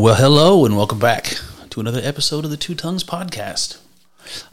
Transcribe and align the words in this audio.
Well, 0.00 0.14
hello, 0.14 0.64
and 0.64 0.76
welcome 0.76 1.00
back 1.00 1.38
to 1.70 1.80
another 1.80 2.00
episode 2.00 2.44
of 2.44 2.52
the 2.52 2.56
Two 2.56 2.76
Tongues 2.76 3.02
podcast. 3.02 3.78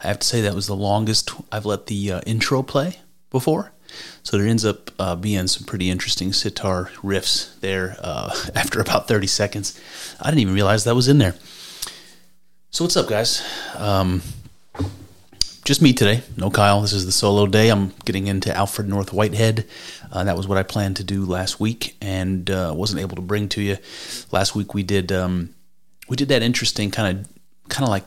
I 0.02 0.08
have 0.08 0.18
to 0.18 0.26
say 0.26 0.40
that 0.40 0.56
was 0.56 0.66
the 0.66 0.74
longest 0.74 1.30
I've 1.52 1.64
let 1.64 1.86
the 1.86 2.10
uh, 2.10 2.20
intro 2.26 2.64
play 2.64 2.98
before, 3.30 3.70
so 4.24 4.36
there 4.36 4.48
ends 4.48 4.64
up 4.64 4.90
uh, 4.98 5.14
being 5.14 5.46
some 5.46 5.64
pretty 5.64 5.88
interesting 5.88 6.32
sitar 6.32 6.90
riffs 6.96 7.60
there 7.60 7.96
uh, 8.00 8.34
after 8.56 8.80
about 8.80 9.06
30 9.06 9.28
seconds. 9.28 9.80
I 10.20 10.30
didn't 10.30 10.40
even 10.40 10.54
realize 10.54 10.82
that 10.82 10.96
was 10.96 11.06
in 11.06 11.18
there. 11.18 11.36
So, 12.70 12.82
what's 12.82 12.96
up, 12.96 13.08
guys? 13.08 13.40
Um, 13.76 14.22
just 15.66 15.82
me 15.82 15.92
today. 15.92 16.22
No 16.36 16.48
Kyle. 16.48 16.80
This 16.80 16.92
is 16.92 17.06
the 17.06 17.12
solo 17.12 17.48
day. 17.48 17.70
I'm 17.70 17.92
getting 18.04 18.28
into 18.28 18.56
Alfred 18.56 18.88
North 18.88 19.12
Whitehead. 19.12 19.66
Uh, 20.12 20.22
that 20.22 20.36
was 20.36 20.46
what 20.46 20.58
I 20.58 20.62
planned 20.62 20.96
to 20.98 21.04
do 21.04 21.24
last 21.24 21.58
week, 21.58 21.96
and 22.00 22.48
uh, 22.48 22.72
wasn't 22.74 23.00
able 23.00 23.16
to 23.16 23.22
bring 23.22 23.48
to 23.50 23.60
you. 23.60 23.76
Last 24.30 24.54
week 24.54 24.74
we 24.74 24.84
did 24.84 25.10
um, 25.10 25.52
we 26.08 26.16
did 26.16 26.28
that 26.28 26.40
interesting 26.40 26.92
kind 26.92 27.18
of 27.18 27.28
kind 27.68 27.82
of 27.82 27.88
like 27.88 28.04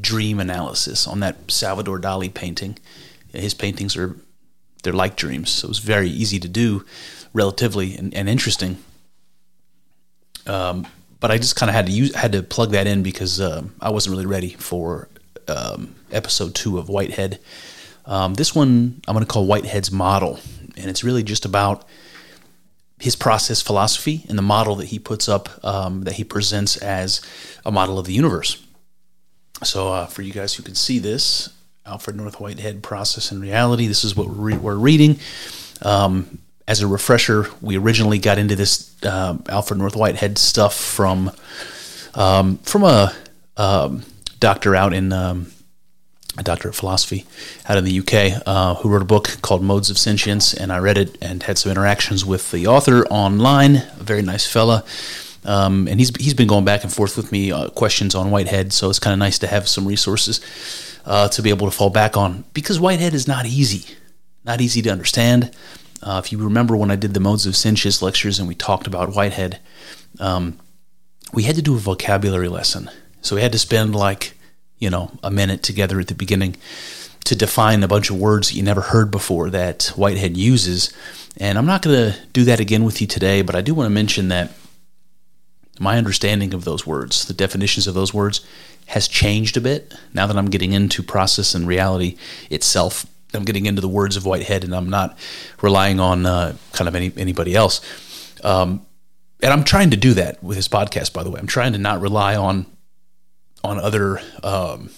dream 0.00 0.40
analysis 0.40 1.06
on 1.06 1.20
that 1.20 1.48
Salvador 1.48 2.00
Dali 2.00 2.32
painting. 2.32 2.76
His 3.32 3.54
paintings 3.54 3.96
are 3.96 4.16
they're 4.82 4.92
like 4.92 5.14
dreams, 5.14 5.50
so 5.50 5.66
it 5.66 5.68
was 5.68 5.78
very 5.78 6.10
easy 6.10 6.40
to 6.40 6.48
do, 6.48 6.84
relatively 7.32 7.96
and, 7.96 8.12
and 8.14 8.28
interesting. 8.28 8.78
Um, 10.44 10.88
but 11.20 11.30
I 11.30 11.38
just 11.38 11.54
kind 11.54 11.70
of 11.70 11.76
had 11.76 11.86
to 11.86 11.92
use 11.92 12.16
had 12.16 12.32
to 12.32 12.42
plug 12.42 12.72
that 12.72 12.88
in 12.88 13.04
because 13.04 13.40
uh, 13.40 13.62
I 13.80 13.90
wasn't 13.90 14.14
really 14.14 14.26
ready 14.26 14.54
for 14.54 15.08
um, 15.48 15.94
episode 16.12 16.54
two 16.54 16.78
of 16.78 16.88
Whitehead. 16.88 17.38
Um, 18.04 18.34
this 18.34 18.54
one 18.54 19.00
I'm 19.06 19.14
going 19.14 19.24
to 19.24 19.30
call 19.30 19.46
Whitehead's 19.46 19.90
model, 19.90 20.40
and 20.76 20.90
it's 20.90 21.02
really 21.02 21.22
just 21.22 21.44
about 21.44 21.86
his 22.98 23.16
process 23.16 23.60
philosophy 23.60 24.24
and 24.28 24.38
the 24.38 24.42
model 24.42 24.74
that 24.76 24.86
he 24.86 24.98
puts 24.98 25.28
up 25.28 25.64
um, 25.64 26.02
that 26.02 26.14
he 26.14 26.24
presents 26.24 26.76
as 26.78 27.20
a 27.64 27.72
model 27.72 27.98
of 27.98 28.06
the 28.06 28.12
universe. 28.12 28.62
So, 29.62 29.92
uh, 29.92 30.06
for 30.06 30.22
you 30.22 30.32
guys 30.32 30.54
who 30.54 30.62
can 30.62 30.74
see 30.74 30.98
this, 30.98 31.50
Alfred 31.84 32.16
North 32.16 32.40
Whitehead 32.40 32.82
Process 32.82 33.30
and 33.30 33.40
Reality, 33.40 33.86
this 33.86 34.04
is 34.04 34.16
what 34.16 34.28
we're, 34.28 34.58
we're 34.58 34.74
reading. 34.76 35.18
Um, 35.82 36.38
as 36.68 36.82
a 36.82 36.86
refresher, 36.86 37.48
we 37.60 37.78
originally 37.78 38.18
got 38.18 38.38
into 38.38 38.56
this 38.56 38.94
uh, 39.04 39.38
Alfred 39.48 39.78
North 39.78 39.94
Whitehead 39.94 40.36
stuff 40.36 40.74
from 40.74 41.30
um, 42.14 42.58
from 42.58 42.82
a 42.82 43.14
um, 43.56 44.02
doctor 44.46 44.76
out 44.76 44.92
in 44.92 45.12
um, 45.12 45.50
a 46.38 46.42
doctor 46.44 46.68
of 46.68 46.76
philosophy 46.76 47.26
out 47.68 47.78
in 47.78 47.84
the 47.84 47.98
UK 47.98 48.40
uh, 48.46 48.76
who 48.76 48.88
wrote 48.88 49.02
a 49.02 49.06
book 49.16 49.38
called 49.42 49.60
Modes 49.60 49.90
of 49.90 49.98
Sentience, 49.98 50.54
and 50.54 50.72
I 50.72 50.78
read 50.78 50.98
it 50.98 51.18
and 51.20 51.42
had 51.42 51.58
some 51.58 51.72
interactions 51.72 52.24
with 52.24 52.52
the 52.52 52.68
author 52.68 53.04
online. 53.06 53.74
A 53.98 54.04
very 54.04 54.22
nice 54.22 54.46
fella. 54.46 54.84
Um, 55.44 55.88
and 55.88 55.98
he's 55.98 56.14
he's 56.16 56.34
been 56.34 56.46
going 56.46 56.64
back 56.64 56.84
and 56.84 56.92
forth 56.92 57.16
with 57.16 57.32
me 57.32 57.50
uh, 57.50 57.70
questions 57.70 58.14
on 58.14 58.30
Whitehead, 58.30 58.72
so 58.72 58.88
it's 58.88 59.00
kind 59.00 59.12
of 59.12 59.18
nice 59.18 59.40
to 59.40 59.48
have 59.48 59.66
some 59.66 59.84
resources 59.84 60.40
uh, 61.04 61.26
to 61.30 61.42
be 61.42 61.50
able 61.50 61.68
to 61.68 61.76
fall 61.76 61.90
back 61.90 62.16
on 62.16 62.44
because 62.54 62.78
Whitehead 62.78 63.14
is 63.14 63.26
not 63.26 63.46
easy, 63.46 63.96
not 64.44 64.60
easy 64.60 64.80
to 64.82 64.90
understand. 64.90 65.50
Uh, 66.04 66.20
if 66.24 66.30
you 66.30 66.38
remember 66.38 66.76
when 66.76 66.92
I 66.92 66.96
did 66.96 67.14
the 67.14 67.20
Modes 67.20 67.46
of 67.46 67.56
Sentience 67.56 68.00
lectures 68.00 68.38
and 68.38 68.46
we 68.46 68.54
talked 68.54 68.86
about 68.86 69.12
Whitehead, 69.12 69.58
um, 70.20 70.56
we 71.32 71.42
had 71.42 71.56
to 71.56 71.62
do 71.62 71.74
a 71.74 71.78
vocabulary 71.78 72.48
lesson, 72.48 72.90
so 73.22 73.34
we 73.34 73.42
had 73.42 73.50
to 73.52 73.58
spend 73.58 73.92
like 73.92 74.35
you 74.78 74.90
know, 74.90 75.10
a 75.22 75.30
minute 75.30 75.62
together 75.62 76.00
at 76.00 76.08
the 76.08 76.14
beginning 76.14 76.56
to 77.24 77.34
define 77.34 77.82
a 77.82 77.88
bunch 77.88 78.10
of 78.10 78.18
words 78.18 78.48
that 78.48 78.56
you 78.56 78.62
never 78.62 78.80
heard 78.80 79.10
before 79.10 79.50
that 79.50 79.92
Whitehead 79.96 80.36
uses. 80.36 80.92
And 81.38 81.58
I'm 81.58 81.66
not 81.66 81.82
going 81.82 82.12
to 82.12 82.18
do 82.32 82.44
that 82.44 82.60
again 82.60 82.84
with 82.84 83.00
you 83.00 83.06
today, 83.06 83.42
but 83.42 83.54
I 83.54 83.62
do 83.62 83.74
want 83.74 83.86
to 83.86 83.94
mention 83.94 84.28
that 84.28 84.52
my 85.78 85.98
understanding 85.98 86.54
of 86.54 86.64
those 86.64 86.86
words, 86.86 87.26
the 87.26 87.34
definitions 87.34 87.86
of 87.86 87.94
those 87.94 88.14
words, 88.14 88.46
has 88.86 89.08
changed 89.08 89.56
a 89.56 89.60
bit 89.60 89.94
now 90.14 90.26
that 90.26 90.36
I'm 90.36 90.46
getting 90.46 90.72
into 90.72 91.02
process 91.02 91.54
and 91.54 91.66
reality 91.66 92.16
itself. 92.50 93.06
I'm 93.34 93.44
getting 93.44 93.66
into 93.66 93.80
the 93.80 93.88
words 93.88 94.16
of 94.16 94.24
Whitehead, 94.24 94.64
and 94.64 94.74
I'm 94.74 94.88
not 94.88 95.18
relying 95.60 95.98
on 96.00 96.24
uh, 96.24 96.56
kind 96.72 96.88
of 96.88 96.94
any 96.94 97.12
anybody 97.16 97.54
else. 97.54 97.80
Um, 98.44 98.86
and 99.42 99.52
I'm 99.52 99.64
trying 99.64 99.90
to 99.90 99.96
do 99.96 100.14
that 100.14 100.42
with 100.42 100.56
this 100.56 100.68
podcast, 100.68 101.12
by 101.12 101.24
the 101.24 101.30
way. 101.30 101.40
I'm 101.40 101.48
trying 101.48 101.72
to 101.72 101.78
not 101.78 102.00
rely 102.00 102.36
on 102.36 102.66
on 103.62 103.78
other 103.78 104.20
um, 104.42 104.90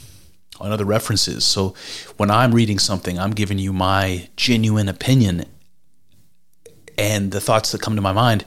on 0.61 0.73
other 0.73 0.85
references. 0.85 1.45
So 1.45 1.75
when 2.17 2.31
I'm 2.31 2.55
reading 2.55 2.79
something, 2.79 3.19
I'm 3.19 3.31
giving 3.31 3.59
you 3.59 3.73
my 3.73 4.29
genuine 4.37 4.89
opinion 4.89 5.45
and 6.97 7.31
the 7.31 7.41
thoughts 7.41 7.71
that 7.73 7.81
come 7.81 7.95
to 7.95 8.03
my 8.03 8.13
mind 8.13 8.45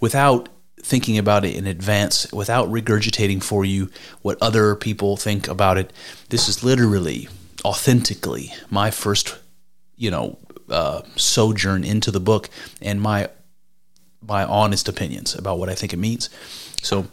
without 0.00 0.48
thinking 0.82 1.16
about 1.16 1.44
it 1.46 1.56
in 1.56 1.66
advance, 1.66 2.30
without 2.32 2.68
regurgitating 2.68 3.42
for 3.42 3.64
you 3.64 3.90
what 4.20 4.36
other 4.42 4.76
people 4.76 5.16
think 5.16 5.48
about 5.48 5.78
it. 5.78 5.90
This 6.28 6.46
is 6.48 6.62
literally, 6.62 7.28
authentically, 7.64 8.52
my 8.68 8.90
first, 8.90 9.38
you 9.96 10.10
know, 10.10 10.38
uh, 10.68 11.02
sojourn 11.16 11.84
into 11.84 12.10
the 12.10 12.20
book 12.20 12.48
and 12.80 13.00
my 13.00 13.28
my 14.26 14.44
honest 14.44 14.88
opinions 14.88 15.34
about 15.34 15.58
what 15.58 15.68
I 15.68 15.74
think 15.74 15.92
it 15.92 15.98
means. 15.98 16.30
So 16.82 17.06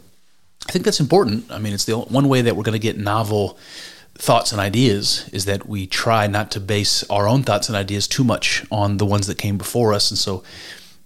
I 0.68 0.72
think 0.72 0.84
that's 0.84 1.00
important. 1.00 1.50
I 1.50 1.58
mean, 1.58 1.72
it's 1.72 1.84
the 1.84 1.98
one 1.98 2.28
way 2.28 2.42
that 2.42 2.56
we're 2.56 2.62
going 2.62 2.72
to 2.72 2.78
get 2.78 2.96
novel 2.96 3.58
thoughts 4.14 4.52
and 4.52 4.60
ideas 4.60 5.28
is 5.32 5.46
that 5.46 5.66
we 5.66 5.86
try 5.86 6.26
not 6.26 6.50
to 6.52 6.60
base 6.60 7.02
our 7.10 7.26
own 7.26 7.42
thoughts 7.42 7.68
and 7.68 7.76
ideas 7.76 8.06
too 8.06 8.24
much 8.24 8.64
on 8.70 8.98
the 8.98 9.06
ones 9.06 9.26
that 9.26 9.38
came 9.38 9.58
before 9.58 9.92
us. 9.92 10.10
And 10.10 10.18
so, 10.18 10.44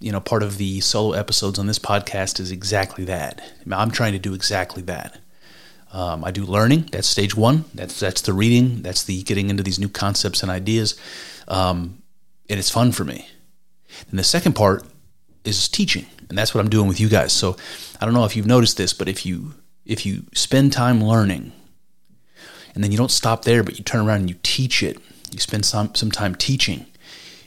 you 0.01 0.13
know, 0.13 0.21
part 0.21 0.43
of 0.43 0.59
the 0.59 0.81
solo 0.81 1.13
episodes 1.13 1.59
on 1.59 1.67
this 1.67 1.79
podcast 1.79 2.39
is 2.41 2.51
exactly 2.51 3.05
that. 3.05 3.41
I'm 3.71 3.91
trying 3.91 4.13
to 4.13 4.19
do 4.19 4.35
exactly 4.35 4.83
that. 4.83 5.19
Um, 5.93 6.25
I 6.25 6.31
do 6.31 6.45
learning. 6.45 6.91
That's 6.93 7.07
stage 7.09 7.35
one. 7.35 7.65
That's 7.73 7.99
that's 7.99 8.21
the 8.21 8.33
reading. 8.33 8.83
That's 8.83 9.05
the 9.05 9.23
getting 9.23 9.49
into 9.49 9.63
these 9.63 9.79
new 9.79 9.89
concepts 9.89 10.43
and 10.43 10.51
ideas, 10.51 10.99
um, 11.49 12.03
and 12.51 12.59
it's 12.59 12.71
fun 12.71 12.93
for 12.93 13.05
me. 13.05 13.29
And 14.11 14.19
the 14.19 14.25
second 14.25 14.55
part 14.55 14.85
is 15.45 15.69
teaching, 15.69 16.07
and 16.29 16.37
that's 16.37 16.55
what 16.55 16.61
I'm 16.61 16.71
doing 16.71 16.89
with 16.89 17.01
you 17.01 17.09
guys. 17.09 17.33
So 17.33 17.57
I 18.01 18.05
don't 18.05 18.15
know 18.15 18.25
if 18.25 18.37
you've 18.37 18.47
noticed 18.47 18.77
this, 18.77 18.93
but 18.93 19.09
if 19.09 19.25
you 19.25 19.55
if 19.85 20.05
you 20.05 20.25
spend 20.35 20.73
time 20.73 21.03
learning 21.03 21.53
and 22.75 22.83
then 22.83 22.91
you 22.91 22.99
don't 22.99 23.11
stop 23.11 23.45
there, 23.45 23.63
but 23.63 23.79
you 23.79 23.85
turn 23.85 24.07
around 24.07 24.21
and 24.21 24.31
you 24.31 24.37
teach 24.43 24.83
it, 24.83 24.99
you 25.31 25.39
spend 25.39 25.65
some 25.65 25.95
some 25.95 26.11
time 26.11 26.35
teaching, 26.35 26.87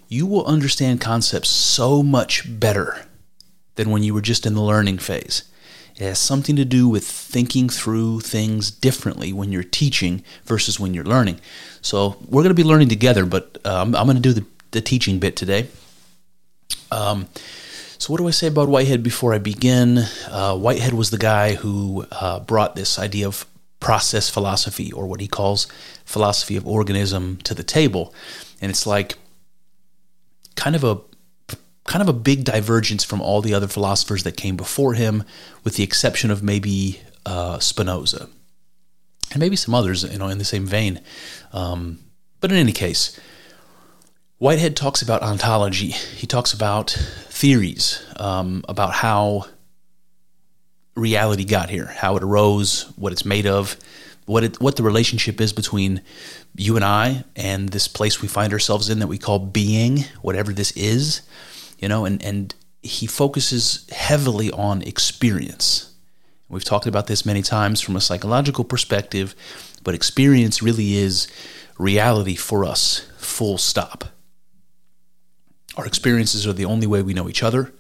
you 0.08 0.26
will 0.26 0.46
understand 0.46 1.02
concepts 1.02 1.50
so 1.50 2.02
much 2.02 2.44
better 2.60 3.06
than 3.76 3.92
when 3.92 4.04
you 4.04 4.14
were 4.14 4.22
just 4.22 4.46
in 4.46 4.56
the 4.56 4.62
learning 4.62 4.98
phase. 4.98 5.44
It 5.96 6.06
has 6.06 6.20
something 6.20 6.56
to 6.56 6.64
do 6.64 6.88
with 6.88 7.06
thinking 7.06 7.68
through 7.68 8.22
things 8.22 8.72
differently 8.72 9.34
when 9.34 9.52
you're 9.52 9.64
teaching 9.64 10.24
versus 10.46 10.80
when 10.80 10.94
you're 10.94 11.04
learning. 11.04 11.42
So 11.82 12.18
we're 12.22 12.42
going 12.42 12.56
to 12.56 12.62
be 12.62 12.64
learning 12.64 12.88
together, 12.88 13.26
but 13.26 13.58
um, 13.66 13.94
I'm 13.96 14.06
going 14.06 14.16
to 14.16 14.22
do 14.22 14.32
the, 14.32 14.46
the 14.72 14.80
teaching 14.80 15.20
bit 15.20 15.36
today. 15.36 15.68
Um, 16.90 17.28
so, 18.00 18.14
what 18.14 18.18
do 18.18 18.28
I 18.28 18.32
say 18.32 18.48
about 18.48 18.70
Whitehead 18.70 19.04
before 19.04 19.34
I 19.34 19.40
begin? 19.40 20.00
Uh, 20.30 20.56
Whitehead 20.56 20.94
was 20.94 21.10
the 21.10 21.18
guy 21.18 21.56
who 21.56 22.06
uh, 22.12 22.40
brought 22.40 22.76
this 22.76 22.98
idea 22.98 23.28
of 23.28 23.46
process 23.82 24.30
philosophy 24.30 24.92
or 24.92 25.06
what 25.06 25.20
he 25.20 25.28
calls 25.28 25.68
philosophy 26.06 26.56
of 26.56 26.66
organism 26.66 27.38
to 27.44 27.54
the 27.54 27.64
table. 27.64 28.14
And 28.62 28.70
it's 28.70 28.88
like 28.88 29.18
kind 30.56 30.78
of 30.78 30.84
a 30.86 31.00
kind 31.86 32.02
of 32.02 32.08
a 32.08 32.14
big 32.14 32.46
divergence 32.46 33.04
from 33.04 33.22
all 33.22 33.42
the 33.42 33.54
other 33.54 33.68
philosophers 33.68 34.24
that 34.24 34.38
came 34.38 34.56
before 34.56 34.94
him, 34.94 35.24
with 35.66 35.76
the 35.76 35.84
exception 35.84 36.32
of 36.32 36.42
maybe 36.42 37.02
uh, 37.26 37.60
Spinoza 37.60 38.30
and 39.32 39.40
maybe 39.40 39.58
some 39.58 39.74
others, 39.74 40.04
you 40.04 40.20
know, 40.20 40.30
in 40.30 40.38
the 40.38 40.46
same 40.46 40.66
vein. 40.66 41.02
Um, 41.52 42.00
but 42.40 42.52
in 42.52 42.58
any 42.58 42.72
case, 42.72 43.20
Whitehead 44.40 44.78
talks 44.78 45.02
about 45.02 45.22
ontology. 45.22 45.90
He 45.90 46.26
talks 46.26 46.54
about 46.54 46.92
theories 47.28 48.02
um, 48.16 48.64
about 48.70 48.94
how 48.94 49.48
reality 50.96 51.44
got 51.44 51.70
here, 51.70 51.88
how 51.88 52.16
it 52.16 52.24
arose, 52.24 52.84
what 52.96 53.12
it's 53.12 53.26
made 53.26 53.46
of, 53.46 53.76
what 54.28 54.46
it, 54.46 54.62
what 54.62 54.78
the 54.78 54.84
relationship 54.84 55.42
is 55.42 55.52
between 55.52 56.02
you 56.56 56.78
and 56.78 56.86
I 56.86 57.26
and 57.36 57.68
this 57.68 57.90
place 57.90 58.22
we 58.22 58.30
find 58.30 58.54
ourselves 58.54 58.90
in 58.90 59.00
that 59.00 59.08
we 59.08 59.18
call 59.18 59.40
being, 59.40 60.06
whatever 60.22 60.54
this 60.54 60.72
is, 60.72 61.22
you 61.78 61.90
know, 61.90 62.06
and 62.06 62.24
and 62.24 62.56
he 62.82 63.08
focuses 63.08 63.86
heavily 63.92 64.52
on 64.52 64.82
experience. 64.84 65.94
We've 66.48 66.64
talked 66.64 66.88
about 66.88 67.08
this 67.08 67.26
many 67.26 67.42
times 67.42 67.82
from 67.82 67.98
a 67.98 68.02
psychological 68.02 68.64
perspective, 68.64 69.36
but 69.84 69.96
experience 69.96 70.62
really 70.62 70.96
is 70.96 71.28
reality 71.78 72.36
for 72.36 72.64
us, 72.64 73.06
full 73.18 73.58
stop. 73.58 74.06
Our 75.76 75.86
experiences 75.86 76.46
are 76.48 76.54
the 76.54 76.66
only 76.66 76.88
way 76.88 77.02
we 77.02 77.14
know 77.14 77.30
each 77.30 77.44
other. 77.44 77.72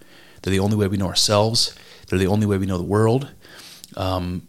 They're 0.42 0.52
the 0.52 0.60
only 0.60 0.78
way 0.78 0.88
we 0.88 0.98
know 0.98 1.08
ourselves. 1.08 1.76
They're 2.08 2.20
the 2.20 2.28
only 2.28 2.46
way 2.46 2.58
we 2.58 2.66
know 2.66 2.78
the 2.78 2.84
world. 2.84 3.30
Um, 3.96 4.48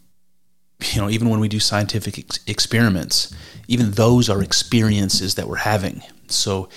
you 0.93 1.01
know, 1.01 1.09
even 1.09 1.29
when 1.29 1.39
we 1.39 1.47
do 1.47 1.59
scientific 1.59 2.17
ex- 2.17 2.39
experiments, 2.47 3.33
even 3.67 3.91
those 3.91 4.29
are 4.29 4.41
experiences 4.41 5.35
that 5.35 5.47
we're 5.47 5.57
having. 5.57 6.01
So 6.27 6.69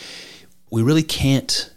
we 0.71 0.83
really 0.83 1.03
can't 1.03 1.71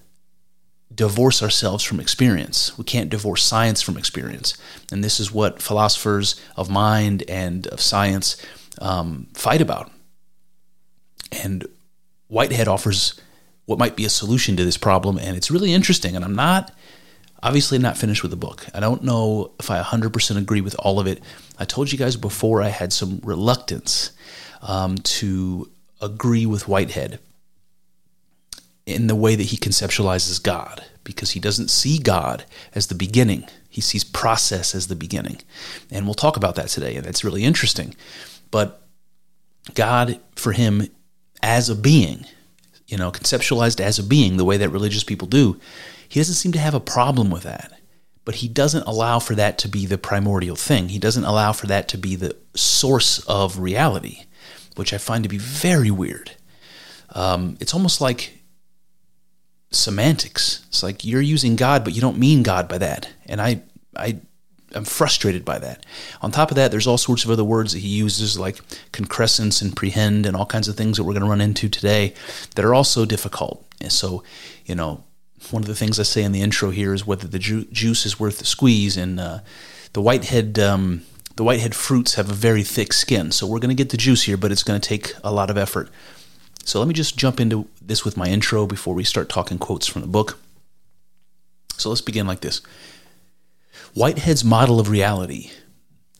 divorce 0.93 1.43
ourselves 1.43 1.83
from 1.83 1.99
experience. 1.99 2.77
We 2.77 2.83
can't 2.83 3.09
divorce 3.09 3.43
science 3.43 3.81
from 3.81 3.97
experience. 3.97 4.57
And 4.91 5.03
this 5.03 5.19
is 5.19 5.31
what 5.31 5.61
philosophers 5.61 6.41
of 6.55 6.69
mind 6.69 7.23
and 7.29 7.67
of 7.67 7.79
science 7.79 8.43
um, 8.81 9.27
fight 9.33 9.61
about. 9.61 9.91
And 11.43 11.67
Whitehead 12.27 12.67
offers 12.67 13.19
what 13.67 13.77
might 13.77 13.95
be 13.95 14.05
a 14.05 14.09
solution 14.09 14.57
to 14.57 14.65
this 14.65 14.77
problem, 14.77 15.19
and 15.19 15.37
it's 15.37 15.51
really 15.51 15.73
interesting. 15.73 16.15
And 16.15 16.25
I'm 16.25 16.35
not 16.35 16.73
obviously 17.43 17.77
not 17.77 17.97
finished 17.97 18.23
with 18.23 18.31
the 18.31 18.37
book. 18.37 18.65
I 18.73 18.79
don't 18.79 19.03
know 19.03 19.51
if 19.59 19.69
I 19.69 19.81
100% 19.81 20.37
agree 20.37 20.61
with 20.61 20.75
all 20.79 20.99
of 20.99 21.05
it. 21.05 21.21
I 21.59 21.65
told 21.65 21.91
you 21.91 21.97
guys 21.97 22.15
before 22.15 22.63
I 22.63 22.69
had 22.69 22.91
some 22.91 23.21
reluctance 23.23 24.11
um, 24.61 24.97
to 24.97 25.69
agree 26.01 26.45
with 26.45 26.67
Whitehead 26.67 27.19
in 28.85 29.07
the 29.07 29.15
way 29.15 29.35
that 29.35 29.43
he 29.43 29.57
conceptualizes 29.57 30.41
God, 30.41 30.83
because 31.03 31.31
he 31.31 31.39
doesn't 31.39 31.69
see 31.69 31.99
God 31.99 32.45
as 32.73 32.87
the 32.87 32.95
beginning. 32.95 33.45
He 33.69 33.81
sees 33.81 34.05
process 34.05 34.73
as 34.73 34.87
the 34.87 34.95
beginning. 34.95 35.41
And 35.91 36.05
we'll 36.05 36.15
talk 36.15 36.37
about 36.37 36.55
that 36.55 36.69
today, 36.69 36.95
and 36.95 37.05
that's 37.05 37.23
really 37.23 37.43
interesting. 37.43 37.95
But 38.49 38.81
God, 39.73 40.19
for 40.35 40.53
him, 40.53 40.87
as 41.43 41.69
a 41.69 41.75
being, 41.75 42.25
you 42.87 42.97
know, 42.97 43.11
conceptualized 43.11 43.79
as 43.79 43.99
a 43.99 44.03
being, 44.03 44.37
the 44.37 44.45
way 44.45 44.57
that 44.57 44.69
religious 44.69 45.03
people 45.03 45.27
do, 45.27 45.59
he 46.07 46.19
doesn't 46.19 46.35
seem 46.35 46.51
to 46.53 46.59
have 46.59 46.73
a 46.73 46.79
problem 46.79 47.29
with 47.29 47.43
that. 47.43 47.73
But 48.23 48.35
he 48.35 48.47
doesn't 48.47 48.87
allow 48.87 49.19
for 49.19 49.35
that 49.35 49.57
to 49.59 49.69
be 49.69 49.85
the 49.85 49.97
primordial 49.97 50.55
thing. 50.55 50.89
He 50.89 50.99
doesn't 50.99 51.23
allow 51.23 51.53
for 51.53 51.67
that 51.67 51.87
to 51.89 51.97
be 51.97 52.15
the 52.15 52.35
source 52.55 53.19
of 53.19 53.59
reality, 53.59 54.25
which 54.75 54.93
I 54.93 54.97
find 54.97 55.23
to 55.23 55.29
be 55.29 55.37
very 55.37 55.91
weird. 55.91 56.31
Um, 57.11 57.57
it's 57.59 57.73
almost 57.73 58.01
like 58.01 58.39
semantics. 59.71 60.65
It's 60.67 60.83
like 60.83 61.05
you're 61.05 61.21
using 61.21 61.55
God, 61.55 61.83
but 61.83 61.93
you 61.93 62.01
don't 62.01 62.17
mean 62.17 62.43
God 62.43 62.67
by 62.67 62.77
that. 62.79 63.09
And 63.25 63.41
I, 63.41 63.61
I 63.95 64.19
I'm 64.77 64.85
frustrated 64.85 65.43
by 65.43 65.59
that. 65.59 65.85
On 66.21 66.31
top 66.31 66.51
of 66.51 66.55
that, 66.55 66.71
there's 66.71 66.87
all 66.87 66.97
sorts 66.97 67.25
of 67.25 67.31
other 67.31 67.43
words 67.43 67.73
that 67.73 67.79
he 67.79 67.89
uses, 67.89 68.39
like 68.39 68.59
concrescence 68.91 69.61
and 69.61 69.75
prehend, 69.75 70.25
and 70.25 70.35
all 70.35 70.45
kinds 70.45 70.67
of 70.67 70.77
things 70.77 70.97
that 70.97 71.03
we're 71.03 71.13
going 71.13 71.23
to 71.23 71.29
run 71.29 71.41
into 71.41 71.67
today 71.67 72.13
that 72.55 72.63
are 72.63 72.73
also 72.73 73.03
difficult. 73.05 73.65
And 73.81 73.91
so, 73.91 74.23
you 74.65 74.75
know, 74.75 75.03
one 75.51 75.63
of 75.63 75.67
the 75.67 75.75
things 75.75 75.99
I 75.99 76.03
say 76.03 76.23
in 76.23 76.31
the 76.31 76.41
intro 76.41 76.69
here 76.69 76.93
is 76.93 77.07
whether 77.07 77.27
the 77.27 77.39
ju- 77.39 77.65
juice 77.65 78.05
is 78.05 78.19
worth 78.19 78.39
the 78.39 78.45
squeeze, 78.45 78.95
and 78.95 79.19
uh, 79.19 79.39
the 79.93 80.01
whitehead. 80.01 80.59
Um, 80.59 81.03
the 81.35 81.43
whitehead 81.43 81.75
fruits 81.75 82.15
have 82.15 82.31
a 82.31 82.33
very 82.33 82.63
thick 82.63 82.91
skin, 82.91 83.31
so 83.31 83.45
we're 83.45 83.59
going 83.59 83.69
to 83.69 83.75
get 83.75 83.91
the 83.91 83.97
juice 83.97 84.23
here, 84.23 84.37
but 84.37 84.51
it's 84.51 84.63
going 84.63 84.81
to 84.81 84.89
take 84.89 85.13
a 85.23 85.31
lot 85.31 85.51
of 85.51 85.57
effort. 85.57 85.87
So 86.63 86.79
let 86.79 86.87
me 86.87 86.95
just 86.95 87.15
jump 87.15 87.39
into 87.39 87.67
this 87.79 88.03
with 88.03 88.17
my 88.17 88.25
intro 88.25 88.65
before 88.65 88.95
we 88.95 89.03
start 89.03 89.29
talking 89.29 89.59
quotes 89.59 89.85
from 89.85 90.01
the 90.01 90.07
book. 90.07 90.39
So 91.77 91.89
let's 91.89 92.01
begin 92.01 92.25
like 92.25 92.41
this. 92.41 92.61
Whitehead's 93.97 94.43
model 94.43 94.79
of 94.79 94.89
reality 94.89 95.49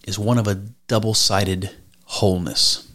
is 0.07 0.17
one 0.17 0.39
of 0.39 0.47
a 0.47 0.63
double 0.87 1.13
sided 1.13 1.69
wholeness, 2.05 2.91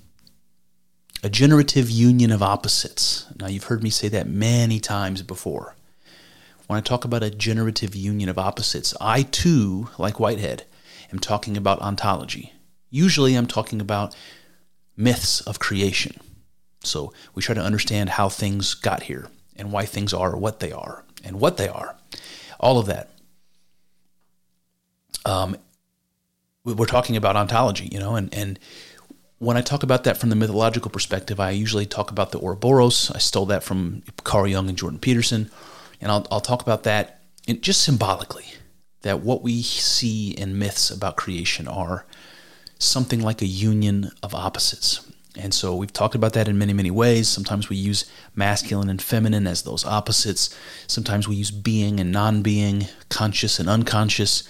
a 1.23 1.31
generative 1.31 1.89
union 1.89 2.33
of 2.33 2.43
opposites. 2.43 3.27
Now, 3.39 3.47
you've 3.47 3.67
heard 3.71 3.85
me 3.85 3.91
say 3.91 4.09
that 4.09 4.27
many 4.27 4.81
times 4.81 5.23
before. 5.23 5.77
When 6.67 6.79
I 6.79 6.81
talk 6.81 7.05
about 7.05 7.23
a 7.23 7.31
generative 7.31 7.95
union 7.95 8.29
of 8.29 8.39
opposites, 8.39 8.93
I 9.01 9.23
too, 9.23 9.89
like 9.99 10.19
Whitehead, 10.19 10.65
am 11.13 11.21
talking 11.21 11.57
about 11.57 11.81
ontology. 11.81 12.53
Usually, 12.91 13.37
I'm 13.37 13.47
talking 13.47 13.81
about 13.81 14.17
myths 14.97 15.43
of 15.43 15.61
creation. 15.61 16.17
So, 16.83 17.13
we 17.37 17.43
try 17.45 17.55
to 17.55 17.63
understand 17.63 18.11
how 18.11 18.29
things 18.29 18.75
got 18.75 19.05
here 19.05 19.29
and 19.55 19.71
why 19.71 19.85
things 19.85 20.13
are 20.13 20.37
what 20.37 20.59
they 20.59 20.73
are 20.73 21.05
and 21.23 21.39
what 21.39 21.57
they 21.57 21.69
are. 21.69 21.95
All 22.59 22.81
of 22.81 22.87
that 22.87 23.12
um, 25.25 25.57
we're 26.65 26.87
talking 26.87 27.17
about 27.17 27.37
ontology, 27.37 27.89
you 27.91 27.99
know, 27.99 28.15
and, 28.15 28.33
and 28.35 28.59
when 29.39 29.57
I 29.57 29.61
talk 29.61 29.83
about 29.83 30.05
that 30.05 30.17
from 30.17 30.31
the 30.31 30.37
mythological 30.37 30.89
perspective, 30.89 31.41
I 31.41 31.51
usually 31.51 31.85
talk 31.85 32.13
about 32.13 32.31
the 32.31 32.39
Ouroboros. 32.39 33.11
I 33.11 33.19
stole 33.19 33.47
that 33.47 33.65
from 33.65 34.05
Carl 34.23 34.47
Jung 34.47 34.69
and 34.69 34.79
Jordan 34.79 35.01
Peterson. 35.01 35.51
And 36.01 36.13
I'll, 36.13 36.25
I'll 36.31 36.41
talk 36.41 36.63
about 36.63 36.85
that 36.85 37.23
in, 37.49 37.61
just 37.61 37.83
symbolically 37.83 38.47
that 39.03 39.21
what 39.21 39.43
we 39.43 39.63
see 39.63 40.31
in 40.31 40.61
myths 40.61 40.91
about 40.91 41.17
creation 41.17 41.67
are 41.67 42.07
something 42.79 43.21
like 43.21 43.43
a 43.43 43.47
union 43.47 44.13
of 44.23 44.33
opposites. 44.33 45.11
And 45.37 45.53
so 45.53 45.75
we've 45.75 45.93
talked 45.93 46.15
about 46.15 46.35
that 46.35 46.47
in 46.47 46.57
many, 46.57 46.73
many 46.73 46.93
ways. 46.93 47.27
Sometimes 47.27 47.69
we 47.69 47.77
use 47.77 48.05
masculine 48.37 48.89
and 48.89 49.03
feminine 49.03 49.49
as 49.49 49.63
those 49.63 49.85
opposites. 49.85 50.57
Sometimes 50.87 51.27
we 51.27 51.35
use 51.35 51.51
being 51.51 51.99
and 51.99 52.13
non 52.13 52.43
being, 52.43 52.87
conscious 53.09 53.59
and 53.59 53.69
unconscious 53.69 54.45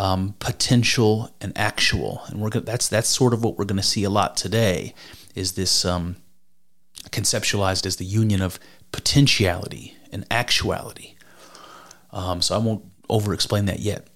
um, 0.00 0.34
potential 0.38 1.30
and 1.42 1.52
actual, 1.56 2.22
and 2.28 2.40
we're 2.40 2.48
gonna, 2.48 2.64
that's 2.64 2.88
that's 2.88 3.08
sort 3.08 3.34
of 3.34 3.44
what 3.44 3.58
we're 3.58 3.66
going 3.66 3.76
to 3.76 3.82
see 3.82 4.02
a 4.02 4.08
lot 4.08 4.34
today. 4.34 4.94
Is 5.34 5.52
this 5.52 5.84
um, 5.84 6.16
conceptualized 7.10 7.84
as 7.84 7.96
the 7.96 8.06
union 8.06 8.40
of 8.40 8.58
potentiality 8.92 9.94
and 10.10 10.24
actuality? 10.30 11.16
Um, 12.12 12.40
so 12.40 12.54
I 12.54 12.58
won't 12.58 12.86
over-explain 13.10 13.66
that 13.66 13.80
yet. 13.80 14.06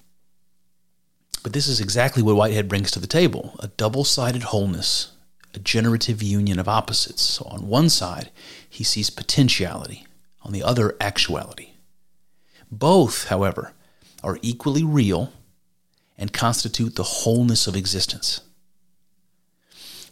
But 1.42 1.52
this 1.52 1.68
is 1.68 1.82
exactly 1.82 2.22
what 2.22 2.36
Whitehead 2.36 2.66
brings 2.66 2.90
to 2.92 2.98
the 2.98 3.06
table: 3.06 3.54
a 3.58 3.68
double-sided 3.68 4.44
wholeness, 4.44 5.12
a 5.52 5.58
generative 5.58 6.22
union 6.22 6.58
of 6.58 6.66
opposites. 6.66 7.20
So 7.20 7.44
on 7.44 7.68
one 7.68 7.90
side, 7.90 8.30
he 8.66 8.84
sees 8.84 9.10
potentiality; 9.10 10.06
on 10.40 10.52
the 10.52 10.62
other, 10.62 10.96
actuality. 10.98 11.72
Both, 12.72 13.28
however, 13.28 13.74
are 14.22 14.38
equally 14.40 14.82
real 14.82 15.30
and 16.16 16.32
constitute 16.32 16.94
the 16.94 17.02
wholeness 17.02 17.66
of 17.66 17.76
existence. 17.76 18.40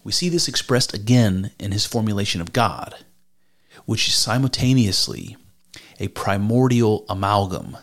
We 0.04 0.12
see 0.12 0.28
this 0.28 0.48
expressed 0.48 0.94
again 0.94 1.52
in 1.58 1.72
his 1.72 1.86
formulation 1.86 2.40
of 2.40 2.52
God, 2.52 3.04
which 3.84 4.08
is 4.08 4.14
simultaneously 4.14 5.36
a 6.00 6.08
primordial 6.08 7.04
amalgam 7.08 7.76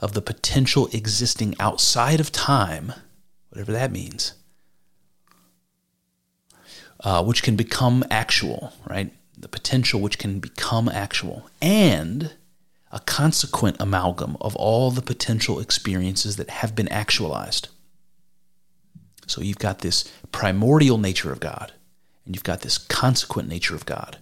of 0.00 0.12
the 0.12 0.22
potential 0.22 0.88
existing 0.92 1.54
outside 1.58 2.20
of 2.20 2.30
time, 2.30 2.92
whatever 3.48 3.72
that 3.72 3.90
means, 3.90 4.34
uh, 7.00 7.24
which 7.24 7.42
can 7.42 7.56
become 7.56 8.04
actual, 8.10 8.72
right? 8.86 9.12
The 9.36 9.48
potential 9.48 10.00
which 10.00 10.18
can 10.18 10.40
become 10.40 10.88
actual, 10.88 11.48
and 11.62 12.34
a 12.94 13.00
consequent 13.00 13.76
amalgam 13.80 14.36
of 14.40 14.54
all 14.54 14.92
the 14.92 15.02
potential 15.02 15.58
experiences 15.58 16.36
that 16.36 16.48
have 16.48 16.76
been 16.76 16.88
actualized. 16.88 17.68
So 19.26 19.42
you've 19.42 19.58
got 19.58 19.80
this 19.80 20.10
primordial 20.30 20.96
nature 20.96 21.32
of 21.32 21.40
God, 21.40 21.72
and 22.24 22.36
you've 22.36 22.44
got 22.44 22.60
this 22.60 22.78
consequent 22.78 23.48
nature 23.48 23.74
of 23.74 23.84
God. 23.84 24.18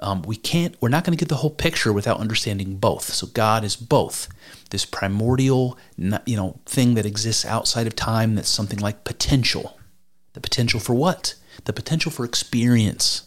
Um, 0.00 0.22
we 0.22 0.34
can't, 0.34 0.74
we're 0.80 0.88
not 0.88 1.04
going 1.04 1.16
to 1.16 1.22
get 1.22 1.28
the 1.28 1.36
whole 1.36 1.50
picture 1.50 1.92
without 1.92 2.18
understanding 2.18 2.76
both. 2.76 3.04
So 3.14 3.28
God 3.28 3.62
is 3.62 3.76
both 3.76 4.28
this 4.70 4.84
primordial, 4.84 5.78
you 5.96 6.36
know, 6.36 6.58
thing 6.66 6.94
that 6.94 7.06
exists 7.06 7.44
outside 7.44 7.86
of 7.86 7.94
time. 7.94 8.34
That's 8.34 8.48
something 8.48 8.80
like 8.80 9.04
potential, 9.04 9.78
The 10.36 10.40
potential 10.40 10.80
for 10.80 10.92
what? 10.92 11.34
The 11.64 11.72
potential 11.72 12.12
for 12.12 12.26
experience. 12.26 13.25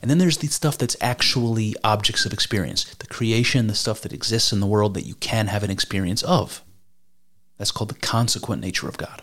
And 0.00 0.10
then 0.10 0.18
there's 0.18 0.38
the 0.38 0.48
stuff 0.48 0.78
that's 0.78 0.96
actually 1.00 1.74
objects 1.84 2.24
of 2.24 2.32
experience 2.32 2.84
the 2.94 3.06
creation, 3.06 3.66
the 3.66 3.74
stuff 3.74 4.00
that 4.02 4.12
exists 4.12 4.52
in 4.52 4.60
the 4.60 4.66
world 4.66 4.94
that 4.94 5.06
you 5.06 5.14
can 5.14 5.46
have 5.48 5.62
an 5.62 5.70
experience 5.70 6.22
of. 6.22 6.62
That's 7.58 7.72
called 7.72 7.90
the 7.90 8.00
consequent 8.00 8.62
nature 8.62 8.88
of 8.88 8.96
God. 8.96 9.22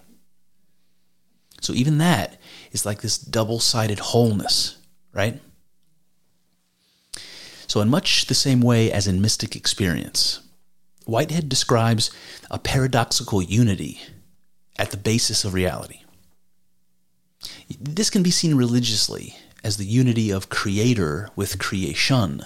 So 1.62 1.74
even 1.74 1.98
that 1.98 2.40
is 2.72 2.86
like 2.86 3.02
this 3.02 3.18
double 3.18 3.60
sided 3.60 4.00
wholeness, 4.00 4.78
right? 5.14 5.40
So, 7.68 7.82
in 7.82 7.90
much 7.90 8.28
the 8.28 8.34
same 8.34 8.62
way 8.62 8.92
as 8.92 9.08
in 9.08 9.22
mystic 9.22 9.56
experience, 9.56 10.40
Whitehead 11.06 11.50
describes 11.50 12.12
a 12.50 12.60
paradoxical 12.60 13.42
unity 13.42 14.00
at 14.80 14.92
the 14.92 14.98
basis 14.98 15.44
of 15.44 15.54
reality. 15.54 16.00
This 17.80 18.10
can 18.10 18.24
be 18.24 18.32
seen 18.32 18.56
religiously 18.56 19.36
as 19.68 19.76
the 19.76 19.86
unity 19.86 20.32
of 20.32 20.48
creator 20.48 21.30
with 21.36 21.60
creation, 21.60 22.42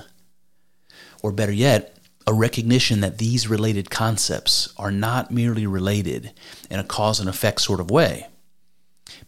or 1.21 1.31
better 1.31 1.51
yet, 1.51 1.95
a 2.25 2.33
recognition 2.33 2.99
that 3.01 3.19
these 3.19 3.47
related 3.47 3.91
concepts 3.91 4.73
are 4.75 4.89
not 4.91 5.29
merely 5.29 5.67
related 5.67 6.33
in 6.71 6.79
a 6.79 6.83
cause 6.83 7.19
and 7.19 7.29
effect 7.29 7.61
sort 7.61 7.79
of 7.79 7.91
way, 7.91 8.25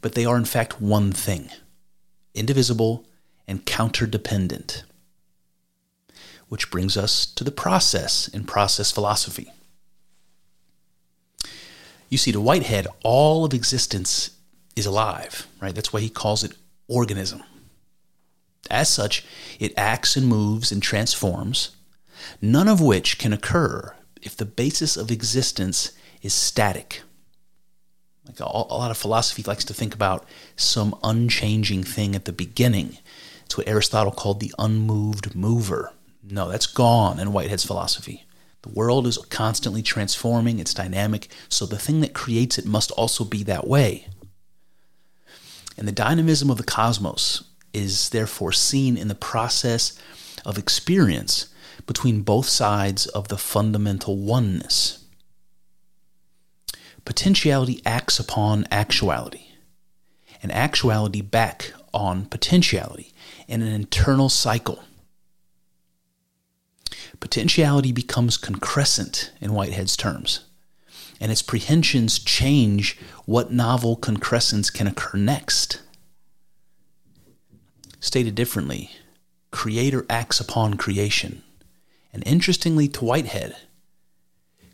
but 0.02 0.16
they 0.16 0.26
are 0.26 0.38
in 0.38 0.44
fact 0.44 0.82
one 0.82 1.12
thing, 1.12 1.52
indivisible 2.34 3.06
and 3.48 3.64
counterdependent. 3.64 4.82
Which 6.50 6.72
brings 6.72 6.98
us 6.98 7.28
to 7.28 7.44
the 7.44 7.52
process 7.52 8.28
in 8.28 8.44
process 8.44 8.92
philosophy. 8.92 9.52
You 12.10 12.18
see, 12.18 12.32
to 12.32 12.42
Whitehead, 12.42 12.88
all 13.04 13.46
of 13.46 13.54
existence 13.54 14.32
is 14.76 14.88
alive, 14.88 15.46
right? 15.62 15.76
That's 15.76 15.94
why 15.94 16.00
he 16.00 16.10
calls 16.10 16.44
it 16.44 16.54
organism. 16.88 17.44
As 18.70 18.90
such, 18.90 19.26
it 19.60 19.74
acts 19.78 20.16
and 20.16 20.28
moves 20.28 20.72
and 20.72 20.82
transforms, 20.82 21.76
none 22.42 22.68
of 22.68 22.82
which 22.82 23.18
can 23.18 23.34
occur 23.34 23.96
if 24.22 24.38
the 24.38 24.46
basis 24.46 24.96
of 24.96 25.12
existence 25.12 25.92
is 26.22 26.34
static. 26.34 27.02
Like 28.26 28.40
a, 28.40 28.46
a, 28.46 28.78
lot 28.78 28.92
of 28.92 28.98
philosophy 28.98 29.44
likes 29.44 29.66
to 29.66 29.74
think 29.74 29.94
about 29.94 30.26
some 30.56 30.96
unchanging 31.04 31.84
thing 31.84 32.16
at 32.16 32.26
the 32.26 32.32
beginning. 32.32 32.98
It's 33.46 33.58
what 33.58 33.68
Aristotle 33.68 34.14
called 34.14 34.40
the 34.40 34.54
unmoved 34.58 35.36
mover. 35.36 35.92
No, 36.24 36.48
that's 36.48 36.68
gone 36.68 37.20
in 37.20 37.34
Whitehead's 37.34 37.66
philosophy. 37.66 38.26
The 38.62 38.70
world 38.70 39.06
is 39.08 39.18
constantly 39.18 39.82
transforming, 39.82 40.58
it's 40.58 40.74
dynamic, 40.74 41.28
so 41.50 41.66
the 41.66 41.78
thing 41.78 42.00
that 42.00 42.14
creates 42.14 42.58
it 42.58 42.66
must 42.66 42.92
also 42.92 43.26
be 43.26 43.44
that 43.44 43.68
way. 43.68 44.08
And 45.78 45.86
the 45.86 45.92
dynamism 45.92 46.50
of 46.50 46.58
the 46.58 46.64
cosmos 46.64 47.44
is 47.74 48.10
therefore 48.10 48.52
seen 48.52 48.96
in 48.96 49.08
the 49.08 49.16
process 49.16 49.98
of 50.46 50.58
experience 50.58 51.48
between 51.88 52.22
both 52.22 52.48
sides 52.48 53.08
of 53.08 53.28
the 53.28 53.38
fundamental 53.38 54.18
oneness. 54.18 55.06
Potentiality 57.06 57.82
acts 57.86 58.20
upon 58.20 58.66
actuality, 58.72 59.48
and 60.42 60.52
actuality 60.52 61.22
back 61.22 61.74
on 61.94 62.26
potentiality 62.26 63.14
in 63.48 63.62
an 63.62 63.74
internal 63.74 64.30
cycle. 64.30 64.84
Potentiality 67.20 67.92
becomes 67.92 68.38
concrescent 68.38 69.32
in 69.42 69.52
Whitehead's 69.52 69.98
terms, 69.98 70.46
and 71.20 71.32
its 71.32 71.42
prehensions 71.42 72.20
change 72.20 72.98
what 73.26 73.52
novel 73.52 73.96
concrescence 73.96 74.70
can 74.70 74.88
occur 74.88 75.18
next. 75.18 75.82
Stated 78.04 78.36
differently, 78.36 78.92
creator 79.50 80.06
acts 80.10 80.42
upon 80.42 80.74
creation. 80.74 81.42
And 82.12 82.22
interestingly, 82.28 82.90
to 82.90 83.06
Whitehead, 83.06 83.56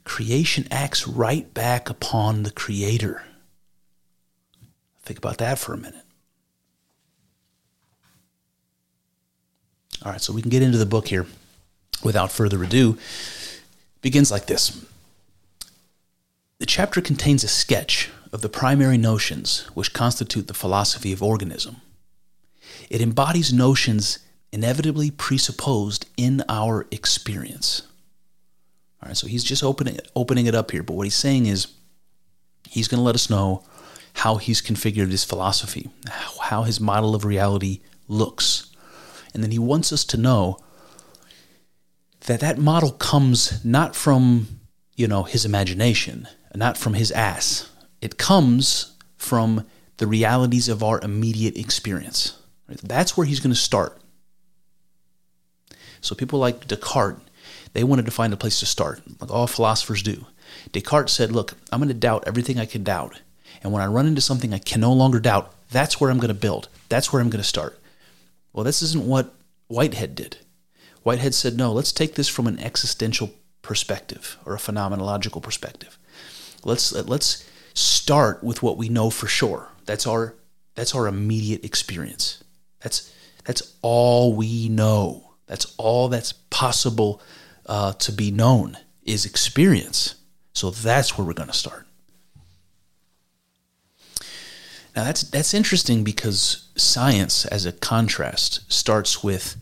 creation 0.04 0.68
acts 0.72 1.08
right 1.08 1.54
back 1.54 1.92
upon 1.92 2.42
the 2.42 2.50
creator. 2.50 3.22
Think 5.04 5.20
about 5.20 5.38
that 5.38 5.60
for 5.60 5.76
a 5.76 5.78
minute. 5.78 6.06
All 10.04 10.12
right, 10.12 10.20
so 10.20 10.34
we 10.34 10.42
can 10.42 10.50
get 10.50 10.64
into 10.64 10.80
the 10.80 10.88
book 10.88 11.10
here 11.10 11.28
without 12.04 12.32
further 12.32 12.64
ado. 12.64 12.98
begins 14.02 14.32
like 14.32 14.48
this. 14.48 14.84
The 16.58 16.66
chapter 16.66 17.00
contains 17.00 17.44
a 17.44 17.48
sketch 17.48 18.10
of 18.34 18.42
the 18.42 18.50
primary 18.50 18.98
notions 18.98 19.68
which 19.76 19.94
constitute 19.94 20.48
the 20.48 20.56
philosophy 20.56 21.14
of 21.14 21.22
organism. 21.22 21.82
It 22.90 23.02
embodies 23.02 23.54
notions 23.54 24.20
inevitably 24.52 25.12
presupposed 25.12 26.08
in 26.18 26.44
our 26.50 26.88
experience. 26.92 27.84
All 29.02 29.08
right, 29.08 29.18
so 29.18 29.28
he's 29.28 29.44
just 29.44 29.64
opening 29.64 29.96
it, 29.96 30.10
opening 30.16 30.48
it 30.48 30.56
up 30.56 30.72
here, 30.72 30.84
but 30.84 30.96
what 30.96 31.06
he's 31.06 31.16
saying 31.16 31.46
is 31.46 31.68
he's 32.68 32.88
going 32.88 33.00
to 33.00 33.04
let 33.04 33.16
us 33.16 33.30
know 33.30 33.64
how 34.14 34.36
he's 34.36 34.62
configured 34.62 35.12
his 35.12 35.24
philosophy, 35.24 35.90
how 36.42 36.64
his 36.64 36.80
model 36.80 37.16
of 37.16 37.24
reality 37.24 37.80
looks. 38.08 38.70
And 39.34 39.44
then 39.44 39.52
he 39.52 39.60
wants 39.60 39.94
us 39.94 40.04
to 40.06 40.18
know 40.18 40.58
that 42.26 42.40
that 42.42 42.58
model 42.58 42.92
comes 42.92 43.64
not 43.64 43.96
from, 43.96 44.60
you 44.96 45.08
know, 45.08 45.24
his 45.24 45.46
imagination, 45.46 46.28
not 46.56 46.78
from 46.78 46.96
his 46.96 47.12
ass. 47.12 47.70
It 48.02 48.18
comes 48.18 48.98
from 49.18 49.66
the 49.98 50.08
realities 50.08 50.68
of 50.68 50.84
our 50.84 51.00
immediate 51.02 51.56
experience. 51.56 52.39
That's 52.84 53.18
where 53.18 53.26
he's 53.26 53.40
going 53.40 53.54
to 53.54 53.60
start. 53.60 54.00
So 56.02 56.16
people 56.16 56.40
like 56.40 56.68
Descartes, 56.68 57.22
they 57.74 57.84
wanted 57.84 58.06
to 58.06 58.12
find 58.12 58.34
a 58.34 58.38
place 58.38 58.60
to 58.60 58.66
start, 58.66 59.02
like 59.20 59.32
all 59.32 59.48
philosophers 59.48 60.02
do. 60.02 60.26
Descartes 60.72 61.12
said, 61.12 61.32
Look, 61.32 61.54
I'm 61.72 61.80
going 61.80 61.90
to 61.90 61.94
doubt 61.94 62.24
everything 62.28 62.60
I 62.60 62.66
can 62.66 62.84
doubt. 62.84 63.22
And 63.62 63.74
when 63.74 63.82
I 63.82 63.88
run 63.88 64.08
into 64.08 64.22
something 64.22 64.54
I 64.54 64.60
can 64.60 64.82
no 64.82 64.94
longer 64.94 65.20
doubt, 65.20 65.54
that's 65.72 66.00
where 66.00 66.10
I'm 66.10 66.20
going 66.20 66.30
to 66.30 66.34
build. 66.34 66.70
That's 66.88 67.12
where 67.12 67.22
I'm 67.22 67.30
going 67.30 67.42
to 67.42 67.48
start. 67.48 67.80
Well, 68.54 68.64
this 68.64 68.82
isn't 68.82 69.06
what 69.06 69.34
Whitehead 69.68 70.16
did. 70.16 70.38
Whitehead 71.04 71.34
said, 71.34 71.58
No, 71.58 71.72
let's 71.72 71.92
take 71.92 72.16
this 72.16 72.28
from 72.28 72.48
an 72.48 72.60
existential 72.60 73.32
perspective 73.62 74.38
or 74.46 74.56
a 74.56 74.60
phenomenological 74.60 75.42
perspective. 75.42 75.98
Let's 76.64 76.92
let's 76.92 77.46
start 77.74 78.44
with 78.44 78.64
what 78.64 78.78
we 78.78 78.90
know 78.90 79.10
for 79.10 79.28
sure. 79.28 79.70
That's 79.86 80.08
our 80.08 80.36
that's 80.76 80.96
our 80.96 81.08
immediate 81.08 81.64
experience. 81.64 82.44
That's 82.82 83.14
that's 83.46 83.76
all 83.82 84.34
we 84.34 84.70
know. 84.70 85.32
That's 85.48 85.74
all 85.78 86.08
that's 86.10 86.34
possible 86.34 87.22
uh, 87.66 87.94
to 87.94 88.12
be 88.12 88.32
known 88.32 88.78
is 89.04 89.26
experience. 89.26 90.16
So 90.54 90.70
that's 90.70 91.18
where 91.18 91.26
we're 91.26 91.34
going 91.34 91.50
to 91.50 91.54
start. 91.56 91.88
Now 94.96 95.04
that's 95.06 95.22
that's 95.24 95.54
interesting 95.54 96.04
because 96.04 96.70
science, 96.76 97.46
as 97.46 97.66
a 97.66 97.72
contrast, 97.72 98.72
starts 98.72 99.24
with 99.24 99.56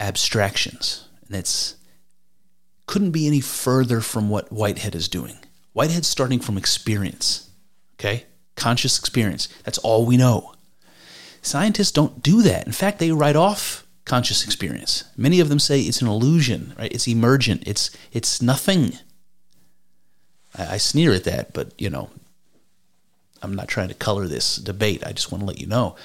abstractions, 0.00 1.08
and 1.26 1.36
it's 1.36 1.76
couldn't 2.86 3.12
be 3.12 3.26
any 3.26 3.40
further 3.40 4.00
from 4.00 4.28
what 4.28 4.52
Whitehead 4.52 4.94
is 4.94 5.08
doing. 5.08 5.36
Whitehead's 5.72 6.08
starting 6.08 6.40
from 6.40 6.58
experience, 6.58 7.48
okay, 7.94 8.26
conscious 8.56 8.98
experience. 8.98 9.48
That's 9.64 9.78
all 9.78 10.04
we 10.04 10.16
know. 10.16 10.51
Scientists 11.42 11.90
don't 11.90 12.22
do 12.22 12.40
that. 12.42 12.66
In 12.66 12.72
fact, 12.72 12.98
they 12.98 13.12
write 13.12 13.36
off 13.36 13.86
conscious 14.04 14.44
experience. 14.44 15.04
Many 15.16 15.40
of 15.40 15.48
them 15.48 15.58
say 15.58 15.80
it's 15.80 16.00
an 16.00 16.08
illusion, 16.08 16.74
right? 16.78 16.92
It's 16.92 17.08
emergent. 17.08 17.64
It's 17.66 17.90
it's 18.12 18.40
nothing. 18.40 18.94
I, 20.56 20.74
I 20.74 20.76
sneer 20.78 21.12
at 21.12 21.24
that, 21.24 21.52
but 21.52 21.72
you 21.80 21.90
know, 21.90 22.10
I'm 23.42 23.54
not 23.54 23.68
trying 23.68 23.88
to 23.88 23.94
color 23.94 24.26
this 24.28 24.56
debate. 24.56 25.04
I 25.04 25.12
just 25.12 25.32
want 25.32 25.42
to 25.42 25.46
let 25.46 25.60
you 25.60 25.66
know. 25.66 25.96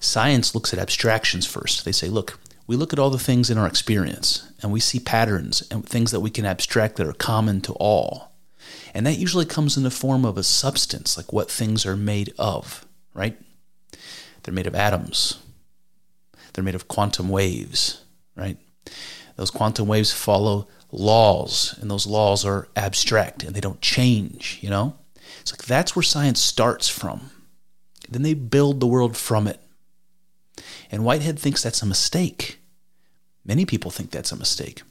Science 0.00 0.54
looks 0.54 0.72
at 0.72 0.78
abstractions 0.78 1.46
first. 1.46 1.84
They 1.84 1.92
say, 1.92 2.08
look, 2.08 2.38
we 2.66 2.76
look 2.76 2.92
at 2.92 2.98
all 2.98 3.10
the 3.10 3.18
things 3.18 3.50
in 3.50 3.58
our 3.58 3.66
experience 3.66 4.50
and 4.62 4.72
we 4.72 4.80
see 4.80 4.98
patterns 4.98 5.62
and 5.70 5.86
things 5.86 6.10
that 6.10 6.20
we 6.20 6.30
can 6.30 6.46
abstract 6.46 6.96
that 6.96 7.06
are 7.06 7.12
common 7.12 7.60
to 7.62 7.72
all. 7.74 8.32
And 8.94 9.06
that 9.06 9.18
usually 9.18 9.44
comes 9.44 9.76
in 9.76 9.82
the 9.82 9.90
form 9.90 10.24
of 10.24 10.38
a 10.38 10.42
substance, 10.42 11.16
like 11.16 11.32
what 11.32 11.50
things 11.50 11.84
are 11.84 11.96
made 11.96 12.32
of, 12.38 12.86
right? 13.12 13.38
They're 14.46 14.54
made 14.54 14.68
of 14.68 14.76
atoms. 14.76 15.42
They're 16.52 16.62
made 16.62 16.76
of 16.76 16.86
quantum 16.86 17.28
waves, 17.30 18.04
right? 18.36 18.56
Those 19.34 19.50
quantum 19.50 19.88
waves 19.88 20.12
follow 20.12 20.68
laws, 20.92 21.76
and 21.80 21.90
those 21.90 22.06
laws 22.06 22.44
are 22.44 22.68
abstract 22.76 23.42
and 23.42 23.56
they 23.56 23.60
don't 23.60 23.80
change, 23.80 24.60
you 24.62 24.70
know? 24.70 24.96
It's 25.40 25.52
like 25.52 25.64
that's 25.64 25.96
where 25.96 26.04
science 26.04 26.40
starts 26.40 26.88
from. 26.88 27.32
Then 28.08 28.22
they 28.22 28.34
build 28.34 28.78
the 28.78 28.86
world 28.86 29.16
from 29.16 29.48
it. 29.48 29.58
And 30.92 31.04
Whitehead 31.04 31.40
thinks 31.40 31.60
that's 31.60 31.82
a 31.82 31.86
mistake. 31.86 32.60
Many 33.44 33.66
people 33.66 33.90
think 33.90 34.12
that's 34.12 34.30
a 34.30 34.36
mistake. 34.36 34.82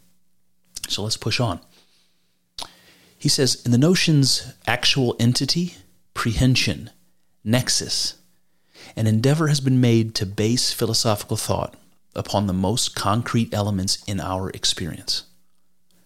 So 0.89 1.01
let's 1.01 1.15
push 1.15 1.39
on. 1.39 1.61
He 3.17 3.29
says 3.29 3.63
in 3.63 3.71
the 3.71 3.77
notions 3.77 4.53
actual 4.67 5.15
entity, 5.17 5.75
prehension, 6.13 6.89
nexus, 7.41 8.15
An 8.95 9.07
endeavor 9.07 9.47
has 9.47 9.59
been 9.59 9.81
made 9.81 10.15
to 10.15 10.25
base 10.25 10.71
philosophical 10.71 11.37
thought 11.37 11.75
upon 12.15 12.47
the 12.47 12.53
most 12.53 12.95
concrete 12.95 13.53
elements 13.53 14.01
in 14.07 14.21
our 14.21 14.49
experience. 14.51 15.23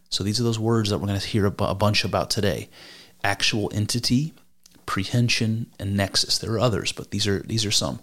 So 0.10 0.24
these 0.24 0.39
are 0.39 0.43
those 0.43 0.58
words 0.58 0.89
that 0.89 0.98
we're 0.98 1.08
going 1.08 1.19
to 1.19 1.27
hear 1.27 1.46
a 1.46 1.51
bunch 1.51 2.03
about 2.03 2.29
today 2.29 2.69
actual 3.24 3.69
entity, 3.74 4.34
prehension, 4.86 5.67
and 5.77 5.96
nexus. 5.96 6.38
There 6.38 6.53
are 6.53 6.60
others, 6.60 6.93
but 6.93 7.12
these 7.12 7.27
are, 7.27 7.39
these 7.39 7.65
are 7.65 7.72
some. 7.72 8.00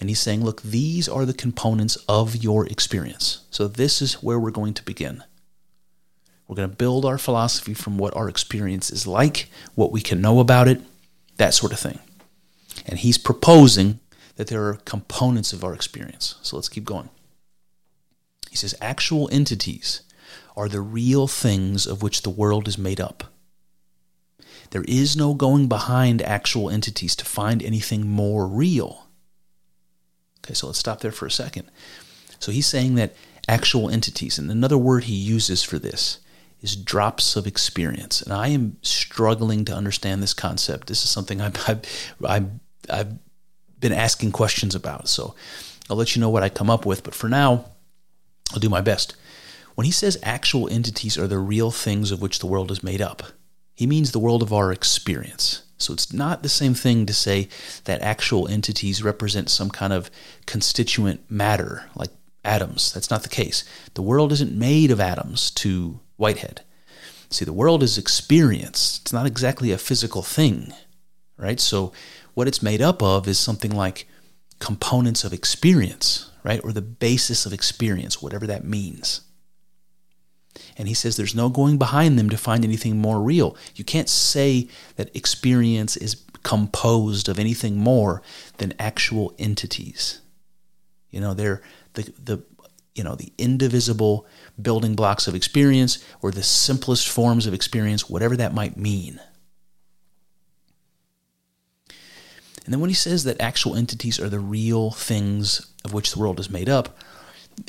And 0.00 0.08
he's 0.08 0.20
saying, 0.20 0.44
look, 0.44 0.62
these 0.62 1.08
are 1.08 1.24
the 1.24 1.34
components 1.34 1.96
of 2.08 2.36
your 2.36 2.66
experience. 2.66 3.44
So 3.50 3.68
this 3.68 4.00
is 4.00 4.22
where 4.22 4.38
we're 4.38 4.50
going 4.50 4.74
to 4.74 4.84
begin. 4.84 5.24
We're 6.46 6.56
going 6.56 6.70
to 6.70 6.76
build 6.76 7.04
our 7.04 7.18
philosophy 7.18 7.74
from 7.74 7.98
what 7.98 8.14
our 8.16 8.28
experience 8.28 8.90
is 8.90 9.06
like, 9.06 9.48
what 9.74 9.92
we 9.92 10.00
can 10.00 10.20
know 10.20 10.40
about 10.40 10.68
it, 10.68 10.80
that 11.36 11.54
sort 11.54 11.72
of 11.72 11.80
thing. 11.80 11.98
And 12.86 12.98
he's 12.98 13.18
proposing 13.18 14.00
that 14.36 14.48
there 14.48 14.66
are 14.66 14.74
components 14.74 15.52
of 15.52 15.64
our 15.64 15.74
experience. 15.74 16.36
So 16.42 16.56
let's 16.56 16.68
keep 16.68 16.84
going. 16.84 17.08
He 18.50 18.56
says, 18.56 18.74
actual 18.80 19.28
entities 19.32 20.02
are 20.56 20.68
the 20.68 20.80
real 20.80 21.26
things 21.26 21.86
of 21.86 22.02
which 22.02 22.22
the 22.22 22.30
world 22.30 22.68
is 22.68 22.78
made 22.78 23.00
up. 23.00 23.24
There 24.70 24.84
is 24.86 25.16
no 25.16 25.34
going 25.34 25.68
behind 25.68 26.22
actual 26.22 26.70
entities 26.70 27.14
to 27.16 27.24
find 27.24 27.62
anything 27.62 28.08
more 28.08 28.46
real. 28.46 29.06
Okay, 30.44 30.54
so 30.54 30.66
let's 30.66 30.78
stop 30.78 31.00
there 31.00 31.12
for 31.12 31.26
a 31.26 31.30
second. 31.30 31.70
So 32.38 32.52
he's 32.52 32.66
saying 32.66 32.96
that 32.96 33.14
actual 33.48 33.88
entities, 33.88 34.38
and 34.38 34.50
another 34.50 34.78
word 34.78 35.04
he 35.04 35.14
uses 35.14 35.62
for 35.62 35.78
this 35.78 36.20
is 36.60 36.76
drops 36.76 37.36
of 37.36 37.46
experience. 37.46 38.22
And 38.22 38.32
I 38.32 38.48
am 38.48 38.76
struggling 38.82 39.64
to 39.66 39.74
understand 39.74 40.22
this 40.22 40.34
concept. 40.34 40.88
This 40.88 41.04
is 41.04 41.10
something 41.10 41.40
I've, 41.40 41.68
I've, 41.68 41.82
I've, 42.24 42.50
I've 42.90 43.14
been 43.84 43.92
asking 43.92 44.32
questions 44.32 44.74
about. 44.74 45.08
So 45.08 45.34
I'll 45.90 45.96
let 45.96 46.16
you 46.16 46.20
know 46.20 46.30
what 46.30 46.42
I 46.42 46.48
come 46.48 46.70
up 46.70 46.86
with. 46.86 47.04
But 47.04 47.14
for 47.14 47.28
now, 47.28 47.66
I'll 48.50 48.58
do 48.58 48.70
my 48.70 48.80
best. 48.80 49.14
When 49.74 49.84
he 49.84 49.90
says 49.90 50.16
actual 50.22 50.70
entities 50.70 51.18
are 51.18 51.26
the 51.26 51.38
real 51.38 51.70
things 51.70 52.10
of 52.10 52.22
which 52.22 52.38
the 52.38 52.46
world 52.46 52.70
is 52.70 52.82
made 52.82 53.02
up, 53.02 53.22
he 53.74 53.86
means 53.86 54.10
the 54.10 54.18
world 54.18 54.42
of 54.42 54.54
our 54.54 54.72
experience. 54.72 55.64
So 55.76 55.92
it's 55.92 56.14
not 56.14 56.42
the 56.42 56.48
same 56.48 56.72
thing 56.72 57.04
to 57.04 57.12
say 57.12 57.48
that 57.84 58.00
actual 58.00 58.48
entities 58.48 59.02
represent 59.02 59.50
some 59.50 59.68
kind 59.68 59.92
of 59.92 60.10
constituent 60.46 61.20
matter 61.30 61.90
like 61.94 62.10
atoms. 62.42 62.90
That's 62.94 63.10
not 63.10 63.22
the 63.22 63.28
case. 63.28 63.64
The 63.92 64.02
world 64.02 64.32
isn't 64.32 64.56
made 64.56 64.90
of 64.90 65.00
atoms 65.00 65.50
to 65.50 66.00
Whitehead. 66.16 66.62
See, 67.28 67.44
the 67.44 67.52
world 67.52 67.82
is 67.82 67.98
experience. 67.98 69.00
It's 69.02 69.12
not 69.12 69.26
exactly 69.26 69.72
a 69.72 69.78
physical 69.78 70.22
thing, 70.22 70.72
right? 71.36 71.60
So, 71.60 71.92
what 72.34 72.48
it's 72.48 72.62
made 72.62 72.82
up 72.82 73.02
of 73.02 73.26
is 73.26 73.38
something 73.38 73.70
like 73.70 74.06
components 74.58 75.24
of 75.24 75.32
experience, 75.32 76.30
right? 76.42 76.60
Or 76.62 76.72
the 76.72 76.82
basis 76.82 77.46
of 77.46 77.52
experience, 77.52 78.20
whatever 78.20 78.46
that 78.46 78.64
means. 78.64 79.22
And 80.76 80.88
he 80.88 80.94
says 80.94 81.16
there's 81.16 81.34
no 81.34 81.48
going 81.48 81.78
behind 81.78 82.18
them 82.18 82.30
to 82.30 82.36
find 82.36 82.64
anything 82.64 82.98
more 82.98 83.20
real. 83.20 83.56
You 83.74 83.84
can't 83.84 84.08
say 84.08 84.68
that 84.96 85.14
experience 85.14 85.96
is 85.96 86.22
composed 86.42 87.28
of 87.28 87.38
anything 87.38 87.76
more 87.76 88.22
than 88.58 88.74
actual 88.78 89.34
entities. 89.38 90.20
You 91.10 91.20
know, 91.20 91.34
they're 91.34 91.62
the, 91.94 92.12
the 92.22 92.42
you 92.94 93.02
know, 93.02 93.16
the 93.16 93.32
indivisible 93.38 94.26
building 94.60 94.94
blocks 94.94 95.26
of 95.26 95.34
experience 95.34 96.04
or 96.22 96.30
the 96.30 96.42
simplest 96.42 97.08
forms 97.08 97.46
of 97.46 97.54
experience, 97.54 98.08
whatever 98.08 98.36
that 98.36 98.54
might 98.54 98.76
mean. 98.76 99.20
And 102.64 102.72
then 102.72 102.80
when 102.80 102.90
he 102.90 102.94
says 102.94 103.24
that 103.24 103.40
actual 103.40 103.76
entities 103.76 104.18
are 104.18 104.28
the 104.28 104.40
real 104.40 104.90
things 104.90 105.70
of 105.84 105.92
which 105.92 106.12
the 106.12 106.18
world 106.18 106.40
is 106.40 106.50
made 106.50 106.68
up, 106.68 106.96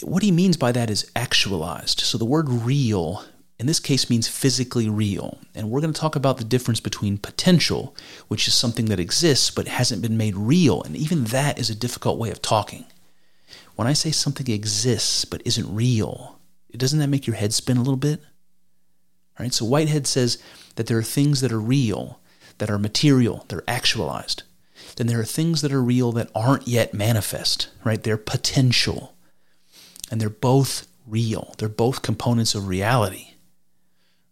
what 0.02 0.24
he 0.24 0.32
means 0.32 0.58
by 0.58 0.72
that 0.72 0.90
is 0.90 1.12
actualized. 1.16 2.00
So 2.00 2.18
the 2.18 2.26
word 2.26 2.50
real 2.50 3.24
in 3.58 3.68
this 3.68 3.80
case 3.80 4.10
means 4.10 4.28
physically 4.28 4.90
real. 4.90 5.38
And 5.54 5.70
we're 5.70 5.82
going 5.82 5.94
to 5.94 6.00
talk 6.00 6.16
about 6.16 6.38
the 6.38 6.44
difference 6.44 6.80
between 6.80 7.18
potential, 7.18 7.96
which 8.28 8.48
is 8.48 8.54
something 8.54 8.86
that 8.86 9.00
exists 9.00 9.50
but 9.50 9.68
hasn't 9.68 10.02
been 10.02 10.18
made 10.18 10.36
real. 10.36 10.82
And 10.84 10.96
even 10.96 11.26
that 11.26 11.58
is 11.58 11.70
a 11.70 11.76
difficult 11.76 12.20
way 12.20 12.32
of 12.32 12.42
talking. 12.42 12.86
When 13.76 13.88
I 13.88 13.94
say 13.94 14.12
something 14.12 14.50
exists 14.50 15.24
but 15.26 15.42
isn't 15.46 15.74
real, 15.74 16.40
doesn't 16.76 17.00
that 17.00 17.08
make 17.08 17.28
your 17.28 17.38
head 17.38 17.54
spin 17.54 17.78
a 17.78 17.82
little 17.82 17.96
bit? 17.96 18.20
All 19.38 19.44
right, 19.44 19.54
so 19.54 19.66
Whitehead 19.66 20.08
says 20.08 20.38
that 20.76 20.88
there 20.88 20.98
are 20.98 21.04
things 21.04 21.42
that 21.42 21.52
are 21.52 21.60
real, 21.60 22.20
that 22.58 22.70
are 22.70 22.80
material, 22.80 23.46
they're 23.48 23.64
actualized. 23.68 24.44
Then 24.96 25.08
there 25.08 25.20
are 25.20 25.26
things 25.26 25.62
that 25.62 25.74
are 25.74 25.84
real 25.84 26.12
that 26.14 26.30
aren't 26.34 26.68
yet 26.68 26.94
manifest, 26.94 27.70
right? 27.84 28.02
They're 28.02 28.18
potential. 28.18 29.14
And 30.10 30.22
they're 30.22 30.30
both 30.30 30.88
real. 31.08 31.54
They're 31.58 31.70
both 31.70 32.02
components 32.02 32.56
of 32.56 32.68
reality. 32.68 33.34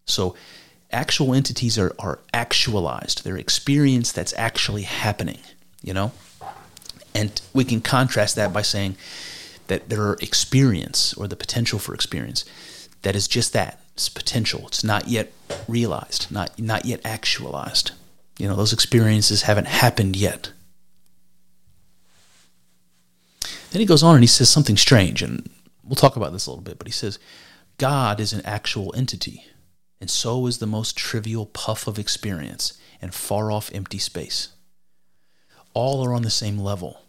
So 0.05 0.35
actual 0.91 1.33
entities 1.33 1.77
are, 1.77 1.93
are 1.99 2.19
actualized. 2.33 3.23
They're 3.23 3.37
experience 3.37 4.11
that's 4.11 4.33
actually 4.37 4.83
happening, 4.83 5.39
you 5.81 5.93
know? 5.93 6.11
And 7.15 7.41
we 7.53 7.63
can 7.65 7.81
contrast 7.81 8.35
that 8.35 8.53
by 8.53 8.61
saying 8.61 8.95
that 9.67 9.89
there 9.89 10.01
are 10.01 10.17
experience 10.21 11.13
or 11.13 11.27
the 11.27 11.35
potential 11.35 11.79
for 11.79 11.93
experience 11.93 12.45
that 13.03 13.15
is 13.15 13.27
just 13.27 13.53
that. 13.53 13.79
It's 13.93 14.09
potential. 14.09 14.65
It's 14.67 14.83
not 14.83 15.07
yet 15.07 15.31
realized, 15.67 16.31
not 16.31 16.57
not 16.59 16.85
yet 16.85 17.01
actualized. 17.05 17.91
You 18.43 18.49
know, 18.49 18.57
those 18.57 18.73
experiences 18.73 19.43
haven't 19.43 19.69
happened 19.69 20.17
yet. 20.17 20.51
Then 23.71 23.79
he 23.79 23.85
goes 23.85 24.03
on 24.03 24.15
and 24.15 24.23
he 24.23 24.27
says 24.27 24.49
something 24.49 24.75
strange, 24.75 25.21
and 25.21 25.49
we'll 25.81 25.95
talk 25.95 26.17
about 26.17 26.33
this 26.33 26.45
a 26.45 26.49
little 26.49 26.61
bit, 26.61 26.77
but 26.77 26.85
he 26.85 26.91
says, 26.91 27.19
God 27.77 28.19
is 28.19 28.33
an 28.33 28.45
actual 28.45 28.93
entity, 28.97 29.45
and 30.01 30.09
so 30.09 30.45
is 30.45 30.57
the 30.57 30.67
most 30.67 30.97
trivial 30.97 31.45
puff 31.45 31.87
of 31.87 31.97
experience 31.97 32.77
and 33.01 33.13
far 33.13 33.49
off 33.49 33.71
empty 33.73 33.97
space. 33.97 34.49
All 35.73 36.05
are 36.05 36.13
on 36.13 36.23
the 36.23 36.29
same 36.29 36.59
level. 36.59 36.99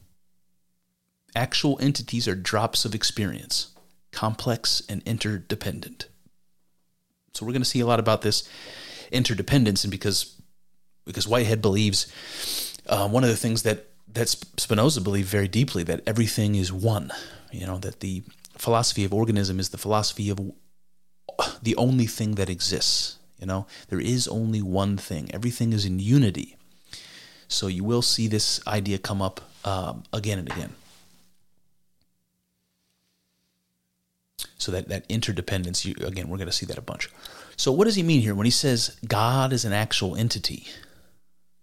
Actual 1.35 1.81
entities 1.81 2.29
are 2.29 2.37
drops 2.37 2.85
of 2.85 2.94
experience, 2.94 3.75
complex 4.12 4.85
and 4.88 5.03
interdependent. 5.05 6.07
So 7.33 7.44
we're 7.44 7.51
going 7.51 7.62
to 7.62 7.68
see 7.68 7.81
a 7.81 7.87
lot 7.87 7.99
about 7.99 8.23
this 8.23 8.49
interdependence, 9.11 9.83
and 9.83 9.90
because 9.90 10.34
because 11.04 11.28
Whitehead 11.28 11.60
believes 11.62 12.06
uh, 12.88 13.08
one 13.08 13.24
of 13.24 13.30
the 13.30 13.36
things 13.36 13.62
that 13.62 13.86
that 14.12 14.28
Spinoza 14.28 15.00
believed 15.00 15.28
very 15.28 15.48
deeply 15.48 15.82
that 15.84 16.00
everything 16.06 16.54
is 16.54 16.72
one. 16.72 17.10
You 17.50 17.66
know 17.66 17.78
that 17.78 18.00
the 18.00 18.22
philosophy 18.56 19.04
of 19.04 19.12
organism 19.12 19.58
is 19.58 19.70
the 19.70 19.78
philosophy 19.78 20.30
of 20.30 20.40
the 21.62 21.76
only 21.76 22.06
thing 22.06 22.36
that 22.36 22.48
exists. 22.48 23.18
You 23.40 23.46
know 23.46 23.66
there 23.88 24.00
is 24.00 24.28
only 24.28 24.62
one 24.62 24.96
thing. 24.96 25.30
Everything 25.32 25.72
is 25.72 25.84
in 25.84 25.98
unity. 25.98 26.56
So 27.48 27.66
you 27.66 27.84
will 27.84 28.02
see 28.02 28.26
this 28.26 28.60
idea 28.66 28.98
come 28.98 29.20
up 29.20 29.40
um, 29.64 30.04
again 30.12 30.38
and 30.38 30.50
again. 30.50 30.74
So 34.58 34.72
that, 34.72 34.88
that 34.88 35.04
interdependence, 35.10 35.84
you, 35.84 35.94
again, 36.00 36.28
we're 36.28 36.38
going 36.38 36.48
to 36.48 36.52
see 36.52 36.66
that 36.66 36.78
a 36.78 36.82
bunch. 36.82 37.10
So 37.56 37.70
what 37.70 37.84
does 37.84 37.96
he 37.96 38.02
mean 38.02 38.22
here 38.22 38.34
when 38.34 38.46
he 38.46 38.50
says 38.50 38.98
God 39.06 39.52
is 39.52 39.64
an 39.64 39.72
actual 39.72 40.16
entity? 40.16 40.66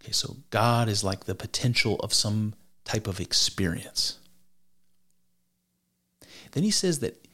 Okay, 0.01 0.11
so 0.11 0.37
God 0.49 0.89
is 0.89 1.03
like 1.03 1.25
the 1.25 1.35
potential 1.35 1.97
of 1.97 2.13
some 2.13 2.55
type 2.85 3.07
of 3.07 3.19
experience. 3.19 4.17
Then 6.53 6.63
he 6.63 6.71
says 6.71 6.99
that 6.99 7.25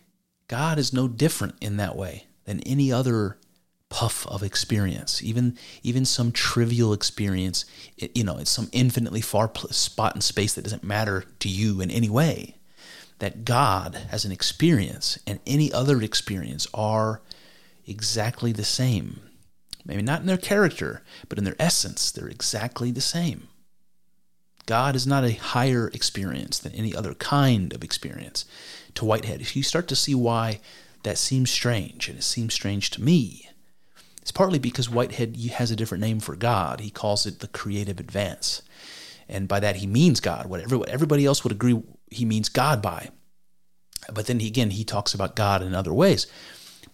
God 0.48 0.78
is 0.78 0.94
no 0.94 1.08
different 1.08 1.56
in 1.62 1.78
that 1.78 1.96
way 1.96 2.28
than 2.46 2.60
any 2.62 2.92
other 2.92 3.38
puff 3.90 4.28
of 4.28 4.44
experience, 4.44 5.24
even 5.24 5.58
even 5.82 6.04
some 6.04 6.32
trivial 6.32 6.94
experience. 6.94 7.66
You 7.98 8.24
know, 8.24 8.38
it's 8.38 8.52
some 8.52 8.70
infinitely 8.72 9.22
far 9.22 9.52
spot 9.72 10.16
in 10.16 10.22
space 10.22 10.54
that 10.54 10.64
doesn't 10.64 10.84
matter 10.84 11.24
to 11.40 11.50
you 11.50 11.82
in 11.82 11.90
any 11.90 12.10
way 12.10 12.58
that 13.20 13.46
God 13.46 13.98
as 14.12 14.26
an 14.26 14.32
experience 14.32 15.18
and 15.26 15.40
any 15.48 15.72
other 15.72 16.02
experience 16.02 16.68
are 16.74 17.22
exactly 17.86 18.52
the 18.52 18.64
same. 18.64 19.22
Maybe 19.88 20.02
not 20.02 20.20
in 20.20 20.28
their 20.28 20.38
character, 20.38 21.02
but 21.30 21.38
in 21.38 21.46
their 21.46 21.56
essence, 21.58 22.12
they're 22.12 22.28
exactly 22.28 22.92
the 22.92 23.02
same. 23.02 23.48
God 24.66 24.98
is 24.98 25.08
not 25.08 25.24
a 25.24 25.32
higher 25.32 25.88
experience 25.94 26.60
than 26.60 26.74
any 26.74 26.94
other 26.94 27.14
kind 27.14 27.74
of 27.74 27.86
experience. 27.86 28.44
To 28.96 29.06
Whitehead, 29.06 29.40
if 29.40 29.56
you 29.56 29.64
start 29.64 29.88
to 29.88 29.96
see 29.96 30.14
why 30.14 30.60
that 31.04 31.18
seems 31.18 31.50
strange, 31.50 32.10
and 32.10 32.20
it 32.20 32.24
seems 32.24 32.54
strange 32.54 32.90
to 32.92 33.02
me, 33.02 33.50
it's 34.22 34.32
partly 34.34 34.60
because 34.60 34.90
Whitehead 34.90 35.38
has 35.38 35.72
a 35.72 35.76
different 35.78 36.04
name 36.04 36.20
for 36.20 36.36
God. 36.36 36.82
He 36.82 36.90
calls 36.90 37.26
it 37.26 37.40
the 37.40 37.48
creative 37.48 37.98
advance. 37.98 38.62
And 39.30 39.48
by 39.48 39.62
that, 39.62 39.78
he 39.78 39.88
means 39.88 40.20
God. 40.20 40.48
What 40.48 40.70
everybody 40.90 41.26
else 41.26 41.46
would 41.46 41.54
agree 41.54 41.82
he 42.12 42.26
means 42.26 42.50
God 42.50 42.82
by. 42.82 43.12
But 44.14 44.28
then 44.28 44.42
again, 44.42 44.72
he 44.72 44.84
talks 44.84 45.14
about 45.14 45.38
God 45.38 45.62
in 45.62 45.74
other 45.74 45.94
ways. 45.94 46.28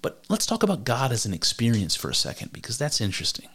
But 0.04 0.24
let's 0.30 0.46
talk 0.46 0.62
about 0.62 0.84
God 0.84 1.12
as 1.12 1.26
an 1.26 1.34
experience 1.34 1.96
for 1.96 2.12
a 2.12 2.16
second, 2.16 2.54
because 2.54 2.78
that's 2.78 3.02
interesting. 3.02 3.50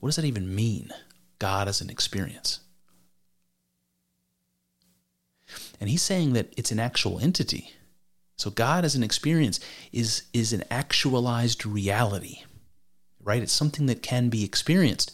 What 0.00 0.08
does 0.08 0.16
that 0.16 0.26
even 0.26 0.54
mean? 0.54 0.90
God 1.38 1.68
as 1.68 1.80
an 1.80 1.88
experience. 1.88 2.60
And 5.80 5.88
he's 5.88 6.02
saying 6.02 6.34
that 6.34 6.52
it's 6.56 6.72
an 6.72 6.80
actual 6.80 7.20
entity. 7.20 7.70
So 8.36 8.50
God 8.50 8.84
as 8.84 8.96
an 8.96 9.02
experience 9.04 9.60
is, 9.92 10.24
is 10.32 10.52
an 10.52 10.64
actualized 10.70 11.64
reality, 11.64 12.42
right? 13.22 13.42
It's 13.42 13.52
something 13.52 13.86
that 13.86 14.02
can 14.02 14.28
be 14.28 14.44
experienced. 14.44 15.12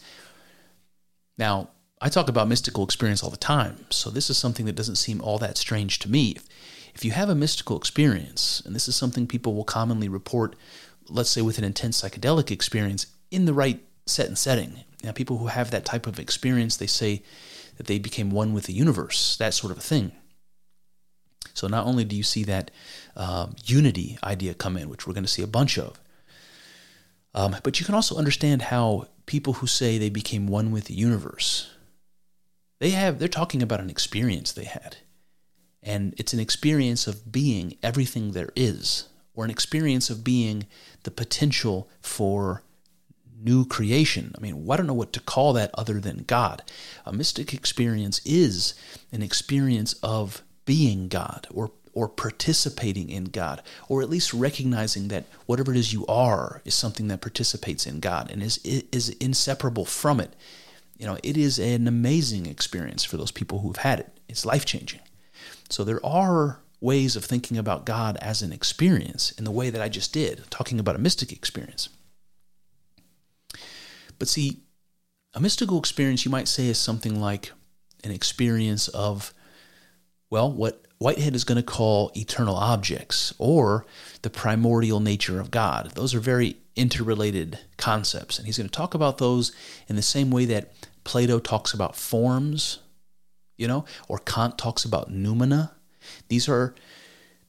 Now, 1.37 1.69
I 2.01 2.09
talk 2.09 2.27
about 2.27 2.47
mystical 2.47 2.83
experience 2.83 3.23
all 3.23 3.29
the 3.29 3.37
time, 3.37 3.85
so 3.91 4.09
this 4.09 4.29
is 4.31 4.37
something 4.37 4.65
that 4.65 4.75
doesn't 4.75 4.95
seem 4.95 5.21
all 5.21 5.37
that 5.37 5.57
strange 5.57 5.99
to 5.99 6.09
me. 6.09 6.37
If 6.95 7.03
you 7.03 7.11
have 7.11 7.29
a 7.29 7.35
mystical 7.35 7.77
experience, 7.77 8.63
and 8.65 8.73
this 8.73 8.87
is 8.87 8.95
something 8.95 9.27
people 9.27 9.53
will 9.53 9.65
commonly 9.65 10.07
report, 10.07 10.55
let's 11.09 11.29
say 11.29 11.41
with 11.41 11.57
an 11.57 11.65
intense 11.65 12.01
psychedelic 12.01 12.49
experience, 12.49 13.07
in 13.29 13.45
the 13.45 13.53
right 13.53 13.83
set 14.05 14.27
and 14.27 14.37
setting. 14.37 14.85
Now, 15.03 15.11
people 15.11 15.37
who 15.37 15.47
have 15.47 15.71
that 15.71 15.85
type 15.85 16.07
of 16.07 16.19
experience, 16.19 16.77
they 16.77 16.87
say 16.87 17.21
that 17.75 17.87
they 17.87 17.99
became 17.99 18.31
one 18.31 18.53
with 18.53 18.63
the 18.63 18.73
universe, 18.73 19.35
that 19.37 19.53
sort 19.53 19.71
of 19.71 19.77
a 19.77 19.81
thing. 19.81 20.13
So 21.53 21.67
not 21.67 21.85
only 21.85 22.05
do 22.05 22.15
you 22.15 22.23
see 22.23 22.45
that 22.45 22.71
um, 23.15 23.55
unity 23.65 24.17
idea 24.23 24.53
come 24.53 24.77
in, 24.77 24.89
which 24.89 25.05
we're 25.05 25.13
going 25.13 25.25
to 25.25 25.31
see 25.31 25.43
a 25.43 25.47
bunch 25.47 25.77
of, 25.77 25.99
um, 27.33 27.57
but 27.63 27.79
you 27.79 27.85
can 27.85 27.95
also 27.95 28.15
understand 28.15 28.61
how 28.61 29.07
people 29.25 29.53
who 29.53 29.67
say 29.67 29.97
they 29.97 30.09
became 30.09 30.47
one 30.47 30.71
with 30.71 30.85
the 30.85 30.93
universe, 30.93 31.69
they 32.79 32.91
have 32.91 33.19
they're 33.19 33.27
talking 33.27 33.61
about 33.61 33.81
an 33.81 33.89
experience 33.89 34.53
they 34.53 34.63
had, 34.63 34.97
and 35.85 36.15
it's 36.17 36.33
an 36.33 36.39
experience 36.39 37.07
of 37.07 37.31
being 37.31 37.77
everything 37.83 38.31
there 38.31 38.49
is, 38.55 39.07
or 39.35 39.45
an 39.45 39.51
experience 39.51 40.09
of 40.09 40.23
being 40.23 40.65
the 41.03 41.11
potential 41.11 41.87
for 42.01 42.63
new 43.39 43.65
creation. 43.65 44.33
I 44.37 44.41
mean, 44.41 44.67
I 44.69 44.75
don't 44.75 44.87
know 44.87 44.93
what 44.93 45.13
to 45.13 45.19
call 45.19 45.53
that 45.53 45.69
other 45.75 45.99
than 45.99 46.25
God. 46.25 46.63
A 47.05 47.13
mystic 47.13 47.53
experience 47.53 48.19
is 48.25 48.73
an 49.11 49.21
experience 49.21 49.93
of 50.01 50.41
being 50.65 51.07
God 51.07 51.47
or 51.53 51.71
or 51.93 52.09
participating 52.09 53.09
in 53.09 53.23
God, 53.23 53.61
or 53.87 54.01
at 54.01 54.09
least 54.09 54.33
recognizing 54.33 55.07
that 55.07 55.23
whatever 55.45 55.71
it 55.71 55.77
is 55.77 55.93
you 55.93 56.05
are 56.07 56.61
is 56.65 56.75
something 56.75 57.07
that 57.07 57.21
participates 57.21 57.85
in 57.85 58.01
God 58.01 58.29
and 58.29 58.43
is 58.43 58.57
is 58.65 59.09
inseparable 59.09 59.85
from 59.85 60.19
it. 60.19 60.35
You 60.97 61.05
know, 61.05 61.17
it 61.23 61.37
is 61.37 61.59
an 61.59 61.87
amazing 61.87 62.47
experience 62.47 63.03
for 63.03 63.17
those 63.17 63.31
people 63.31 63.59
who've 63.59 63.77
had 63.77 63.99
it. 63.99 64.09
It's 64.27 64.45
life 64.45 64.65
changing. 64.65 65.01
So 65.69 65.83
there 65.83 66.05
are 66.05 66.59
ways 66.81 67.15
of 67.15 67.25
thinking 67.25 67.57
about 67.57 67.85
God 67.85 68.17
as 68.21 68.41
an 68.41 68.51
experience 68.51 69.31
in 69.31 69.43
the 69.43 69.51
way 69.51 69.69
that 69.69 69.81
I 69.81 69.89
just 69.89 70.13
did, 70.13 70.43
talking 70.49 70.79
about 70.79 70.95
a 70.95 70.99
mystic 70.99 71.31
experience. 71.31 71.89
But 74.19 74.27
see, 74.27 74.61
a 75.33 75.39
mystical 75.39 75.79
experience 75.79 76.25
you 76.25 76.31
might 76.31 76.47
say 76.47 76.67
is 76.67 76.77
something 76.77 77.19
like 77.19 77.51
an 78.03 78.11
experience 78.11 78.87
of, 78.89 79.33
well, 80.29 80.51
what 80.51 80.85
Whitehead 80.97 81.35
is 81.35 81.43
going 81.43 81.57
to 81.57 81.63
call 81.63 82.11
eternal 82.15 82.55
objects 82.55 83.33
or 83.37 83.85
the 84.21 84.29
primordial 84.29 84.99
nature 84.99 85.39
of 85.41 85.51
God. 85.51 85.91
Those 85.95 86.13
are 86.13 86.19
very 86.19 86.57
interrelated 86.75 87.59
concepts, 87.77 88.37
and 88.37 88.45
he's 88.45 88.57
going 88.57 88.69
to 88.69 88.75
talk 88.75 88.93
about 88.93 89.17
those 89.17 89.51
in 89.87 89.95
the 89.95 90.01
same 90.01 90.31
way 90.31 90.45
that 90.45 90.73
Plato 91.03 91.39
talks 91.39 91.73
about 91.73 91.95
forms, 91.95 92.79
you 93.57 93.67
know, 93.67 93.85
or 94.07 94.19
Kant 94.19 94.57
talks 94.57 94.85
about 94.85 95.11
noumena. 95.11 95.71
These 96.27 96.47
are 96.47 96.75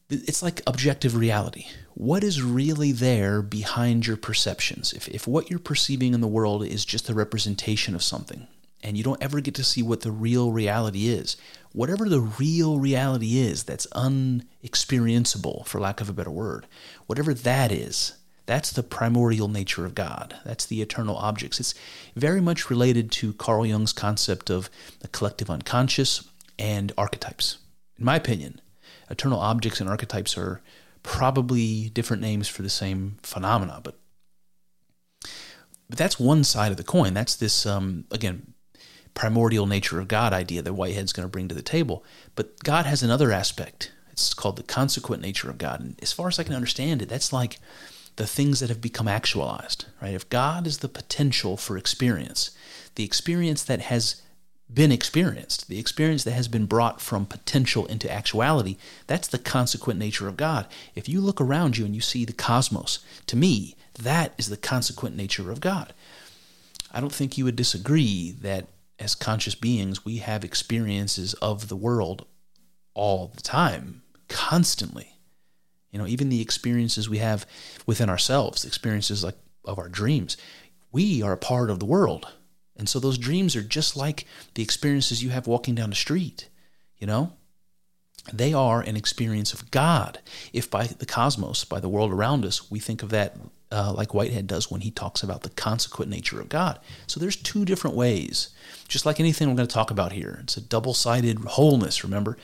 it's 0.08 0.42
like 0.42 0.62
objective 0.66 1.16
reality. 1.16 1.66
What 1.94 2.22
is 2.22 2.42
really 2.42 2.92
there 2.92 3.42
behind 3.42 4.06
your 4.06 4.16
perceptions? 4.16 4.92
If, 4.92 5.08
if 5.08 5.26
what 5.26 5.50
you're 5.50 5.58
perceiving 5.58 6.14
in 6.14 6.20
the 6.20 6.28
world 6.28 6.64
is 6.64 6.84
just 6.84 7.08
a 7.08 7.14
representation 7.14 7.94
of 7.94 8.02
something, 8.02 8.46
and 8.84 8.96
you 8.96 9.02
don't 9.02 9.22
ever 9.22 9.40
get 9.40 9.54
to 9.56 9.64
see 9.64 9.82
what 9.82 10.02
the 10.02 10.12
real 10.12 10.52
reality 10.52 11.08
is, 11.08 11.36
whatever 11.72 12.08
the 12.08 12.20
real 12.20 12.78
reality 12.78 13.38
is 13.38 13.64
that's 13.64 13.86
unexperienceable, 13.88 15.66
for 15.66 15.80
lack 15.80 16.00
of 16.00 16.08
a 16.08 16.12
better 16.12 16.30
word, 16.30 16.66
whatever 17.06 17.34
that 17.34 17.72
is, 17.72 18.16
that's 18.46 18.70
the 18.70 18.84
primordial 18.84 19.48
nature 19.48 19.84
of 19.84 19.94
God. 19.94 20.36
That's 20.44 20.64
the 20.66 20.80
eternal 20.80 21.16
objects. 21.16 21.58
It's 21.58 21.74
very 22.14 22.40
much 22.40 22.70
related 22.70 23.10
to 23.12 23.32
Carl 23.34 23.66
Jung's 23.66 23.92
concept 23.92 24.50
of 24.50 24.70
the 25.00 25.08
collective 25.08 25.50
unconscious 25.50 26.28
and 26.58 26.92
archetypes. 26.96 27.58
In 27.98 28.04
my 28.04 28.16
opinion, 28.16 28.60
eternal 29.10 29.40
objects 29.40 29.80
and 29.80 29.90
archetypes 29.90 30.38
are 30.38 30.62
probably 31.02 31.88
different 31.90 32.22
names 32.22 32.48
for 32.48 32.62
the 32.62 32.70
same 32.70 33.16
phenomena, 33.22 33.80
but 33.82 33.98
but 35.88 35.98
that's 35.98 36.18
one 36.18 36.42
side 36.42 36.72
of 36.72 36.76
the 36.76 36.82
coin. 36.82 37.14
That's 37.14 37.36
this 37.36 37.64
um, 37.66 38.04
again 38.10 38.54
primordial 39.14 39.66
nature 39.66 39.98
of 39.98 40.08
God 40.08 40.32
idea 40.32 40.62
that 40.62 40.74
Whitehead's 40.74 41.12
going 41.12 41.26
to 41.26 41.30
bring 41.30 41.48
to 41.48 41.54
the 41.54 41.62
table. 41.62 42.04
But 42.34 42.62
God 42.62 42.84
has 42.86 43.02
another 43.02 43.32
aspect. 43.32 43.92
It's 44.10 44.34
called 44.34 44.56
the 44.56 44.62
consequent 44.62 45.22
nature 45.22 45.48
of 45.48 45.58
God, 45.58 45.80
and 45.80 45.98
as 46.02 46.12
far 46.12 46.28
as 46.28 46.38
I 46.38 46.42
can 46.42 46.54
understand 46.54 47.02
it, 47.02 47.08
that's 47.08 47.32
like 47.32 47.58
the 48.16 48.26
things 48.26 48.60
that 48.60 48.68
have 48.68 48.80
become 48.80 49.08
actualized. 49.08 49.86
Right? 50.00 50.14
If 50.14 50.28
God 50.28 50.66
is 50.66 50.78
the 50.78 50.88
potential 50.88 51.56
for 51.56 51.76
experience, 51.76 52.50
the 52.94 53.04
experience 53.04 53.62
that 53.64 53.82
has 53.82 54.22
been 54.72 54.90
experienced, 54.90 55.68
the 55.68 55.78
experience 55.78 56.24
that 56.24 56.32
has 56.32 56.48
been 56.48 56.66
brought 56.66 57.00
from 57.00 57.24
potential 57.24 57.86
into 57.86 58.10
actuality, 58.10 58.76
that's 59.06 59.28
the 59.28 59.38
consequent 59.38 59.98
nature 59.98 60.26
of 60.26 60.36
God. 60.36 60.66
If 60.94 61.08
you 61.08 61.20
look 61.20 61.40
around 61.40 61.76
you 61.76 61.84
and 61.84 61.94
you 61.94 62.00
see 62.00 62.24
the 62.24 62.32
cosmos, 62.32 62.98
to 63.26 63.36
me, 63.36 63.76
that 64.02 64.32
is 64.38 64.48
the 64.48 64.56
consequent 64.56 65.16
nature 65.16 65.50
of 65.52 65.60
God. 65.60 65.92
I 66.90 67.00
don't 67.00 67.12
think 67.12 67.38
you 67.38 67.44
would 67.44 67.56
disagree 67.56 68.32
that 68.40 68.66
as 68.98 69.14
conscious 69.14 69.54
beings, 69.54 70.04
we 70.04 70.18
have 70.18 70.44
experiences 70.44 71.34
of 71.34 71.68
the 71.68 71.76
world 71.76 72.26
all 72.94 73.30
the 73.34 73.42
time, 73.42 74.02
constantly. 74.28 75.15
You 75.90 75.98
know, 75.98 76.06
even 76.06 76.28
the 76.28 76.42
experiences 76.42 77.08
we 77.08 77.18
have 77.18 77.46
within 77.86 78.10
ourselves, 78.10 78.64
experiences 78.64 79.24
like 79.24 79.36
of 79.64 79.78
our 79.78 79.88
dreams, 79.88 80.36
we 80.92 81.22
are 81.22 81.32
a 81.32 81.38
part 81.38 81.70
of 81.70 81.78
the 81.78 81.86
world. 81.86 82.28
And 82.76 82.88
so 82.88 83.00
those 83.00 83.18
dreams 83.18 83.56
are 83.56 83.62
just 83.62 83.96
like 83.96 84.26
the 84.54 84.62
experiences 84.62 85.22
you 85.22 85.30
have 85.30 85.46
walking 85.46 85.74
down 85.74 85.90
the 85.90 85.96
street, 85.96 86.48
you 86.98 87.06
know? 87.06 87.32
They 88.32 88.52
are 88.52 88.80
an 88.80 88.96
experience 88.96 89.52
of 89.52 89.70
God. 89.70 90.18
If 90.52 90.70
by 90.70 90.86
the 90.86 91.06
cosmos, 91.06 91.64
by 91.64 91.80
the 91.80 91.88
world 91.88 92.12
around 92.12 92.44
us, 92.44 92.70
we 92.70 92.80
think 92.80 93.02
of 93.02 93.10
that 93.10 93.36
uh, 93.70 93.92
like 93.92 94.14
Whitehead 94.14 94.46
does 94.46 94.70
when 94.70 94.80
he 94.80 94.90
talks 94.90 95.22
about 95.22 95.42
the 95.42 95.50
consequent 95.50 96.10
nature 96.10 96.40
of 96.40 96.48
God. 96.48 96.78
So 97.06 97.18
there's 97.18 97.36
two 97.36 97.64
different 97.64 97.96
ways, 97.96 98.50
just 98.88 99.06
like 99.06 99.20
anything 99.20 99.48
we're 99.48 99.56
going 99.56 99.68
to 99.68 99.74
talk 99.74 99.90
about 99.90 100.12
here. 100.12 100.38
It's 100.42 100.56
a 100.56 100.60
double 100.60 100.94
sided 100.94 101.38
wholeness, 101.40 102.04
remember? 102.04 102.36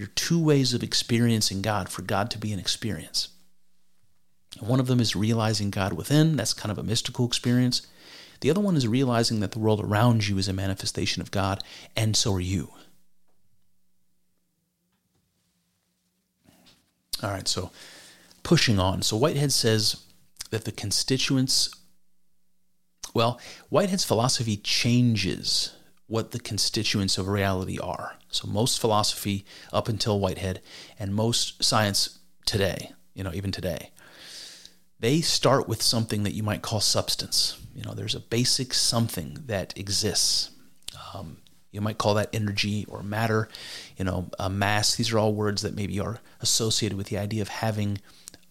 Are 0.00 0.06
two 0.06 0.42
ways 0.42 0.74
of 0.74 0.82
experiencing 0.82 1.62
God 1.62 1.88
for 1.88 2.02
God 2.02 2.30
to 2.30 2.38
be 2.38 2.52
an 2.52 2.58
experience. 2.58 3.28
One 4.60 4.80
of 4.80 4.86
them 4.86 5.00
is 5.00 5.16
realizing 5.16 5.70
God 5.70 5.94
within, 5.94 6.36
that's 6.36 6.54
kind 6.54 6.70
of 6.70 6.78
a 6.78 6.82
mystical 6.82 7.26
experience. 7.26 7.86
The 8.40 8.50
other 8.50 8.60
one 8.60 8.76
is 8.76 8.86
realizing 8.86 9.40
that 9.40 9.52
the 9.52 9.58
world 9.58 9.80
around 9.80 10.28
you 10.28 10.36
is 10.38 10.48
a 10.48 10.52
manifestation 10.52 11.22
of 11.22 11.30
God, 11.30 11.62
and 11.96 12.16
so 12.16 12.34
are 12.34 12.40
you. 12.40 12.70
All 17.22 17.30
right, 17.30 17.48
so 17.48 17.70
pushing 18.42 18.78
on. 18.78 19.02
So 19.02 19.16
Whitehead 19.16 19.52
says 19.52 19.96
that 20.50 20.64
the 20.64 20.72
constituents, 20.72 21.74
well, 23.14 23.40
Whitehead's 23.70 24.04
philosophy 24.04 24.58
changes 24.58 25.75
what 26.06 26.30
the 26.30 26.38
constituents 26.38 27.18
of 27.18 27.28
reality 27.28 27.78
are. 27.78 28.16
So 28.30 28.46
most 28.46 28.80
philosophy 28.80 29.44
up 29.72 29.88
until 29.88 30.20
Whitehead 30.20 30.60
and 30.98 31.14
most 31.14 31.62
science 31.64 32.18
today, 32.44 32.92
you 33.14 33.24
know, 33.24 33.32
even 33.34 33.50
today, 33.50 33.90
they 35.00 35.20
start 35.20 35.68
with 35.68 35.82
something 35.82 36.22
that 36.22 36.34
you 36.34 36.42
might 36.42 36.62
call 36.62 36.80
substance. 36.80 37.58
You 37.74 37.82
know, 37.82 37.92
there's 37.92 38.14
a 38.14 38.20
basic 38.20 38.72
something 38.72 39.38
that 39.46 39.76
exists. 39.76 40.50
Um, 41.14 41.38
you 41.70 41.80
might 41.80 41.98
call 41.98 42.14
that 42.14 42.34
energy 42.34 42.86
or 42.88 43.02
matter, 43.02 43.48
you 43.98 44.04
know, 44.04 44.30
a 44.38 44.48
mass. 44.48 44.94
These 44.94 45.12
are 45.12 45.18
all 45.18 45.34
words 45.34 45.62
that 45.62 45.74
maybe 45.74 46.00
are 46.00 46.20
associated 46.40 46.96
with 46.96 47.08
the 47.08 47.18
idea 47.18 47.42
of 47.42 47.48
having 47.48 47.98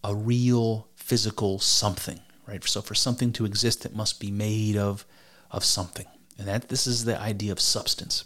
a 0.04 0.14
real 0.14 0.88
physical 0.96 1.58
something, 1.58 2.20
right? 2.46 2.64
So 2.64 2.82
for 2.82 2.94
something 2.94 3.32
to 3.34 3.46
exist, 3.46 3.86
it 3.86 3.96
must 3.96 4.20
be 4.20 4.30
made 4.30 4.78
of 4.78 5.06
of 5.52 5.64
something, 5.64 6.08
and 6.38 6.48
that 6.48 6.70
this 6.70 6.88
is 6.88 7.06
the 7.06 7.20
idea 7.20 7.52
of 7.52 7.60
substance. 7.60 8.26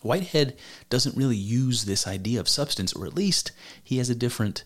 Whitehead 0.00 0.56
doesn't 0.90 1.16
really 1.16 1.36
use 1.36 1.84
this 1.84 2.06
idea 2.06 2.40
of 2.40 2.48
substance, 2.48 2.92
or 2.92 3.06
at 3.06 3.14
least 3.14 3.52
he 3.82 3.98
has 3.98 4.08
a 4.08 4.14
different 4.14 4.64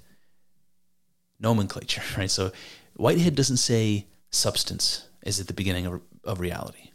nomenclature, 1.41 2.03
right? 2.19 2.31
So 2.31 2.53
Whitehead 2.95 3.35
doesn't 3.35 3.57
say 3.59 4.07
substance 4.31 5.09
is 5.25 5.41
at 5.41 5.47
the 5.47 5.55
beginning 5.55 5.87
of, 5.87 6.01
of 6.25 6.41
reality. 6.41 6.91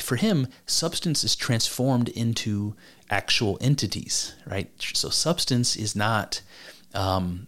For 0.00 0.16
him, 0.16 0.48
substance 0.64 1.22
is 1.22 1.36
transformed 1.36 2.08
into 2.08 2.74
actual 3.10 3.58
entities, 3.60 4.34
right? 4.46 4.70
So 4.94 5.10
substance 5.10 5.76
is 5.76 5.94
not 5.94 6.40
um, 6.94 7.46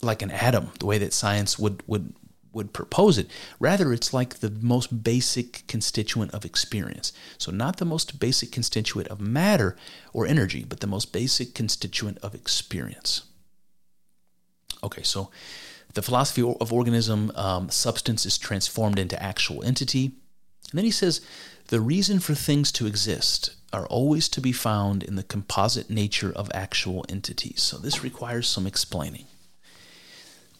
like 0.00 0.22
an 0.22 0.30
atom, 0.30 0.70
the 0.78 0.86
way 0.86 0.98
that 0.98 1.12
science 1.12 1.58
would 1.58 1.82
would 1.86 2.14
would 2.52 2.72
propose 2.72 3.18
it. 3.18 3.30
Rather, 3.58 3.92
it's 3.92 4.12
like 4.12 4.40
the 4.40 4.50
most 4.50 5.02
basic 5.02 5.66
constituent 5.66 6.32
of 6.32 6.44
experience. 6.44 7.12
So, 7.38 7.50
not 7.50 7.78
the 7.78 7.84
most 7.84 8.18
basic 8.18 8.52
constituent 8.52 9.08
of 9.08 9.20
matter 9.20 9.76
or 10.12 10.26
energy, 10.26 10.64
but 10.64 10.80
the 10.80 10.86
most 10.86 11.12
basic 11.12 11.54
constituent 11.54 12.18
of 12.18 12.34
experience. 12.34 13.22
Okay, 14.84 15.02
so 15.02 15.30
the 15.94 16.02
philosophy 16.02 16.42
of 16.42 16.72
organism, 16.72 17.30
um, 17.34 17.70
substance 17.70 18.26
is 18.26 18.38
transformed 18.38 18.98
into 18.98 19.22
actual 19.22 19.62
entity. 19.62 20.06
And 20.70 20.78
then 20.78 20.84
he 20.84 20.90
says 20.90 21.20
the 21.68 21.80
reason 21.80 22.18
for 22.18 22.34
things 22.34 22.72
to 22.72 22.86
exist 22.86 23.54
are 23.72 23.86
always 23.86 24.28
to 24.30 24.40
be 24.40 24.52
found 24.52 25.02
in 25.02 25.16
the 25.16 25.22
composite 25.22 25.88
nature 25.88 26.32
of 26.34 26.50
actual 26.54 27.04
entities. 27.08 27.62
So 27.62 27.78
this 27.78 28.02
requires 28.02 28.46
some 28.46 28.66
explaining. 28.66 29.26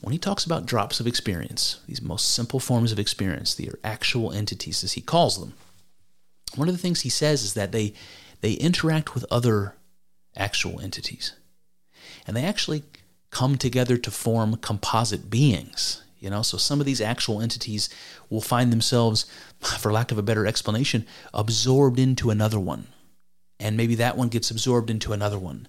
When 0.03 0.13
he 0.13 0.19
talks 0.19 0.45
about 0.45 0.67
drops 0.67 0.99
of 0.99 1.07
experience, 1.07 1.79
these 1.87 2.03
most 2.03 2.33
simple 2.33 2.59
forms 2.59 2.91
of 2.91 2.99
experience, 2.99 3.59
are 3.61 3.79
actual 3.85 4.33
entities 4.33 4.83
as 4.83 4.95
he 4.95 5.01
calls 5.01 5.39
them. 5.39 5.55
One 6.57 6.69
of 6.69 6.75
the 6.75 6.81
things 6.81 7.01
he 7.01 7.09
says 7.09 7.45
is 7.45 7.55
that 7.55 7.73
they 7.73 7.95
they 8.41 8.55
interact 8.55 9.15
with 9.15 9.25
other 9.31 9.77
actual 10.37 10.81
entities. 10.81 11.35
And 12.27 12.37
they 12.37 12.45
actually 12.45 12.83
come 13.31 13.57
together 13.57 13.97
to 13.97 14.11
form 14.11 14.57
composite 14.57 15.31
beings. 15.31 16.03
You 16.19 16.31
know, 16.31 16.43
so 16.43 16.59
some 16.59 16.81
of 16.81 16.87
these 16.87 17.01
actual 17.01 17.41
entities 17.41 17.89
will 18.29 18.41
find 18.41 18.73
themselves, 18.73 19.27
for 19.61 19.93
lack 19.93 20.11
of 20.11 20.19
a 20.19 20.23
better 20.23 20.47
explanation, 20.47 21.07
absorbed 21.33 22.01
into 22.01 22.31
another 22.31 22.59
one. 22.59 22.89
And 23.63 23.77
maybe 23.77 23.95
that 23.95 24.17
one 24.17 24.29
gets 24.29 24.51
absorbed 24.51 24.91
into 24.91 25.13
another 25.13 25.39
one 25.39 25.69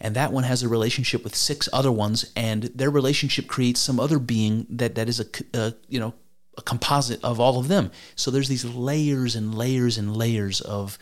and 0.00 0.16
that 0.16 0.32
one 0.32 0.44
has 0.44 0.62
a 0.62 0.68
relationship 0.68 1.22
with 1.22 1.36
six 1.36 1.68
other 1.72 1.92
ones, 1.92 2.30
and 2.34 2.64
their 2.74 2.90
relationship 2.90 3.46
creates 3.46 3.80
some 3.80 4.00
other 4.00 4.18
being 4.18 4.66
that 4.70 4.94
that 4.94 5.08
is 5.08 5.20
a, 5.20 5.26
a 5.52 5.74
you 5.88 6.00
know 6.00 6.14
a 6.56 6.62
composite 6.62 7.22
of 7.22 7.38
all 7.38 7.58
of 7.58 7.68
them. 7.68 7.90
So 8.16 8.30
there's 8.30 8.48
these 8.48 8.64
layers 8.64 9.36
and 9.36 9.54
layers 9.54 9.98
and 9.98 10.16
layers 10.16 10.60
of 10.62 10.98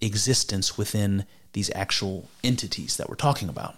existence 0.00 0.78
within 0.78 1.26
these 1.52 1.70
actual 1.74 2.28
entities 2.42 2.96
that 2.96 3.08
we're 3.08 3.16
talking 3.16 3.48
about. 3.48 3.76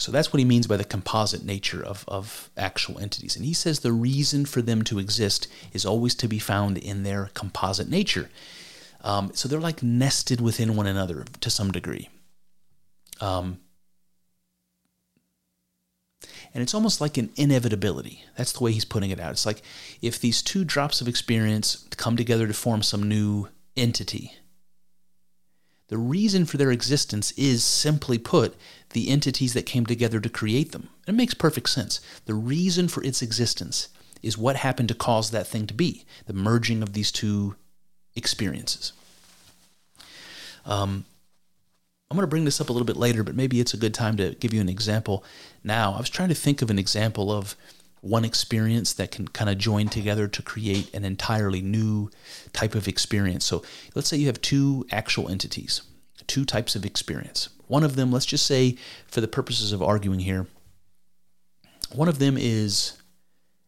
So 0.00 0.10
that's 0.10 0.32
what 0.32 0.38
he 0.38 0.46
means 0.46 0.66
by 0.66 0.78
the 0.78 0.84
composite 0.84 1.44
nature 1.44 1.84
of, 1.84 2.06
of 2.08 2.48
actual 2.56 2.98
entities. 2.98 3.36
And 3.36 3.44
he 3.44 3.52
says 3.52 3.80
the 3.80 3.92
reason 3.92 4.46
for 4.46 4.62
them 4.62 4.82
to 4.84 4.98
exist 4.98 5.46
is 5.74 5.84
always 5.84 6.14
to 6.16 6.28
be 6.28 6.38
found 6.38 6.78
in 6.78 7.02
their 7.02 7.30
composite 7.34 7.88
nature. 7.88 8.30
Um, 9.02 9.30
so 9.34 9.46
they're 9.46 9.60
like 9.60 9.82
nested 9.82 10.40
within 10.40 10.74
one 10.74 10.86
another 10.86 11.26
to 11.40 11.50
some 11.50 11.70
degree. 11.70 12.08
Um, 13.20 13.60
and 16.54 16.62
it's 16.62 16.74
almost 16.74 17.02
like 17.02 17.18
an 17.18 17.30
inevitability. 17.36 18.24
That's 18.38 18.52
the 18.52 18.64
way 18.64 18.72
he's 18.72 18.86
putting 18.86 19.10
it 19.10 19.20
out. 19.20 19.32
It's 19.32 19.44
like 19.46 19.60
if 20.00 20.18
these 20.18 20.40
two 20.42 20.64
drops 20.64 21.02
of 21.02 21.08
experience 21.08 21.86
come 21.98 22.16
together 22.16 22.46
to 22.46 22.54
form 22.54 22.82
some 22.82 23.06
new 23.06 23.48
entity, 23.76 24.32
the 25.90 25.98
reason 25.98 26.46
for 26.46 26.56
their 26.56 26.70
existence 26.70 27.32
is, 27.32 27.64
simply 27.64 28.16
put, 28.16 28.54
the 28.90 29.10
entities 29.10 29.54
that 29.54 29.66
came 29.66 29.84
together 29.84 30.20
to 30.20 30.28
create 30.28 30.70
them. 30.70 30.88
It 31.06 31.14
makes 31.16 31.34
perfect 31.34 31.68
sense. 31.68 32.00
The 32.26 32.34
reason 32.34 32.86
for 32.86 33.02
its 33.02 33.22
existence 33.22 33.88
is 34.22 34.38
what 34.38 34.56
happened 34.56 34.88
to 34.88 34.94
cause 34.94 35.30
that 35.30 35.48
thing 35.48 35.66
to 35.66 35.74
be 35.74 36.04
the 36.26 36.32
merging 36.32 36.82
of 36.82 36.92
these 36.92 37.10
two 37.10 37.56
experiences. 38.14 38.92
Um, 40.64 41.04
I'm 42.08 42.16
going 42.16 42.22
to 42.22 42.30
bring 42.30 42.44
this 42.44 42.60
up 42.60 42.68
a 42.68 42.72
little 42.72 42.86
bit 42.86 42.96
later, 42.96 43.24
but 43.24 43.34
maybe 43.34 43.58
it's 43.58 43.74
a 43.74 43.76
good 43.76 43.94
time 43.94 44.16
to 44.16 44.36
give 44.36 44.54
you 44.54 44.60
an 44.60 44.68
example 44.68 45.24
now. 45.64 45.94
I 45.94 45.98
was 45.98 46.10
trying 46.10 46.28
to 46.28 46.34
think 46.36 46.62
of 46.62 46.70
an 46.70 46.78
example 46.78 47.32
of 47.32 47.56
one 48.00 48.24
experience 48.24 48.92
that 48.94 49.10
can 49.10 49.28
kind 49.28 49.50
of 49.50 49.58
join 49.58 49.88
together 49.88 50.26
to 50.26 50.42
create 50.42 50.92
an 50.94 51.04
entirely 51.04 51.60
new 51.60 52.10
type 52.52 52.74
of 52.74 52.88
experience. 52.88 53.44
So 53.44 53.62
let's 53.94 54.08
say 54.08 54.16
you 54.16 54.26
have 54.26 54.40
two 54.40 54.86
actual 54.90 55.28
entities, 55.28 55.82
two 56.26 56.44
types 56.44 56.74
of 56.74 56.86
experience. 56.86 57.50
One 57.66 57.84
of 57.84 57.96
them, 57.96 58.10
let's 58.10 58.26
just 58.26 58.46
say, 58.46 58.76
for 59.06 59.20
the 59.20 59.28
purposes 59.28 59.72
of 59.72 59.82
arguing 59.82 60.20
here, 60.20 60.46
one 61.92 62.08
of 62.08 62.18
them 62.18 62.36
is 62.38 63.00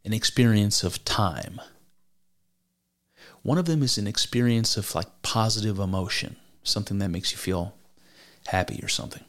an 0.05 0.13
experience 0.13 0.83
of 0.83 1.05
time. 1.05 1.61
One 3.43 3.59
of 3.59 3.67
them 3.67 3.83
is 3.83 3.99
an 3.99 4.07
experience 4.07 4.77
of 4.77 4.95
like 4.95 5.23
positive 5.23 5.79
emotion, 5.79 6.37
something 6.63 6.99
that 6.99 7.11
makes 7.11 7.33
you 7.33 7.39
feel 7.39 7.75
happy 8.47 8.81
or 8.83 8.89
something. 8.89 9.25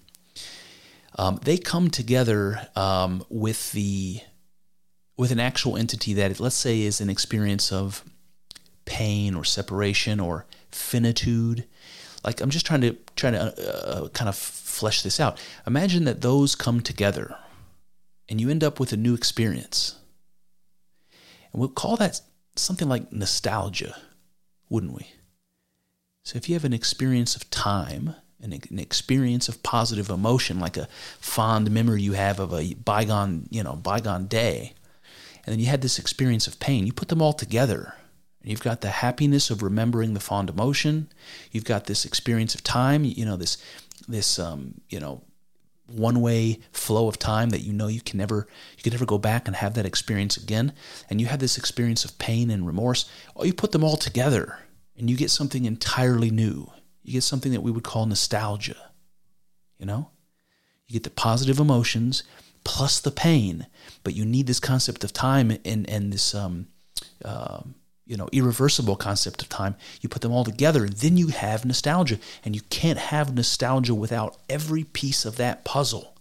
Um, 1.18 1.40
they 1.44 1.58
come 1.58 1.90
together 1.90 2.68
um, 2.76 3.24
with 3.30 3.72
the 3.74 4.22
with 5.18 5.32
an 5.32 5.40
actual 5.40 5.78
entity 5.78 6.14
that, 6.16 6.40
let's 6.40 6.56
say, 6.56 6.82
is 6.82 7.00
an 7.02 7.10
experience 7.10 7.72
of 7.72 8.04
pain 8.86 9.36
or 9.36 9.44
separation 9.44 10.20
or 10.20 10.46
finitude. 10.72 11.66
Like 12.24 12.42
I'm 12.42 12.50
just 12.50 12.66
trying 12.66 12.82
to 12.82 12.98
trying 13.16 13.34
to 13.34 13.42
uh, 13.42 14.06
uh, 14.06 14.08
kind 14.10 14.30
of 14.30 14.36
flesh 14.36 15.04
this 15.04 15.20
out. 15.20 15.42
Imagine 15.68 16.06
that 16.06 16.22
those 16.22 16.56
come 16.56 16.82
together, 16.82 17.36
and 18.30 18.40
you 18.40 18.50
end 18.50 18.64
up 18.64 18.80
with 18.80 18.94
a 18.94 18.98
new 18.98 19.14
experience. 19.14 19.96
And 21.52 21.60
we'll 21.60 21.70
call 21.70 21.98
that 21.98 22.22
something 22.56 22.88
like 22.88 23.12
nostalgia, 23.12 23.96
wouldn't 24.70 24.94
we? 24.94 25.08
So 26.24 26.38
if 26.38 26.48
you 26.48 26.56
have 26.56 26.66
an 26.66 26.74
experience 26.74 27.36
of 27.36 27.50
time, 27.50 28.16
an, 28.42 28.54
an 28.54 28.80
experience 28.80 29.50
of 29.50 29.62
positive 29.62 30.10
emotion, 30.10 30.60
like 30.60 30.78
a 30.78 30.88
fond 31.20 31.70
memory 31.70 32.02
you 32.02 32.14
have 32.14 32.40
of 32.40 32.54
a 32.54 32.74
bygone, 32.74 33.48
you 33.50 33.62
know, 33.62 33.76
bygone 33.76 34.28
day, 34.28 34.74
and 35.46 35.54
then 35.54 35.60
you 35.60 35.66
had 35.66 35.82
this 35.82 36.00
experience 36.00 36.48
of 36.48 36.60
pain. 36.60 36.86
You 36.86 36.94
put 36.94 37.10
them 37.10 37.22
all 37.22 37.34
together. 37.34 37.96
You've 38.44 38.64
got 38.64 38.82
the 38.82 38.90
happiness 38.90 39.50
of 39.50 39.64
remembering 39.64 40.14
the 40.14 40.20
fond 40.20 40.50
emotion. 40.50 41.10
You've 41.52 41.64
got 41.64 41.86
this 41.86 42.06
experience 42.06 42.56
of 42.56 42.64
time. 42.64 43.06
You 43.06 43.26
know 43.26 43.38
this 43.38 43.58
this 44.08 44.38
um, 44.38 44.82
you 44.90 45.00
know 45.00 45.24
one 45.88 46.22
way 46.22 46.60
flow 46.72 47.08
of 47.08 47.20
time 47.20 47.50
that 47.50 47.62
you 47.62 47.72
know 47.72 47.88
you 47.88 48.02
can 48.02 48.18
never 48.18 48.48
you 48.78 48.84
can 48.84 48.92
never 48.92 49.06
go 49.06 49.18
back 49.18 49.48
and 49.48 49.56
have 49.56 49.76
that 49.76 49.86
experience 49.86 50.36
again. 50.36 50.74
And 51.10 51.22
you 51.22 51.28
have 51.28 51.40
this 51.40 51.58
experience 51.58 52.04
of 52.04 52.20
pain 52.20 52.50
and 52.50 52.68
remorse. 52.68 53.10
Oh, 53.36 53.46
you 53.46 53.54
put 53.54 53.72
them 53.72 53.84
all 53.84 53.98
together, 53.98 54.60
and 54.98 55.10
you 55.10 55.16
get 55.16 55.32
something 55.32 55.64
entirely 55.64 56.30
new. 56.30 56.70
You 57.04 57.14
get 57.14 57.24
something 57.24 57.54
that 57.54 57.62
we 57.62 57.72
would 57.72 57.84
call 57.84 58.06
nostalgia. 58.06 58.92
You 59.78 59.86
know, 59.86 60.10
you 60.88 60.94
get 60.94 61.04
the 61.04 61.10
positive 61.10 61.60
emotions 61.60 62.24
plus 62.64 63.00
the 63.00 63.12
pain. 63.12 63.68
But 64.04 64.16
you 64.16 64.26
need 64.26 64.48
this 64.48 64.60
concept 64.60 65.04
of 65.04 65.14
time 65.14 65.52
and 65.66 65.90
and 65.90 66.12
this 66.14 66.36
um, 66.36 66.68
uh, 67.24 67.62
you 68.06 68.18
know 68.18 68.30
irreversible 68.32 68.96
concept 68.96 69.42
of 69.42 69.50
time. 69.50 69.76
You 70.02 70.10
put 70.10 70.22
them 70.22 70.32
all 70.32 70.44
together, 70.44 70.84
and 70.84 70.94
then 70.94 71.18
you 71.18 71.28
have 71.28 71.66
nostalgia, 71.66 72.20
and 72.44 72.56
you 72.56 72.62
can't 72.70 73.00
have 73.00 73.34
nostalgia 73.34 73.96
without 73.96 74.38
every 74.50 74.84
piece 74.84 75.26
of 75.26 75.38
that 75.38 75.64
puzzle. 75.64 76.16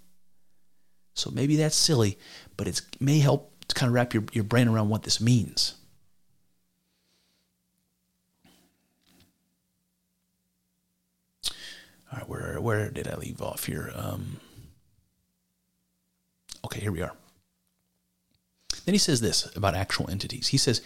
So 1.14 1.30
maybe 1.30 1.56
that's 1.56 1.76
silly, 1.76 2.18
but 2.56 2.66
it 2.68 2.80
may 3.00 3.18
help 3.18 3.52
to 3.68 3.74
kind 3.74 3.88
of 3.88 3.94
wrap 3.94 4.14
your, 4.14 4.24
your 4.32 4.44
brain 4.44 4.68
around 4.68 4.88
what 4.88 5.02
this 5.02 5.20
means. 5.20 5.74
All 12.10 12.18
right, 12.18 12.28
where 12.28 12.60
where 12.60 12.90
did 12.90 13.08
I 13.08 13.16
leave 13.16 13.40
off 13.40 13.64
here? 13.64 13.90
Um, 13.94 14.38
Okay, 16.64 16.80
here 16.80 16.92
we 16.92 17.02
are. 17.02 17.12
Then 18.84 18.94
he 18.94 18.98
says 18.98 19.20
this 19.20 19.54
about 19.54 19.74
actual 19.74 20.10
entities. 20.10 20.48
He 20.48 20.58
says, 20.58 20.82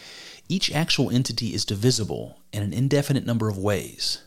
each 0.49 0.73
actual 0.73 1.11
entity 1.11 1.55
is 1.55 1.65
divisible 1.65 2.41
in 2.53 2.63
an 2.63 2.73
indefinite 2.73 3.27
number 3.27 3.49
of 3.49 3.59
ways, 3.59 4.23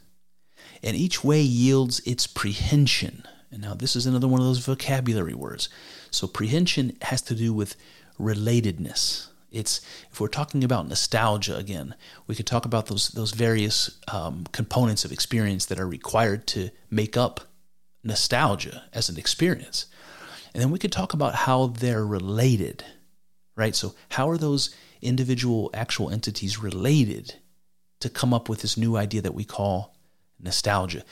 and 0.83 0.95
each 0.95 1.23
way 1.23 1.41
yields 1.41 1.99
its 2.01 2.27
prehension. 2.27 3.23
And 3.51 3.62
now, 3.62 3.73
this 3.73 3.95
is 3.95 4.05
another 4.05 4.27
one 4.27 4.39
of 4.39 4.45
those 4.45 4.59
vocabulary 4.59 5.33
words. 5.33 5.69
So, 6.12 6.27
prehension 6.27 6.97
has 7.03 7.21
to 7.23 7.35
do 7.35 7.53
with 7.53 7.75
relatedness. 8.19 9.27
It's 9.51 9.81
if 10.12 10.19
we're 10.19 10.27
talking 10.27 10.63
about 10.63 10.88
nostalgia 10.88 11.57
again, 11.57 11.95
we 12.27 12.35
could 12.35 12.45
talk 12.45 12.65
about 12.65 12.88
those 12.88 13.09
those 13.09 13.31
various 13.31 13.97
um, 14.07 14.45
components 14.51 15.05
of 15.05 15.12
experience 15.12 15.65
that 15.67 15.79
are 15.79 15.88
required 15.88 16.45
to 16.47 16.69
make 16.91 17.17
up 17.17 17.41
nostalgia 18.03 18.83
as 18.93 19.09
an 19.09 19.17
experience. 19.17 19.88
And 20.53 20.62
then 20.62 20.71
we 20.71 20.79
could 20.79 20.91
talk 20.91 21.13
about 21.13 21.35
how 21.35 21.67
they're 21.67 22.05
related, 22.05 22.83
right? 23.55 23.75
So, 23.75 23.95
how 24.09 24.29
are 24.29 24.38
those 24.38 24.73
individual 25.01 25.69
actual 25.73 26.09
entities 26.09 26.59
related 26.59 27.35
to 27.99 28.09
come 28.09 28.33
up 28.33 28.49
with 28.49 28.62
this 28.62 28.77
new 28.77 28.97
idea 28.97 29.21
that 29.21 29.35
we 29.35 29.45
call 29.45 29.95
nostalgia? 30.39 31.03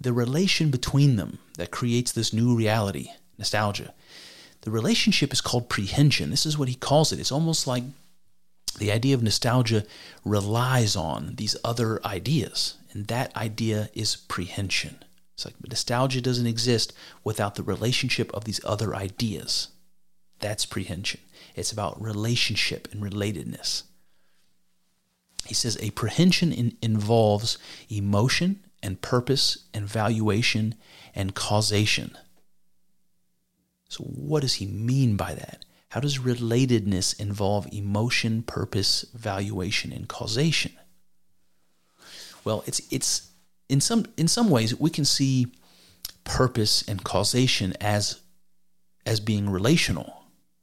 The 0.00 0.12
relation 0.12 0.70
between 0.70 1.16
them 1.16 1.38
that 1.56 1.70
creates 1.70 2.12
this 2.12 2.32
new 2.32 2.54
reality, 2.54 3.08
nostalgia. 3.38 3.94
The 4.62 4.70
relationship 4.70 5.32
is 5.32 5.40
called 5.40 5.68
prehension. 5.68 6.30
This 6.30 6.44
is 6.46 6.58
what 6.58 6.68
he 6.68 6.74
calls 6.74 7.12
it. 7.12 7.20
It's 7.20 7.32
almost 7.32 7.66
like 7.66 7.84
the 8.78 8.92
idea 8.92 9.14
of 9.14 9.22
nostalgia 9.22 9.84
relies 10.24 10.96
on 10.96 11.36
these 11.36 11.56
other 11.64 12.04
ideas, 12.04 12.76
and 12.92 13.06
that 13.06 13.34
idea 13.36 13.88
is 13.94 14.16
prehension. 14.16 14.98
It's 15.36 15.44
like 15.44 15.54
nostalgia 15.68 16.22
doesn't 16.22 16.46
exist 16.46 16.94
without 17.22 17.56
the 17.56 17.62
relationship 17.62 18.32
of 18.32 18.44
these 18.44 18.58
other 18.64 18.96
ideas. 18.96 19.68
That's 20.40 20.64
prehension. 20.64 21.20
It's 21.54 21.72
about 21.72 22.00
relationship 22.00 22.88
and 22.90 23.02
relatedness. 23.02 23.82
He 25.44 25.52
says 25.52 25.76
a 25.82 25.90
prehension 25.90 26.52
in, 26.52 26.78
involves 26.80 27.58
emotion 27.90 28.64
and 28.82 29.02
purpose 29.02 29.64
and 29.74 29.86
valuation 29.86 30.74
and 31.14 31.34
causation. 31.34 32.16
So, 33.90 34.04
what 34.04 34.40
does 34.40 34.54
he 34.54 34.64
mean 34.64 35.16
by 35.16 35.34
that? 35.34 35.66
How 35.90 36.00
does 36.00 36.18
relatedness 36.18 37.20
involve 37.20 37.68
emotion, 37.72 38.42
purpose, 38.42 39.04
valuation, 39.14 39.92
and 39.92 40.08
causation? 40.08 40.72
Well, 42.42 42.64
it's 42.66 42.80
it's 42.90 43.32
in 43.68 43.80
some 43.80 44.06
in 44.16 44.28
some 44.28 44.50
ways 44.50 44.78
we 44.78 44.90
can 44.90 45.04
see 45.04 45.46
purpose 46.24 46.86
and 46.88 47.04
causation 47.04 47.74
as 47.80 48.20
as 49.04 49.20
being 49.20 49.48
relational 49.48 50.16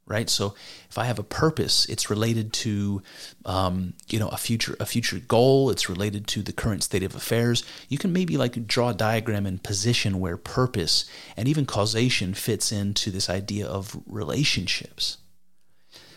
right? 0.06 0.28
So 0.28 0.54
if 0.90 0.98
i 0.98 1.04
have 1.04 1.18
a 1.18 1.24
purpose 1.24 1.86
it's 1.86 2.10
related 2.10 2.52
to 2.52 3.02
um, 3.44 3.94
you 4.08 4.18
know 4.18 4.28
a 4.28 4.36
future 4.36 4.76
a 4.80 4.86
future 4.86 5.18
goal. 5.18 5.70
It's 5.70 5.88
related 5.88 6.26
to 6.28 6.42
the 6.42 6.52
current 6.52 6.82
state 6.82 7.02
of 7.02 7.14
affairs. 7.14 7.64
You 7.88 7.98
can 7.98 8.12
maybe 8.12 8.36
like 8.36 8.66
draw 8.66 8.90
a 8.90 8.94
diagram 8.94 9.46
and 9.46 9.62
position 9.62 10.20
where 10.20 10.36
purpose 10.36 11.04
and 11.36 11.48
even 11.48 11.66
causation 11.66 12.34
fits 12.34 12.72
into 12.72 13.10
this 13.10 13.28
idea 13.30 13.66
of 13.66 13.96
relationships. 14.06 15.18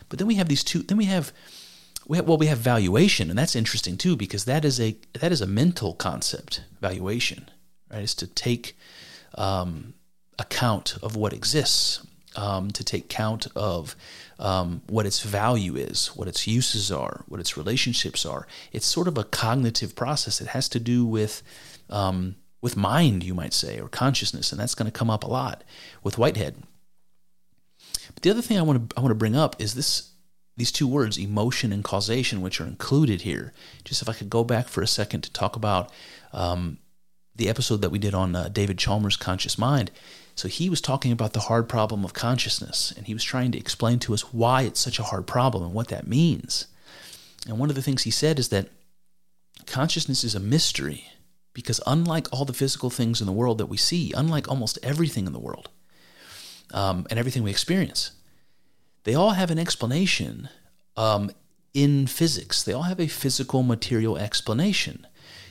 But 0.09 0.19
then 0.19 0.27
we 0.27 0.35
have 0.35 0.47
these 0.47 0.63
two 0.63 0.83
then 0.83 0.97
we 0.97 1.05
have 1.05 1.31
we 2.07 2.17
have, 2.17 2.27
well 2.27 2.37
we 2.37 2.47
have 2.47 2.57
valuation 2.57 3.29
and 3.29 3.37
that's 3.37 3.55
interesting 3.55 3.97
too 3.97 4.15
because 4.15 4.45
that 4.45 4.63
is 4.63 4.79
a 4.79 4.95
that 5.19 5.31
is 5.31 5.41
a 5.41 5.47
mental 5.47 5.93
concept 5.93 6.63
valuation 6.81 7.49
right 7.91 8.03
is 8.03 8.15
to 8.15 8.27
take 8.27 8.77
um, 9.35 9.93
account 10.39 10.97
of 11.01 11.15
what 11.15 11.33
exists 11.33 12.05
um, 12.37 12.69
to 12.71 12.83
take 12.83 13.09
count 13.09 13.47
of 13.55 13.95
um, 14.39 14.81
what 14.87 15.07
its 15.07 15.21
value 15.21 15.75
is, 15.75 16.07
what 16.15 16.27
its 16.27 16.47
uses 16.47 16.91
are, 16.91 17.23
what 17.27 17.39
its 17.39 17.57
relationships 17.57 18.25
are. 18.25 18.47
It's 18.71 18.85
sort 18.85 19.07
of 19.07 19.17
a 19.17 19.23
cognitive 19.23 19.95
process. 19.95 20.39
It 20.39 20.49
has 20.49 20.69
to 20.69 20.79
do 20.79 21.05
with 21.05 21.41
um, 21.89 22.35
with 22.61 22.77
mind, 22.77 23.23
you 23.23 23.33
might 23.33 23.53
say, 23.53 23.79
or 23.79 23.87
consciousness, 23.87 24.51
and 24.51 24.61
that's 24.61 24.75
going 24.75 24.89
to 24.89 24.97
come 24.97 25.09
up 25.09 25.23
a 25.23 25.27
lot 25.27 25.63
with 26.03 26.17
Whitehead. 26.17 26.63
But 28.13 28.23
the 28.23 28.29
other 28.29 28.41
thing 28.41 28.57
I 28.57 28.61
want 28.61 28.89
to 28.89 28.97
I 28.97 29.01
want 29.01 29.11
to 29.11 29.15
bring 29.15 29.35
up 29.35 29.59
is 29.59 29.73
this 29.73 30.11
these 30.57 30.71
two 30.71 30.87
words, 30.87 31.17
emotion 31.17 31.71
and 31.71 31.83
causation, 31.83 32.41
which 32.41 32.59
are 32.59 32.65
included 32.65 33.21
here. 33.21 33.53
Just 33.85 34.01
if 34.01 34.09
I 34.09 34.13
could 34.13 34.29
go 34.29 34.43
back 34.43 34.67
for 34.67 34.81
a 34.81 34.87
second 34.87 35.21
to 35.21 35.31
talk 35.31 35.55
about 35.55 35.91
um, 36.33 36.79
the 37.35 37.47
episode 37.47 37.81
that 37.81 37.91
we 37.91 37.99
did 37.99 38.15
on 38.15 38.35
uh, 38.35 38.49
David 38.49 38.77
Chalmers' 38.77 39.15
conscious 39.15 39.57
mind. 39.57 39.91
So 40.35 40.47
he 40.47 40.69
was 40.69 40.81
talking 40.81 41.11
about 41.11 41.33
the 41.33 41.41
hard 41.41 41.69
problem 41.69 42.03
of 42.03 42.13
consciousness, 42.13 42.91
and 42.95 43.07
he 43.07 43.13
was 43.13 43.23
trying 43.23 43.51
to 43.51 43.57
explain 43.57 43.99
to 43.99 44.13
us 44.13 44.33
why 44.33 44.63
it's 44.63 44.79
such 44.79 44.99
a 44.99 45.03
hard 45.03 45.25
problem 45.27 45.63
and 45.63 45.73
what 45.73 45.87
that 45.87 46.07
means. 46.07 46.67
And 47.47 47.59
one 47.59 47.69
of 47.69 47.75
the 47.75 47.81
things 47.81 48.03
he 48.03 48.11
said 48.11 48.39
is 48.39 48.49
that 48.49 48.69
consciousness 49.65 50.23
is 50.23 50.35
a 50.35 50.39
mystery 50.39 51.05
because, 51.53 51.79
unlike 51.87 52.31
all 52.31 52.45
the 52.45 52.53
physical 52.53 52.89
things 52.89 53.21
in 53.21 53.27
the 53.27 53.33
world 53.33 53.57
that 53.59 53.65
we 53.67 53.77
see, 53.77 54.11
unlike 54.15 54.47
almost 54.47 54.79
everything 54.83 55.27
in 55.27 55.33
the 55.33 55.39
world 55.39 55.69
um, 56.71 57.05
and 57.09 57.19
everything 57.19 57.43
we 57.43 57.51
experience, 57.51 58.11
they 59.07 59.15
all 59.15 59.31
have 59.31 59.49
an 59.49 59.57
explanation 59.57 60.49
um, 60.95 61.31
in 61.73 62.05
physics. 62.07 62.61
They 62.61 62.73
all 62.73 62.83
have 62.83 62.99
a 62.99 63.07
physical 63.07 63.63
material 63.63 64.17
explanation 64.17 65.07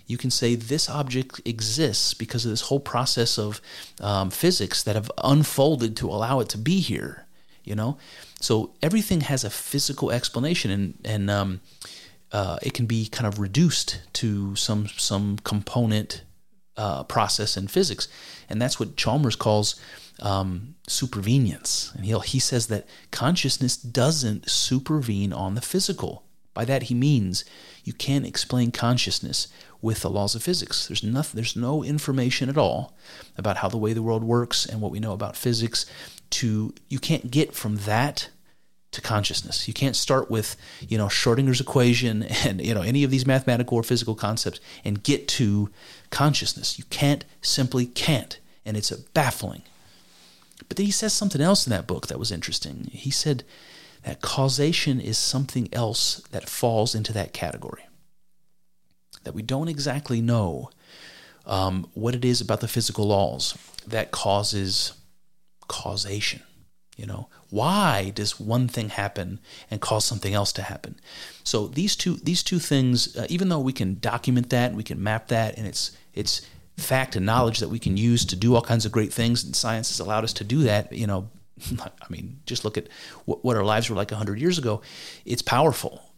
you 0.07 0.17
can 0.17 0.31
say 0.31 0.55
this 0.55 0.89
object 0.89 1.41
exists 1.45 2.15
because 2.15 2.45
of 2.45 2.51
this 2.51 2.63
whole 2.63 2.81
process 2.81 3.39
of 3.39 3.61
um, 4.01 4.31
physics 4.31 4.83
that 4.85 4.95
have 4.95 5.11
unfolded 5.23 5.97
to 5.97 6.09
allow 6.09 6.41
it 6.41 6.49
to 6.51 6.59
be 6.59 6.81
here. 6.81 7.27
You 7.65 7.75
know, 7.75 7.99
so 8.41 8.75
everything 8.81 9.23
has 9.23 9.43
a 9.43 9.51
physical 9.51 10.13
explanation, 10.13 10.71
and 10.71 10.95
and 11.05 11.29
um, 11.29 11.61
uh, 12.31 12.59
it 12.63 12.75
can 12.75 12.87
be 12.87 13.09
kind 13.09 13.27
of 13.27 13.41
reduced 13.41 14.01
to 14.15 14.55
some 14.55 14.87
some 14.87 15.39
component 15.43 16.23
uh, 16.77 17.05
process 17.05 17.57
in 17.57 17.69
physics, 17.69 18.09
and 18.49 18.61
that's 18.61 18.79
what 18.79 18.97
Chalmers 18.97 19.37
calls 19.37 19.81
um, 20.21 20.75
supervenience. 20.89 21.95
And 21.95 22.05
he 22.05 22.19
he 22.21 22.39
says 22.39 22.69
that 22.69 22.87
consciousness 23.11 23.77
doesn't 23.77 24.51
supervene 24.51 25.33
on 25.33 25.55
the 25.55 25.61
physical. 25.61 26.25
By 26.55 26.65
that 26.65 26.85
he 26.85 26.95
means 26.95 27.45
you 27.85 27.93
can't 27.93 28.27
explain 28.27 28.71
consciousness 28.71 29.49
with 29.83 30.01
the 30.01 30.11
laws 30.11 30.35
of 30.35 30.43
physics. 30.43 30.89
There's 30.89 31.03
nothing 31.03 31.37
there's 31.37 31.57
no 31.57 31.85
information 31.85 32.49
at 32.49 32.57
all 32.57 32.97
about 33.37 33.59
how 33.59 33.69
the 33.69 33.77
way 33.77 33.93
the 33.93 34.03
world 34.03 34.25
works 34.25 34.65
and 34.65 34.81
what 34.81 34.91
we 34.91 35.01
know 35.01 35.13
about 35.13 35.37
physics 35.37 35.85
to 36.31 36.75
you 36.89 36.99
can't 36.99 37.31
get 37.31 37.55
from 37.55 37.77
that 37.77 38.31
to 38.97 39.01
consciousness. 39.01 39.69
You 39.69 39.75
can't 39.75 39.95
start 39.95 40.31
with, 40.31 40.57
you 40.81 40.99
know, 40.99 41.07
Schrodinger's 41.07 41.61
equation 41.61 42.23
and, 42.45 42.61
you 42.61 42.75
know, 42.75 42.83
any 42.83 43.05
of 43.05 43.11
these 43.11 43.27
mathematical 43.27 43.79
or 43.79 43.83
physical 43.83 44.15
concepts 44.15 44.61
and 44.85 45.03
get 45.03 45.29
to 45.29 45.71
consciousness. 46.11 46.79
You 46.79 46.85
can't 46.91 47.25
simply 47.41 47.87
can't. 47.87 48.39
And 48.65 48.77
it's 48.77 48.91
baffling. 48.91 49.63
But 50.69 50.77
then 50.77 50.87
he 50.87 50.93
says 50.93 51.13
something 51.13 51.41
else 51.41 51.67
in 51.67 51.71
that 51.71 51.87
book 51.87 52.09
that 52.09 52.19
was 52.19 52.33
interesting. 52.33 52.89
He 52.91 53.11
said 53.11 53.45
that 54.03 54.21
causation 54.21 55.01
is 55.01 55.19
something 55.19 55.69
else 55.73 56.17
that 56.33 56.49
falls 56.49 56.95
into 56.95 57.13
that 57.13 57.33
category. 57.33 57.87
That 59.23 59.35
we 59.35 59.43
don't 59.43 59.69
exactly 59.69 60.21
know 60.21 60.71
um, 61.45 61.89
what 61.95 62.15
it 62.15 62.25
is 62.25 62.41
about 62.41 62.61
the 62.61 62.69
physical 62.69 63.07
laws 63.07 63.57
that 63.87 64.11
causes 64.11 64.95
causation. 65.69 66.43
You 66.97 67.07
know, 67.07 67.29
why 67.51 68.11
does 68.15 68.41
one 68.41 68.69
thing 68.69 68.89
happen 68.89 69.41
and 69.71 69.81
cause 69.81 70.05
something 70.05 70.35
else 70.35 70.53
to 70.55 70.63
happen? 70.63 70.97
So 71.45 71.69
these 71.69 71.97
two 71.97 72.17
these 72.17 72.43
two 72.43 72.59
things, 72.59 73.17
uh, 73.17 73.27
even 73.29 73.49
though 73.49 73.61
we 73.61 73.73
can 73.73 73.99
document 74.01 74.51
that, 74.51 74.75
we 74.75 74.83
can 74.83 75.03
map 75.03 75.29
that, 75.29 75.57
and 75.57 75.67
it's 75.67 75.97
it's 76.15 76.43
fact 76.77 77.17
and 77.17 77.25
knowledge 77.25 77.61
that 77.61 77.69
we 77.69 77.79
can 77.79 77.97
use 77.97 78.25
to 78.27 78.37
do 78.37 78.55
all 78.55 78.63
kinds 78.63 78.85
of 78.85 78.93
great 78.93 79.13
things, 79.13 79.45
and 79.45 79.55
science 79.55 79.89
has 79.91 80.01
allowed 80.01 80.25
us 80.25 80.33
to 80.35 80.45
do 80.45 80.65
that. 80.65 80.93
You 80.93 81.07
know, 81.07 81.29
I 81.81 82.07
mean, 82.09 82.41
just 82.47 82.65
look 82.65 82.77
at 82.77 82.89
what, 83.25 83.57
our 83.57 83.65
lives 83.65 83.89
were 83.89 83.97
like 83.97 84.11
100 84.11 84.39
years 84.39 84.59
ago. 84.59 84.83
It's 85.25 85.43
powerful, 85.43 86.13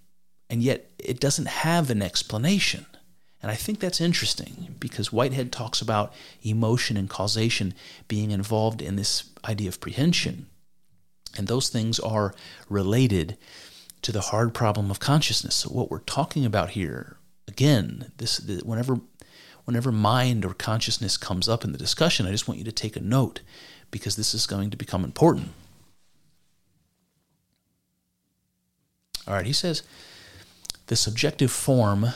and 0.49 0.63
yet 0.63 0.91
it 0.99 1.21
doesn't 1.21 1.49
have 1.49 1.91
an 1.91 2.03
explanation. 2.03 2.87
And 3.41 3.53
I 3.53 3.55
think 3.55 3.79
that's 3.79 4.01
interesting 4.01 4.75
because 4.81 5.13
Whitehead 5.13 5.53
talks 5.53 5.81
about 5.81 6.13
emotion 6.43 6.97
and 6.97 7.09
causation 7.09 7.73
being 8.09 8.33
involved 8.33 8.83
in 8.83 8.97
this 8.97 9.31
idea 9.45 9.69
of 9.69 9.81
prehension. 9.81 10.47
And 11.39 11.47
those 11.47 11.69
things 11.69 11.99
are 12.01 12.35
related 12.69 13.39
to 14.03 14.13
the 14.13 14.21
hard 14.21 14.53
problem 14.53 14.91
of 14.91 15.01
consciousness. 15.01 15.55
So 15.57 15.71
what 15.71 15.91
we're 15.91 16.01
talking 16.01 16.45
about 16.45 16.71
here, 16.71 17.17
again, 17.47 18.13
this 18.19 18.41
whenever 18.41 19.01
whenever 19.65 19.93
mind 19.93 20.45
or 20.45 20.55
consciousness 20.55 21.17
comes 21.17 21.49
up 21.49 21.65
in 21.65 21.73
the 21.73 21.79
discussion, 21.79 22.27
I 22.27 22.31
just 22.31 22.49
want 22.49 22.59
you 22.59 22.65
to 22.65 22.73
take 22.73 22.97
a 22.97 23.01
note 23.01 23.41
because 23.91 24.17
this 24.17 24.35
is 24.35 24.47
going 24.47 24.71
to 24.71 24.77
become 24.77 25.05
important. 25.05 25.51
All 29.27 29.35
right, 29.35 29.47
he 29.47 29.53
says 29.53 29.83
the 30.87 30.97
subjective 30.97 31.51
form 31.51 32.07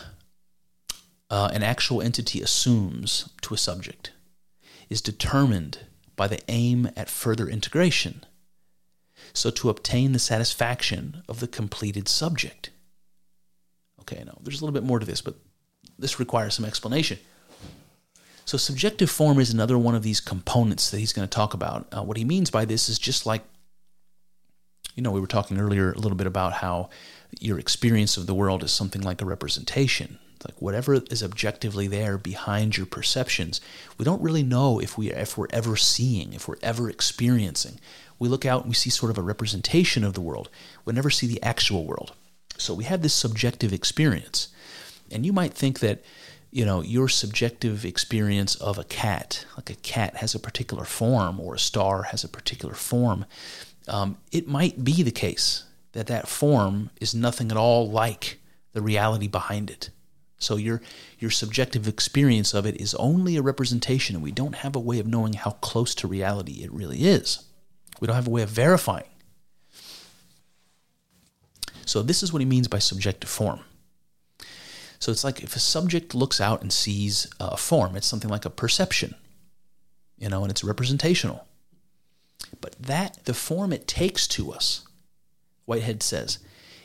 uh, 1.31 1.51
an 1.53 1.63
actual 1.63 2.03
entity 2.03 2.41
assumes 2.41 3.29
to 3.43 3.55
a 3.55 3.59
subject 3.59 4.13
is 4.89 5.01
determined 5.01 5.79
by 6.17 6.29
the 6.29 6.41
aim 6.49 6.91
at 6.97 7.09
further 7.09 7.49
integration. 7.49 8.25
So, 9.35 9.51
to 9.51 9.71
obtain 9.71 10.13
the 10.13 10.19
satisfaction 10.19 11.23
of 11.29 11.41
the 11.41 11.49
completed 11.49 12.09
subject. 12.09 12.71
Okay, 14.01 14.23
now 14.25 14.39
there's 14.43 14.61
a 14.61 14.65
little 14.65 14.79
bit 14.79 14.87
more 14.87 14.99
to 14.99 15.07
this, 15.07 15.23
but 15.23 15.37
this 15.99 16.21
requires 16.21 16.55
some 16.55 16.65
explanation. 16.65 17.19
So, 18.45 18.59
subjective 18.59 19.11
form 19.11 19.39
is 19.39 19.51
another 19.51 19.79
one 19.79 19.95
of 19.95 20.03
these 20.03 20.21
components 20.21 20.91
that 20.91 20.99
he's 20.99 21.13
going 21.13 21.27
to 21.27 21.35
talk 21.35 21.55
about. 21.55 21.87
Uh, 21.93 22.03
what 22.03 22.17
he 22.17 22.25
means 22.25 22.51
by 22.51 22.65
this 22.65 22.89
is 22.89 22.99
just 22.99 23.25
like, 23.25 23.43
you 24.95 25.03
know, 25.03 25.13
we 25.13 25.21
were 25.21 25.27
talking 25.27 25.59
earlier 25.59 25.93
a 25.93 25.99
little 25.99 26.17
bit 26.17 26.27
about 26.27 26.55
how 26.55 26.91
your 27.41 27.59
experience 27.59 28.17
of 28.17 28.27
the 28.27 28.35
world 28.35 28.63
is 28.63 28.73
something 28.73 29.01
like 29.01 29.23
a 29.23 29.27
representation. 29.27 30.19
Like 30.47 30.61
whatever 30.61 30.95
is 30.95 31.23
objectively 31.23 31.87
there 31.87 32.19
behind 32.19 32.77
your 32.77 32.87
perceptions, 32.87 33.61
we 33.97 34.05
don't 34.05 34.23
really 34.23 34.43
know 34.43 34.81
if 34.81 34.99
we 34.99 35.13
if 35.13 35.39
we're 35.39 35.47
ever 35.51 35.77
seeing, 35.77 36.33
if 36.33 36.49
we're 36.49 36.57
ever 36.63 36.91
experiencing. 36.91 37.79
We 38.23 38.29
look 38.29 38.47
out 38.47 38.63
and 38.63 38.69
we 38.69 38.77
see 38.77 38.89
sort 38.89 39.11
of 39.11 39.19
a 39.19 39.23
representation 39.23 40.05
of 40.05 40.15
the 40.15 40.21
world. 40.21 40.49
We 40.85 40.93
never 40.93 41.11
see 41.11 41.27
the 41.27 41.43
actual 41.43 41.85
world. 41.85 42.13
So 42.57 42.73
we 42.73 42.85
have 42.85 43.03
this 43.03 43.13
subjective 43.13 43.73
experience. 43.73 44.47
And 45.11 45.27
you 45.27 45.33
might 45.33 45.53
think 45.55 45.81
that 45.81 46.05
you 46.53 46.65
know, 46.65 46.83
your 46.83 47.09
subjective 47.09 47.85
experience 47.85 48.55
of 48.55 48.79
a 48.79 48.85
cat, 48.85 49.45
like 49.57 49.71
a 49.71 49.75
cat 49.75 50.19
has 50.19 50.37
a 50.37 50.39
particular 50.39 50.85
form 50.85 51.41
or 51.41 51.57
a 51.57 51.59
star 51.59 52.05
has 52.05 52.23
a 52.23 52.29
particular 52.29 52.75
form, 52.75 53.25
um, 53.89 54.19
it 54.31 54.47
might 54.47 54.85
be 54.85 55.03
the 55.03 55.11
case 55.11 55.65
that 55.91 56.07
that 56.07 56.29
form 56.29 56.91
is 57.01 57.17
nothing 57.17 57.51
at 57.51 57.57
all 57.57 57.91
like 57.91 58.39
the 58.73 58.83
reality 58.83 59.27
behind 59.27 59.69
it. 59.69 59.91
So 60.39 60.55
your 60.55 60.81
your 61.19 61.33
subjective 61.33 61.89
experience 61.89 62.55
of 62.55 62.67
it 62.67 62.81
is 62.81 62.95
only 62.95 63.37
a 63.37 63.43
representation, 63.43 64.15
and 64.15 64.23
we 64.23 64.31
don't 64.31 64.57
have 64.57 64.77
a 64.77 64.81
way 64.81 65.01
of 65.01 65.09
knowing 65.09 65.33
how 65.33 65.53
close 65.61 65.93
to 65.97 66.07
reality 66.07 66.63
it 66.63 66.71
really 66.71 67.05
is. 67.05 67.43
We 68.03 68.09
don't 68.09 68.17
have 68.17 68.27
a 68.27 68.31
way 68.31 68.43
of 68.43 68.49
verifying. 68.49 69.07
So 71.87 72.03
this 72.03 72.25
is 72.25 72.33
what 72.33 72.41
he 72.41 72.47
means 72.47 72.67
by 72.67 72.81
subjective 72.81 73.31
form. 73.31 73.61
So 74.99 75.13
it's 75.13 75.23
like 75.23 75.45
if 75.45 75.55
a 75.55 75.61
subject 75.61 76.13
looks 76.13 76.41
out 76.41 76.63
and 76.63 76.73
sees 76.73 77.29
a 77.39 77.57
form, 77.57 77.95
it's 77.95 78.09
something 78.09 78.29
like 78.29 78.45
a 78.45 78.51
perception, 78.51 79.15
you 80.19 80.29
know, 80.29 80.43
and 80.43 80.51
it's 80.51 80.65
representational. 80.65 81.47
But 82.61 82.75
that 82.83 83.25
the 83.25 83.35
form 83.35 83.73
it 83.73 83.87
takes 83.87 84.27
to 84.29 84.51
us, 84.51 84.85
Whitehead 85.67 86.03
says, 86.03 86.41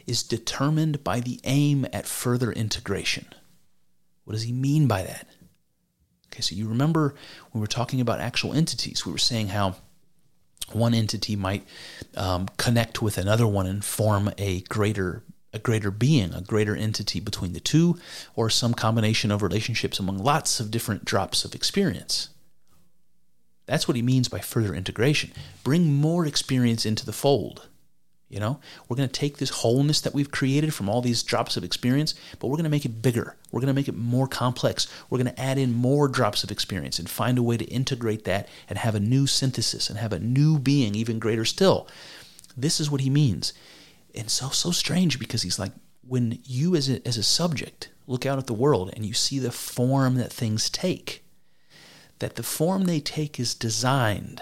is 0.05 0.21
determined 0.21 1.03
by 1.03 1.19
the 1.19 1.39
aim 1.45 1.87
at 1.91 2.05
further 2.05 2.51
integration. 2.51 3.25
What 4.23 4.33
does 4.33 4.43
he 4.43 4.51
mean 4.51 4.85
by 4.85 5.01
that? 5.01 5.25
Okay, 6.27 6.41
so 6.41 6.53
you 6.53 6.67
remember 6.67 7.15
when 7.49 7.59
we 7.59 7.61
were 7.61 7.65
talking 7.65 8.01
about 8.01 8.19
actual 8.19 8.53
entities, 8.53 9.03
we 9.03 9.11
were 9.11 9.17
saying 9.17 9.47
how 9.47 9.77
one 10.71 10.93
entity 10.93 11.35
might 11.35 11.65
um, 12.15 12.47
connect 12.57 13.01
with 13.01 13.17
another 13.17 13.47
one 13.47 13.67
and 13.67 13.83
form 13.83 14.31
a 14.37 14.61
greater 14.61 15.23
a 15.53 15.59
greater 15.59 15.89
being, 15.89 16.33
a 16.33 16.41
greater 16.41 16.75
entity 16.75 17.21
between 17.21 17.53
the 17.53 17.59
two, 17.59 17.97
or 18.35 18.49
some 18.49 18.73
combination 18.73 19.31
of 19.31 19.41
relationships 19.41 19.97
among 19.97 20.17
lots 20.17 20.59
of 20.59 20.69
different 20.69 21.05
drops 21.05 21.45
of 21.45 21.55
experience. 21.55 22.29
That's 23.65 23.87
what 23.87 23.95
he 23.95 24.01
means 24.01 24.27
by 24.27 24.39
further 24.39 24.75
integration. 24.75 25.31
Bring 25.63 25.93
more 25.93 26.25
experience 26.25 26.85
into 26.85 27.05
the 27.05 27.13
fold. 27.13 27.67
You 28.29 28.41
know, 28.41 28.59
we're 28.87 28.97
going 28.97 29.07
to 29.07 29.19
take 29.19 29.37
this 29.37 29.49
wholeness 29.49 30.01
that 30.01 30.13
we've 30.13 30.31
created 30.31 30.73
from 30.73 30.89
all 30.89 31.01
these 31.01 31.23
drops 31.23 31.55
of 31.55 31.63
experience, 31.63 32.13
but 32.39 32.47
we're 32.47 32.57
going 32.57 32.65
to 32.65 32.69
make 32.69 32.83
it 32.83 33.01
bigger. 33.01 33.37
We're 33.51 33.61
going 33.61 33.73
to 33.73 33.73
make 33.73 33.87
it 33.87 33.95
more 33.95 34.27
complex. 34.27 34.85
We're 35.09 35.19
going 35.19 35.33
to 35.33 35.41
add 35.41 35.57
in 35.57 35.71
more 35.71 36.09
drops 36.09 36.43
of 36.43 36.51
experience 36.51 36.99
and 36.99 37.09
find 37.09 37.37
a 37.37 37.43
way 37.43 37.55
to 37.55 37.65
integrate 37.65 38.25
that 38.25 38.49
and 38.69 38.79
have 38.79 38.95
a 38.95 38.99
new 38.99 39.27
synthesis 39.27 39.89
and 39.89 39.97
have 39.97 40.11
a 40.11 40.19
new 40.19 40.59
being, 40.59 40.93
even 40.93 41.19
greater 41.19 41.45
still. 41.45 41.87
This 42.57 42.81
is 42.81 42.91
what 42.91 43.01
he 43.01 43.09
means. 43.09 43.53
And 44.13 44.29
so, 44.29 44.49
so 44.49 44.71
strange 44.71 45.19
because 45.19 45.43
he's 45.43 45.59
like, 45.59 45.71
when 46.05 46.39
you 46.43 46.75
as 46.75 46.89
a, 46.89 47.05
as 47.07 47.15
a 47.15 47.23
subject 47.23 47.91
look 48.07 48.25
out 48.25 48.39
at 48.39 48.47
the 48.47 48.53
world 48.53 48.91
and 48.93 49.05
you 49.05 49.13
see 49.13 49.39
the 49.39 49.51
form 49.51 50.15
that 50.15 50.33
things 50.33 50.69
take, 50.69 51.23
that 52.19 52.35
the 52.35 52.43
form 52.43 52.85
they 52.85 52.99
take 52.99 53.39
is 53.39 53.53
designed 53.53 54.41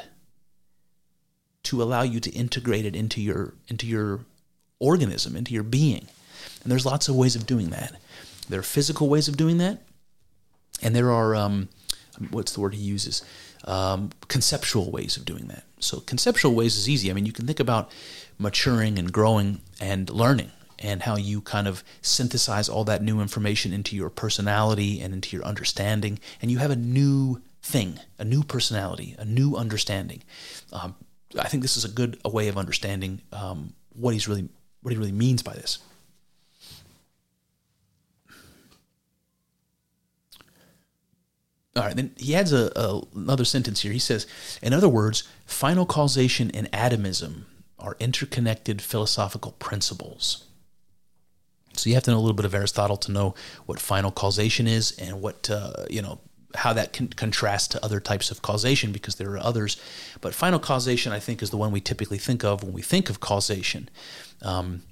to 1.65 1.81
allow 1.81 2.01
you 2.01 2.19
to 2.19 2.31
integrate 2.31 2.85
it 2.85 2.95
into 2.95 3.21
your 3.21 3.53
into 3.67 3.85
your 3.87 4.21
organism, 4.79 5.35
into 5.35 5.53
your 5.53 5.63
being. 5.63 6.07
And 6.63 6.71
there's 6.71 6.85
lots 6.85 7.07
of 7.07 7.15
ways 7.15 7.35
of 7.35 7.45
doing 7.45 7.69
that. 7.69 7.95
There 8.49 8.59
are 8.59 8.63
physical 8.63 9.09
ways 9.09 9.27
of 9.27 9.37
doing 9.37 9.57
that, 9.57 9.81
and 10.81 10.95
there 10.95 11.11
are 11.11 11.35
um, 11.35 11.69
what's 12.29 12.53
the 12.53 12.61
word 12.61 12.73
he 12.73 12.81
uses? 12.81 13.23
Um, 13.65 14.11
conceptual 14.27 14.91
ways 14.91 15.17
of 15.17 15.25
doing 15.25 15.47
that. 15.47 15.63
So 15.79 15.99
conceptual 15.99 16.53
ways 16.53 16.77
is 16.77 16.87
easy. 16.87 17.09
I 17.09 17.13
mean, 17.13 17.25
you 17.25 17.31
can 17.31 17.47
think 17.47 17.59
about 17.59 17.91
maturing 18.37 18.99
and 18.99 19.11
growing 19.11 19.61
and 19.79 20.09
learning 20.09 20.51
and 20.79 21.03
how 21.03 21.15
you 21.15 21.41
kind 21.41 21.67
of 21.67 21.83
synthesize 22.01 22.67
all 22.69 22.83
that 22.83 23.01
new 23.01 23.21
information 23.21 23.73
into 23.73 23.95
your 23.95 24.09
personality 24.09 25.01
and 25.01 25.13
into 25.13 25.35
your 25.35 25.45
understanding, 25.45 26.19
and 26.41 26.51
you 26.51 26.57
have 26.57 26.71
a 26.71 26.75
new 26.75 27.41
thing, 27.61 27.99
a 28.19 28.25
new 28.25 28.43
personality, 28.43 29.15
a 29.17 29.25
new 29.25 29.55
understanding. 29.55 30.21
Um, 30.71 30.95
I 31.37 31.47
think 31.47 31.63
this 31.63 31.77
is 31.77 31.85
a 31.85 31.89
good 31.89 32.19
a 32.23 32.29
way 32.29 32.47
of 32.47 32.57
understanding 32.57 33.21
um, 33.31 33.73
what 33.93 34.13
he's 34.13 34.27
really 34.27 34.49
what 34.81 34.91
he 34.91 34.97
really 34.97 35.11
means 35.11 35.41
by 35.41 35.53
this. 35.53 35.79
All 41.75 41.83
right, 41.83 41.95
then 41.95 42.11
he 42.15 42.33
adds 42.33 42.53
a, 42.53 42.71
a, 42.77 43.01
another 43.13 43.43
sentence 43.43 43.81
here. 43.81 43.91
He 43.91 43.99
says, 43.99 44.25
in 44.61 44.71
other 44.71 44.87
words, 44.87 45.27
final 45.45 45.85
causation 45.85 46.49
and 46.51 46.69
atomism 46.73 47.47
are 47.77 47.97
interconnected 47.99 48.81
philosophical 48.81 49.51
principles. 49.53 50.45
So 51.73 51.89
you 51.89 51.95
have 51.95 52.03
to 52.03 52.11
know 52.11 52.17
a 52.17 52.21
little 52.21 52.35
bit 52.35 52.45
of 52.45 52.55
Aristotle 52.55 52.95
to 52.97 53.11
know 53.11 53.35
what 53.65 53.79
final 53.79 54.11
causation 54.11 54.67
is 54.67 54.91
and 54.97 55.21
what 55.21 55.49
uh, 55.49 55.85
you 55.89 56.01
know 56.01 56.19
how 56.57 56.73
that 56.73 56.93
can 56.93 57.07
contrast 57.07 57.71
to 57.71 57.83
other 57.83 57.99
types 57.99 58.31
of 58.31 58.41
causation 58.41 58.91
because 58.91 59.15
there 59.15 59.31
are 59.31 59.39
others. 59.39 59.81
But 60.21 60.33
final 60.33 60.59
causation, 60.59 61.11
I 61.11 61.19
think, 61.19 61.41
is 61.41 61.49
the 61.49 61.57
one 61.57 61.71
we 61.71 61.81
typically 61.81 62.17
think 62.17 62.43
of 62.43 62.63
when 62.63 62.73
we 62.73 62.81
think 62.81 63.09
of 63.09 63.19
causation. 63.19 63.89
Um, 64.41 64.83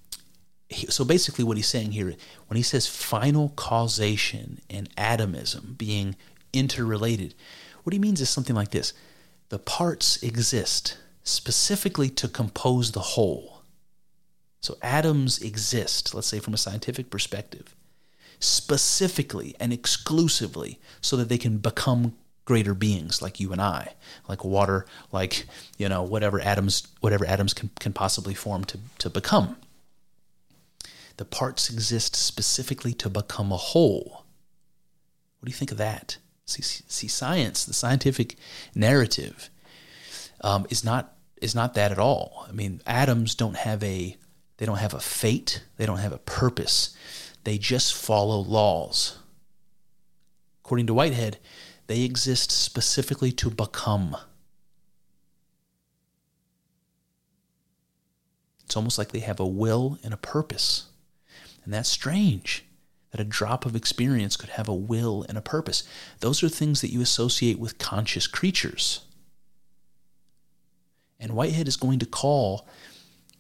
so 0.90 1.06
basically, 1.06 1.44
what 1.44 1.58
he's 1.58 1.68
saying 1.68 1.92
here, 1.92 2.14
when 2.48 2.58
he 2.58 2.64
says 2.64 2.88
final 2.88 3.50
causation 3.56 4.60
and 4.70 4.90
atomism 4.98 5.76
being 5.78 6.16
interrelated, 6.52 7.36
what 7.84 7.94
he 7.94 8.00
means 8.00 8.22
is 8.22 8.30
something 8.30 8.56
like 8.56 8.72
this 8.72 8.94
the 9.50 9.60
parts 9.60 10.22
exist 10.24 10.98
specifically 11.24 12.10
to 12.10 12.28
compose 12.28 12.92
the 12.92 13.00
whole. 13.00 13.62
So 14.62 14.78
atoms 14.82 15.40
exist, 15.40 16.16
let's 16.16 16.28
say 16.28 16.40
from 16.40 16.54
a 16.54 16.58
scientific 16.58 17.10
perspective, 17.10 17.76
specifically 18.44 19.56
and 19.60 19.72
exclusively 19.72 20.80
so 21.02 21.16
that 21.16 21.30
they 21.30 21.38
can 21.38 21.58
become 21.58 22.16
greater 22.46 22.74
beings 22.74 23.22
like 23.22 23.40
you 23.40 23.52
and 23.52 23.62
I, 23.62 23.94
like 24.28 24.44
water, 24.44 24.86
like 25.12 25.46
you 25.78 25.88
know 25.88 26.04
whatever 26.04 26.40
atoms 26.40 26.88
whatever 27.00 27.26
atoms 27.26 27.54
can, 27.54 27.70
can 27.80 27.94
possibly 27.94 28.34
form 28.34 28.66
to, 28.66 28.80
to 29.00 29.10
become. 29.10 29.56
The 31.18 31.26
parts 31.26 31.70
exist 31.70 32.16
specifically 32.16 32.94
to 32.96 33.10
become 33.10 33.52
a 33.52 33.58
whole. 33.58 34.26
What 35.40 35.46
do 35.46 35.52
you 35.52 35.58
think 35.58 35.72
of 35.72 35.78
that? 35.78 36.18
See, 36.46 36.62
see 36.62 37.08
science, 37.08 37.64
the 37.66 37.74
scientific 37.74 38.36
narrative, 38.76 39.50
um, 40.42 40.66
is 40.70 40.84
not 40.84 41.16
is 41.42 41.56
not 41.56 41.76
that 41.76 41.92
at 41.92 42.00
all. 42.00 42.46
I 42.50 42.52
mean, 42.52 42.82
atoms 42.86 43.36
don't 43.36 43.56
have 43.56 43.84
a 43.84 44.18
they 44.58 44.66
don't 44.66 44.80
have 44.80 44.94
a 44.94 45.00
fate. 45.00 45.64
They 45.78 45.86
don't 45.86 45.98
have 45.98 46.14
a 46.14 46.18
purpose. 46.18 46.96
They 47.44 47.58
just 47.58 47.94
follow 47.94 48.40
laws. 48.40 49.18
According 50.64 50.88
to 50.88 50.94
Whitehead, 50.94 51.40
they 51.88 52.02
exist 52.02 52.52
specifically 52.52 53.32
to 53.34 53.50
become. 53.50 54.16
It's 58.64 58.78
almost 58.78 58.98
like 58.98 59.12
they 59.12 59.20
have 59.20 59.40
a 59.40 59.46
will 59.46 60.00
and 60.04 60.14
a 60.14 60.18
purpose. 60.18 60.86
And 61.64 61.74
that's 61.74 61.90
strange 61.90 62.64
that 63.12 63.22
a 63.22 63.26
drop 63.26 63.66
of 63.66 63.76
experience 63.76 64.36
could 64.36 64.50
have 64.50 64.68
a 64.68 64.74
will 64.74 65.26
and 65.30 65.38
a 65.38 65.42
purpose. 65.42 65.84
Those 66.20 66.42
are 66.42 66.50
things 66.50 66.82
that 66.82 66.92
you 66.92 67.02
associate 67.02 67.60
with 67.60 67.78
conscious 67.78 68.26
creatures. 68.26 69.02
And 71.20 71.34
Whitehead 71.34 71.68
is 71.68 71.78
going 71.78 72.00
to 72.00 72.06
call 72.06 72.68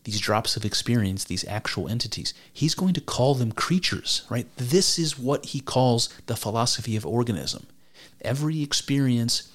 these 0.04 0.20
drops 0.20 0.58
of 0.58 0.66
experience, 0.66 1.24
these 1.24 1.48
actual 1.48 1.88
entities, 1.88 2.34
he's 2.52 2.76
going 2.76 2.94
to 2.94 3.02
call 3.02 3.36
them 3.36 3.52
creatures, 3.52 4.24
right? 4.30 4.48
This 4.58 5.00
is 5.00 5.18
what 5.18 5.46
he 5.48 5.60
calls 5.60 6.10
the 6.26 6.36
philosophy 6.36 6.96
of 6.96 7.06
organism. 7.06 7.68
Every 8.22 8.62
experience, 8.62 9.50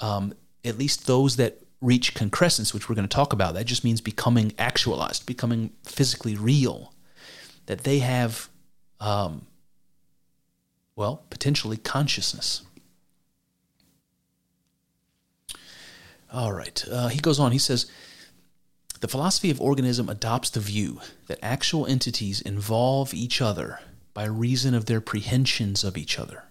um, 0.00 0.34
at 0.64 0.78
least 0.78 1.06
those 1.06 1.36
that 1.36 1.62
reach 1.80 2.14
concrescence, 2.14 2.74
which 2.74 2.88
we're 2.88 2.94
going 2.94 3.08
to 3.08 3.14
talk 3.14 3.32
about, 3.32 3.54
that 3.54 3.66
just 3.66 3.84
means 3.84 4.00
becoming 4.00 4.52
actualized, 4.58 5.26
becoming 5.26 5.70
physically 5.84 6.36
real, 6.36 6.92
that 7.66 7.84
they 7.84 8.00
have, 8.00 8.48
um, 9.00 9.46
well, 10.96 11.22
potentially 11.30 11.76
consciousness. 11.76 12.62
All 16.30 16.52
right. 16.52 16.84
Uh, 16.90 17.08
he 17.08 17.20
goes 17.20 17.40
on. 17.40 17.52
He 17.52 17.58
says, 17.58 17.90
the 19.00 19.08
philosophy 19.08 19.50
of 19.50 19.60
organism 19.60 20.08
adopts 20.08 20.50
the 20.50 20.60
view 20.60 21.00
that 21.26 21.38
actual 21.42 21.86
entities 21.86 22.40
involve 22.40 23.14
each 23.14 23.40
other 23.40 23.80
by 24.14 24.24
reason 24.24 24.74
of 24.74 24.86
their 24.86 25.00
prehensions 25.00 25.84
of 25.84 25.96
each 25.96 26.18
other. 26.18 26.44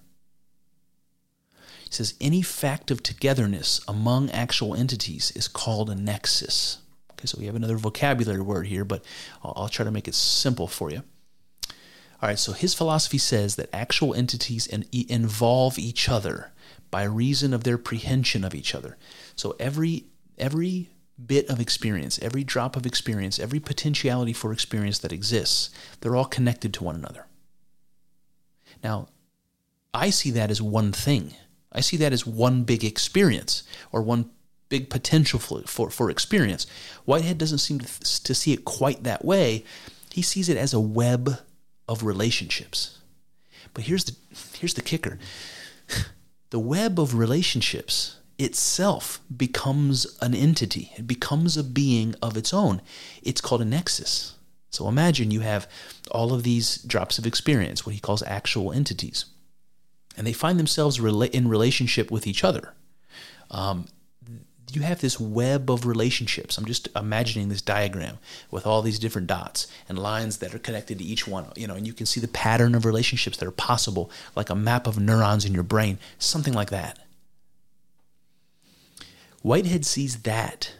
It 1.86 1.94
says 1.94 2.16
any 2.20 2.42
fact 2.42 2.92
of 2.92 3.02
togetherness 3.02 3.82
among 3.88 4.30
actual 4.32 4.76
entities 4.76 5.32
is 5.32 5.48
called 5.48 5.90
a 5.90 5.96
nexus. 5.96 6.80
Okay, 7.14 7.26
so 7.26 7.38
we 7.40 7.46
have 7.46 7.56
another 7.56 7.78
vocabulary 7.78 8.42
word 8.42 8.68
here, 8.68 8.86
but 8.86 9.04
I'll, 9.44 9.54
I'll 9.56 9.70
try 9.70 9.86
to 9.86 9.92
make 9.92 10.08
it 10.08 10.16
simple 10.16 10.68
for 10.68 10.92
you. 10.92 11.04
All 12.22 12.30
right, 12.30 12.40
so 12.40 12.52
his 12.52 12.74
philosophy 12.74 13.18
says 13.18 13.56
that 13.56 13.70
actual 13.74 14.14
entities 14.14 14.68
in, 14.68 14.86
involve 14.92 15.78
each 15.78 16.10
other 16.10 16.52
by 16.90 17.04
reason 17.04 17.54
of 17.54 17.64
their 17.64 17.78
prehension 17.78 18.44
of 18.44 18.56
each 18.56 18.74
other. 18.74 18.98
So 19.36 19.56
every 19.60 20.06
every 20.38 20.90
bit 21.26 21.50
of 21.50 21.60
experience, 21.60 22.20
every 22.22 22.44
drop 22.44 22.76
of 22.76 22.86
experience, 22.86 23.40
every 23.40 23.60
potentiality 23.60 24.34
for 24.34 24.52
experience 24.52 25.00
that 25.00 25.12
exists, 25.12 25.70
they're 26.00 26.16
all 26.16 26.26
connected 26.26 26.74
to 26.76 26.84
one 26.84 26.96
another. 26.96 27.26
Now, 28.84 29.08
I 29.94 30.12
see 30.12 30.32
that 30.32 30.52
as 30.52 30.62
one 30.62 30.92
thing. 30.92 31.34
I 31.72 31.82
see 31.82 31.98
that 31.98 32.14
as 32.14 32.26
one 32.26 32.64
big 32.64 32.84
experience 32.84 33.64
or 33.92 34.02
one 34.02 34.30
big 34.70 34.90
potential 34.90 35.40
for, 35.40 35.62
for, 35.62 35.90
for 35.90 36.10
experience. 36.10 36.68
Whitehead 37.06 37.38
doesn't 37.38 37.60
seem 37.60 37.80
to, 37.80 38.24
to 38.24 38.36
see 38.36 38.54
it 38.54 38.66
quite 38.66 39.04
that 39.04 39.26
way. 39.26 39.64
He 40.12 40.22
sees 40.22 40.50
it 40.50 40.58
as 40.58 40.74
a 40.74 40.80
web 40.80 41.40
of 41.88 42.04
relationships. 42.04 43.00
But 43.74 43.86
here's 43.86 44.06
the 44.06 44.16
here's 44.58 44.74
the 44.74 44.82
kicker. 44.82 45.20
The 46.50 46.60
web 46.60 46.98
of 46.98 47.14
relationships 47.14 48.17
itself 48.40 49.20
becomes 49.36 50.18
an 50.22 50.34
entity. 50.34 50.92
It 50.98 51.08
becomes 51.08 51.58
a 51.58 51.64
being 51.64 52.16
of 52.22 52.38
its 52.38 52.54
own. 52.54 52.82
It's 53.24 53.42
called 53.42 53.62
a 53.62 53.66
nexus. 53.66 54.36
So 54.70 54.88
imagine 54.88 55.32
you 55.32 55.40
have 55.42 55.68
all 56.12 56.34
of 56.34 56.44
these 56.44 56.78
drops 56.84 57.18
of 57.18 57.26
experience, 57.26 57.86
what 57.86 57.96
he 57.96 58.02
calls 58.02 58.22
actual 58.24 58.72
entities, 58.72 59.26
and 60.16 60.28
they 60.28 60.34
find 60.34 60.60
themselves 60.60 61.00
in 61.00 61.48
relationship 61.48 62.12
with 62.12 62.28
each 62.28 62.44
other. 62.44 62.74
Um, 63.50 63.86
you 64.74 64.82
have 64.82 65.00
this 65.00 65.20
web 65.20 65.72
of 65.72 65.86
relationships. 65.86 66.58
I'm 66.58 66.66
just 66.66 66.90
imagining 66.96 67.48
this 67.48 67.62
diagram 67.62 68.18
with 68.52 68.68
all 68.68 68.82
these 68.82 69.00
different 69.00 69.28
dots 69.28 69.68
and 69.88 69.98
lines 69.98 70.38
that 70.38 70.54
are 70.54 70.60
connected 70.60 70.98
to 71.00 71.04
each 71.04 71.26
one, 71.28 71.46
you 71.56 71.68
know, 71.68 71.76
and 71.76 71.88
you 71.88 71.94
can 71.94 72.06
see 72.06 72.20
the 72.20 72.28
pattern 72.28 72.76
of 72.76 72.84
relationships 72.84 73.38
that 73.38 73.48
are 73.48 73.52
possible, 73.52 74.12
like 74.36 74.50
a 74.50 74.56
map 74.56 74.86
of 74.86 75.00
neurons 75.00 75.46
in 75.46 75.54
your 75.54 75.64
brain, 75.64 75.98
something 76.20 76.54
like 76.54 76.70
that. 76.70 77.00
Whitehead 79.48 79.86
sees 79.86 80.24
that, 80.24 80.74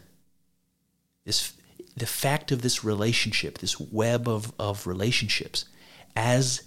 this, 1.24 1.54
the 1.96 2.04
fact 2.04 2.52
of 2.52 2.60
this 2.60 2.84
relationship, 2.84 3.56
this 3.56 3.80
web 3.80 4.28
of, 4.28 4.52
of 4.58 4.86
relationships, 4.86 5.64
as 6.14 6.64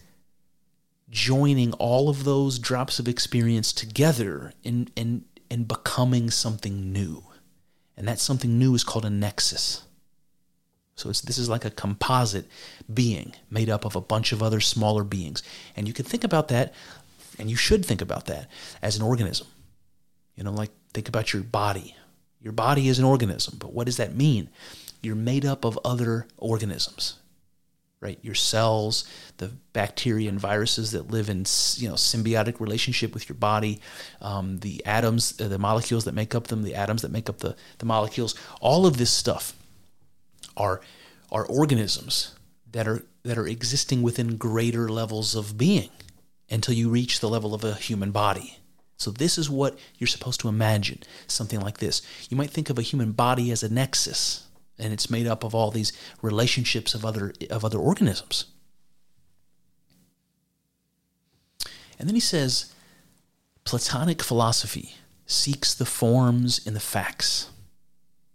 joining 1.12 1.74
all 1.74 2.10
of 2.10 2.24
those 2.24 2.58
drops 2.58 2.97
of 2.97 3.08
experience 3.08 3.72
together 3.72 4.52
in, 4.64 4.89
in, 4.95 5.26
in 5.52 5.66
becoming 5.66 6.32
something 6.32 6.91
new. 6.91 7.24
And 7.95 8.08
that 8.08 8.18
something 8.18 8.58
new 8.58 8.74
is 8.74 8.84
called 8.84 9.06
a 9.06 9.12
nexus. 9.12 9.84
So 10.95 11.10
this 11.10 11.38
is 11.38 11.49
like 11.49 11.66
a 11.66 11.70
composite 11.70 12.47
being 12.91 13.36
made 13.52 13.70
up 13.70 13.86
of 13.86 13.95
a 13.95 14.02
bunch 14.02 14.32
of 14.32 14.41
other 14.41 14.60
smaller 14.60 15.04
beings. 15.04 15.43
And 15.76 15.88
you 15.88 15.93
can 15.93 16.06
think 16.06 16.24
about 16.24 16.47
that, 16.47 16.74
and 17.38 17.47
you 17.47 17.56
should 17.56 17.86
think 17.86 18.02
about 18.02 18.26
that 18.26 18.49
as 18.82 18.95
an 18.95 19.04
organism. 19.04 19.45
You 20.42 20.46
know, 20.46 20.54
like 20.54 20.72
think 20.92 21.08
about 21.08 21.34
your 21.34 21.44
body. 21.44 21.96
Your 22.42 22.52
body 22.52 22.88
is 22.88 22.98
an 22.98 23.06
organism, 23.06 23.58
but 23.60 23.74
what 23.74 23.86
does 23.86 23.98
that 23.98 24.16
mean? 24.16 24.50
You're 25.04 25.14
made 25.14 25.46
up 25.46 25.64
of 25.66 25.78
other 25.86 26.26
organisms, 26.36 27.20
right? 28.00 28.18
Your 28.24 28.34
cells, 28.34 29.08
the 29.38 29.52
bacteria 29.74 30.30
and 30.30 30.39
viruses 30.39 30.94
that 30.94 31.12
live 31.12 31.30
in 31.30 31.46
you 31.76 31.89
know 31.89 31.94
symbiotic 31.94 32.60
relationship 32.60 33.14
with 33.14 33.30
your 33.30 33.36
body, 33.36 33.82
um, 34.20 34.58
the 34.62 34.84
atoms, 34.84 35.39
uh, 35.39 35.48
the 35.48 35.60
molecules 35.60 36.06
that 36.06 36.16
make 36.16 36.34
up 36.34 36.48
them, 36.48 36.64
the 36.64 36.74
atoms 36.74 37.04
that 37.04 37.12
make 37.12 37.30
up 37.30 37.38
the, 37.38 37.56
the 37.78 37.86
molecules. 37.86 38.34
All 38.62 38.88
of 38.88 38.98
this 38.98 39.12
stuff 39.12 39.56
are 40.58 40.82
are 41.32 41.46
organisms 41.46 42.34
that 42.72 42.88
are 42.88 43.04
that 43.22 43.38
are 43.38 43.46
existing 43.46 44.02
within 44.02 44.38
greater 44.38 44.89
levels 44.89 45.36
of 45.36 45.56
being 45.56 45.92
until 46.50 46.74
you 46.74 46.89
reach 46.89 47.20
the 47.20 47.30
level 47.30 47.54
of 47.54 47.64
a 47.64 47.76
human 47.76 48.10
body. 48.10 48.58
So, 49.02 49.10
this 49.10 49.39
is 49.39 49.49
what 49.49 49.80
you're 49.97 50.06
supposed 50.08 50.41
to 50.41 50.47
imagine 50.47 50.99
something 51.26 51.60
like 51.60 51.80
this. 51.80 52.04
You 52.30 52.38
might 52.38 52.52
think 52.52 52.70
of 52.70 52.78
a 52.78 52.84
human 52.84 53.14
body 53.14 53.49
as 53.49 53.64
a 53.64 53.74
nexus, 53.74 54.45
and 54.78 54.93
it's 54.93 55.10
made 55.10 55.26
up 55.26 55.43
of 55.43 55.56
all 55.56 55.72
these 55.72 55.91
relationships 56.22 56.93
of 56.93 57.04
other, 57.04 57.34
of 57.49 57.66
other 57.66 57.80
organisms. 57.80 58.45
And 61.97 62.08
then 62.08 62.14
he 62.14 62.22
says 62.22 62.76
Platonic 63.64 64.22
philosophy 64.22 64.93
seeks 65.26 65.74
the 65.74 65.86
forms 65.86 66.64
in 66.64 66.76
the 66.76 66.80
facts. 66.80 67.49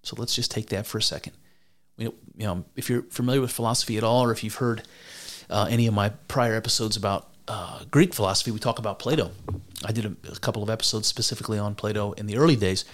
So, 0.02 0.16
let's 0.18 0.34
just 0.34 0.50
take 0.50 0.70
that 0.70 0.84
for 0.84 0.98
a 0.98 1.02
second. 1.02 1.34
You 1.96 2.12
know, 2.34 2.64
if 2.74 2.90
you're 2.90 3.02
familiar 3.04 3.40
with 3.40 3.52
philosophy 3.52 3.98
at 3.98 4.02
all, 4.02 4.24
or 4.24 4.32
if 4.32 4.42
you've 4.42 4.56
heard 4.56 4.82
uh, 5.48 5.68
any 5.70 5.86
of 5.86 5.94
my 5.94 6.08
prior 6.08 6.56
episodes 6.56 6.96
about 6.96 7.30
uh, 7.48 7.84
Greek 7.90 8.14
philosophy, 8.14 8.50
we 8.50 8.58
talk 8.58 8.78
about 8.78 8.98
Plato. 8.98 9.30
I 9.84 9.92
did 9.92 10.04
a, 10.04 10.32
a, 10.32 10.36
couple 10.36 10.62
of 10.62 10.70
episodes 10.70 11.06
specifically 11.06 11.58
on 11.58 11.74
Plato 11.74 12.12
in 12.12 12.26
the 12.26 12.36
early 12.36 12.56
days. 12.56 12.84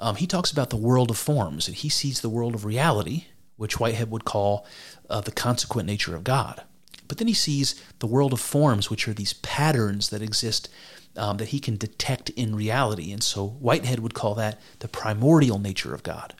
Um, 0.00 0.16
he 0.16 0.26
talks 0.26 0.50
about 0.50 0.70
the 0.70 0.76
world 0.76 1.10
of 1.10 1.18
forms, 1.18 1.68
and 1.68 1.76
he 1.76 1.88
sees 1.88 2.20
the 2.20 2.28
world 2.28 2.54
of 2.54 2.64
reality, 2.64 3.26
which 3.56 3.80
Whitehead 3.80 4.10
would 4.10 4.24
call 4.24 4.66
uh, 5.10 5.20
the 5.20 5.32
consequent 5.32 5.86
nature 5.86 6.14
of 6.14 6.24
God. 6.24 6.62
But 7.06 7.18
then 7.18 7.28
he 7.28 7.34
sees 7.34 7.82
the 7.98 8.06
world 8.06 8.32
of 8.32 8.40
forms, 8.40 8.90
which 8.90 9.08
are 9.08 9.14
these 9.14 9.32
patterns 9.34 10.10
that 10.10 10.22
exist 10.22 10.68
um, 11.16 11.38
that 11.38 11.48
he 11.48 11.58
can 11.58 11.76
detect 11.76 12.30
in 12.30 12.54
reality. 12.54 13.12
And 13.12 13.22
so 13.22 13.46
Whitehead 13.46 13.98
would 14.00 14.14
call 14.14 14.34
that 14.36 14.60
the 14.78 14.88
primordial 14.88 15.58
nature 15.58 15.94
of 15.94 16.02
God. 16.02 16.34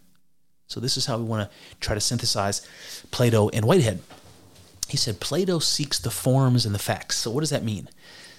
So 0.68 0.80
this 0.80 0.96
is 0.96 1.06
how 1.06 1.16
we 1.16 1.24
want 1.24 1.50
to 1.50 1.56
try 1.80 1.94
to 1.94 2.00
synthesize 2.00 2.66
Plato 3.10 3.48
and 3.48 3.64
Whitehead. 3.64 4.00
He 4.88 4.96
said 4.96 5.20
Plato 5.20 5.58
seeks 5.58 5.98
the 5.98 6.10
forms 6.10 6.64
and 6.66 6.74
the 6.74 6.78
facts. 6.78 7.16
So 7.16 7.30
what 7.30 7.40
does 7.40 7.50
that 7.50 7.64
mean? 7.64 7.88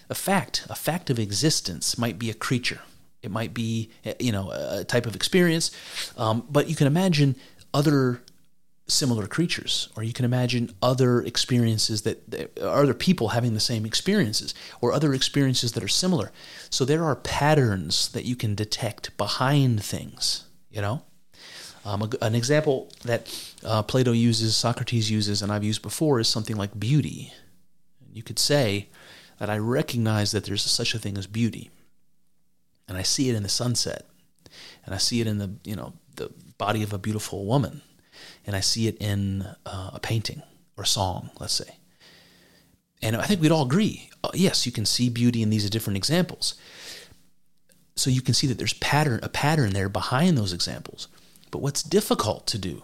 A 0.09 0.15
fact, 0.15 0.65
a 0.69 0.75
fact 0.75 1.09
of 1.09 1.19
existence 1.19 1.97
might 1.97 2.17
be 2.17 2.29
a 2.29 2.33
creature. 2.33 2.81
It 3.21 3.31
might 3.31 3.53
be, 3.53 3.89
you 4.19 4.31
know, 4.31 4.51
a 4.51 4.83
type 4.83 5.05
of 5.05 5.15
experience. 5.15 5.71
Um, 6.17 6.45
but 6.49 6.67
you 6.67 6.75
can 6.75 6.87
imagine 6.87 7.35
other 7.73 8.21
similar 8.87 9.27
creatures, 9.27 9.89
or 9.95 10.01
you 10.01 10.13
can 10.13 10.25
imagine 10.25 10.73
other 10.81 11.21
experiences 11.21 12.01
that, 12.01 12.31
that 12.31 12.57
other 12.57 12.95
people 12.95 13.29
having 13.29 13.53
the 13.53 13.59
same 13.59 13.85
experiences, 13.85 14.55
or 14.81 14.91
other 14.91 15.13
experiences 15.13 15.73
that 15.73 15.83
are 15.83 15.89
similar. 15.89 16.31
So 16.71 16.85
there 16.85 17.03
are 17.03 17.15
patterns 17.15 18.09
that 18.09 18.25
you 18.25 18.35
can 18.35 18.55
detect 18.55 19.15
behind 19.15 19.83
things, 19.83 20.45
you 20.71 20.81
know? 20.81 21.03
Um, 21.89 22.03
a, 22.03 22.09
an 22.23 22.35
example 22.35 22.87
that 23.03 23.53
uh, 23.65 23.81
Plato 23.81 24.11
uses, 24.11 24.55
Socrates 24.55 25.09
uses, 25.09 25.41
and 25.41 25.51
I've 25.51 25.63
used 25.63 25.81
before 25.81 26.19
is 26.19 26.27
something 26.27 26.55
like 26.55 26.79
beauty. 26.79 27.33
You 28.13 28.21
could 28.21 28.37
say 28.37 28.89
that 29.39 29.49
I 29.49 29.57
recognize 29.57 30.31
that 30.31 30.43
there's 30.43 30.61
such 30.61 30.93
a 30.93 30.99
thing 30.99 31.17
as 31.17 31.25
beauty, 31.25 31.71
and 32.87 32.95
I 32.95 33.01
see 33.01 33.29
it 33.29 33.35
in 33.35 33.41
the 33.41 33.49
sunset, 33.49 34.05
and 34.85 34.93
I 34.93 34.99
see 34.99 35.19
it 35.19 35.25
in 35.25 35.39
the 35.39 35.51
you 35.63 35.75
know 35.75 35.93
the 36.15 36.31
body 36.59 36.83
of 36.83 36.93
a 36.93 36.99
beautiful 36.99 37.45
woman, 37.45 37.81
and 38.45 38.55
I 38.55 38.59
see 38.59 38.87
it 38.87 38.97
in 38.99 39.47
uh, 39.65 39.89
a 39.93 39.99
painting 39.99 40.43
or 40.77 40.83
a 40.83 40.87
song, 40.87 41.31
let's 41.39 41.53
say. 41.53 41.77
And 43.01 43.15
I 43.15 43.23
think 43.23 43.41
we'd 43.41 43.51
all 43.51 43.65
agree, 43.65 44.11
uh, 44.23 44.29
yes, 44.35 44.67
you 44.67 44.71
can 44.71 44.85
see 44.85 45.09
beauty 45.09 45.41
in 45.41 45.49
these 45.49 45.67
different 45.71 45.97
examples. 45.97 46.53
So 47.95 48.11
you 48.11 48.21
can 48.21 48.35
see 48.35 48.45
that 48.47 48.59
there's 48.59 48.73
pattern 48.75 49.21
a 49.23 49.29
pattern 49.29 49.71
there 49.71 49.89
behind 49.89 50.37
those 50.37 50.53
examples. 50.53 51.07
But 51.51 51.61
what's 51.61 51.83
difficult 51.83 52.45
to 52.47 52.57
do 52.57 52.83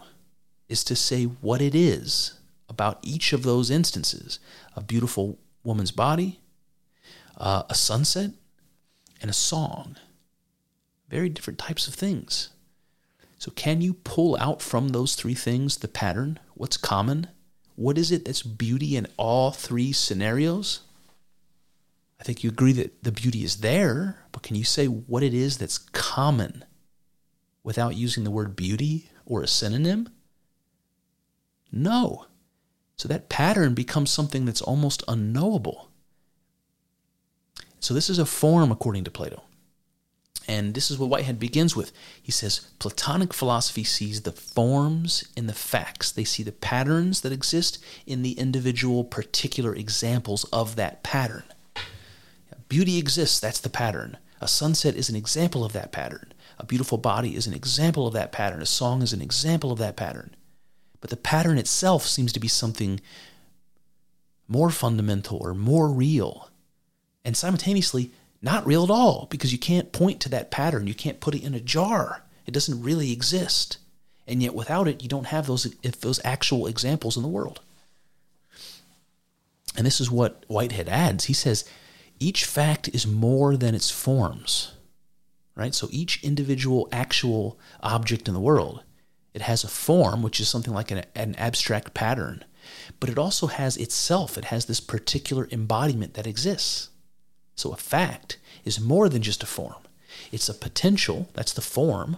is 0.67 0.83
to 0.85 0.95
say 0.95 1.25
what 1.25 1.61
it 1.61 1.75
is 1.75 2.39
about 2.67 2.99
each 3.03 3.33
of 3.33 3.43
those 3.43 3.69
instances 3.69 4.39
a 4.75 4.81
beautiful 4.81 5.37
woman's 5.63 5.91
body, 5.91 6.39
uh, 7.37 7.63
a 7.69 7.75
sunset, 7.75 8.31
and 9.21 9.29
a 9.29 9.33
song. 9.33 9.95
Very 11.09 11.29
different 11.29 11.59
types 11.59 11.87
of 11.87 11.93
things. 11.93 12.49
So, 13.37 13.51
can 13.51 13.81
you 13.81 13.93
pull 13.93 14.35
out 14.37 14.61
from 14.61 14.89
those 14.89 15.15
three 15.15 15.35
things 15.35 15.77
the 15.77 15.87
pattern? 15.87 16.39
What's 16.55 16.77
common? 16.77 17.27
What 17.75 17.97
is 17.97 18.11
it 18.11 18.25
that's 18.25 18.41
beauty 18.41 18.95
in 18.95 19.07
all 19.17 19.51
three 19.51 19.91
scenarios? 19.91 20.81
I 22.19 22.23
think 22.23 22.43
you 22.43 22.49
agree 22.49 22.71
that 22.73 23.03
the 23.03 23.11
beauty 23.11 23.43
is 23.43 23.57
there, 23.57 24.17
but 24.31 24.41
can 24.41 24.55
you 24.55 24.63
say 24.63 24.87
what 24.87 25.21
it 25.21 25.33
is 25.33 25.57
that's 25.57 25.77
common 25.77 26.63
without 27.65 27.97
using 27.97 28.23
the 28.23 28.31
word 28.31 28.55
beauty 28.55 29.09
or 29.25 29.41
a 29.41 29.47
synonym? 29.47 30.07
No. 31.71 32.27
So 32.95 33.09
that 33.09 33.27
pattern 33.27 33.73
becomes 33.73 34.11
something 34.11 34.45
that's 34.45 34.61
almost 34.61 35.03
unknowable. 35.09 35.89
So 37.81 37.93
this 37.93 38.09
is 38.09 38.19
a 38.19 38.25
form 38.25 38.71
according 38.71 39.03
to 39.03 39.11
Plato. 39.11 39.43
And 40.47 40.75
this 40.75 40.91
is 40.91 40.99
what 40.99 41.09
Whitehead 41.09 41.39
begins 41.39 41.75
with. 41.75 41.91
He 42.21 42.31
says 42.31 42.67
Platonic 42.77 43.33
philosophy 43.33 43.83
sees 43.83 44.21
the 44.21 44.31
forms 44.31 45.27
in 45.35 45.47
the 45.47 45.53
facts. 45.53 46.11
They 46.11 46.23
see 46.23 46.43
the 46.43 46.51
patterns 46.51 47.21
that 47.21 47.31
exist 47.31 47.83
in 48.05 48.21
the 48.21 48.33
individual 48.33 49.03
particular 49.03 49.73
examples 49.73 50.43
of 50.45 50.75
that 50.75 51.01
pattern. 51.01 51.43
Beauty 52.69 52.99
exists, 52.99 53.39
that's 53.39 53.59
the 53.59 53.69
pattern. 53.69 54.17
A 54.39 54.47
sunset 54.47 54.95
is 54.95 55.09
an 55.09 55.15
example 55.15 55.65
of 55.65 55.73
that 55.73 55.91
pattern. 55.91 56.31
A 56.57 56.65
beautiful 56.65 56.97
body 56.97 57.35
is 57.35 57.47
an 57.47 57.53
example 57.53 58.07
of 58.07 58.13
that 58.13 58.31
pattern. 58.31 58.61
A 58.61 58.65
song 58.65 59.01
is 59.01 59.13
an 59.13 59.21
example 59.21 59.71
of 59.71 59.79
that 59.79 59.97
pattern. 59.97 60.35
But 61.01 61.09
the 61.09 61.17
pattern 61.17 61.57
itself 61.57 62.05
seems 62.05 62.31
to 62.33 62.39
be 62.39 62.47
something 62.47 62.99
more 64.47 64.69
fundamental 64.69 65.37
or 65.37 65.53
more 65.53 65.89
real. 65.89 66.49
And 67.23 67.35
simultaneously, 67.35 68.11
not 68.41 68.65
real 68.65 68.83
at 68.83 68.89
all 68.89 69.27
because 69.29 69.51
you 69.51 69.59
can't 69.59 69.91
point 69.91 70.19
to 70.21 70.29
that 70.29 70.51
pattern. 70.51 70.87
You 70.87 70.93
can't 70.93 71.19
put 71.19 71.35
it 71.35 71.43
in 71.43 71.53
a 71.53 71.59
jar. 71.59 72.23
It 72.45 72.53
doesn't 72.53 72.83
really 72.83 73.11
exist. 73.11 73.77
And 74.27 74.41
yet, 74.41 74.55
without 74.55 74.87
it, 74.87 75.03
you 75.03 75.09
don't 75.09 75.27
have 75.27 75.47
those, 75.47 75.73
if 75.83 75.99
those 75.99 76.19
actual 76.23 76.67
examples 76.67 77.17
in 77.17 77.23
the 77.23 77.29
world. 77.29 77.59
And 79.77 79.85
this 79.85 79.99
is 79.99 80.09
what 80.09 80.43
Whitehead 80.47 80.87
adds. 80.87 81.25
He 81.25 81.33
says, 81.33 81.65
each 82.19 82.45
fact 82.45 82.87
is 82.93 83.05
more 83.05 83.57
than 83.57 83.75
its 83.75 83.91
forms 83.91 84.74
right? 85.55 85.73
So 85.73 85.87
each 85.91 86.23
individual 86.23 86.87
actual 86.91 87.57
object 87.81 88.27
in 88.27 88.33
the 88.33 88.39
world, 88.39 88.83
it 89.33 89.41
has 89.41 89.63
a 89.63 89.69
form, 89.69 90.21
which 90.21 90.39
is 90.39 90.47
something 90.47 90.73
like 90.73 90.91
an, 90.91 91.03
an 91.15 91.35
abstract 91.35 91.93
pattern, 91.93 92.43
but 92.99 93.09
it 93.09 93.17
also 93.17 93.47
has 93.47 93.77
itself, 93.77 94.37
it 94.37 94.45
has 94.45 94.65
this 94.65 94.79
particular 94.79 95.47
embodiment 95.51 96.13
that 96.15 96.27
exists. 96.27 96.89
So 97.55 97.71
a 97.71 97.77
fact 97.77 98.37
is 98.63 98.79
more 98.79 99.07
than 99.09 99.21
just 99.21 99.43
a 99.43 99.47
form. 99.47 99.75
It's 100.31 100.49
a 100.49 100.53
potential, 100.53 101.29
that's 101.33 101.53
the 101.53 101.61
form, 101.61 102.17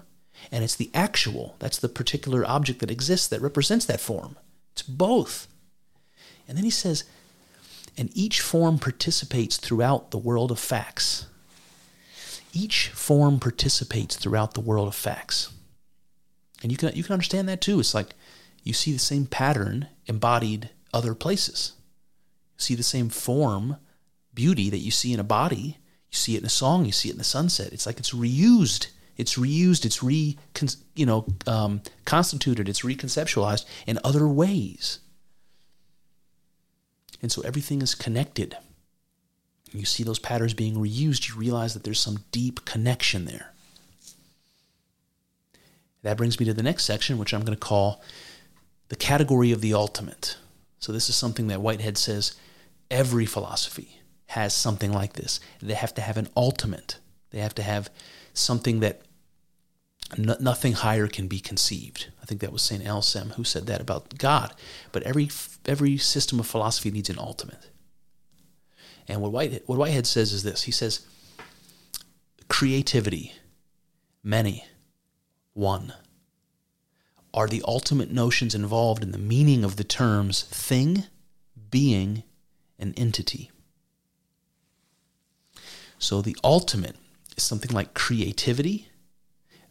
and 0.52 0.64
it's 0.64 0.76
the 0.76 0.92
actual, 0.94 1.56
that's 1.60 1.78
the 1.80 1.90
particular 1.90 2.46
object 2.46 2.80
that 2.80 2.92
exists 2.92 3.28
that 3.28 3.42
represents 3.42 3.86
that 3.86 4.00
form. 4.00 4.38
It's 4.74 4.84
both. 4.84 5.48
And 6.48 6.58
then 6.58 6.64
he 6.64 6.70
says, 6.70 7.04
and 7.98 8.10
each 8.14 8.42
form 8.42 8.78
participates 8.78 9.58
throughout 9.58 10.12
the 10.12 10.18
world 10.18 10.52
of 10.52 10.60
facts. 10.60 11.26
Each 12.58 12.88
form 12.88 13.40
participates 13.40 14.16
throughout 14.16 14.56
the 14.56 14.62
world 14.62 14.88
of 14.88 14.96
facts. 14.96 15.54
And 16.64 16.72
you 16.72 16.78
can 16.78 16.96
you 16.96 17.04
can 17.04 17.14
understand 17.14 17.48
that 17.48 17.62
too. 17.62 17.80
It's 17.80 17.94
like 17.94 18.16
you 18.64 18.74
see 18.74 18.92
the 18.92 18.98
same 19.12 19.28
pattern 19.28 19.90
embodied 20.08 20.72
other 20.92 21.14
places. 21.14 21.74
You 22.58 22.62
see 22.64 22.74
the 22.74 22.82
same 22.82 23.10
form, 23.10 23.78
beauty 24.34 24.72
that 24.72 24.80
you 24.80 24.90
see 24.90 25.14
in 25.14 25.20
a 25.20 25.24
body. 25.24 25.78
You 26.10 26.18
see 26.18 26.36
it 26.36 26.40
in 26.40 26.46
a 26.48 26.50
song. 26.50 26.86
You 26.86 26.92
see 26.92 27.10
it 27.10 27.12
in 27.12 27.20
the 27.20 27.24
sunset. 27.24 27.74
It's 27.74 27.86
like 27.86 28.00
it's 28.00 28.12
reused. 28.12 28.88
It's 29.18 29.36
reused. 29.36 29.86
It's 29.86 30.02
re 30.02 30.36
you 30.96 31.06
know 31.06 31.28
um, 31.46 31.84
constituted. 32.06 32.68
It's 32.68 32.82
reconceptualized 32.82 33.66
in 33.86 34.00
other 34.04 34.28
ways. 34.28 34.98
And 37.22 37.32
so 37.32 37.44
everything 37.44 37.84
is 37.84 37.94
connected. 37.94 38.58
You 39.72 39.86
see 39.86 40.04
those 40.04 40.20
patterns 40.20 40.54
being 40.54 40.76
reused. 40.76 41.28
You 41.28 41.36
realize 41.36 41.74
that 41.74 41.84
there's 41.84 42.00
some 42.00 42.24
deep 42.32 42.66
connection 42.66 43.26
there. 43.26 43.54
That 46.04 46.18
brings 46.18 46.40
me 46.40 46.46
to 46.46 46.54
the 46.54 46.64
next 46.64 46.86
section, 46.86 47.18
which 47.18 47.34
I'm 47.34 47.42
going 47.42 47.58
to 47.58 47.60
call 47.60 48.02
the 48.90 48.96
category 48.96 49.52
of 49.52 49.62
the 49.62 49.74
ultimate. 49.74 50.38
So, 50.80 50.92
this 50.92 51.10
is 51.10 51.16
something 51.16 51.48
that 51.48 51.62
Whitehead 51.62 51.98
says 51.98 52.36
every 52.90 53.26
philosophy 53.26 54.00
has 54.28 54.54
something 54.54 54.94
like 54.94 55.14
this. 55.14 55.40
They 55.62 55.74
have 55.74 55.94
to 55.96 56.02
have 56.02 56.18
an 56.18 56.30
ultimate, 56.36 57.00
they 57.32 57.40
have 57.40 57.56
to 57.56 57.64
have 57.64 57.90
something 58.34 58.80
that 58.80 59.02
no, 60.18 60.38
nothing 60.40 60.74
higher 60.74 61.08
can 61.08 61.28
be 61.28 61.40
conceived. 61.40 62.08
I 62.22 62.26
think 62.26 62.40
that 62.42 62.54
was 62.54 62.62
St. 62.62 62.86
Anselm 62.86 63.32
who 63.32 63.44
said 63.44 63.66
that 63.68 63.82
about 63.82 64.18
God. 64.18 64.54
But 64.92 65.04
every, 65.04 65.30
every 65.66 65.98
system 65.98 66.40
of 66.40 66.48
philosophy 66.48 66.92
needs 66.92 67.10
an 67.10 67.20
ultimate. 67.20 67.70
And 69.08 69.22
what 69.22 69.32
Whitehead, 69.32 69.64
what 69.66 69.80
Whitehead 69.80 70.08
says 70.08 70.34
is 70.34 70.44
this 70.44 70.64
he 70.64 70.72
says, 70.72 71.06
creativity, 72.50 73.34
many, 74.24 74.66
one, 75.54 75.94
are 77.34 77.48
the 77.48 77.64
ultimate 77.68 78.12
notions 78.12 78.56
involved 78.56 79.04
in 79.04 79.12
the 79.12 79.18
meaning 79.18 79.64
of 79.64 79.76
the 79.76 79.84
terms 79.84 80.44
thing, 80.44 81.04
being, 81.70 82.24
and 82.80 82.98
entity. 82.98 83.52
So 86.00 86.22
the 86.22 86.38
ultimate 86.44 86.96
is 87.36 87.44
something 87.44 87.72
like 87.72 87.94
creativity, 87.94 88.88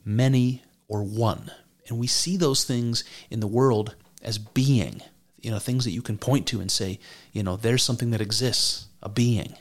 many, 0.05 0.63
or 0.89 1.03
one. 1.03 1.51
And 1.89 1.99
we 1.99 2.07
see 2.07 2.37
those 2.37 2.65
things 2.65 3.05
in 3.31 3.41
the 3.41 3.47
world 3.47 3.95
as 4.23 4.39
being, 4.39 5.03
you 5.41 5.51
know, 5.51 5.59
things 5.59 5.85
that 5.85 5.93
you 5.93 6.03
can 6.03 6.19
point 6.19 6.47
to 6.49 6.61
and 6.61 6.71
say, 6.71 6.99
you 7.33 7.43
know, 7.43 7.57
there's 7.57 7.83
something 7.83 8.11
that 8.11 8.21
exists, 8.21 8.87
a 9.07 9.09
being. 9.09 9.55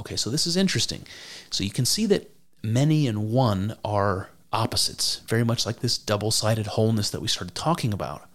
Okay, 0.00 0.16
so 0.16 0.28
this 0.28 0.46
is 0.46 0.56
interesting. 0.56 1.06
So 1.50 1.64
you 1.64 1.70
can 1.70 1.86
see 1.86 2.06
that 2.06 2.30
many 2.62 3.06
and 3.06 3.30
one 3.30 3.76
are 3.84 4.30
opposites, 4.52 5.20
very 5.28 5.44
much 5.44 5.64
like 5.64 5.78
this 5.80 5.96
double 5.96 6.30
sided 6.30 6.66
wholeness 6.66 7.08
that 7.10 7.22
we 7.22 7.28
started 7.28 7.54
talking 7.54 7.94
about. 7.94 8.28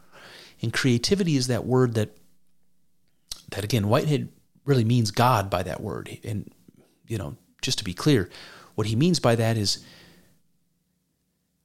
And 0.62 0.74
creativity 0.74 1.36
is 1.36 1.47
that 1.47 1.66
word 1.66 1.93
that, 1.95 2.18
that 3.49 3.64
again, 3.64 3.89
Whitehead 3.89 4.30
really 4.66 4.86
means 4.86 5.12
God 5.12 5.49
by 5.49 5.62
that 5.64 5.82
word. 5.82 6.18
And, 6.24 6.49
you 7.08 7.18
know, 7.18 7.36
just 7.62 7.78
to 7.80 7.84
be 7.84 7.93
clear, 7.93 8.30
what 8.76 8.88
he 8.88 8.95
means 8.95 9.20
by 9.20 9.36
that 9.36 9.58
is 9.58 9.84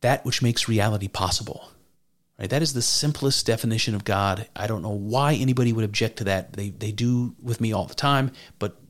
that 0.00 0.24
which 0.24 0.42
makes 0.42 0.68
reality 0.68 1.08
possible. 1.08 1.70
Right? 2.42 2.50
That 2.50 2.62
is 2.62 2.72
the 2.72 2.82
simplest 2.82 3.46
definition 3.46 3.94
of 3.94 4.02
God. 4.02 4.48
I 4.56 4.66
don't 4.66 4.82
know 4.82 4.90
why 4.90 5.34
anybody 5.34 5.72
would 5.72 5.84
object 5.84 6.16
to 6.16 6.24
that. 6.24 6.54
They, 6.54 6.70
they 6.70 6.90
do 6.90 7.36
with 7.40 7.60
me 7.60 7.72
all 7.72 7.84
the 7.84 7.94
time, 7.94 8.32
but 8.58 8.80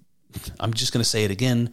I'm 0.59 0.73
just 0.73 0.91
going 0.91 1.03
to 1.03 1.09
say 1.09 1.25
it 1.25 1.31
again. 1.31 1.71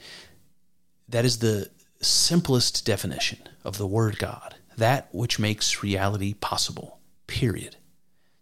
That 1.08 1.24
is 1.24 1.40
the 1.40 1.70
simplest 2.02 2.86
definition 2.86 3.40
of 3.64 3.78
the 3.78 3.88
word 3.88 4.20
God, 4.20 4.56
that 4.76 5.08
which 5.14 5.40
makes 5.40 5.82
reality 5.82 6.34
possible, 6.34 7.00
period. 7.28 7.78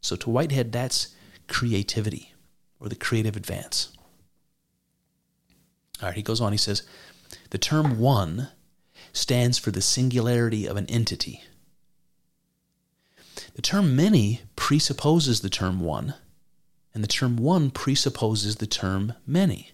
So 0.01 0.15
to 0.15 0.31
Whitehead, 0.31 0.71
that's 0.71 1.09
creativity 1.47 2.33
or 2.79 2.89
the 2.89 2.95
creative 2.95 3.35
advance. 3.35 3.91
All 6.01 6.07
right, 6.07 6.17
he 6.17 6.23
goes 6.23 6.41
on, 6.41 6.53
he 6.53 6.57
says, 6.57 6.81
the 7.51 7.59
term 7.59 7.99
one 7.99 8.49
stands 9.13 9.59
for 9.59 9.69
the 9.69 9.81
singularity 9.83 10.65
of 10.65 10.75
an 10.75 10.87
entity. 10.87 11.43
The 13.57 13.63
term 13.63 13.95
many 13.95 14.41
presupposes 14.55 15.41
the 15.41 15.49
term 15.49 15.79
one, 15.79 16.13
and 16.93 17.03
the 17.03 17.07
term 17.07 17.37
one 17.37 17.71
presupposes 17.71 18.57
the 18.57 18.67
term 18.67 19.13
many. 19.25 19.71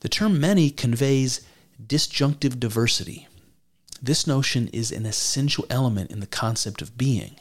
The 0.00 0.08
term 0.08 0.40
many 0.40 0.70
conveys 0.70 1.42
disjunctive 1.80 2.58
diversity. 2.58 3.28
This 4.02 4.26
notion 4.26 4.66
is 4.72 4.90
an 4.90 5.06
essential 5.06 5.64
element 5.70 6.10
in 6.10 6.18
the 6.18 6.26
concept 6.26 6.82
of 6.82 6.98
being. 6.98 7.36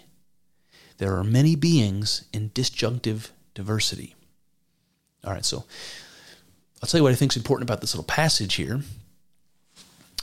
There 1.00 1.18
are 1.18 1.24
many 1.24 1.56
beings 1.56 2.26
in 2.32 2.52
disjunctive 2.54 3.32
diversity. 3.56 4.14
All 5.24 5.34
right, 5.34 5.44
so 5.44 5.66
I'll 6.84 6.88
tell 6.88 7.00
you 7.00 7.04
what 7.04 7.14
I 7.14 7.16
think 7.16 7.32
is 7.32 7.38
important 7.38 7.68
about 7.68 7.82
this 7.82 7.96
little 7.96 8.06
passage 8.06 8.54
here. 8.54 8.82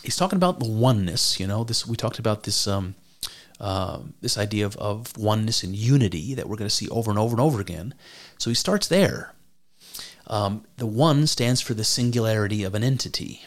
He's 0.05 0.15
talking 0.15 0.37
about 0.37 0.61
the 0.61 0.71
oneness. 0.71 1.41
You 1.41 1.49
know, 1.49 1.65
this 1.65 1.89
we 1.89 1.97
talked 1.97 2.21
about 2.21 2.45
this 2.45 2.69
um, 2.69 2.95
uh, 3.61 4.01
this 4.21 4.37
idea 4.37 4.67
of, 4.67 4.77
of 4.77 5.17
oneness 5.17 5.63
and 5.63 5.75
unity 5.75 6.35
that 6.35 6.49
we're 6.49 6.57
going 6.57 6.69
to 6.69 6.75
see 6.75 6.89
over 6.89 7.11
and 7.11 7.19
over 7.19 7.33
and 7.33 7.41
over 7.41 7.61
again. 7.61 7.95
So 8.39 8.51
he 8.51 8.55
starts 8.55 8.89
there. 8.89 9.33
Um, 10.27 10.65
the 10.77 10.87
one 10.87 11.27
stands 11.27 11.61
for 11.61 11.75
the 11.75 11.85
singularity 11.85 12.65
of 12.65 12.75
an 12.75 12.83
entity. 12.83 13.45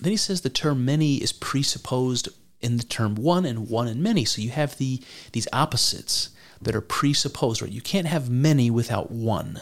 Then 0.00 0.10
he 0.10 0.16
says 0.16 0.40
the 0.40 0.50
term 0.50 0.84
many 0.84 1.16
is 1.16 1.32
presupposed 1.32 2.28
in 2.60 2.76
the 2.76 2.84
term 2.84 3.16
one 3.16 3.44
and 3.44 3.68
one 3.68 3.88
and 3.88 4.02
many. 4.02 4.24
So 4.24 4.40
you 4.40 4.50
have 4.50 4.78
the 4.78 5.02
these 5.32 5.48
opposites 5.52 6.30
that 6.60 6.76
are 6.76 6.80
presupposed, 6.80 7.60
right? 7.60 7.70
You 7.70 7.80
can't 7.80 8.06
have 8.06 8.30
many 8.30 8.70
without 8.70 9.10
one. 9.10 9.60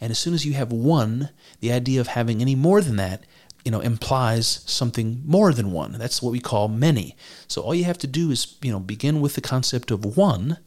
And 0.00 0.10
as 0.10 0.18
soon 0.18 0.34
as 0.34 0.46
you 0.46 0.54
have 0.54 0.72
one, 0.72 1.30
the 1.60 1.72
idea 1.72 2.00
of 2.00 2.08
having 2.08 2.40
any 2.40 2.54
more 2.54 2.80
than 2.80 2.96
that, 2.96 3.24
you 3.64 3.70
know, 3.70 3.80
implies 3.80 4.62
something 4.66 5.22
more 5.24 5.52
than 5.52 5.72
one. 5.72 5.92
That's 5.92 6.22
what 6.22 6.32
we 6.32 6.40
call 6.40 6.68
many. 6.68 7.16
So 7.48 7.62
all 7.62 7.74
you 7.74 7.84
have 7.84 7.98
to 7.98 8.06
do 8.06 8.30
is, 8.30 8.56
you 8.62 8.72
know, 8.72 8.80
begin 8.80 9.20
with 9.20 9.34
the 9.34 9.40
concept 9.40 9.90
of 9.90 10.16
one 10.16 10.58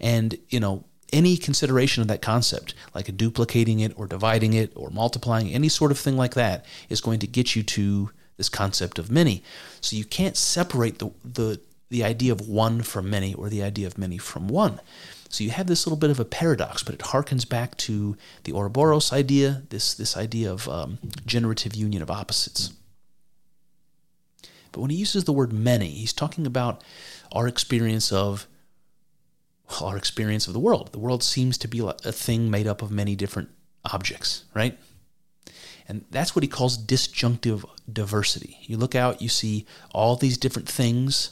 and, 0.00 0.36
you 0.48 0.60
know, 0.60 0.84
any 1.12 1.36
consideration 1.36 2.00
of 2.00 2.08
that 2.08 2.22
concept, 2.22 2.74
like 2.94 3.14
duplicating 3.16 3.80
it 3.80 3.92
or 3.96 4.06
dividing 4.06 4.54
it 4.54 4.72
or 4.74 4.90
multiplying, 4.90 5.52
any 5.52 5.68
sort 5.68 5.90
of 5.90 5.98
thing 5.98 6.16
like 6.16 6.34
that, 6.34 6.64
is 6.88 7.00
going 7.00 7.18
to 7.20 7.26
get 7.26 7.54
you 7.54 7.62
to 7.62 8.10
this 8.38 8.48
concept 8.48 8.98
of 8.98 9.10
many. 9.10 9.42
So 9.80 9.94
you 9.96 10.04
can't 10.04 10.36
separate 10.36 10.98
the, 10.98 11.10
the, 11.22 11.60
the 11.90 12.02
idea 12.02 12.32
of 12.32 12.48
one 12.48 12.82
from 12.82 13.10
many 13.10 13.34
or 13.34 13.50
the 13.50 13.62
idea 13.62 13.86
of 13.86 13.98
many 13.98 14.16
from 14.16 14.48
one. 14.48 14.80
So 15.32 15.42
you 15.42 15.50
have 15.50 15.66
this 15.66 15.86
little 15.86 15.96
bit 15.96 16.10
of 16.10 16.20
a 16.20 16.26
paradox, 16.26 16.82
but 16.82 16.94
it 16.94 17.00
harkens 17.00 17.48
back 17.48 17.78
to 17.78 18.18
the 18.44 18.52
Ouroboros 18.52 19.14
idea, 19.14 19.62
this, 19.70 19.94
this 19.94 20.14
idea 20.14 20.52
of 20.52 20.68
um, 20.68 20.98
generative 21.24 21.74
union 21.74 22.02
of 22.02 22.10
opposites. 22.10 22.70
But 24.72 24.82
when 24.82 24.90
he 24.90 24.96
uses 24.96 25.24
the 25.24 25.32
word 25.32 25.50
many, 25.50 25.88
he's 25.88 26.12
talking 26.12 26.46
about 26.46 26.84
our 27.32 27.48
experience 27.48 28.12
of 28.12 28.46
our 29.80 29.96
experience 29.96 30.46
of 30.46 30.52
the 30.52 30.60
world. 30.60 30.92
The 30.92 30.98
world 30.98 31.22
seems 31.22 31.56
to 31.58 31.68
be 31.68 31.78
a 31.80 32.12
thing 32.12 32.50
made 32.50 32.66
up 32.66 32.82
of 32.82 32.90
many 32.90 33.16
different 33.16 33.48
objects, 33.90 34.44
right? 34.54 34.78
And 35.88 36.04
that's 36.10 36.36
what 36.36 36.42
he 36.42 36.48
calls 36.48 36.76
disjunctive 36.76 37.64
diversity. 37.90 38.58
You 38.64 38.76
look 38.76 38.94
out, 38.94 39.22
you 39.22 39.30
see 39.30 39.64
all 39.92 40.14
these 40.16 40.36
different 40.36 40.68
things. 40.68 41.30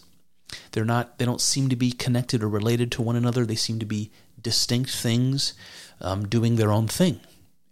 They're 0.72 0.84
not 0.84 1.18
they 1.18 1.24
don't 1.24 1.40
seem 1.40 1.68
to 1.68 1.76
be 1.76 1.92
connected 1.92 2.42
or 2.42 2.48
related 2.48 2.90
to 2.92 3.02
one 3.02 3.16
another. 3.16 3.44
They 3.44 3.54
seem 3.54 3.78
to 3.78 3.86
be 3.86 4.10
distinct 4.40 4.90
things 4.90 5.54
um, 6.00 6.26
doing 6.26 6.56
their 6.56 6.72
own 6.72 6.88
thing. 6.88 7.20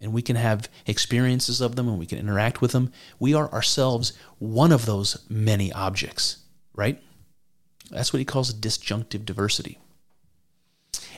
And 0.01 0.13
we 0.13 0.21
can 0.21 0.37
have 0.37 0.69
experiences 0.85 1.59
of 1.59 1.75
them 1.75 1.87
and 1.89 1.99
we 1.99 2.05
can 2.05 2.19
interact 2.19 2.61
with 2.61 2.71
them. 2.71 2.91
We 3.19 3.33
are 3.33 3.51
ourselves 3.51 4.13
one 4.37 4.71
of 4.71 4.85
those 4.85 5.25
many 5.29 5.73
objects, 5.73 6.37
right? 6.73 7.01
That's 7.91 8.13
what 8.13 8.19
he 8.19 8.25
calls 8.25 8.53
disjunctive 8.53 9.25
diversity. 9.25 9.77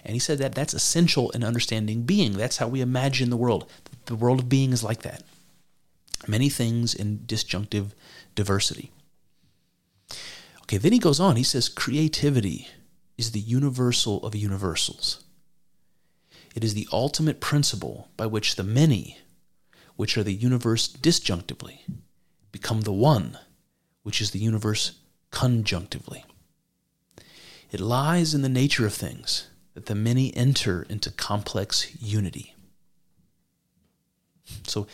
And 0.03 0.13
he 0.13 0.19
said 0.19 0.39
that 0.39 0.55
that's 0.55 0.73
essential 0.73 1.29
in 1.31 1.43
understanding 1.43 2.03
being. 2.03 2.33
That's 2.33 2.57
how 2.57 2.67
we 2.67 2.81
imagine 2.81 3.29
the 3.29 3.37
world. 3.37 3.69
The 4.05 4.15
world 4.15 4.39
of 4.39 4.49
being 4.49 4.73
is 4.73 4.83
like 4.83 5.03
that. 5.03 5.21
Many 6.27 6.49
things 6.49 6.95
in 6.95 7.23
disjunctive 7.25 7.93
diversity. 8.33 8.91
Okay, 10.71 10.77
then 10.77 10.93
he 10.93 10.99
goes 10.99 11.19
on. 11.19 11.35
He 11.35 11.43
says 11.43 11.67
creativity 11.67 12.65
is 13.17 13.31
the 13.31 13.41
universal 13.41 14.25
of 14.25 14.33
universals. 14.33 15.21
It 16.55 16.63
is 16.63 16.75
the 16.75 16.87
ultimate 16.93 17.41
principle 17.41 18.07
by 18.15 18.25
which 18.25 18.55
the 18.55 18.63
many, 18.63 19.17
which 19.97 20.17
are 20.17 20.23
the 20.23 20.33
universe 20.33 20.87
disjunctively, 20.87 21.81
become 22.53 22.81
the 22.81 22.93
one, 22.93 23.37
which 24.03 24.21
is 24.21 24.31
the 24.31 24.39
universe 24.39 24.93
conjunctively. 25.29 26.23
It 27.69 27.81
lies 27.81 28.33
in 28.33 28.41
the 28.41 28.47
nature 28.47 28.85
of 28.85 28.93
things 28.93 29.49
that 29.73 29.87
the 29.87 29.95
many 29.95 30.33
enter 30.37 30.83
into 30.83 31.11
complex 31.11 32.01
unity. 32.01 32.55
So 34.67 34.87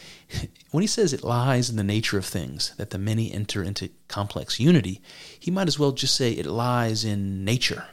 when 0.72 0.82
he 0.82 0.88
says 0.88 1.14
it 1.14 1.24
lies 1.24 1.70
in 1.70 1.76
the 1.76 1.84
nature 1.84 2.18
of 2.18 2.26
things 2.26 2.74
that 2.78 2.90
the 2.90 2.98
many 2.98 3.32
enter 3.32 3.64
into 3.64 3.90
complex 4.08 4.60
unity, 4.60 5.02
he 5.40 5.52
might 5.52 5.68
as 5.68 5.80
well 5.80 5.92
just 5.92 6.16
say 6.16 6.32
it 6.32 6.46
lies 6.46 7.04
in 7.04 7.46
nature 7.46 7.86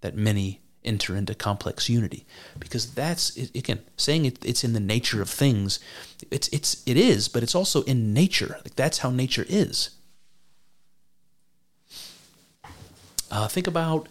that 0.00 0.16
many 0.16 0.60
enter 0.84 1.16
into 1.16 1.34
complex 1.34 1.88
unity. 1.88 2.26
Because 2.58 2.92
that's 2.94 3.36
again 3.36 3.80
saying 3.96 4.24
it, 4.24 4.44
it's 4.44 4.64
in 4.64 4.72
the 4.72 4.80
nature 4.80 5.22
of 5.22 5.30
things 5.30 5.78
it's 6.30 6.48
it's 6.48 6.82
it 6.86 6.96
is 6.96 7.28
but 7.28 7.42
it's 7.42 7.54
also 7.54 7.82
in 7.82 8.12
nature. 8.12 8.56
Like 8.64 8.76
that's 8.76 8.98
how 8.98 9.10
nature 9.10 9.46
is. 9.48 9.90
Uh, 13.30 13.48
think 13.48 13.66
about 13.66 14.08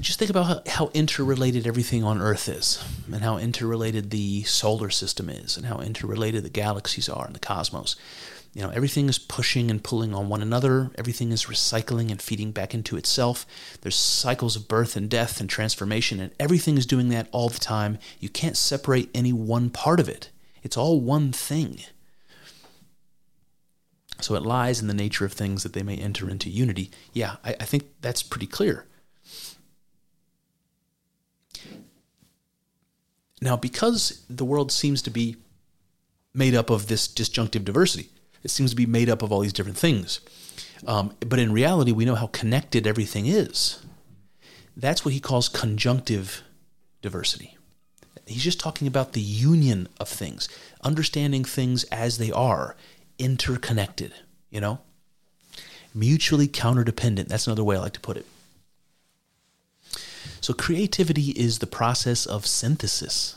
just 0.00 0.18
think 0.18 0.30
about 0.30 0.46
how, 0.46 0.62
how, 0.66 0.90
interrelated 0.94 1.66
everything 1.66 2.04
on 2.04 2.20
Earth 2.20 2.48
is, 2.48 2.82
and 3.06 3.22
how 3.22 3.38
interrelated 3.38 4.10
the 4.10 4.42
solar 4.44 4.90
system 4.90 5.28
is, 5.28 5.56
and 5.56 5.66
how 5.66 5.78
interrelated 5.78 6.44
the 6.44 6.50
galaxies 6.50 7.08
are 7.08 7.26
and 7.26 7.34
the 7.34 7.40
cosmos. 7.40 7.96
You 8.54 8.62
know, 8.62 8.70
everything 8.70 9.08
is 9.08 9.18
pushing 9.18 9.70
and 9.70 9.82
pulling 9.82 10.14
on 10.14 10.28
one 10.28 10.42
another. 10.42 10.90
Everything 10.98 11.32
is 11.32 11.46
recycling 11.46 12.10
and 12.10 12.20
feeding 12.20 12.52
back 12.52 12.74
into 12.74 12.98
itself. 12.98 13.46
There's 13.80 13.96
cycles 13.96 14.56
of 14.56 14.68
birth 14.68 14.94
and 14.94 15.08
death 15.08 15.40
and 15.40 15.48
transformation, 15.48 16.20
and 16.20 16.32
everything 16.38 16.76
is 16.76 16.84
doing 16.84 17.08
that 17.08 17.28
all 17.32 17.48
the 17.48 17.58
time. 17.58 17.98
You 18.20 18.28
can't 18.28 18.56
separate 18.56 19.08
any 19.14 19.32
one 19.32 19.70
part 19.70 20.00
of 20.00 20.08
it. 20.08 20.30
It's 20.62 20.76
all 20.76 21.00
one 21.00 21.32
thing. 21.32 21.80
So 24.20 24.34
it 24.34 24.42
lies 24.42 24.80
in 24.80 24.86
the 24.86 24.94
nature 24.94 25.24
of 25.24 25.32
things 25.32 25.62
that 25.62 25.72
they 25.72 25.82
may 25.82 25.96
enter 25.96 26.28
into 26.28 26.50
unity. 26.50 26.90
Yeah, 27.12 27.36
I, 27.44 27.56
I 27.58 27.64
think 27.64 27.84
that's 28.02 28.22
pretty 28.22 28.46
clear. 28.46 28.86
Now, 33.42 33.56
because 33.56 34.24
the 34.30 34.44
world 34.44 34.70
seems 34.70 35.02
to 35.02 35.10
be 35.10 35.36
made 36.32 36.54
up 36.54 36.70
of 36.70 36.86
this 36.86 37.08
disjunctive 37.08 37.64
diversity, 37.64 38.08
it 38.44 38.52
seems 38.52 38.70
to 38.70 38.76
be 38.76 38.86
made 38.86 39.10
up 39.10 39.20
of 39.20 39.32
all 39.32 39.40
these 39.40 39.52
different 39.52 39.76
things. 39.76 40.20
Um, 40.86 41.16
but 41.18 41.40
in 41.40 41.52
reality, 41.52 41.90
we 41.90 42.04
know 42.04 42.14
how 42.14 42.28
connected 42.28 42.86
everything 42.86 43.26
is. 43.26 43.84
That's 44.76 45.04
what 45.04 45.12
he 45.12 45.18
calls 45.18 45.48
conjunctive 45.48 46.42
diversity. 47.02 47.58
He's 48.26 48.44
just 48.44 48.60
talking 48.60 48.86
about 48.86 49.12
the 49.12 49.20
union 49.20 49.88
of 49.98 50.08
things, 50.08 50.48
understanding 50.84 51.42
things 51.42 51.82
as 51.84 52.18
they 52.18 52.30
are, 52.30 52.76
interconnected, 53.18 54.14
you 54.50 54.60
know? 54.60 54.78
Mutually 55.92 56.46
counterdependent. 56.46 57.26
That's 57.26 57.48
another 57.48 57.64
way 57.64 57.76
I 57.76 57.80
like 57.80 57.94
to 57.94 58.00
put 58.00 58.16
it. 58.16 58.26
So 60.42 60.52
creativity 60.52 61.30
is 61.30 61.60
the 61.60 61.68
process 61.68 62.26
of 62.26 62.46
synthesis. 62.46 63.36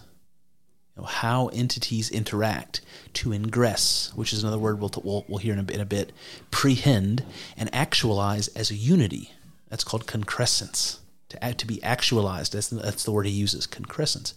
You 0.96 1.04
know, 1.04 1.08
how 1.08 1.48
entities 1.50 2.10
interact 2.10 2.82
to 3.14 3.32
ingress, 3.32 4.12
which 4.16 4.34
is 4.34 4.42
another 4.42 4.58
word 4.58 4.80
we'll, 4.80 4.92
we'll, 5.04 5.26
we'll 5.28 5.38
hear 5.38 5.54
in 5.54 5.60
a, 5.60 5.72
in 5.72 5.80
a 5.80 5.86
bit, 5.86 6.12
prehend, 6.50 7.24
and 7.56 7.74
actualize 7.74 8.48
as 8.50 8.72
a 8.72 8.76
unity. 8.76 9.32
That's 9.70 9.84
called 9.84 10.08
concrescence. 10.08 11.00
To, 11.30 11.54
to 11.54 11.68
be 11.68 11.82
actualized, 11.84 12.54
that's, 12.54 12.70
that's 12.70 13.04
the 13.04 13.12
word 13.12 13.28
he 13.28 13.32
uses, 13.32 13.68
concrescence. 13.68 14.34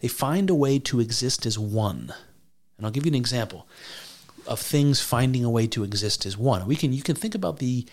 They 0.00 0.08
find 0.08 0.48
a 0.48 0.54
way 0.54 0.78
to 0.80 1.00
exist 1.00 1.44
as 1.44 1.58
one. 1.58 2.14
And 2.78 2.86
I'll 2.86 2.92
give 2.92 3.04
you 3.04 3.10
an 3.10 3.16
example 3.16 3.66
of 4.46 4.60
things 4.60 5.00
finding 5.02 5.44
a 5.44 5.50
way 5.50 5.66
to 5.68 5.84
exist 5.84 6.24
as 6.26 6.36
one. 6.36 6.66
We 6.66 6.76
can 6.76 6.92
you 6.92 7.02
can 7.02 7.16
think 7.16 7.34
about 7.34 7.58
the 7.58 7.86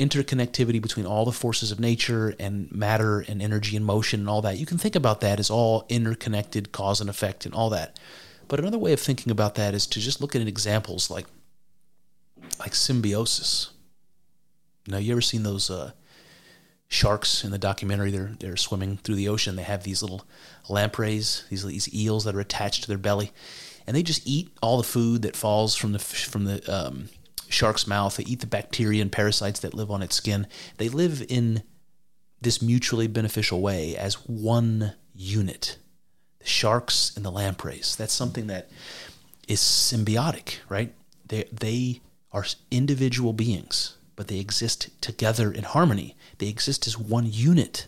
interconnectivity 0.00 0.80
between 0.80 1.04
all 1.04 1.26
the 1.26 1.32
forces 1.32 1.70
of 1.70 1.78
nature 1.78 2.34
and 2.40 2.72
matter 2.72 3.20
and 3.20 3.42
energy 3.42 3.76
and 3.76 3.84
motion 3.84 4.20
and 4.20 4.30
all 4.30 4.40
that. 4.40 4.56
You 4.56 4.64
can 4.64 4.78
think 4.78 4.96
about 4.96 5.20
that 5.20 5.38
as 5.38 5.50
all 5.50 5.84
interconnected 5.90 6.72
cause 6.72 7.02
and 7.02 7.10
effect 7.10 7.44
and 7.44 7.54
all 7.54 7.68
that. 7.70 8.00
But 8.48 8.58
another 8.58 8.78
way 8.78 8.94
of 8.94 9.00
thinking 9.00 9.30
about 9.30 9.56
that 9.56 9.74
is 9.74 9.86
to 9.88 10.00
just 10.00 10.20
look 10.20 10.34
at 10.34 10.42
examples 10.42 11.10
like 11.10 11.26
like 12.58 12.74
symbiosis. 12.74 13.70
Now, 14.88 14.96
you 14.96 15.12
ever 15.12 15.20
seen 15.20 15.42
those 15.42 15.70
uh, 15.70 15.92
sharks 16.88 17.44
in 17.44 17.50
the 17.50 17.58
documentary? 17.58 18.10
They're 18.10 18.32
they're 18.40 18.56
swimming 18.56 18.96
through 18.96 19.16
the 19.16 19.28
ocean. 19.28 19.56
They 19.56 19.62
have 19.62 19.84
these 19.84 20.02
little 20.02 20.24
lampreys, 20.68 21.44
these 21.50 21.64
these 21.64 21.94
eels 21.94 22.24
that 22.24 22.34
are 22.34 22.40
attached 22.40 22.82
to 22.82 22.88
their 22.88 22.98
belly, 22.98 23.32
and 23.86 23.94
they 23.94 24.02
just 24.02 24.26
eat 24.26 24.50
all 24.62 24.78
the 24.78 24.82
food 24.82 25.22
that 25.22 25.36
falls 25.36 25.76
from 25.76 25.92
the 25.92 25.98
from 25.98 26.46
the 26.46 26.58
um, 26.72 27.10
shark's 27.50 27.86
mouth. 27.86 28.16
They 28.16 28.24
eat 28.24 28.40
the 28.40 28.46
bacteria 28.46 29.02
and 29.02 29.12
parasites 29.12 29.60
that 29.60 29.74
live 29.74 29.90
on 29.90 30.02
its 30.02 30.16
skin. 30.16 30.46
They 30.78 30.88
live 30.88 31.24
in 31.28 31.62
this 32.40 32.62
mutually 32.62 33.06
beneficial 33.06 33.60
way 33.60 33.96
as 33.96 34.14
one 34.26 34.94
unit. 35.14 35.76
The 36.38 36.46
sharks 36.46 37.12
and 37.16 37.24
the 37.24 37.30
lampreys. 37.30 37.96
That's 37.96 38.14
something 38.14 38.46
that 38.46 38.70
is 39.46 39.60
symbiotic, 39.60 40.58
right? 40.68 40.94
They 41.26 41.44
they 41.52 42.00
are 42.32 42.46
individual 42.70 43.32
beings, 43.32 43.96
but 44.16 44.28
they 44.28 44.38
exist 44.38 44.88
together 45.00 45.52
in 45.52 45.64
harmony. 45.64 46.16
They 46.38 46.48
exist 46.48 46.86
as 46.86 46.96
one 46.96 47.26
unit. 47.30 47.86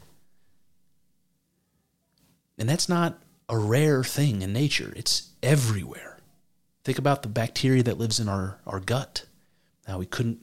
And 2.58 2.68
that's 2.68 2.88
not 2.88 3.22
a 3.48 3.56
rare 3.56 4.04
thing 4.04 4.42
in 4.42 4.52
nature. 4.52 4.92
It's 4.96 5.30
everywhere. 5.42 6.18
Think 6.84 6.98
about 6.98 7.22
the 7.22 7.28
bacteria 7.28 7.82
that 7.84 7.98
lives 7.98 8.18
in 8.18 8.28
our, 8.28 8.58
our 8.66 8.80
gut. 8.80 9.24
Now 9.86 9.98
we 9.98 10.06
couldn't 10.06 10.40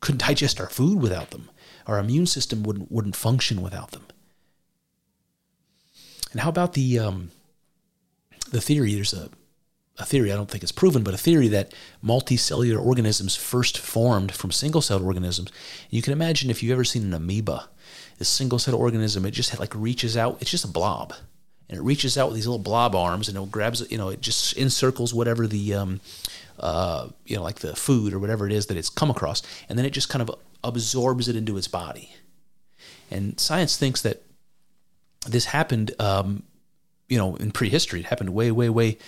couldn't 0.00 0.26
digest 0.26 0.60
our 0.60 0.68
food 0.68 1.00
without 1.00 1.30
them. 1.30 1.50
Our 1.86 1.98
immune 1.98 2.26
system 2.26 2.62
wouldn't 2.62 2.90
wouldn't 2.90 3.16
function 3.16 3.62
without 3.62 3.90
them. 3.92 4.06
And 6.32 6.40
how 6.40 6.48
about 6.48 6.74
the 6.74 6.98
um, 6.98 7.30
the 8.50 8.60
theory? 8.60 8.94
There's 8.94 9.14
a 9.14 9.30
a 9.98 10.04
theory 10.04 10.32
I 10.32 10.36
don't 10.36 10.50
think 10.50 10.62
it's 10.62 10.72
proven, 10.72 11.02
but 11.02 11.14
a 11.14 11.18
theory 11.18 11.48
that 11.48 11.72
multicellular 12.04 12.84
organisms 12.84 13.34
first 13.34 13.78
formed 13.78 14.32
from 14.32 14.50
single-celled 14.50 15.02
organisms. 15.02 15.50
You 15.90 16.02
can 16.02 16.12
imagine 16.12 16.50
if 16.50 16.62
you've 16.62 16.72
ever 16.72 16.84
seen 16.84 17.04
an 17.04 17.14
amoeba, 17.14 17.68
this 18.18 18.28
single-celled 18.28 18.78
organism, 18.78 19.24
it 19.24 19.30
just 19.30 19.58
like 19.58 19.74
reaches 19.74 20.16
out. 20.16 20.38
It's 20.40 20.50
just 20.50 20.64
a 20.64 20.68
blob, 20.68 21.14
and 21.68 21.78
it 21.78 21.82
reaches 21.82 22.18
out 22.18 22.28
with 22.28 22.36
these 22.36 22.46
little 22.46 22.58
blob 22.58 22.94
arms, 22.94 23.28
and 23.28 23.38
it 23.38 23.50
grabs, 23.50 23.90
you 23.90 23.98
know, 23.98 24.10
it 24.10 24.20
just 24.20 24.54
encircles 24.56 25.14
whatever 25.14 25.46
the 25.46 25.74
um, 25.74 26.00
uh, 26.58 27.08
you 27.24 27.36
know, 27.36 27.42
like 27.42 27.60
the 27.60 27.76
food 27.76 28.12
or 28.12 28.18
whatever 28.18 28.46
it 28.46 28.52
is 28.52 28.66
that 28.66 28.76
it's 28.76 28.90
come 28.90 29.10
across, 29.10 29.42
and 29.68 29.78
then 29.78 29.86
it 29.86 29.90
just 29.90 30.08
kind 30.08 30.22
of 30.22 30.30
absorbs 30.62 31.28
it 31.28 31.36
into 31.36 31.56
its 31.56 31.68
body. 31.68 32.12
And 33.10 33.38
science 33.38 33.76
thinks 33.76 34.02
that 34.02 34.22
this 35.26 35.46
happened, 35.46 35.92
um, 36.00 36.42
you 37.08 37.18
know, 37.18 37.36
in 37.36 37.52
prehistory. 37.52 38.00
It 38.00 38.06
happened 38.06 38.30
way, 38.30 38.50
way, 38.50 38.68
way 38.68 38.98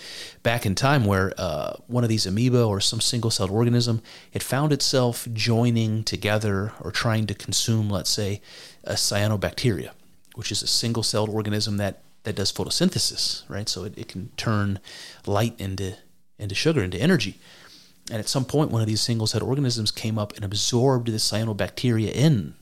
back 0.42 0.64
in 0.64 0.74
time, 0.74 1.04
where 1.04 1.32
uh, 1.36 1.74
one 1.86 2.04
of 2.04 2.10
these 2.10 2.26
amoeba 2.26 2.64
or 2.64 2.80
some 2.80 3.00
single-celled 3.00 3.50
organism 3.50 4.02
it 4.32 4.42
found 4.42 4.72
itself 4.72 5.26
joining 5.32 6.04
together 6.04 6.72
or 6.80 6.92
trying 6.92 7.26
to 7.26 7.34
consume, 7.34 7.90
let's 7.90 8.10
say, 8.10 8.40
a 8.84 8.94
cyanobacteria, 8.94 9.90
which 10.36 10.52
is 10.52 10.62
a 10.62 10.66
single-celled 10.66 11.28
organism 11.28 11.76
that 11.78 12.02
that 12.24 12.36
does 12.36 12.52
photosynthesis, 12.52 13.48
right? 13.48 13.68
So 13.68 13.84
it, 13.84 13.96
it 13.96 14.08
can 14.08 14.30
turn 14.36 14.80
light 15.26 15.54
into 15.58 15.96
into 16.38 16.54
sugar, 16.54 16.82
into 16.82 17.00
energy. 17.00 17.38
And 18.10 18.18
at 18.18 18.28
some 18.28 18.44
point, 18.44 18.70
one 18.70 18.80
of 18.80 18.86
these 18.86 19.00
single 19.00 19.26
celled 19.26 19.42
organisms 19.42 19.90
came 19.90 20.18
up 20.18 20.34
and 20.34 20.44
absorbed 20.44 21.08
the 21.08 21.18
cyanobacteria 21.18 22.10
in. 22.12 22.54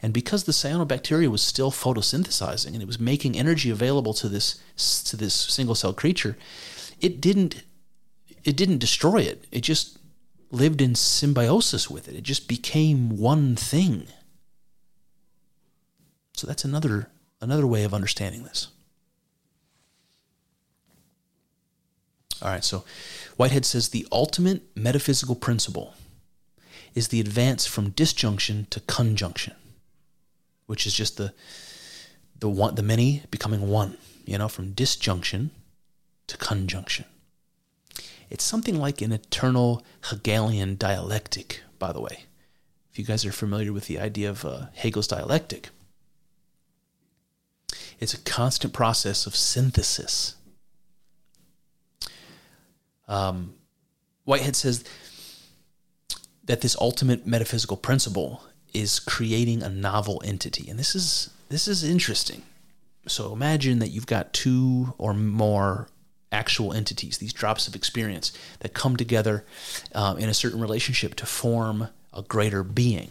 And 0.00 0.12
because 0.12 0.44
the 0.44 0.52
cyanobacteria 0.52 1.28
was 1.28 1.42
still 1.42 1.72
photosynthesizing 1.72 2.72
and 2.72 2.82
it 2.82 2.86
was 2.86 3.00
making 3.00 3.36
energy 3.36 3.70
available 3.70 4.14
to 4.14 4.28
this 4.28 4.60
to 5.06 5.16
this 5.16 5.34
single 5.34 5.74
celled 5.74 5.96
creature, 5.96 6.36
it 7.00 7.20
didn't 7.20 7.62
it 8.44 8.56
didn't 8.56 8.78
destroy 8.78 9.18
it. 9.18 9.46
It 9.50 9.62
just 9.62 9.98
lived 10.50 10.80
in 10.80 10.94
symbiosis 10.94 11.90
with 11.90 12.08
it. 12.08 12.14
It 12.14 12.22
just 12.22 12.48
became 12.48 13.18
one 13.18 13.56
thing. 13.56 14.06
So 16.34 16.46
that's 16.46 16.64
another 16.64 17.08
another 17.40 17.66
way 17.66 17.82
of 17.82 17.92
understanding 17.92 18.44
this. 18.44 18.68
All 22.40 22.50
right, 22.50 22.64
so 22.64 22.84
Whitehead 23.36 23.64
says 23.64 23.88
the 23.88 24.06
ultimate 24.12 24.62
metaphysical 24.76 25.34
principle 25.34 25.94
is 26.94 27.08
the 27.08 27.20
advance 27.20 27.66
from 27.66 27.90
disjunction 27.90 28.66
to 28.70 28.80
conjunction, 28.80 29.54
which 30.66 30.86
is 30.86 30.94
just 30.94 31.16
the 31.16 31.32
the 32.38 32.48
one 32.48 32.76
the 32.76 32.82
many 32.82 33.22
becoming 33.30 33.68
one, 33.68 33.96
you 34.24 34.38
know, 34.38 34.48
from 34.48 34.72
disjunction 34.72 35.50
to 36.28 36.36
conjunction. 36.36 37.04
It's 38.30 38.44
something 38.44 38.78
like 38.78 39.00
an 39.00 39.12
eternal 39.12 39.82
Hegelian 40.10 40.76
dialectic, 40.76 41.62
by 41.78 41.92
the 41.92 42.00
way. 42.00 42.24
if 42.92 42.98
you 42.98 43.04
guys 43.04 43.24
are 43.24 43.32
familiar 43.32 43.72
with 43.72 43.86
the 43.86 43.98
idea 43.98 44.28
of 44.28 44.44
uh, 44.44 44.66
Hegel's 44.74 45.08
dialectic, 45.08 45.70
it's 48.00 48.14
a 48.14 48.18
constant 48.18 48.72
process 48.72 49.26
of 49.26 49.34
synthesis. 49.34 50.34
Um, 53.08 53.54
Whitehead 54.24 54.56
says 54.56 54.84
that 56.44 56.60
this 56.60 56.76
ultimate 56.80 57.26
metaphysical 57.26 57.76
principle 57.76 58.42
is 58.74 59.00
creating 59.00 59.62
a 59.62 59.68
novel 59.68 60.22
entity, 60.24 60.68
and 60.68 60.78
this 60.78 60.94
is 60.94 61.30
this 61.48 61.66
is 61.66 61.82
interesting. 61.82 62.42
So 63.06 63.32
imagine 63.32 63.78
that 63.78 63.88
you've 63.88 64.06
got 64.06 64.34
two 64.34 64.92
or 64.98 65.14
more 65.14 65.88
actual 66.30 66.74
entities, 66.74 67.18
these 67.18 67.32
drops 67.32 67.66
of 67.66 67.74
experience 67.74 68.32
that 68.60 68.74
come 68.74 68.96
together 68.96 69.46
uh, 69.94 70.14
in 70.18 70.28
a 70.28 70.34
certain 70.34 70.60
relationship 70.60 71.14
to 71.16 71.26
form 71.26 71.88
a 72.12 72.22
greater 72.22 72.62
being. 72.62 73.10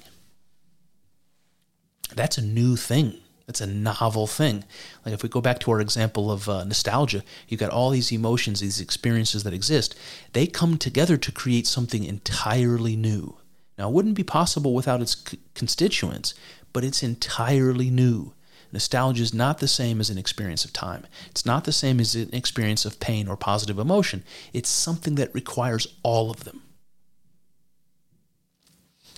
That's 2.15 2.37
a 2.37 2.43
new 2.43 2.75
thing. 2.75 3.17
It's 3.47 3.61
a 3.61 3.67
novel 3.67 4.27
thing. 4.27 4.65
Like 5.05 5.13
if 5.13 5.23
we 5.23 5.29
go 5.29 5.39
back 5.39 5.59
to 5.59 5.71
our 5.71 5.79
example 5.79 6.29
of 6.29 6.49
uh, 6.49 6.65
nostalgia, 6.65 7.23
you've 7.47 7.61
got 7.61 7.69
all 7.69 7.91
these 7.91 8.11
emotions, 8.11 8.59
these 8.59 8.81
experiences 8.81 9.43
that 9.43 9.53
exist. 9.53 9.95
They 10.33 10.47
come 10.47 10.77
together 10.77 11.15
to 11.15 11.31
create 11.31 11.65
something 11.65 12.03
entirely 12.03 12.97
new. 12.97 13.37
Now, 13.77 13.89
it 13.89 13.93
wouldn't 13.93 14.15
be 14.15 14.23
possible 14.23 14.73
without 14.73 15.01
its 15.01 15.15
c- 15.29 15.39
constituents, 15.53 16.33
but 16.73 16.83
it's 16.83 17.03
entirely 17.03 17.89
new. 17.89 18.33
Nostalgia 18.73 19.23
is 19.23 19.33
not 19.33 19.59
the 19.59 19.67
same 19.67 20.01
as 20.01 20.09
an 20.09 20.17
experience 20.17 20.65
of 20.65 20.73
time. 20.73 21.07
It's 21.29 21.45
not 21.45 21.63
the 21.63 21.71
same 21.71 22.01
as 22.01 22.15
an 22.15 22.33
experience 22.33 22.83
of 22.83 22.99
pain 22.99 23.29
or 23.29 23.37
positive 23.37 23.79
emotion. 23.79 24.23
It's 24.51 24.67
something 24.67 25.15
that 25.15 25.33
requires 25.33 25.87
all 26.03 26.29
of 26.29 26.43
them. 26.43 26.63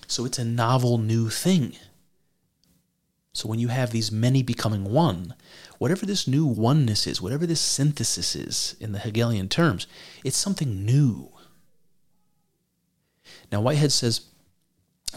So 0.08 0.26
it's 0.26 0.38
a 0.38 0.46
novel 0.46 1.00
new 1.00 1.30
thing. 1.30 1.76
So 3.34 3.48
when 3.48 3.60
you 3.60 3.68
have 3.68 3.92
these 3.92 4.12
many 4.12 4.44
becoming 4.44 4.86
one, 4.86 5.36
whatever 5.78 6.06
this 6.06 6.28
new 6.28 6.46
oneness 6.46 7.06
is, 7.06 7.22
whatever 7.22 7.46
this 7.46 7.62
synthesis 7.62 8.36
is 8.36 8.76
in 8.80 8.92
the 8.92 9.00
Hegelian 9.00 9.50
terms, 9.50 9.88
it's 10.24 10.38
something 10.38 10.84
new. 10.86 11.32
Now, 13.52 13.62
Whitehead 13.62 13.92
says 13.92 14.22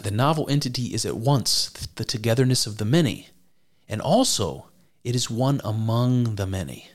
the 0.01 0.11
novel 0.11 0.47
entity 0.49 0.93
is 0.93 1.05
at 1.05 1.17
once 1.17 1.69
the 1.95 2.05
togetherness 2.05 2.65
of 2.65 2.77
the 2.77 2.85
many, 2.85 3.29
and 3.87 4.01
also 4.01 4.69
it 5.03 5.15
is 5.15 5.29
one 5.29 5.59
among 5.63 6.35
the 6.35 6.47
many. 6.47 6.89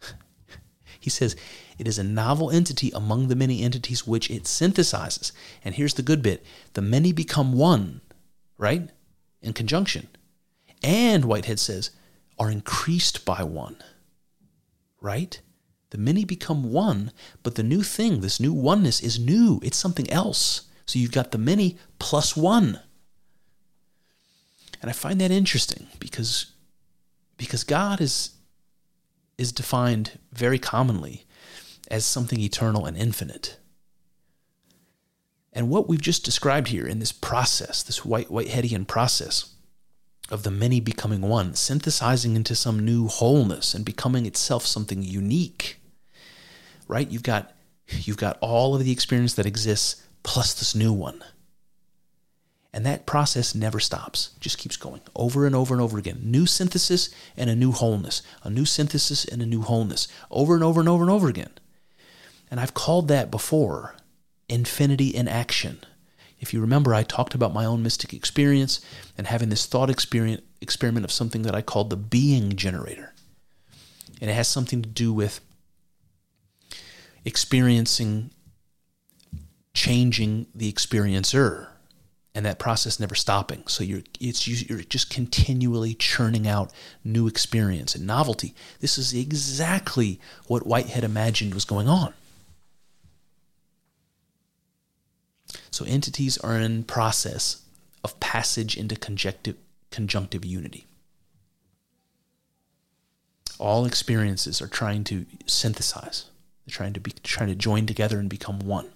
he 1.00 1.10
says 1.10 1.36
it 1.78 1.86
is 1.86 1.98
a 1.98 2.04
novel 2.04 2.50
entity 2.50 2.90
among 2.94 3.28
the 3.28 3.36
many 3.36 3.62
entities 3.62 4.06
which 4.06 4.30
it 4.30 4.44
synthesizes. 4.44 5.32
And 5.64 5.74
here's 5.74 5.94
the 5.94 6.02
good 6.02 6.22
bit 6.22 6.44
the 6.74 6.82
many 6.82 7.12
become 7.12 7.52
one, 7.52 8.00
right? 8.58 8.90
In 9.42 9.52
conjunction. 9.52 10.08
And 10.82 11.24
Whitehead 11.24 11.58
says, 11.58 11.90
are 12.38 12.50
increased 12.50 13.24
by 13.24 13.42
one, 13.42 13.76
right? 15.00 15.40
The 15.90 15.98
many 15.98 16.24
become 16.24 16.72
one, 16.72 17.12
but 17.42 17.56
the 17.56 17.62
new 17.62 17.82
thing, 17.82 18.20
this 18.20 18.40
new 18.40 18.52
oneness, 18.52 19.00
is 19.00 19.18
new. 19.18 19.60
It's 19.62 19.76
something 19.76 20.10
else. 20.10 20.62
So 20.86 20.98
you've 20.98 21.12
got 21.12 21.32
the 21.32 21.38
many 21.38 21.78
plus 21.98 22.36
one. 22.36 22.80
And 24.80 24.88
I 24.88 24.94
find 24.94 25.20
that 25.20 25.30
interesting 25.30 25.88
because 25.98 26.46
because 27.36 27.64
God 27.64 28.00
is 28.00 28.30
is 29.36 29.52
defined 29.52 30.18
very 30.32 30.58
commonly 30.58 31.26
as 31.90 32.04
something 32.04 32.40
eternal 32.40 32.86
and 32.86 32.96
infinite. 32.96 33.58
And 35.52 35.68
what 35.68 35.88
we've 35.88 36.00
just 36.00 36.24
described 36.24 36.68
here 36.68 36.86
in 36.86 37.00
this 37.00 37.12
process, 37.12 37.82
this 37.82 38.04
white 38.04 38.28
Whiteheadian 38.28 38.86
process 38.86 39.54
of 40.30 40.44
the 40.44 40.50
many 40.50 40.80
becoming 40.80 41.22
one, 41.22 41.54
synthesizing 41.54 42.36
into 42.36 42.54
some 42.54 42.84
new 42.84 43.08
wholeness 43.08 43.74
and 43.74 43.84
becoming 43.84 44.26
itself 44.26 44.64
something 44.64 45.02
unique. 45.02 45.80
Right? 46.86 47.10
You've 47.10 47.24
got 47.24 47.52
you've 47.88 48.16
got 48.16 48.38
all 48.40 48.74
of 48.74 48.84
the 48.84 48.92
experience 48.92 49.34
that 49.34 49.46
exists 49.46 50.06
plus 50.22 50.54
this 50.54 50.74
new 50.74 50.92
one. 50.92 51.24
And 52.72 52.86
that 52.86 53.04
process 53.04 53.52
never 53.52 53.80
stops, 53.80 54.30
just 54.38 54.58
keeps 54.58 54.76
going 54.76 55.00
over 55.16 55.44
and 55.44 55.56
over 55.56 55.74
and 55.74 55.82
over 55.82 55.98
again. 55.98 56.20
New 56.22 56.46
synthesis 56.46 57.10
and 57.36 57.50
a 57.50 57.56
new 57.56 57.72
wholeness, 57.72 58.22
a 58.44 58.50
new 58.50 58.64
synthesis 58.64 59.24
and 59.24 59.42
a 59.42 59.46
new 59.46 59.62
wholeness, 59.62 60.06
over 60.30 60.54
and 60.54 60.62
over 60.62 60.78
and 60.78 60.88
over 60.88 61.02
and 61.02 61.10
over 61.10 61.28
again. 61.28 61.50
And 62.48 62.60
I've 62.60 62.74
called 62.74 63.08
that 63.08 63.28
before 63.28 63.96
infinity 64.50 65.08
in 65.08 65.28
action. 65.28 65.80
If 66.38 66.52
you 66.52 66.60
remember, 66.60 66.94
I 66.94 67.02
talked 67.02 67.34
about 67.34 67.52
my 67.54 67.64
own 67.64 67.82
mystic 67.82 68.12
experience 68.12 68.80
and 69.16 69.26
having 69.26 69.50
this 69.50 69.66
thought 69.66 69.90
experiment 69.90 71.04
of 71.04 71.12
something 71.12 71.42
that 71.42 71.54
I 71.54 71.62
called 71.62 71.90
the 71.90 71.96
being 71.96 72.56
generator. 72.56 73.14
And 74.20 74.30
it 74.30 74.34
has 74.34 74.48
something 74.48 74.82
to 74.82 74.88
do 74.88 75.12
with 75.12 75.40
experiencing 77.24 78.30
changing 79.72 80.46
the 80.54 80.72
experiencer 80.72 81.68
and 82.34 82.46
that 82.46 82.58
process 82.58 83.00
never 83.00 83.14
stopping. 83.14 83.66
So 83.66 83.84
you're 83.84 84.02
it's 84.20 84.46
you're 84.46 84.80
just 84.80 85.10
continually 85.10 85.94
churning 85.94 86.46
out 86.46 86.72
new 87.04 87.26
experience 87.26 87.94
and 87.94 88.06
novelty. 88.06 88.54
This 88.80 88.98
is 88.98 89.12
exactly 89.12 90.20
what 90.46 90.66
Whitehead 90.66 91.04
imagined 91.04 91.54
was 91.54 91.64
going 91.64 91.88
on. 91.88 92.14
So 95.70 95.84
entities 95.84 96.38
are 96.38 96.56
in 96.56 96.84
process 96.84 97.62
of 98.02 98.18
passage 98.20 98.76
into 98.76 98.96
conjunctive 98.96 99.56
conjunctive 99.90 100.44
unity. 100.44 100.86
All 103.58 103.84
experiences 103.84 104.62
are 104.62 104.68
trying 104.68 105.04
to 105.04 105.26
synthesize. 105.46 106.26
They're 106.64 106.72
trying 106.74 106.92
to 106.94 107.00
be 107.00 107.12
trying 107.22 107.48
to 107.48 107.54
join 107.54 107.86
together 107.86 108.18
and 108.18 108.30
become 108.30 108.60
one. 108.60 108.90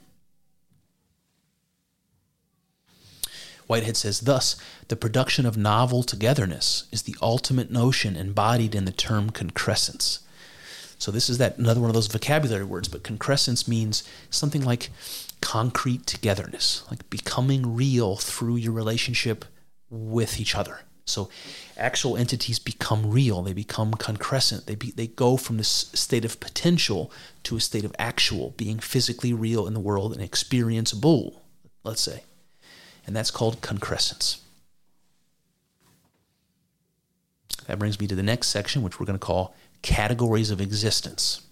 Whitehead 3.66 3.96
says, 3.96 4.20
Thus, 4.20 4.56
the 4.88 4.96
production 4.96 5.46
of 5.46 5.56
novel 5.56 6.02
togetherness 6.02 6.84
is 6.92 7.02
the 7.02 7.16
ultimate 7.20 7.70
notion 7.70 8.16
embodied 8.16 8.74
in 8.74 8.84
the 8.84 8.92
term 8.92 9.30
concrescence. 9.30 10.20
So 10.98 11.10
this 11.10 11.28
is 11.28 11.38
that 11.38 11.58
another 11.58 11.80
one 11.80 11.90
of 11.90 11.94
those 11.94 12.06
vocabulary 12.06 12.64
words, 12.64 12.88
but 12.88 13.02
concrescence 13.02 13.66
means 13.66 14.04
something 14.30 14.64
like 14.64 14.90
concrete 15.40 16.06
togetherness, 16.06 16.84
like 16.90 17.08
becoming 17.10 17.74
real 17.74 18.16
through 18.16 18.56
your 18.56 18.72
relationship 18.72 19.44
with 19.90 20.40
each 20.40 20.54
other. 20.54 20.80
So 21.06 21.28
actual 21.76 22.16
entities 22.16 22.58
become 22.58 23.10
real, 23.10 23.42
they 23.42 23.52
become 23.52 23.92
concrescent. 23.92 24.66
They 24.66 24.74
be, 24.74 24.90
they 24.90 25.06
go 25.06 25.36
from 25.36 25.58
this 25.58 25.90
state 25.92 26.24
of 26.24 26.40
potential 26.40 27.12
to 27.42 27.56
a 27.56 27.60
state 27.60 27.84
of 27.84 27.94
actual, 27.98 28.54
being 28.56 28.78
physically 28.78 29.34
real 29.34 29.66
in 29.66 29.74
the 29.74 29.80
world 29.80 30.16
and 30.16 30.28
experienceable, 30.28 31.40
let's 31.84 32.00
say 32.00 32.22
and 33.06 33.14
that's 33.14 33.30
called 33.30 33.60
concrescence. 33.60 34.40
That 37.66 37.78
brings 37.78 38.00
me 38.00 38.06
to 38.06 38.14
the 38.14 38.22
next 38.22 38.48
section, 38.48 38.82
which 38.82 39.00
we're 39.00 39.06
going 39.06 39.18
to 39.18 39.24
call 39.24 39.54
categories 39.82 40.50
of 40.50 40.60
existence. 40.60 41.42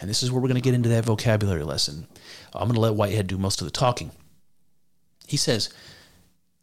And 0.00 0.08
this 0.08 0.22
is 0.22 0.30
where 0.30 0.40
we're 0.40 0.48
going 0.48 0.60
to 0.60 0.64
get 0.64 0.74
into 0.74 0.88
that 0.90 1.04
vocabulary 1.04 1.64
lesson. 1.64 2.06
I'm 2.54 2.68
going 2.68 2.74
to 2.74 2.80
let 2.80 2.94
Whitehead 2.94 3.26
do 3.26 3.38
most 3.38 3.60
of 3.60 3.66
the 3.66 3.70
talking. 3.70 4.10
He 5.26 5.36
says 5.36 5.70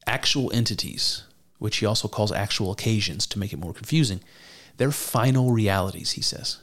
actual 0.07 0.51
entities, 0.53 1.23
which 1.59 1.77
he 1.77 1.85
also 1.85 2.07
calls 2.07 2.31
actual 2.31 2.71
occasions 2.71 3.25
to 3.27 3.39
make 3.39 3.53
it 3.53 3.59
more 3.59 3.73
confusing, 3.73 4.21
they're 4.77 4.91
final 4.91 5.51
realities, 5.51 6.13
he 6.13 6.21
says. 6.21 6.57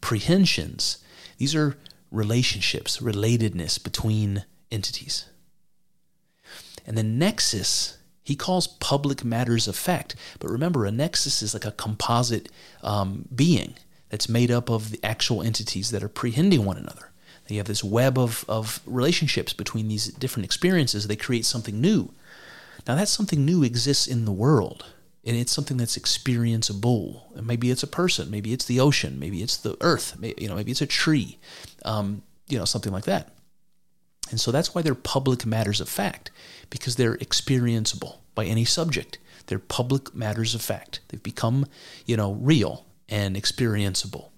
Prehensions, 0.00 0.98
these 1.38 1.54
are 1.54 1.76
relationships, 2.10 2.98
relatedness 2.98 3.82
between 3.82 4.44
entities. 4.70 5.26
And 6.86 6.96
the 6.96 7.02
nexus, 7.02 7.98
he 8.22 8.36
calls 8.36 8.66
public 8.66 9.24
matters 9.24 9.68
of 9.68 9.76
fact. 9.76 10.16
But 10.38 10.50
remember, 10.50 10.84
a 10.84 10.90
nexus 10.90 11.42
is 11.42 11.54
like 11.54 11.64
a 11.64 11.72
composite 11.72 12.50
um, 12.82 13.28
being 13.34 13.74
that's 14.08 14.28
made 14.28 14.50
up 14.50 14.68
of 14.70 14.90
the 14.90 15.00
actual 15.04 15.42
entities 15.42 15.90
that 15.90 16.02
are 16.02 16.08
prehending 16.08 16.64
one 16.64 16.76
another. 16.76 17.09
You 17.50 17.58
have 17.58 17.66
this 17.66 17.84
web 17.84 18.18
of, 18.18 18.44
of 18.48 18.80
relationships 18.86 19.52
between 19.52 19.88
these 19.88 20.06
different 20.06 20.44
experiences. 20.44 21.06
They 21.06 21.16
create 21.16 21.44
something 21.44 21.80
new. 21.80 22.12
Now, 22.86 22.96
that 22.96 23.08
something 23.08 23.44
new 23.44 23.62
exists 23.62 24.06
in 24.06 24.24
the 24.24 24.32
world, 24.32 24.86
and 25.24 25.36
it's 25.36 25.52
something 25.52 25.76
that's 25.76 25.98
experienceable. 25.98 27.36
And 27.36 27.46
maybe 27.46 27.70
it's 27.70 27.82
a 27.82 27.86
person, 27.86 28.30
maybe 28.30 28.52
it's 28.52 28.64
the 28.64 28.80
ocean, 28.80 29.18
maybe 29.18 29.42
it's 29.42 29.56
the 29.56 29.76
earth, 29.80 30.16
maybe, 30.18 30.42
you 30.42 30.48
know, 30.48 30.54
maybe 30.54 30.70
it's 30.70 30.80
a 30.80 30.86
tree, 30.86 31.38
um, 31.84 32.22
you 32.48 32.58
know, 32.58 32.64
something 32.64 32.92
like 32.92 33.04
that. 33.04 33.34
And 34.30 34.40
so 34.40 34.50
that's 34.50 34.74
why 34.74 34.82
they're 34.82 34.94
public 34.94 35.44
matters 35.44 35.80
of 35.80 35.88
fact, 35.88 36.30
because 36.70 36.96
they're 36.96 37.16
experienceable 37.16 38.18
by 38.34 38.44
any 38.44 38.64
subject. 38.64 39.18
They're 39.46 39.58
public 39.58 40.14
matters 40.14 40.54
of 40.54 40.62
fact. 40.62 41.00
They've 41.08 41.22
become, 41.22 41.66
you 42.06 42.16
know, 42.16 42.34
real 42.34 42.86
and 43.08 43.36
experienceable. 43.36 44.28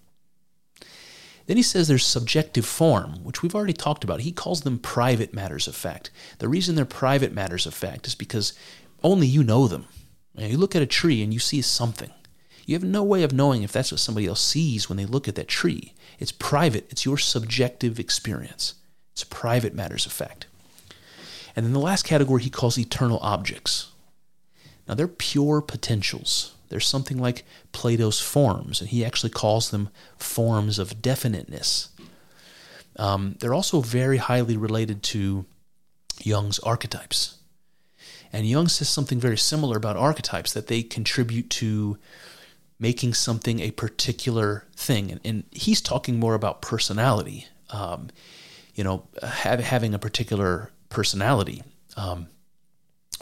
Then 1.46 1.56
he 1.56 1.62
says 1.62 1.88
there's 1.88 2.06
subjective 2.06 2.64
form, 2.64 3.24
which 3.24 3.42
we've 3.42 3.54
already 3.54 3.72
talked 3.72 4.04
about. 4.04 4.20
He 4.20 4.32
calls 4.32 4.62
them 4.62 4.78
private 4.78 5.34
matters 5.34 5.66
of 5.66 5.74
fact. 5.74 6.10
The 6.38 6.48
reason 6.48 6.74
they're 6.74 6.84
private 6.84 7.32
matters 7.32 7.66
of 7.66 7.74
fact 7.74 8.06
is 8.06 8.14
because 8.14 8.52
only 9.02 9.26
you 9.26 9.42
know 9.42 9.66
them. 9.66 9.86
You 10.36 10.56
look 10.56 10.76
at 10.76 10.82
a 10.82 10.86
tree 10.86 11.22
and 11.22 11.32
you 11.32 11.40
see 11.40 11.60
something. 11.60 12.10
You 12.64 12.74
have 12.74 12.84
no 12.84 13.02
way 13.02 13.22
of 13.22 13.32
knowing 13.32 13.62
if 13.62 13.72
that's 13.72 13.90
what 13.90 14.00
somebody 14.00 14.26
else 14.26 14.40
sees 14.40 14.88
when 14.88 14.96
they 14.96 15.04
look 15.04 15.28
at 15.28 15.34
that 15.34 15.48
tree. 15.48 15.94
It's 16.18 16.32
private, 16.32 16.86
it's 16.90 17.04
your 17.04 17.18
subjective 17.18 17.98
experience. 17.98 18.74
It's 19.12 19.24
private 19.24 19.74
matters 19.74 20.06
of 20.06 20.12
fact. 20.12 20.46
And 21.54 21.66
then 21.66 21.72
the 21.72 21.80
last 21.80 22.04
category 22.04 22.42
he 22.42 22.50
calls 22.50 22.78
eternal 22.78 23.18
objects. 23.18 23.90
Now 24.88 24.94
they're 24.94 25.08
pure 25.08 25.60
potentials. 25.60 26.51
They're 26.72 26.80
something 26.80 27.18
like 27.18 27.44
Plato's 27.72 28.18
forms, 28.18 28.80
and 28.80 28.88
he 28.88 29.04
actually 29.04 29.28
calls 29.28 29.70
them 29.70 29.90
forms 30.16 30.78
of 30.78 31.02
definiteness. 31.02 31.90
Um, 32.96 33.36
they're 33.40 33.52
also 33.52 33.82
very 33.82 34.16
highly 34.16 34.56
related 34.56 35.02
to 35.02 35.44
Jung's 36.22 36.58
archetypes. 36.60 37.36
And 38.32 38.48
Jung 38.48 38.68
says 38.68 38.88
something 38.88 39.20
very 39.20 39.36
similar 39.36 39.76
about 39.76 39.98
archetypes 39.98 40.54
that 40.54 40.68
they 40.68 40.82
contribute 40.82 41.50
to 41.50 41.98
making 42.78 43.12
something 43.12 43.60
a 43.60 43.70
particular 43.72 44.64
thing. 44.74 45.12
And, 45.12 45.20
and 45.26 45.44
he's 45.50 45.82
talking 45.82 46.18
more 46.18 46.34
about 46.34 46.62
personality, 46.62 47.48
um, 47.68 48.08
you 48.74 48.82
know, 48.82 49.08
have, 49.22 49.60
having 49.60 49.92
a 49.92 49.98
particular 49.98 50.70
personality. 50.88 51.62
Um, 51.98 52.28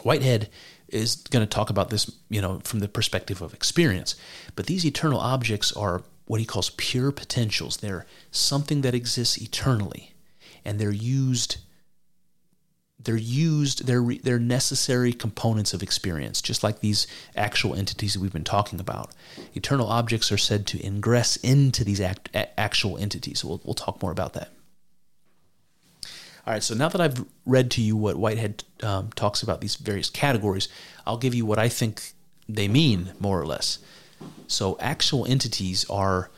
Whitehead 0.03 0.49
is 0.93 1.15
going 1.15 1.45
to 1.45 1.49
talk 1.49 1.69
about 1.69 1.89
this, 1.89 2.11
you 2.29 2.41
know, 2.41 2.59
from 2.63 2.79
the 2.79 2.87
perspective 2.87 3.41
of 3.41 3.53
experience. 3.53 4.15
But 4.55 4.65
these 4.65 4.85
eternal 4.85 5.19
objects 5.19 5.71
are 5.73 6.03
what 6.25 6.39
he 6.39 6.45
calls 6.45 6.71
pure 6.71 7.11
potentials. 7.11 7.77
They're 7.77 8.05
something 8.31 8.81
that 8.81 8.95
exists 8.95 9.41
eternally, 9.41 10.13
and 10.63 10.79
they're 10.79 10.91
used. 10.91 11.57
They're 13.03 13.17
used. 13.17 13.87
They're 13.87 14.03
they're 14.23 14.39
necessary 14.39 15.11
components 15.11 15.73
of 15.73 15.81
experience, 15.83 16.41
just 16.41 16.63
like 16.63 16.79
these 16.79 17.07
actual 17.35 17.75
entities 17.75 18.13
that 18.13 18.19
we've 18.19 18.31
been 18.31 18.43
talking 18.43 18.79
about. 18.79 19.11
Eternal 19.55 19.87
objects 19.87 20.31
are 20.31 20.37
said 20.37 20.67
to 20.67 20.85
ingress 20.85 21.35
into 21.37 21.83
these 21.83 21.99
act, 21.99 22.29
actual 22.57 22.97
entities. 22.97 23.39
So 23.39 23.47
we'll 23.47 23.61
we'll 23.63 23.73
talk 23.73 24.01
more 24.01 24.11
about 24.11 24.33
that. 24.33 24.51
All 26.45 26.53
right, 26.53 26.63
so 26.63 26.73
now 26.73 26.89
that 26.89 26.99
I've 26.99 27.23
read 27.45 27.69
to 27.71 27.81
you 27.81 27.95
what 27.95 28.15
Whitehead 28.15 28.63
um, 28.81 29.11
talks 29.15 29.43
about 29.43 29.61
these 29.61 29.75
various 29.75 30.09
categories, 30.09 30.67
I'll 31.05 31.17
give 31.17 31.35
you 31.35 31.45
what 31.45 31.59
I 31.59 31.69
think 31.69 32.13
they 32.49 32.67
mean, 32.67 33.11
more 33.19 33.39
or 33.39 33.45
less. 33.45 33.77
So, 34.47 34.75
actual 34.79 35.25
entities 35.27 35.85
are 35.89 36.31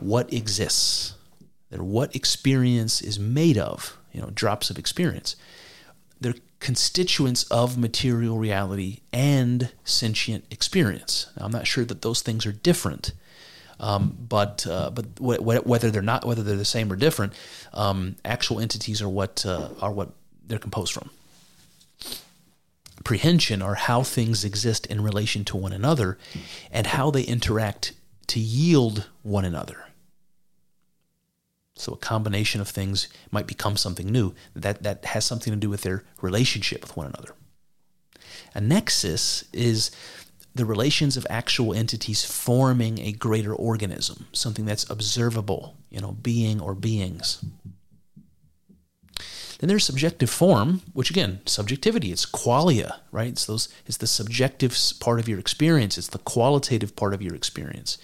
what 0.00 0.32
exists, 0.32 1.14
they're 1.70 1.82
what 1.82 2.16
experience 2.16 3.00
is 3.00 3.18
made 3.18 3.58
of, 3.58 3.98
you 4.12 4.20
know, 4.20 4.30
drops 4.30 4.70
of 4.70 4.78
experience. 4.78 5.36
They're 6.20 6.34
constituents 6.60 7.44
of 7.44 7.76
material 7.76 8.38
reality 8.38 9.00
and 9.12 9.70
sentient 9.84 10.44
experience. 10.50 11.26
Now, 11.36 11.46
I'm 11.46 11.52
not 11.52 11.66
sure 11.66 11.84
that 11.84 12.02
those 12.02 12.22
things 12.22 12.46
are 12.46 12.52
different. 12.52 13.12
Um, 13.82 14.16
but 14.28 14.64
uh, 14.66 14.90
but 14.90 15.20
whether 15.20 15.90
they're 15.90 16.02
not 16.02 16.24
whether 16.24 16.44
they're 16.44 16.56
the 16.56 16.64
same 16.64 16.92
or 16.92 16.96
different, 16.96 17.32
um, 17.74 18.14
actual 18.24 18.60
entities 18.60 19.02
are 19.02 19.08
what 19.08 19.44
uh, 19.44 19.70
are 19.80 19.92
what 19.92 20.10
they're 20.46 20.60
composed 20.60 20.92
from. 20.92 21.10
Prehension 23.02 23.60
are 23.60 23.74
how 23.74 24.04
things 24.04 24.44
exist 24.44 24.86
in 24.86 25.02
relation 25.02 25.44
to 25.46 25.56
one 25.56 25.72
another, 25.72 26.16
and 26.70 26.86
how 26.86 27.10
they 27.10 27.22
interact 27.22 27.92
to 28.28 28.38
yield 28.38 29.10
one 29.22 29.44
another. 29.44 29.86
So 31.74 31.94
a 31.94 31.96
combination 31.96 32.60
of 32.60 32.68
things 32.68 33.08
might 33.32 33.48
become 33.48 33.76
something 33.76 34.06
new 34.06 34.32
that 34.54 34.84
that 34.84 35.04
has 35.06 35.24
something 35.24 35.52
to 35.52 35.58
do 35.58 35.68
with 35.68 35.82
their 35.82 36.04
relationship 36.20 36.82
with 36.82 36.96
one 36.96 37.08
another. 37.08 37.34
A 38.54 38.60
nexus 38.60 39.44
is 39.52 39.90
the 40.54 40.64
relations 40.64 41.16
of 41.16 41.26
actual 41.30 41.72
entities 41.72 42.24
forming 42.24 42.98
a 42.98 43.12
greater 43.12 43.54
organism, 43.54 44.26
something 44.32 44.66
that's 44.66 44.88
observable, 44.90 45.76
you 45.90 46.00
know, 46.00 46.12
being 46.12 46.60
or 46.60 46.74
beings. 46.74 47.44
Then 49.58 49.68
there's 49.68 49.84
subjective 49.84 50.28
form, 50.28 50.82
which 50.92 51.08
again, 51.08 51.40
subjectivity, 51.46 52.10
it's 52.10 52.26
qualia, 52.26 52.96
right? 53.12 53.28
It's 53.28 53.46
those 53.46 53.68
it's 53.86 53.96
the 53.96 54.08
subjective 54.08 54.76
part 54.98 55.20
of 55.20 55.28
your 55.28 55.38
experience, 55.38 55.96
it's 55.96 56.08
the 56.08 56.18
qualitative 56.18 56.96
part 56.96 57.14
of 57.14 57.22
your 57.22 57.34
experience. 57.36 57.96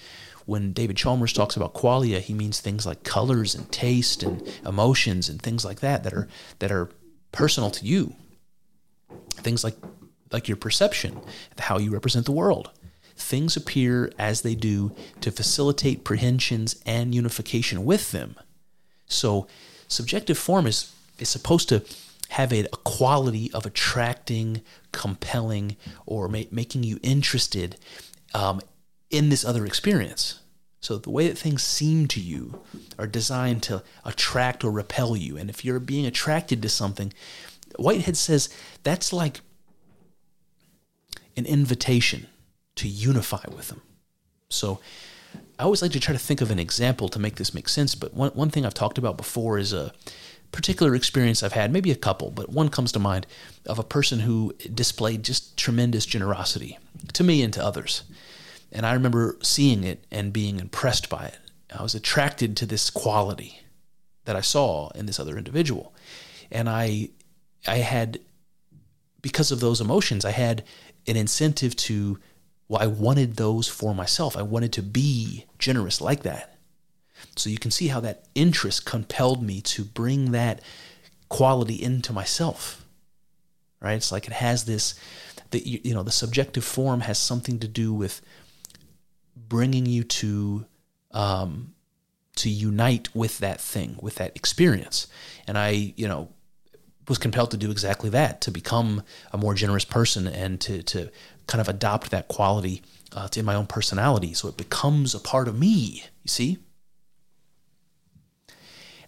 When 0.47 0.73
David 0.73 0.97
Chalmers 0.97 1.33
talks 1.33 1.57
about 1.57 1.75
qualia, 1.75 2.21
he 2.21 2.33
means 2.33 2.61
things 2.61 2.87
like 2.87 3.03
colors 3.03 3.55
and 3.55 3.71
taste 3.73 4.23
and 4.23 4.41
emotions 4.65 5.29
and 5.29 5.43
things 5.43 5.65
like 5.65 5.81
that 5.81 6.05
that 6.05 6.15
are 6.15 6.29
that 6.61 6.71
are 6.71 6.91
personal 7.33 7.71
to 7.73 7.85
you. 7.85 8.15
Things 9.35 9.65
like 9.65 9.75
like 10.33 10.49
your 10.49 10.57
perception, 10.57 11.21
how 11.59 11.79
you 11.79 11.91
represent 11.91 12.27
the 12.27 12.33
world. 12.33 12.71
Things 13.17 13.57
appear 13.57 14.13
as 14.19 14.43
they 14.43 14.55
do 14.55 14.93
to 15.21 15.31
facilitate 15.31 16.05
prehensions 16.05 16.81
and 16.87 17.15
unification 17.15 17.85
with 17.85 18.13
them. 18.13 18.37
So, 19.07 19.47
subjective 19.89 20.39
form 20.39 20.67
is, 20.67 20.93
is 21.19 21.29
supposed 21.29 21.69
to 21.71 21.83
have 22.31 22.53
a, 22.53 22.61
a 22.61 22.77
quality 22.85 23.51
of 23.53 23.67
attracting, 23.67 24.63
compelling, 24.93 25.77
or 26.07 26.29
ma- 26.29 26.43
making 26.51 26.85
you 26.85 27.01
interested 27.03 27.77
um, 28.35 28.61
in 29.11 29.31
this 29.31 29.45
other 29.45 29.65
experience. 29.65 30.41
So 30.81 30.97
the 30.97 31.11
way 31.11 31.29
that 31.29 31.39
things 31.39 31.63
seem 31.63 32.07
to 32.09 32.21
you 32.21 32.63
are 32.99 33.07
designed 33.07 33.63
to 33.65 33.83
attract 34.05 34.63
or 34.63 34.71
repel 34.71 35.17
you. 35.17 35.37
And 35.37 35.51
if 35.51 35.65
you're 35.65 35.81
being 35.81 36.07
attracted 36.07 36.63
to 36.63 36.69
something, 36.69 37.13
Whitehead 37.77 38.17
says 38.17 38.49
that's 38.85 39.13
like 39.13 39.41
an 41.39 41.47
invitation 41.47 42.27
to 42.77 42.89
unify 42.89 43.43
with 43.49 43.69
them. 43.69 43.81
So 44.51 44.81
I 45.59 45.65
always 45.65 45.83
like 45.83 45.93
to 45.93 46.01
try 46.01 46.13
to 46.13 46.19
think 46.19 46.41
of 46.41 46.51
an 46.51 46.59
example 46.59 47.09
to 47.09 47.19
make 47.19 47.37
this 47.37 47.55
make 47.55 47.69
sense. 47.69 47.95
But 47.95 48.15
one, 48.15 48.31
one 48.31 48.51
thing 48.51 48.67
I've 48.67 48.75
talked 48.75 48.99
about 48.99 49.17
before 49.17 49.59
is 49.59 49.73
a 49.73 49.93
particular 50.53 50.95
experience 50.95 51.43
I've 51.43 51.53
had, 51.53 51.73
maybe 51.73 51.91
a 51.91 51.97
couple, 51.97 52.31
but 52.31 52.51
one 52.51 52.69
comes 52.69 52.93
to 52.93 52.99
mind 52.99 53.27
of 53.67 53.79
a 53.79 53.85
person 53.85 54.21
who 54.21 54.55
displayed 54.73 55.23
just 55.23 55.57
tremendous 55.57 56.07
generosity 56.07 56.79
to 57.13 57.25
me 57.25 57.43
and 57.43 57.53
to 57.55 57.65
others. 57.65 58.05
And 58.73 58.87
I 58.87 58.95
remember 58.95 59.37
seeing 59.43 59.85
it 59.85 60.05
and 60.11 60.33
being 60.33 60.59
impressed 60.59 61.09
by 61.09 61.27
it. 61.27 61.39
I 61.77 61.83
was 61.83 61.95
attracted 61.95 62.57
to 62.57 62.67
this 62.67 62.89
quality 62.89 63.61
that 64.25 64.37
I 64.37 64.41
saw 64.41 64.89
in 64.91 65.07
this 65.07 65.21
other 65.21 65.37
individual. 65.37 65.95
And 66.51 66.69
I 66.69 67.11
I 67.67 67.79
had 67.79 68.21
because 69.21 69.51
of 69.51 69.61
those 69.61 69.81
emotions, 69.81 70.25
I 70.25 70.31
had 70.31 70.65
an 71.07 71.17
incentive 71.17 71.75
to, 71.77 72.19
well, 72.69 72.83
I 72.83 72.87
wanted 72.87 73.37
those 73.37 73.69
for 73.69 73.95
myself. 73.95 74.37
I 74.37 74.43
wanted 74.43 74.73
to 74.75 74.83
be 74.83 75.47
generous 75.59 76.01
like 76.01 76.23
that. 76.23 76.59
So 77.37 77.51
you 77.51 77.59
can 77.59 77.71
see 77.71 77.89
how 77.89 78.01
that 78.01 78.27
interest 78.35 78.85
compelled 78.85 79.43
me 79.43 79.61
to 79.63 79.85
bring 79.85 80.33
that 80.33 80.61
quality 81.29 81.83
into 81.83 82.13
myself. 82.13 82.85
Right? 83.81 83.95
It's 83.95 84.13
like 84.13 84.27
it 84.27 84.33
has 84.33 84.65
this, 84.65 84.95
the, 85.51 85.61
you 85.61 85.95
know, 85.95 86.03
the 86.03 86.11
subjective 86.11 86.65
form 86.65 87.01
has 87.01 87.19
something 87.19 87.59
to 87.61 87.69
do 87.69 87.93
with 87.93 88.21
bringing 89.37 89.87
you 89.87 90.05
to, 90.05 90.67
um, 91.13 91.75
to 92.37 92.49
unite 92.51 93.15
with 93.15 93.39
that 93.39 93.61
thing, 93.61 93.97
with 94.01 94.17
that 94.17 94.37
experience. 94.37 95.07
And 95.47 95.57
I, 95.57 95.95
you 95.97 96.07
know, 96.07 96.29
was 97.09 97.19
compelled 97.19 97.51
to 97.51 97.57
do 97.57 97.71
exactly 97.71 98.11
that 98.11 98.41
to 98.43 98.51
become 98.51 99.03
a 99.33 99.39
more 99.39 99.55
generous 99.55 99.85
person 99.85 100.27
and 100.27 100.61
to, 100.61 100.83
to 100.83 101.11
kind 101.47 101.61
of 101.61 101.69
adopt 101.69 102.11
that 102.11 102.29
quality 102.29 102.83
uh, 103.13 103.29
in 103.37 103.45
my 103.45 103.55
own 103.55 103.67
personality. 103.67 104.35
So 104.35 104.49
it 104.49 104.57
becomes 104.57 105.15
a 105.15 105.21
part 105.21 105.49
of 105.49 105.59
me 105.59 106.05
you 106.29 106.31
see? 106.31 106.59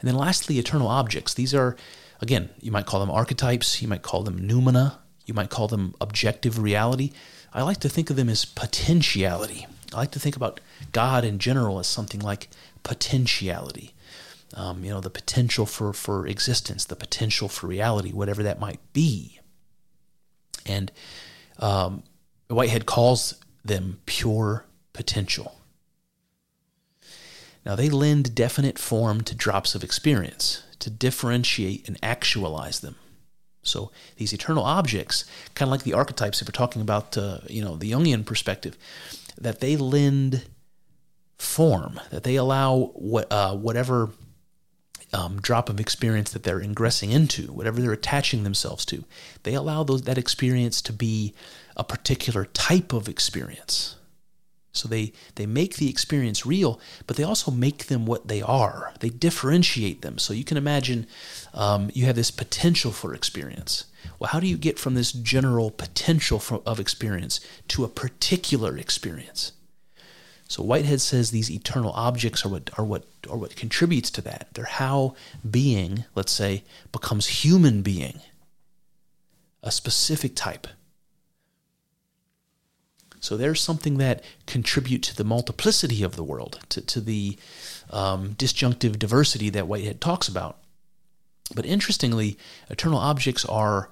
And 0.00 0.08
then 0.08 0.16
lastly 0.16 0.58
eternal 0.58 0.88
objects. 0.88 1.34
These 1.34 1.54
are 1.54 1.76
again 2.20 2.48
you 2.60 2.72
might 2.72 2.86
call 2.86 3.00
them 3.00 3.10
archetypes 3.10 3.82
you 3.82 3.88
might 3.88 4.02
call 4.02 4.22
them 4.22 4.40
noumena 4.40 4.96
you 5.26 5.34
might 5.34 5.50
call 5.50 5.68
them 5.68 5.94
objective 6.00 6.58
reality. 6.58 7.12
I 7.52 7.62
like 7.62 7.78
to 7.80 7.88
think 7.88 8.10
of 8.10 8.16
them 8.16 8.30
as 8.30 8.44
potentiality. 8.44 9.66
I 9.92 9.98
like 9.98 10.12
to 10.12 10.20
think 10.20 10.36
about 10.36 10.60
god 10.92 11.24
in 11.24 11.38
general 11.38 11.78
as 11.78 11.86
something 11.86 12.20
like 12.20 12.48
potentiality 12.82 13.92
um, 14.54 14.84
you 14.84 14.90
know, 14.90 15.00
the 15.00 15.10
potential 15.10 15.66
for, 15.66 15.92
for 15.92 16.26
existence, 16.26 16.84
the 16.84 16.96
potential 16.96 17.48
for 17.48 17.66
reality, 17.66 18.12
whatever 18.12 18.42
that 18.42 18.60
might 18.60 18.80
be. 18.92 19.40
And 20.66 20.90
um, 21.58 22.02
Whitehead 22.48 22.86
calls 22.86 23.34
them 23.64 24.00
pure 24.06 24.64
potential. 24.92 25.56
Now, 27.64 27.76
they 27.76 27.90
lend 27.90 28.34
definite 28.34 28.78
form 28.78 29.20
to 29.22 29.34
drops 29.34 29.74
of 29.74 29.84
experience 29.84 30.62
to 30.78 30.90
differentiate 30.90 31.86
and 31.86 31.98
actualize 32.02 32.80
them. 32.80 32.96
So 33.62 33.90
these 34.16 34.32
eternal 34.32 34.64
objects, 34.64 35.26
kind 35.54 35.68
of 35.68 35.72
like 35.72 35.82
the 35.82 35.92
archetypes 35.92 36.40
if 36.40 36.48
we're 36.48 36.52
talking 36.52 36.80
about, 36.80 37.16
uh, 37.18 37.40
you 37.48 37.62
know, 37.62 37.76
the 37.76 37.92
Jungian 37.92 38.24
perspective, 38.24 38.78
that 39.38 39.60
they 39.60 39.76
lend 39.76 40.46
form, 41.36 42.00
that 42.10 42.24
they 42.24 42.36
allow 42.36 42.92
what, 42.94 43.30
uh, 43.30 43.54
whatever 43.54 44.10
um, 45.12 45.40
drop 45.40 45.68
of 45.68 45.80
experience 45.80 46.30
that 46.30 46.42
they're 46.42 46.60
ingressing 46.60 47.10
into, 47.10 47.52
whatever 47.52 47.80
they're 47.80 47.92
attaching 47.92 48.44
themselves 48.44 48.84
to, 48.86 49.04
they 49.42 49.54
allow 49.54 49.82
those, 49.82 50.02
that 50.02 50.18
experience 50.18 50.80
to 50.82 50.92
be 50.92 51.34
a 51.76 51.84
particular 51.84 52.44
type 52.46 52.92
of 52.92 53.08
experience. 53.08 53.96
So 54.72 54.88
they, 54.88 55.12
they 55.34 55.46
make 55.46 55.76
the 55.76 55.90
experience 55.90 56.46
real, 56.46 56.80
but 57.06 57.16
they 57.16 57.24
also 57.24 57.50
make 57.50 57.86
them 57.86 58.06
what 58.06 58.28
they 58.28 58.40
are. 58.40 58.92
They 59.00 59.08
differentiate 59.08 60.02
them. 60.02 60.18
So 60.18 60.32
you 60.32 60.44
can 60.44 60.56
imagine 60.56 61.06
um, 61.52 61.90
you 61.92 62.06
have 62.06 62.14
this 62.14 62.30
potential 62.30 62.92
for 62.92 63.12
experience. 63.12 63.86
Well, 64.18 64.30
how 64.30 64.38
do 64.38 64.46
you 64.46 64.56
get 64.56 64.78
from 64.78 64.94
this 64.94 65.12
general 65.12 65.70
potential 65.70 66.38
for, 66.38 66.62
of 66.64 66.78
experience 66.78 67.40
to 67.68 67.84
a 67.84 67.88
particular 67.88 68.78
experience? 68.78 69.52
So 70.50 70.64
Whitehead 70.64 71.00
says 71.00 71.30
these 71.30 71.48
eternal 71.48 71.92
objects 71.92 72.44
are 72.44 72.48
what 72.48 72.70
are 72.76 72.84
what 72.84 73.04
are 73.30 73.36
what 73.36 73.54
contributes 73.54 74.10
to 74.10 74.20
that. 74.22 74.48
They're 74.52 74.64
how 74.64 75.14
being, 75.48 76.06
let's 76.16 76.32
say, 76.32 76.64
becomes 76.90 77.44
human 77.44 77.82
being. 77.82 78.18
A 79.62 79.70
specific 79.70 80.34
type. 80.34 80.66
So 83.20 83.36
there's 83.36 83.60
something 83.60 83.98
that 83.98 84.24
contribute 84.46 85.04
to 85.04 85.16
the 85.16 85.22
multiplicity 85.22 86.02
of 86.02 86.16
the 86.16 86.24
world, 86.24 86.58
to, 86.70 86.80
to 86.80 87.00
the 87.00 87.38
um, 87.90 88.32
disjunctive 88.32 88.98
diversity 88.98 89.50
that 89.50 89.68
Whitehead 89.68 90.00
talks 90.00 90.26
about. 90.26 90.58
But 91.54 91.64
interestingly, 91.64 92.36
eternal 92.68 92.98
objects 92.98 93.44
are 93.44 93.88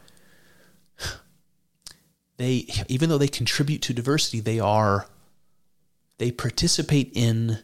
they 2.37 2.67
even 2.89 3.11
though 3.11 3.19
they 3.19 3.29
contribute 3.29 3.83
to 3.83 3.95
diversity, 3.95 4.41
they 4.41 4.59
are 4.59 5.07
they 6.19 6.31
participate 6.31 7.11
in 7.15 7.59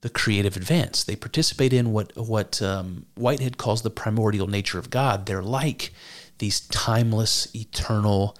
the 0.00 0.10
creative 0.10 0.56
advance. 0.56 1.04
They 1.04 1.16
participate 1.16 1.72
in 1.72 1.92
what 1.92 2.14
what 2.16 2.60
um, 2.60 3.06
Whitehead 3.14 3.56
calls 3.56 3.82
the 3.82 3.90
primordial 3.90 4.46
nature 4.46 4.78
of 4.78 4.90
God. 4.90 5.26
They're 5.26 5.42
like 5.42 5.92
these 6.38 6.60
timeless, 6.60 7.54
eternal, 7.54 8.36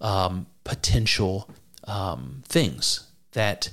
um, 0.00 0.46
potential 0.64 1.50
um, 1.84 2.42
things 2.46 3.06
that 3.32 3.70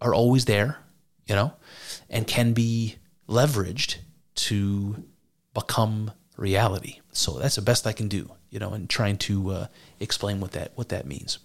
are 0.00 0.14
always 0.14 0.44
there, 0.44 0.78
you 1.26 1.34
know, 1.34 1.54
and 2.10 2.26
can 2.26 2.52
be 2.52 2.96
leveraged 3.28 3.96
to 4.34 5.04
become 5.54 6.12
reality. 6.36 7.00
So 7.12 7.38
that's 7.38 7.56
the 7.56 7.62
best 7.62 7.86
I 7.86 7.92
can 7.92 8.08
do, 8.08 8.30
you 8.50 8.58
know, 8.58 8.74
in 8.74 8.86
trying 8.86 9.16
to 9.18 9.50
uh, 9.50 9.66
explain 9.98 10.40
what 10.40 10.52
that 10.52 10.72
what 10.74 10.90
that 10.90 11.06
means. 11.06 11.38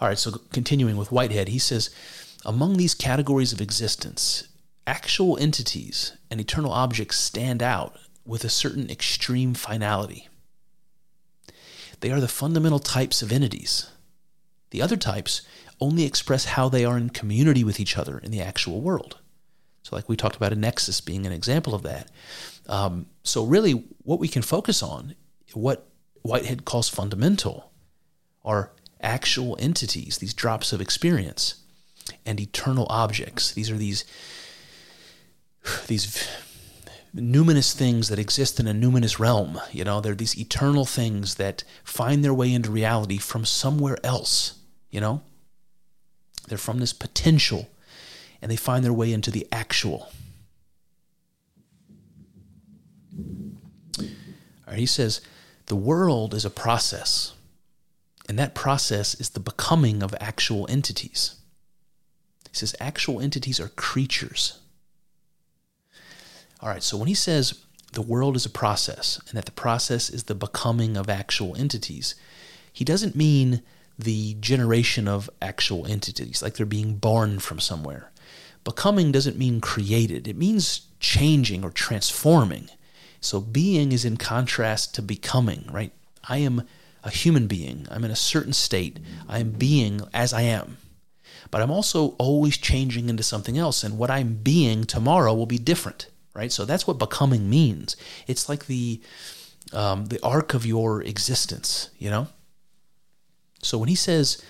All 0.00 0.08
right, 0.08 0.18
so 0.18 0.32
continuing 0.52 0.96
with 0.96 1.12
Whitehead, 1.12 1.48
he 1.48 1.58
says 1.58 1.90
among 2.44 2.76
these 2.76 2.94
categories 2.94 3.52
of 3.52 3.60
existence, 3.60 4.48
actual 4.86 5.38
entities 5.38 6.16
and 6.30 6.40
eternal 6.40 6.72
objects 6.72 7.16
stand 7.16 7.62
out 7.62 7.96
with 8.26 8.44
a 8.44 8.48
certain 8.48 8.90
extreme 8.90 9.54
finality. 9.54 10.28
They 12.00 12.10
are 12.10 12.20
the 12.20 12.28
fundamental 12.28 12.80
types 12.80 13.22
of 13.22 13.32
entities. 13.32 13.90
The 14.70 14.82
other 14.82 14.96
types 14.96 15.42
only 15.80 16.04
express 16.04 16.44
how 16.46 16.68
they 16.68 16.84
are 16.84 16.98
in 16.98 17.10
community 17.10 17.64
with 17.64 17.80
each 17.80 17.96
other 17.96 18.18
in 18.18 18.30
the 18.30 18.40
actual 18.40 18.80
world. 18.80 19.18
So, 19.82 19.94
like 19.94 20.08
we 20.08 20.16
talked 20.16 20.36
about 20.36 20.52
a 20.52 20.56
nexus 20.56 21.00
being 21.00 21.26
an 21.26 21.32
example 21.32 21.74
of 21.74 21.82
that. 21.82 22.10
Um, 22.68 23.06
so, 23.22 23.44
really, 23.44 23.84
what 24.02 24.18
we 24.18 24.28
can 24.28 24.42
focus 24.42 24.82
on, 24.82 25.14
what 25.52 25.86
Whitehead 26.22 26.64
calls 26.64 26.88
fundamental, 26.88 27.70
are 28.44 28.72
actual 29.04 29.56
entities, 29.60 30.18
these 30.18 30.34
drops 30.34 30.72
of 30.72 30.80
experience, 30.80 31.56
and 32.26 32.40
eternal 32.40 32.86
objects. 32.90 33.52
These 33.52 33.70
are 33.70 33.76
these 33.76 34.04
these 35.86 36.28
numinous 37.14 37.74
things 37.74 38.08
that 38.08 38.18
exist 38.18 38.58
in 38.58 38.66
a 38.66 38.74
numinous 38.74 39.18
realm. 39.18 39.60
You 39.70 39.84
know, 39.84 40.00
they're 40.00 40.14
these 40.14 40.38
eternal 40.38 40.84
things 40.84 41.36
that 41.36 41.64
find 41.84 42.24
their 42.24 42.34
way 42.34 42.52
into 42.52 42.70
reality 42.70 43.18
from 43.18 43.44
somewhere 43.44 43.98
else. 44.04 44.58
You 44.90 45.00
know, 45.00 45.22
they're 46.48 46.58
from 46.58 46.78
this 46.78 46.92
potential, 46.92 47.68
and 48.42 48.50
they 48.50 48.56
find 48.56 48.84
their 48.84 48.92
way 48.92 49.12
into 49.12 49.30
the 49.30 49.46
actual. 49.52 50.08
All 54.66 54.72
right, 54.72 54.78
he 54.78 54.86
says 54.86 55.20
the 55.66 55.76
world 55.76 56.34
is 56.34 56.44
a 56.44 56.50
process. 56.50 57.33
And 58.28 58.38
that 58.38 58.54
process 58.54 59.14
is 59.14 59.30
the 59.30 59.40
becoming 59.40 60.02
of 60.02 60.14
actual 60.20 60.66
entities. 60.70 61.36
He 62.50 62.56
says 62.56 62.74
actual 62.80 63.20
entities 63.20 63.60
are 63.60 63.68
creatures. 63.68 64.60
All 66.60 66.68
right, 66.68 66.82
so 66.82 66.96
when 66.96 67.08
he 67.08 67.14
says 67.14 67.60
the 67.92 68.02
world 68.02 68.36
is 68.36 68.46
a 68.46 68.50
process 68.50 69.20
and 69.28 69.36
that 69.36 69.44
the 69.44 69.52
process 69.52 70.08
is 70.08 70.24
the 70.24 70.34
becoming 70.34 70.96
of 70.96 71.08
actual 71.10 71.54
entities, 71.56 72.14
he 72.72 72.84
doesn't 72.84 73.14
mean 73.14 73.62
the 73.98 74.34
generation 74.40 75.06
of 75.06 75.30
actual 75.40 75.86
entities, 75.86 76.42
like 76.42 76.54
they're 76.54 76.66
being 76.66 76.96
born 76.96 77.38
from 77.38 77.60
somewhere. 77.60 78.10
Becoming 78.64 79.12
doesn't 79.12 79.38
mean 79.38 79.60
created, 79.60 80.26
it 80.26 80.36
means 80.36 80.86
changing 80.98 81.64
or 81.64 81.70
transforming. 81.70 82.70
So 83.20 83.40
being 83.40 83.92
is 83.92 84.04
in 84.04 84.16
contrast 84.16 84.94
to 84.94 85.02
becoming, 85.02 85.68
right? 85.70 85.92
I 86.28 86.38
am 86.38 86.62
a 87.04 87.10
human 87.10 87.46
being. 87.46 87.86
I'm 87.90 88.04
in 88.04 88.10
a 88.10 88.16
certain 88.16 88.54
state. 88.54 88.98
I 89.28 89.38
am 89.38 89.50
being 89.50 90.00
as 90.12 90.32
I 90.32 90.42
am. 90.42 90.78
But 91.50 91.60
I'm 91.60 91.70
also 91.70 92.08
always 92.18 92.56
changing 92.56 93.08
into 93.08 93.22
something 93.22 93.58
else. 93.58 93.84
And 93.84 93.98
what 93.98 94.10
I'm 94.10 94.34
being 94.34 94.84
tomorrow 94.84 95.34
will 95.34 95.46
be 95.46 95.58
different, 95.58 96.08
right? 96.34 96.50
So 96.50 96.64
that's 96.64 96.86
what 96.86 96.98
becoming 96.98 97.48
means. 97.48 97.96
It's 98.26 98.48
like 98.48 98.66
the, 98.66 99.00
um, 99.72 100.06
the 100.06 100.18
arc 100.22 100.54
of 100.54 100.64
your 100.64 101.02
existence, 101.02 101.90
you 101.98 102.10
know? 102.10 102.28
So 103.62 103.78
when 103.78 103.88
he 103.88 103.94
says 103.94 104.42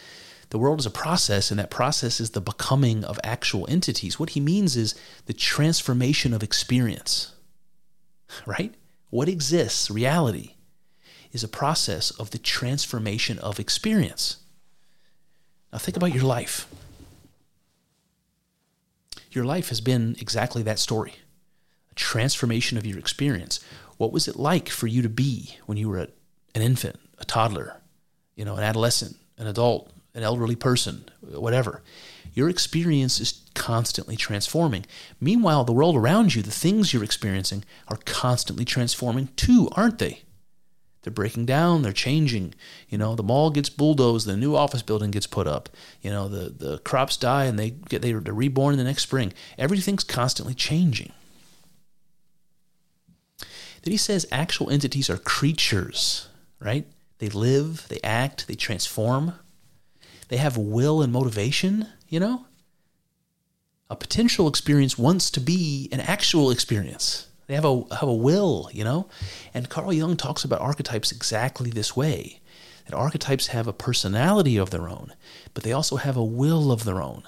the 0.51 0.59
world 0.59 0.79
is 0.79 0.87
a 0.87 0.91
process 0.91 1.51
and 1.51 1.59
that 1.59 1.71
process 1.71 2.21
is 2.21 2.31
the 2.31 2.41
becoming 2.41 3.05
of 3.05 3.19
actual 3.25 3.67
entities, 3.69 4.19
what 4.19 4.31
he 4.31 4.41
means 4.41 4.77
is 4.77 4.95
the 5.27 5.33
transformation 5.33 6.33
of 6.33 6.43
experience, 6.43 7.35
right? 8.47 8.75
What 9.11 9.29
exists, 9.29 9.91
reality, 9.91 10.54
is 11.35 11.45
a 11.45 11.49
process 11.49 12.13
of 12.13 12.31
the 12.31 12.39
transformation 12.39 13.39
of 13.41 13.61
experience. 13.61 14.39
Now, 15.73 15.79
think 15.79 15.97
about 15.97 16.15
your 16.15 16.23
life. 16.23 16.69
Your 19.33 19.45
life 19.45 19.69
has 19.69 19.81
been 19.81 20.17
exactly 20.21 20.63
that 20.63 20.79
story 20.79 21.15
a 21.91 21.95
transformation 21.95 22.79
of 22.79 22.87
your 22.87 22.99
experience. 22.99 23.61
What 23.99 24.13
was 24.13 24.27
it 24.27 24.37
like 24.37 24.69
for 24.69 24.87
you 24.87 25.03
to 25.03 25.09
be 25.09 25.57
when 25.67 25.77
you 25.77 25.89
were 25.89 25.99
an 25.99 26.63
infant, 26.63 26.99
a 27.19 27.25
toddler, 27.25 27.81
you 28.37 28.45
know, 28.45 28.57
an 28.57 28.63
adolescent, 28.63 29.17
an 29.37 29.47
adult, 29.47 29.93
an 30.15 30.23
elderly 30.23 30.57
person, 30.57 31.05
whatever? 31.21 31.83
Your 32.33 32.49
experience 32.49 33.21
is 33.21 33.43
constantly 33.55 34.17
transforming. 34.17 34.87
Meanwhile, 35.21 35.65
the 35.65 35.73
world 35.73 35.97
around 35.97 36.35
you, 36.35 36.43
the 36.43 36.51
things 36.51 36.93
you're 36.93 37.05
experiencing, 37.05 37.65
are 37.87 37.99
constantly 38.05 38.65
transforming 38.65 39.29
too, 39.37 39.69
aren't 39.73 39.99
they? 39.99 40.24
They're 41.05 41.13
breaking 41.13 41.47
down, 41.47 41.83
they're 41.83 41.93
changing. 41.93 42.55
You 42.89 42.99
know, 42.99 43.15
the 43.15 43.23
mall 43.23 43.51
gets 43.51 43.69
bulldozed, 43.69 44.27
the 44.27 44.37
new 44.37 44.57
office 44.57 44.83
building 44.83 45.11
gets 45.11 45.27
put 45.27 45.47
up. 45.47 45.69
You 46.03 46.11
know, 46.11 46.29
the, 46.29 46.49
the 46.49 46.79
crops 46.79 47.17
die 47.17 47.45
and 47.45 47.59
they 47.59 47.71
get 47.71 48.03
they're 48.03 48.19
reborn 48.19 48.77
the 48.77 48.85
next 48.85 49.03
spring. 49.03 49.33
Everything's 49.59 50.03
constantly 50.03 50.55
changing. 50.55 51.13
Then 53.39 53.93
he 53.93 53.99
says 53.99 54.27
actual 54.33 54.71
entities 54.71 55.11
are 55.11 55.19
creatures, 55.19 56.29
right? 56.59 56.87
They 57.19 57.29
live, 57.29 57.87
they 57.89 58.01
act, 58.03 58.49
they 58.49 58.55
transform. 58.55 59.35
They 60.29 60.39
have 60.39 60.57
will 60.57 61.03
and 61.03 61.13
motivation, 61.13 61.89
you 62.09 62.19
know? 62.19 62.47
A 63.91 63.97
potential 63.97 64.49
experience 64.49 64.99
wants 64.99 65.31
to 65.33 65.41
be 65.41 65.91
an 65.93 66.01
actual 66.01 66.51
experience. 66.51 67.29
They 67.47 67.55
have 67.55 67.65
a 67.65 67.85
have 67.95 68.09
a 68.09 68.15
will, 68.15 68.69
you 68.73 68.85
know? 68.85 69.09
And 69.53 69.69
Carl 69.69 69.93
Jung 69.93 70.17
talks 70.17 70.45
about 70.45 70.61
archetypes 70.61 71.13
exactly 71.13 71.71
this 71.71 71.97
way. 71.97 72.41
That 72.87 72.95
archetypes 72.95 73.49
have 73.49 73.67
a 73.67 73.73
personality 73.73 74.57
of 74.57 74.71
their 74.71 74.89
own, 74.89 75.15
but 75.55 75.63
they 75.63 75.73
also 75.73 75.97
have 75.97 76.17
a 76.17 76.25
will 76.25 76.71
of 76.71 76.85
their 76.85 77.03
own. 77.03 77.25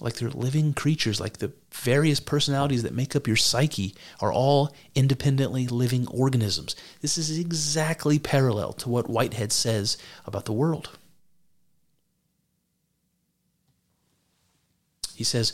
Like 0.00 0.14
they're 0.14 0.30
living 0.30 0.72
creatures, 0.72 1.20
like 1.20 1.38
the 1.38 1.52
various 1.70 2.18
personalities 2.18 2.82
that 2.82 2.94
make 2.94 3.14
up 3.14 3.26
your 3.26 3.36
psyche 3.36 3.94
are 4.20 4.32
all 4.32 4.74
independently 4.94 5.66
living 5.68 6.08
organisms. 6.08 6.74
This 7.00 7.18
is 7.18 7.38
exactly 7.38 8.18
parallel 8.18 8.72
to 8.74 8.88
what 8.88 9.08
Whitehead 9.08 9.52
says 9.52 9.96
about 10.26 10.44
the 10.46 10.52
world. 10.52 10.98
He 15.14 15.24
says, 15.24 15.52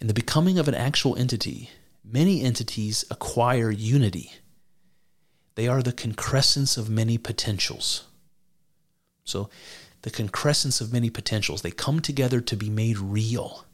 in 0.00 0.08
the 0.08 0.14
becoming 0.14 0.58
of 0.58 0.68
an 0.68 0.74
actual 0.74 1.16
entity, 1.16 1.70
many 2.06 2.42
entities 2.42 3.04
acquire 3.10 3.70
unity. 3.70 4.32
They 5.54 5.68
are 5.68 5.82
the 5.82 5.92
concrescence 5.92 6.76
of 6.76 6.88
many 6.88 7.18
potentials. 7.18 8.04
So 9.24 9.50
the 10.02 10.10
concrescence 10.10 10.80
of 10.80 10.92
many 10.92 11.10
potentials. 11.10 11.62
They 11.62 11.72
come 11.72 11.98
together 11.98 12.40
to 12.40 12.56
be 12.56 12.70
made 12.70 12.98
real. 12.98 13.64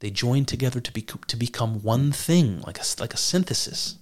They 0.00 0.10
join 0.10 0.46
together 0.46 0.80
to, 0.80 0.92
be, 0.92 1.02
to 1.02 1.36
become 1.36 1.82
one 1.82 2.10
thing, 2.10 2.62
like 2.62 2.78
a, 2.78 2.84
like 2.98 3.12
a 3.12 3.18
synthesis. 3.18 3.96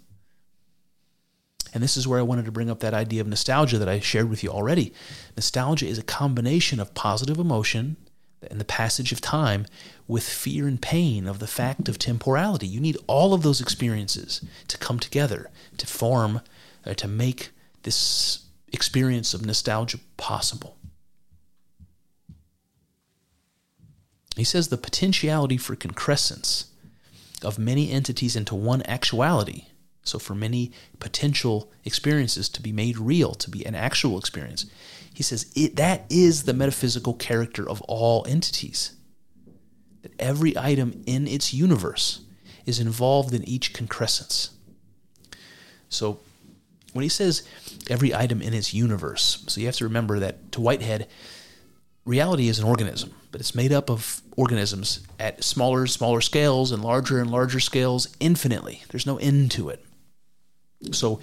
And 1.74 1.82
this 1.82 1.97
is 1.97 2.06
where 2.06 2.20
I 2.20 2.22
wanted 2.22 2.44
to 2.44 2.52
bring 2.52 2.70
up 2.70 2.80
that 2.80 2.94
idea 2.94 3.20
of 3.20 3.26
nostalgia 3.26 3.78
that 3.78 3.88
I 3.88 3.98
shared 3.98 4.30
with 4.30 4.44
you 4.44 4.51
already. 4.51 4.93
Nostalgia 5.36 5.86
is 5.86 5.98
a 5.98 6.05
combination 6.05 6.78
of 6.78 6.94
positive 6.94 7.38
emotion 7.38 7.97
and 8.42 8.60
the 8.60 8.64
passage 8.64 9.12
of 9.12 9.20
time 9.20 9.66
with 10.06 10.28
fear 10.28 10.66
and 10.66 10.80
pain 10.80 11.26
of 11.26 11.38
the 11.38 11.46
fact 11.46 11.88
of 11.88 11.98
temporality. 11.98 12.66
You 12.66 12.80
need 12.80 12.98
all 13.06 13.34
of 13.34 13.42
those 13.42 13.60
experiences 13.60 14.44
to 14.68 14.78
come 14.78 14.98
together 14.98 15.50
to 15.78 15.86
form, 15.86 16.40
uh, 16.84 16.94
to 16.94 17.08
make 17.08 17.50
this 17.82 18.44
experience 18.72 19.34
of 19.34 19.44
nostalgia 19.44 19.98
possible. 20.16 20.76
He 24.36 24.44
says 24.44 24.68
the 24.68 24.76
potentiality 24.76 25.56
for 25.56 25.74
concrescence 25.76 26.66
of 27.42 27.58
many 27.58 27.90
entities 27.90 28.36
into 28.36 28.54
one 28.54 28.82
actuality. 28.82 29.64
So, 30.02 30.18
for 30.20 30.36
many 30.36 30.70
potential 31.00 31.72
experiences 31.84 32.48
to 32.50 32.62
be 32.62 32.70
made 32.70 32.96
real, 32.96 33.34
to 33.34 33.50
be 33.50 33.66
an 33.66 33.74
actual 33.74 34.18
experience, 34.18 34.66
he 35.16 35.22
says 35.22 35.47
that 35.76 36.05
is 36.10 36.43
the 36.43 36.52
metaphysical 36.52 37.14
character 37.14 37.66
of 37.66 37.80
all 37.88 38.26
entities. 38.28 38.93
That 40.02 40.12
every 40.18 40.59
item 40.59 41.05
in 41.06 41.26
its 41.26 41.55
universe 41.55 42.20
is 42.66 42.78
involved 42.78 43.32
in 43.32 43.43
each 43.48 43.72
concrescence. 43.72 44.51
So, 45.88 46.18
when 46.93 47.02
he 47.02 47.09
says 47.09 47.48
every 47.88 48.14
item 48.14 48.43
in 48.43 48.52
its 48.52 48.74
universe, 48.74 49.43
so 49.47 49.59
you 49.59 49.64
have 49.68 49.76
to 49.76 49.84
remember 49.84 50.18
that 50.18 50.52
to 50.52 50.60
Whitehead, 50.60 51.09
reality 52.05 52.48
is 52.48 52.59
an 52.59 52.66
organism, 52.66 53.14
but 53.32 53.40
it's 53.40 53.55
made 53.55 53.72
up 53.72 53.88
of 53.88 54.20
organisms 54.36 55.01
at 55.18 55.43
smaller, 55.43 55.86
smaller 55.86 56.20
scales 56.20 56.72
and 56.72 56.84
larger 56.84 57.20
and 57.20 57.30
larger 57.30 57.60
scales 57.60 58.14
infinitely. 58.20 58.82
There's 58.90 59.06
no 59.06 59.16
end 59.16 59.51
to 59.52 59.70
it. 59.70 59.82
So 60.93 61.20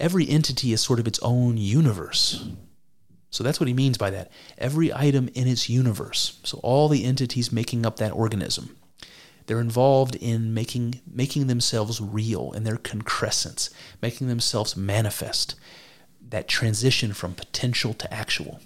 every 0.00 0.26
entity 0.26 0.72
is 0.72 0.80
sort 0.80 0.98
of 0.98 1.06
its 1.06 1.18
own 1.18 1.58
universe. 1.58 2.48
So 3.34 3.42
that's 3.42 3.58
what 3.58 3.66
he 3.66 3.74
means 3.74 3.98
by 3.98 4.10
that. 4.10 4.30
Every 4.58 4.94
item 4.94 5.28
in 5.34 5.48
its 5.48 5.68
universe. 5.68 6.38
So 6.44 6.60
all 6.62 6.86
the 6.86 7.02
entities 7.02 7.50
making 7.50 7.84
up 7.84 7.96
that 7.96 8.12
organism. 8.12 8.76
They're 9.46 9.60
involved 9.60 10.14
in 10.14 10.54
making 10.54 11.00
making 11.12 11.48
themselves 11.48 12.00
real 12.00 12.52
in 12.52 12.62
their 12.62 12.76
concrescence, 12.76 13.70
making 14.00 14.28
themselves 14.28 14.76
manifest. 14.76 15.56
That 16.28 16.46
transition 16.46 17.12
from 17.12 17.34
potential 17.34 17.92
to 17.94 18.14
actual. 18.14 18.60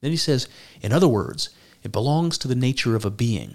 Then 0.00 0.10
he 0.10 0.16
says, 0.16 0.48
in 0.80 0.92
other 0.92 1.06
words, 1.06 1.50
it 1.84 1.92
belongs 1.92 2.36
to 2.38 2.48
the 2.48 2.56
nature 2.56 2.96
of 2.96 3.04
a 3.04 3.10
being, 3.12 3.54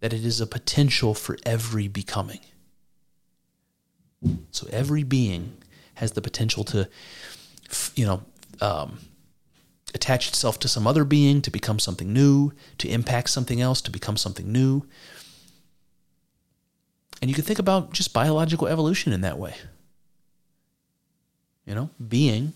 that 0.00 0.14
it 0.14 0.24
is 0.24 0.40
a 0.40 0.46
potential 0.46 1.12
for 1.12 1.36
every 1.44 1.88
becoming. 1.88 2.40
So 4.50 4.66
every 4.72 5.02
being 5.02 5.58
has 5.96 6.12
the 6.12 6.22
potential 6.22 6.64
to, 6.64 6.88
you 7.94 8.06
know, 8.06 8.22
um, 8.62 8.98
attach 9.94 10.28
itself 10.28 10.58
to 10.60 10.68
some 10.68 10.86
other 10.86 11.04
being, 11.04 11.42
to 11.42 11.50
become 11.50 11.78
something 11.78 12.12
new, 12.12 12.52
to 12.78 12.88
impact 12.88 13.30
something 13.30 13.60
else, 13.60 13.80
to 13.82 13.90
become 13.90 14.16
something 14.16 14.50
new. 14.50 14.86
And 17.20 17.28
you 17.30 17.34
can 17.34 17.44
think 17.44 17.58
about 17.58 17.92
just 17.92 18.12
biological 18.12 18.68
evolution 18.68 19.12
in 19.12 19.20
that 19.20 19.38
way. 19.38 19.54
You 21.66 21.74
know, 21.74 21.90
being 22.08 22.54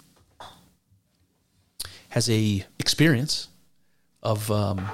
has 2.11 2.29
a 2.31 2.65
experience 2.79 3.49
of 4.23 4.51
um, 4.51 4.89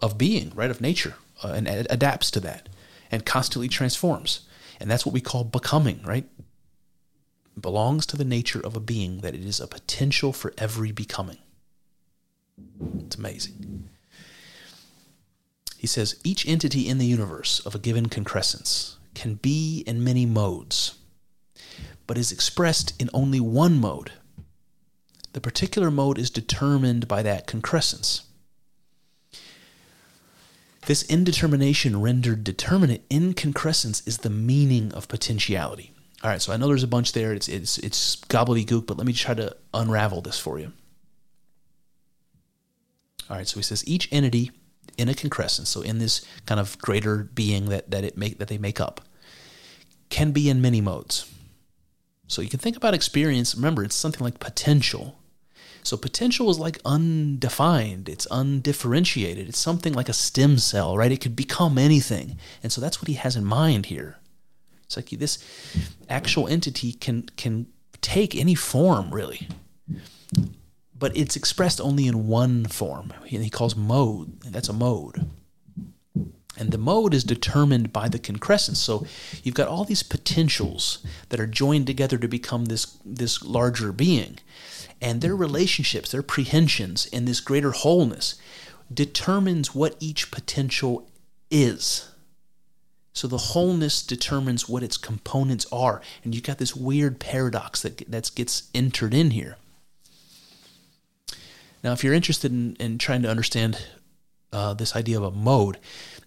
of 0.00 0.18
being, 0.18 0.52
right, 0.54 0.70
of 0.70 0.80
nature, 0.80 1.14
uh, 1.44 1.52
and 1.54 1.68
ad- 1.68 1.86
adapts 1.90 2.30
to 2.32 2.40
that, 2.40 2.68
and 3.10 3.24
constantly 3.24 3.68
transforms, 3.68 4.40
and 4.80 4.90
that's 4.90 5.06
what 5.06 5.12
we 5.12 5.20
call 5.20 5.44
becoming, 5.44 6.02
right? 6.02 6.26
Belongs 7.60 8.06
to 8.06 8.16
the 8.16 8.24
nature 8.24 8.60
of 8.60 8.76
a 8.76 8.80
being 8.80 9.18
that 9.18 9.34
it 9.34 9.44
is 9.44 9.60
a 9.60 9.66
potential 9.66 10.32
for 10.32 10.52
every 10.58 10.92
becoming. 10.92 11.38
It's 13.00 13.16
amazing. 13.16 13.88
He 15.76 15.86
says 15.86 16.20
each 16.24 16.46
entity 16.46 16.88
in 16.88 16.98
the 16.98 17.06
universe 17.06 17.60
of 17.66 17.74
a 17.74 17.78
given 17.78 18.08
concrescence 18.08 18.96
can 19.14 19.34
be 19.34 19.82
in 19.86 20.04
many 20.04 20.26
modes, 20.26 20.96
but 22.06 22.16
is 22.16 22.32
expressed 22.32 23.00
in 23.00 23.10
only 23.12 23.40
one 23.40 23.80
mode 23.80 24.12
the 25.32 25.40
particular 25.40 25.90
mode 25.90 26.18
is 26.18 26.30
determined 26.30 27.08
by 27.08 27.22
that 27.22 27.46
concrescence. 27.46 28.22
This 30.86 31.04
indetermination 31.04 32.00
rendered 32.00 32.44
determinate 32.44 33.04
in 33.08 33.34
concrescence 33.34 34.02
is 34.06 34.18
the 34.18 34.30
meaning 34.30 34.92
of 34.92 35.08
potentiality. 35.08 35.94
All 36.22 36.30
right, 36.30 36.40
so 36.40 36.52
I 36.52 36.56
know 36.56 36.68
there's 36.68 36.84
a 36.84 36.88
bunch 36.88 37.12
there. 37.12 37.32
It's 37.32 37.48
it's 37.48 37.78
it's 37.78 38.16
gobbledygook, 38.16 38.86
but 38.86 38.96
let 38.96 39.06
me 39.06 39.12
try 39.12 39.34
to 39.34 39.56
unravel 39.74 40.20
this 40.20 40.38
for 40.38 40.58
you. 40.58 40.72
All 43.28 43.36
right, 43.36 43.48
so 43.48 43.56
he 43.56 43.62
says 43.62 43.86
each 43.88 44.08
entity 44.12 44.52
in 44.96 45.08
a 45.08 45.14
concrescence, 45.14 45.68
so 45.68 45.80
in 45.80 45.98
this 45.98 46.24
kind 46.46 46.60
of 46.60 46.78
greater 46.78 47.24
being 47.34 47.70
that 47.70 47.90
that 47.90 48.04
it 48.04 48.16
make 48.16 48.38
that 48.38 48.48
they 48.48 48.58
make 48.58 48.80
up, 48.80 49.00
can 50.10 50.30
be 50.30 50.48
in 50.48 50.62
many 50.62 50.80
modes. 50.80 51.28
So 52.28 52.40
you 52.40 52.48
can 52.48 52.60
think 52.60 52.76
about 52.76 52.94
experience. 52.94 53.54
Remember, 53.54 53.82
it's 53.82 53.94
something 53.94 54.22
like 54.22 54.38
potential. 54.38 55.18
So 55.82 55.96
potential 55.96 56.48
is 56.50 56.58
like 56.58 56.78
undefined, 56.84 58.08
it's 58.08 58.28
undifferentiated. 58.30 59.48
It's 59.48 59.58
something 59.58 59.92
like 59.92 60.08
a 60.08 60.12
stem 60.12 60.58
cell, 60.58 60.96
right? 60.96 61.10
It 61.10 61.20
could 61.20 61.34
become 61.34 61.76
anything. 61.76 62.38
And 62.62 62.70
so 62.70 62.80
that's 62.80 63.02
what 63.02 63.08
he 63.08 63.14
has 63.14 63.34
in 63.34 63.44
mind 63.44 63.86
here. 63.86 64.18
It's 64.96 65.12
like 65.12 65.20
this 65.20 65.38
actual 66.08 66.48
entity 66.48 66.92
can 66.92 67.22
can 67.36 67.66
take 68.00 68.34
any 68.34 68.54
form 68.54 69.10
really. 69.10 69.48
But 70.98 71.16
it's 71.16 71.34
expressed 71.34 71.80
only 71.80 72.06
in 72.06 72.28
one 72.28 72.66
form. 72.66 73.12
And 73.22 73.42
he 73.42 73.50
calls 73.50 73.74
mode. 73.74 74.40
That's 74.42 74.68
a 74.68 74.72
mode. 74.72 75.28
And 76.56 76.70
the 76.70 76.78
mode 76.78 77.12
is 77.12 77.24
determined 77.24 77.92
by 77.92 78.08
the 78.08 78.20
concrescence. 78.20 78.78
So 78.78 79.04
you've 79.42 79.56
got 79.56 79.66
all 79.66 79.84
these 79.84 80.04
potentials 80.04 81.04
that 81.30 81.40
are 81.40 81.46
joined 81.46 81.88
together 81.88 82.18
to 82.18 82.28
become 82.28 82.66
this, 82.66 82.98
this 83.04 83.42
larger 83.42 83.90
being 83.90 84.38
and 85.02 85.20
their 85.20 85.34
relationships, 85.34 86.12
their 86.12 86.22
prehensions 86.22 87.06
in 87.06 87.24
this 87.24 87.40
greater 87.40 87.72
wholeness 87.72 88.36
determines 88.92 89.74
what 89.74 89.96
each 89.98 90.30
potential 90.30 91.10
is. 91.50 92.11
So 93.12 93.28
the 93.28 93.38
wholeness 93.38 94.02
determines 94.02 94.68
what 94.68 94.82
its 94.82 94.96
components 94.96 95.66
are, 95.70 96.00
and 96.24 96.34
you've 96.34 96.44
got 96.44 96.58
this 96.58 96.74
weird 96.74 97.18
paradox 97.20 97.82
that 97.82 98.10
that 98.10 98.30
gets 98.34 98.70
entered 98.74 99.12
in 99.12 99.32
here. 99.32 99.56
Now, 101.82 101.92
if 101.92 102.04
you're 102.04 102.14
interested 102.14 102.52
in, 102.52 102.76
in 102.76 102.98
trying 102.98 103.22
to 103.22 103.28
understand 103.28 103.84
uh, 104.52 104.74
this 104.74 104.94
idea 104.94 105.18
of 105.18 105.24
a 105.24 105.30
mode, 105.30 105.78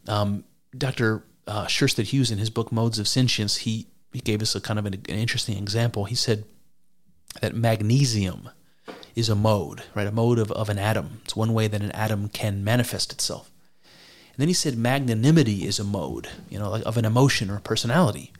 um, 0.07 0.44
Dr. 0.78 1.24
Uh, 1.48 1.66
Sherstead 1.66 2.06
Hughes, 2.06 2.32
in 2.32 2.38
his 2.38 2.49
book 2.49 2.72
Modes 2.72 2.99
of 2.99 3.07
Sentience, 3.07 3.57
he, 3.57 3.88
he 4.12 4.20
gave 4.20 4.41
us 4.41 4.56
a 4.56 4.62
kind 4.62 4.80
of 4.80 4.86
an, 4.86 4.94
an 4.94 5.16
interesting 5.16 5.57
example. 5.57 6.06
He 6.06 6.16
said 6.16 6.44
that 7.41 7.56
magnesium 7.56 8.49
is 9.16 9.30
a 9.30 9.36
mode, 9.36 9.84
right? 9.94 10.07
A 10.07 10.12
mode 10.12 10.40
of, 10.40 10.52
of 10.52 10.70
an 10.70 10.78
atom. 10.78 11.22
It's 11.24 11.36
one 11.36 11.53
way 11.53 11.68
that 11.68 11.82
an 11.82 11.91
atom 11.91 12.28
can 12.30 12.64
manifest 12.64 13.14
itself. 13.14 13.49
And 14.36 14.41
then 14.41 14.49
he 14.49 14.53
said 14.53 14.78
magnanimity 14.78 15.66
is 15.66 15.80
a 15.80 15.86
mode, 15.86 16.28
you 16.49 16.60
know, 16.60 16.70
like 16.70 16.86
of 16.86 16.98
an 16.98 17.06
emotion 17.06 17.49
or 17.49 17.56
a 17.56 17.62
personality. 17.62 18.34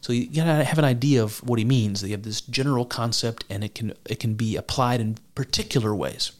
So 0.00 0.12
you 0.12 0.28
gotta 0.28 0.62
have 0.62 0.78
an 0.78 0.84
idea 0.84 1.20
of 1.20 1.38
what 1.48 1.58
he 1.58 1.64
means. 1.64 2.02
You 2.02 2.12
have 2.12 2.22
this 2.22 2.40
general 2.40 2.84
concept, 2.84 3.44
and 3.50 3.64
it 3.64 3.74
can 3.74 3.94
it 4.08 4.20
can 4.20 4.34
be 4.34 4.54
applied 4.56 5.00
in 5.00 5.16
particular 5.34 5.94
ways. 5.94 6.30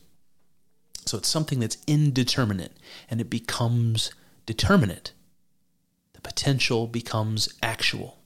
So 1.04 1.18
it's 1.18 1.28
something 1.28 1.58
that's 1.58 1.78
indeterminate, 1.88 2.76
and 3.10 3.20
it 3.20 3.28
becomes 3.28 4.12
determinate. 4.46 5.12
The 6.12 6.20
potential 6.20 6.86
becomes 6.86 7.48
actual, 7.60 8.18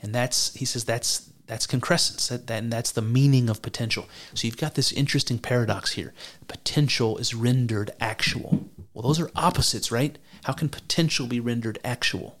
and 0.00 0.14
that's 0.14 0.54
he 0.54 0.64
says 0.64 0.84
that's 0.84 1.30
that's 1.46 1.66
concrescence. 1.66 2.28
That, 2.28 2.46
that, 2.46 2.62
and 2.62 2.72
that's 2.72 2.92
the 2.92 3.02
meaning 3.02 3.50
of 3.50 3.60
potential. 3.60 4.08
So 4.32 4.46
you've 4.46 4.56
got 4.56 4.76
this 4.76 4.92
interesting 4.92 5.38
paradox 5.38 5.92
here. 5.92 6.14
Potential 6.48 7.18
is 7.18 7.34
rendered 7.34 7.90
actual. 8.00 8.70
Well, 8.94 9.02
those 9.02 9.20
are 9.20 9.30
opposites, 9.34 9.90
right? 9.90 10.18
How 10.44 10.52
can 10.52 10.68
potential 10.68 11.26
be 11.26 11.40
rendered 11.40 11.78
actual? 11.84 12.38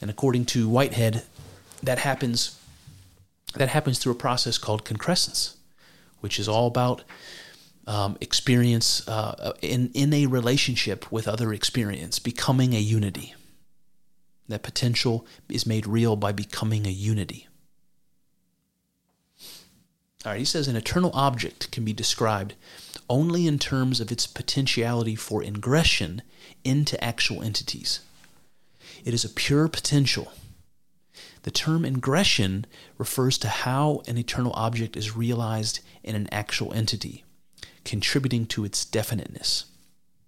And 0.00 0.10
according 0.10 0.46
to 0.46 0.68
Whitehead, 0.68 1.22
that 1.82 1.98
happens 1.98 2.58
that 3.54 3.68
happens 3.68 3.98
through 3.98 4.12
a 4.12 4.16
process 4.16 4.56
called 4.56 4.84
concrescence, 4.84 5.56
which 6.20 6.38
is 6.38 6.48
all 6.48 6.66
about 6.66 7.02
um, 7.86 8.16
experience 8.20 9.06
uh, 9.06 9.52
in 9.60 9.90
in 9.94 10.12
a 10.14 10.26
relationship 10.26 11.10
with 11.12 11.28
other 11.28 11.52
experience, 11.52 12.18
becoming 12.18 12.74
a 12.74 12.78
unity. 12.78 13.34
That 14.48 14.62
potential 14.62 15.26
is 15.48 15.66
made 15.66 15.86
real 15.86 16.16
by 16.16 16.32
becoming 16.32 16.86
a 16.86 16.90
unity. 16.90 17.48
All 20.24 20.32
right, 20.32 20.38
he 20.38 20.44
says 20.44 20.68
an 20.68 20.76
eternal 20.76 21.10
object 21.14 21.70
can 21.72 21.84
be 21.84 21.92
described 21.92 22.54
only 23.08 23.46
in 23.46 23.58
terms 23.58 24.00
of 24.00 24.10
its 24.12 24.26
potentiality 24.26 25.14
for 25.14 25.42
ingression 25.42 26.20
into 26.64 27.02
actual 27.02 27.42
entities. 27.42 28.00
It 29.04 29.14
is 29.14 29.24
a 29.24 29.28
pure 29.28 29.68
potential. 29.68 30.32
The 31.42 31.50
term 31.50 31.82
ingression 31.82 32.64
refers 32.98 33.36
to 33.38 33.48
how 33.48 34.02
an 34.06 34.16
eternal 34.16 34.52
object 34.54 34.96
is 34.96 35.16
realized 35.16 35.80
in 36.04 36.14
an 36.14 36.28
actual 36.30 36.72
entity, 36.72 37.24
contributing 37.84 38.46
to 38.46 38.64
its 38.64 38.84
definiteness. 38.84 39.66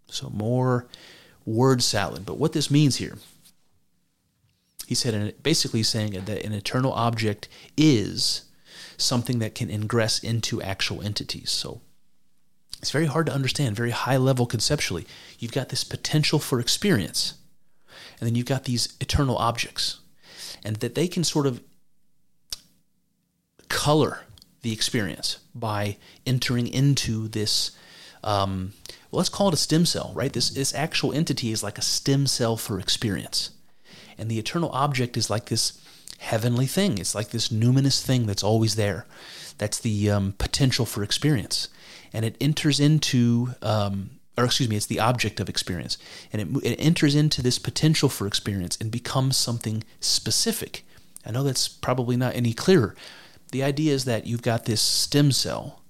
So, 0.06 0.30
more 0.30 0.86
word 1.44 1.82
salad. 1.82 2.26
But 2.26 2.38
what 2.38 2.52
this 2.52 2.70
means 2.70 2.96
here, 2.96 3.18
he 4.86 4.94
said, 4.94 5.42
basically 5.42 5.82
saying 5.82 6.12
that 6.12 6.44
an 6.44 6.52
eternal 6.52 6.92
object 6.92 7.48
is 7.76 8.42
something 8.96 9.38
that 9.38 9.55
can 9.55 9.70
ingress 9.70 10.18
into 10.18 10.62
actual 10.62 11.01
entities. 11.02 11.51
So, 11.51 11.80
it's 12.85 12.90
very 12.90 13.06
hard 13.06 13.24
to 13.24 13.32
understand, 13.32 13.74
very 13.74 13.93
high 13.93 14.19
level 14.19 14.44
conceptually. 14.44 15.06
You've 15.39 15.52
got 15.52 15.70
this 15.70 15.85
potential 15.85 16.39
for 16.39 16.61
experience, 16.61 17.32
and 18.20 18.27
then 18.27 18.35
you've 18.35 18.44
got 18.44 18.65
these 18.65 18.94
eternal 19.01 19.39
objects, 19.39 20.01
and 20.62 20.77
that 20.77 20.94
they 20.94 21.09
can 21.09 21.24
sort 21.24 21.47
of 21.47 21.62
color 23.70 24.27
the 24.61 24.70
experience 24.70 25.39
by 25.55 25.97
entering 26.27 26.69
into 26.69 27.27
this. 27.27 27.70
Um, 28.23 28.74
well, 29.11 29.16
let's 29.16 29.31
call 29.31 29.48
it 29.48 29.55
a 29.55 29.56
stem 29.56 29.86
cell, 29.86 30.12
right? 30.15 30.35
This 30.35 30.51
this 30.51 30.74
actual 30.74 31.15
entity 31.15 31.52
is 31.52 31.62
like 31.62 31.78
a 31.78 31.82
stem 31.82 32.27
cell 32.27 32.59
for 32.59 32.78
experience, 32.78 33.48
and 34.19 34.31
the 34.31 34.39
eternal 34.39 34.69
object 34.73 35.16
is 35.16 35.31
like 35.31 35.47
this 35.47 35.81
heavenly 36.19 36.66
thing. 36.66 36.98
It's 36.98 37.15
like 37.15 37.31
this 37.31 37.48
numinous 37.48 38.02
thing 38.05 38.27
that's 38.27 38.44
always 38.44 38.77
there. 38.77 39.06
That's 39.56 39.81
the 39.81 40.11
um, 40.11 40.35
potential 40.36 40.85
for 40.85 41.02
experience 41.02 41.69
and 42.15 42.24
it 42.24 42.36
enters 42.41 42.78
into, 42.78 43.55
um, 43.61 44.11
or 44.39 44.45
excuse 44.45 44.69
me, 44.69 44.77
it's 44.77 44.86
the 44.86 45.01
object 45.01 45.41
of 45.41 45.49
experience, 45.49 45.99
and 46.32 46.41
it, 46.41 46.65
it 46.65 46.77
enters 46.77 47.15
into 47.15 47.43
this 47.43 47.59
potential 47.59 48.09
for 48.09 48.27
experience 48.27 48.78
and 48.81 48.91
becomes 48.91 49.36
something 49.36 49.82
specific. 50.01 50.86
I 51.27 51.32
know 51.32 51.43
that's 51.43 51.66
probably 51.66 52.16
not 52.16 52.36
any 52.36 52.55
clearer. 52.55 52.95
The 53.51 53.65
idea 53.65 53.93
is 53.93 54.05
that 54.05 54.27
you've 54.27 54.43
got 54.43 54.65
this 54.65 54.81
stem 54.81 55.32
cell. 55.32 55.82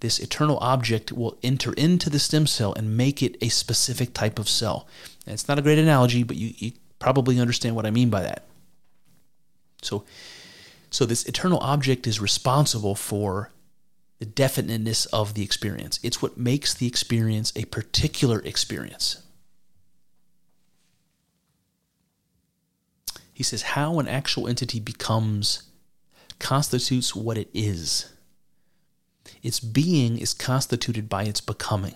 This 0.00 0.18
eternal 0.18 0.58
object 0.58 1.12
will 1.12 1.38
enter 1.42 1.72
into 1.74 2.10
the 2.10 2.18
stem 2.18 2.46
cell 2.46 2.72
and 2.74 2.96
make 2.96 3.22
it 3.22 3.36
a 3.40 3.48
specific 3.48 4.12
type 4.12 4.38
of 4.38 4.48
cell. 4.48 4.88
And 5.26 5.34
it's 5.34 5.46
not 5.46 5.58
a 5.58 5.62
great 5.62 5.78
analogy, 5.78 6.22
but 6.22 6.36
you, 6.36 6.52
you 6.56 6.72
probably 6.98 7.38
understand 7.38 7.76
what 7.76 7.86
I 7.86 7.90
mean 7.90 8.10
by 8.10 8.22
that. 8.22 8.46
So, 9.82 10.04
so 10.90 11.04
this 11.06 11.24
eternal 11.26 11.58
object 11.58 12.06
is 12.06 12.20
responsible 12.20 12.94
for 12.94 13.50
the 14.20 14.26
definiteness 14.26 15.06
of 15.06 15.34
the 15.34 15.42
experience. 15.42 15.98
It's 16.02 16.22
what 16.22 16.38
makes 16.38 16.74
the 16.74 16.86
experience 16.86 17.52
a 17.56 17.64
particular 17.64 18.40
experience. 18.40 19.22
He 23.32 23.42
says 23.42 23.62
how 23.62 23.98
an 23.98 24.06
actual 24.06 24.46
entity 24.46 24.78
becomes 24.78 25.64
constitutes 26.38 27.16
what 27.16 27.38
it 27.38 27.48
is. 27.54 28.12
Its 29.42 29.58
being 29.58 30.18
is 30.18 30.34
constituted 30.34 31.08
by 31.08 31.24
its 31.24 31.40
becoming. 31.40 31.94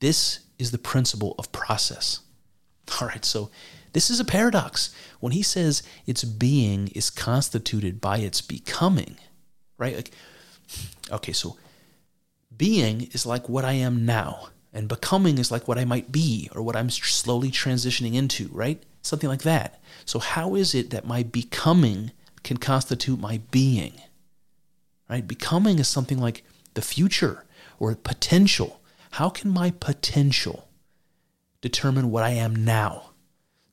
This 0.00 0.40
is 0.58 0.70
the 0.70 0.78
principle 0.78 1.34
of 1.38 1.52
process. 1.52 2.20
All 3.00 3.08
right, 3.08 3.24
so 3.24 3.50
this 3.94 4.10
is 4.10 4.20
a 4.20 4.24
paradox. 4.24 4.94
When 5.20 5.32
he 5.32 5.42
says 5.42 5.82
its 6.04 6.24
being 6.24 6.88
is 6.88 7.08
constituted 7.08 8.02
by 8.02 8.18
its 8.18 8.42
becoming, 8.42 9.16
right? 9.78 9.96
Like 9.96 10.10
Okay, 11.10 11.32
so 11.32 11.56
being 12.56 13.02
is 13.12 13.26
like 13.26 13.48
what 13.48 13.64
I 13.64 13.72
am 13.72 14.04
now, 14.06 14.48
and 14.72 14.88
becoming 14.88 15.38
is 15.38 15.50
like 15.50 15.68
what 15.68 15.78
I 15.78 15.84
might 15.84 16.12
be 16.12 16.48
or 16.54 16.62
what 16.62 16.76
I'm 16.76 16.90
slowly 16.90 17.50
transitioning 17.50 18.14
into, 18.14 18.48
right? 18.48 18.82
Something 19.02 19.28
like 19.28 19.42
that. 19.42 19.80
So, 20.04 20.18
how 20.18 20.54
is 20.54 20.74
it 20.74 20.90
that 20.90 21.06
my 21.06 21.22
becoming 21.22 22.12
can 22.42 22.56
constitute 22.56 23.20
my 23.20 23.40
being? 23.50 23.94
Right? 25.08 25.26
Becoming 25.26 25.78
is 25.78 25.88
something 25.88 26.18
like 26.18 26.44
the 26.74 26.82
future 26.82 27.44
or 27.78 27.94
potential. 27.94 28.80
How 29.12 29.28
can 29.28 29.50
my 29.50 29.70
potential 29.70 30.68
determine 31.60 32.10
what 32.10 32.24
I 32.24 32.30
am 32.30 32.64
now? 32.64 33.10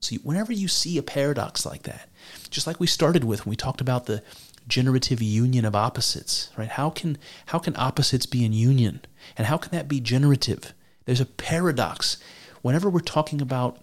So, 0.00 0.16
whenever 0.16 0.52
you 0.52 0.68
see 0.68 0.98
a 0.98 1.02
paradox 1.02 1.64
like 1.64 1.82
that, 1.84 2.08
just 2.50 2.66
like 2.66 2.78
we 2.78 2.86
started 2.86 3.24
with 3.24 3.44
when 3.44 3.50
we 3.50 3.56
talked 3.56 3.80
about 3.80 4.06
the 4.06 4.22
generative 4.68 5.20
union 5.20 5.64
of 5.64 5.74
opposites, 5.74 6.50
right? 6.56 6.68
How 6.68 6.90
can 6.90 7.18
how 7.46 7.58
can 7.58 7.76
opposites 7.76 8.26
be 8.26 8.44
in 8.44 8.52
union? 8.52 9.00
And 9.36 9.46
how 9.46 9.56
can 9.56 9.72
that 9.72 9.88
be 9.88 10.00
generative? 10.00 10.72
There's 11.04 11.20
a 11.20 11.26
paradox. 11.26 12.16
Whenever 12.62 12.88
we're 12.88 13.00
talking 13.00 13.40
about 13.40 13.80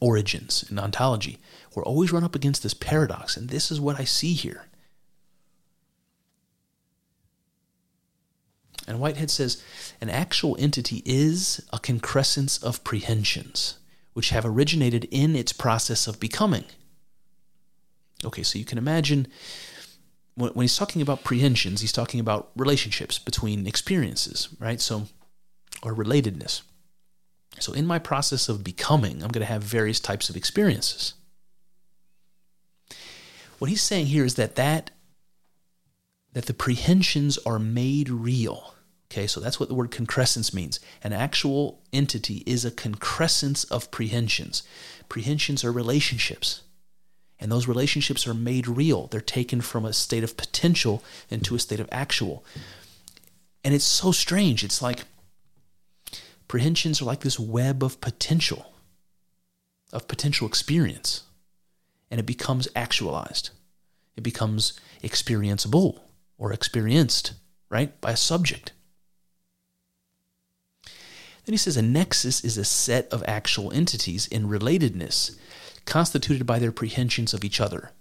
origins 0.00 0.64
in 0.70 0.78
ontology, 0.78 1.38
we're 1.74 1.84
always 1.84 2.12
run 2.12 2.24
up 2.24 2.34
against 2.34 2.62
this 2.62 2.74
paradox, 2.74 3.36
and 3.36 3.48
this 3.48 3.70
is 3.70 3.80
what 3.80 4.00
I 4.00 4.04
see 4.04 4.32
here. 4.32 4.66
And 8.88 9.00
Whitehead 9.00 9.30
says 9.30 9.62
an 10.00 10.10
actual 10.10 10.56
entity 10.58 11.02
is 11.04 11.64
a 11.72 11.78
concrescence 11.78 12.62
of 12.62 12.84
prehensions, 12.84 13.78
which 14.12 14.30
have 14.30 14.46
originated 14.46 15.08
in 15.10 15.34
its 15.34 15.52
process 15.52 16.06
of 16.06 16.20
becoming. 16.20 16.64
Okay, 18.24 18.42
so 18.42 18.58
you 18.58 18.64
can 18.64 18.78
imagine 18.78 19.26
when, 20.36 20.50
when 20.50 20.64
he's 20.64 20.76
talking 20.76 21.02
about 21.02 21.24
prehensions, 21.24 21.80
he's 21.80 21.92
talking 21.92 22.20
about 22.20 22.50
relationships 22.54 23.18
between 23.18 23.66
experiences, 23.66 24.48
right? 24.60 24.80
So, 24.80 25.08
or 25.82 25.94
relatedness. 25.94 26.62
So, 27.58 27.72
in 27.72 27.86
my 27.86 27.98
process 27.98 28.48
of 28.48 28.62
becoming, 28.62 29.22
I'm 29.22 29.30
going 29.30 29.46
to 29.46 29.52
have 29.52 29.62
various 29.62 29.98
types 29.98 30.30
of 30.30 30.36
experiences. 30.36 31.14
What 33.58 33.70
he's 33.70 33.82
saying 33.82 34.06
here 34.06 34.24
is 34.24 34.34
that 34.34 34.56
that 34.56 34.90
that 36.34 36.44
the 36.44 36.54
prehensions 36.54 37.38
are 37.46 37.58
made 37.58 38.10
real. 38.10 38.74
Okay, 39.10 39.26
so 39.26 39.40
that's 39.40 39.58
what 39.58 39.70
the 39.70 39.74
word 39.74 39.90
concrescence 39.90 40.52
means. 40.52 40.80
An 41.02 41.14
actual 41.14 41.80
entity 41.94 42.42
is 42.44 42.64
a 42.64 42.70
concrescence 42.70 43.64
of 43.64 43.90
prehensions. 43.90 44.62
Prehensions 45.08 45.64
are 45.64 45.72
relationships. 45.72 46.60
And 47.38 47.52
those 47.52 47.68
relationships 47.68 48.26
are 48.26 48.34
made 48.34 48.66
real. 48.66 49.08
They're 49.08 49.20
taken 49.20 49.60
from 49.60 49.84
a 49.84 49.92
state 49.92 50.24
of 50.24 50.36
potential 50.36 51.02
into 51.28 51.54
a 51.54 51.58
state 51.58 51.80
of 51.80 51.88
actual. 51.92 52.44
And 53.62 53.74
it's 53.74 53.84
so 53.84 54.12
strange. 54.12 54.64
It's 54.64 54.80
like 54.80 55.04
prehensions 56.48 57.02
are 57.02 57.04
like 57.04 57.20
this 57.20 57.38
web 57.38 57.82
of 57.82 58.00
potential, 58.00 58.72
of 59.92 60.08
potential 60.08 60.46
experience. 60.46 61.24
And 62.10 62.20
it 62.20 62.26
becomes 62.26 62.68
actualized. 62.74 63.50
It 64.16 64.22
becomes 64.22 64.78
experienceable 65.02 66.00
or 66.38 66.52
experienced, 66.52 67.34
right, 67.68 68.00
by 68.00 68.12
a 68.12 68.16
subject. 68.16 68.72
Then 71.44 71.52
he 71.52 71.58
says 71.58 71.76
a 71.76 71.82
nexus 71.82 72.44
is 72.44 72.58
a 72.58 72.64
set 72.64 73.08
of 73.12 73.22
actual 73.28 73.72
entities 73.72 74.26
in 74.26 74.48
relatedness 74.48 75.36
constituted 75.86 76.46
by 76.46 76.58
their 76.58 76.72
prehensions 76.72 77.32
of 77.32 77.44
each 77.44 77.60
other, 77.60 77.92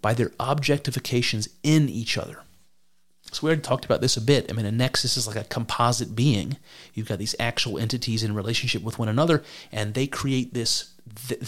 by 0.00 0.14
their 0.14 0.30
objectifications 0.40 1.48
in 1.62 1.88
each 1.88 2.16
other. 2.16 2.40
So 3.32 3.40
we 3.42 3.48
already 3.48 3.62
talked 3.62 3.84
about 3.84 4.00
this 4.00 4.16
a 4.16 4.20
bit. 4.20 4.46
I 4.48 4.54
mean, 4.54 4.66
a 4.66 4.72
nexus 4.72 5.16
is 5.16 5.26
like 5.26 5.36
a 5.36 5.44
composite 5.44 6.14
being. 6.14 6.56
You've 6.94 7.08
got 7.08 7.18
these 7.18 7.34
actual 7.40 7.78
entities 7.78 8.22
in 8.22 8.34
relationship 8.34 8.82
with 8.82 8.98
one 8.98 9.08
another, 9.08 9.42
and 9.72 9.94
they 9.94 10.06
create 10.06 10.54
this. 10.54 10.92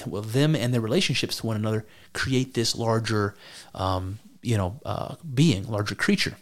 Well, 0.06 0.22
them 0.22 0.55
and 0.55 0.74
their 0.74 0.80
relationships 0.80 1.36
to 1.38 1.46
one 1.46 1.56
another 1.56 1.86
create 2.12 2.55
this 2.55 2.74
larger, 2.74 3.34
um, 3.74 4.18
you 4.42 4.56
know, 4.56 4.80
uh, 4.84 5.16
being, 5.34 5.68
larger 5.68 5.94
creature. 5.94 6.34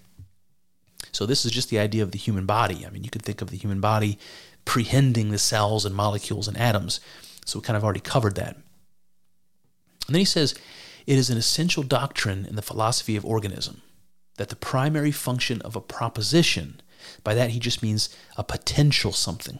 So 1.13 1.27
this 1.27 1.45
is 1.45 1.53
just 1.53 1.71
the 1.71 1.79
idea 1.79 2.03
of 2.03 2.13
the 2.13 2.19
human 2.19 2.47
body. 2.47 2.85
I 2.87 2.91
mean, 2.91 3.05
you 3.05 3.11
could 3.11 3.23
think 3.23 3.41
of 3.41 3.51
the 3.51 3.57
human 3.57 3.81
body 3.81 4.19
prehending 4.65 5.31
the 5.31 5.39
cells 5.39 5.85
and 5.85 5.95
molecules 5.95 6.49
and 6.49 6.57
atoms. 6.57 7.01
So 7.45 7.59
we 7.59 7.65
kind 7.65 7.77
of 7.77 7.85
already 7.85 8.01
covered 8.01 8.35
that. 8.35 8.57
And 10.07 10.15
then 10.15 10.21
he 10.21 10.25
says, 10.25 10.55
it 11.07 11.17
is 11.19 11.31
an 11.31 11.39
essential 11.39 11.83
doctrine 11.83 12.47
in 12.47 12.57
the 12.57 12.63
philosophy 12.63 13.17
of 13.17 13.25
organism 13.25 13.83
that 14.37 14.49
the 14.49 14.57
primary 14.57 15.13
function 15.13 15.63
of 15.63 15.77
a 15.77 15.81
proposition, 15.81 16.81
by 17.25 17.35
that 17.35 17.51
he 17.51 17.61
just 17.61 17.83
means 17.83 18.15
a 18.37 18.45
potential 18.45 19.13
something, 19.13 19.59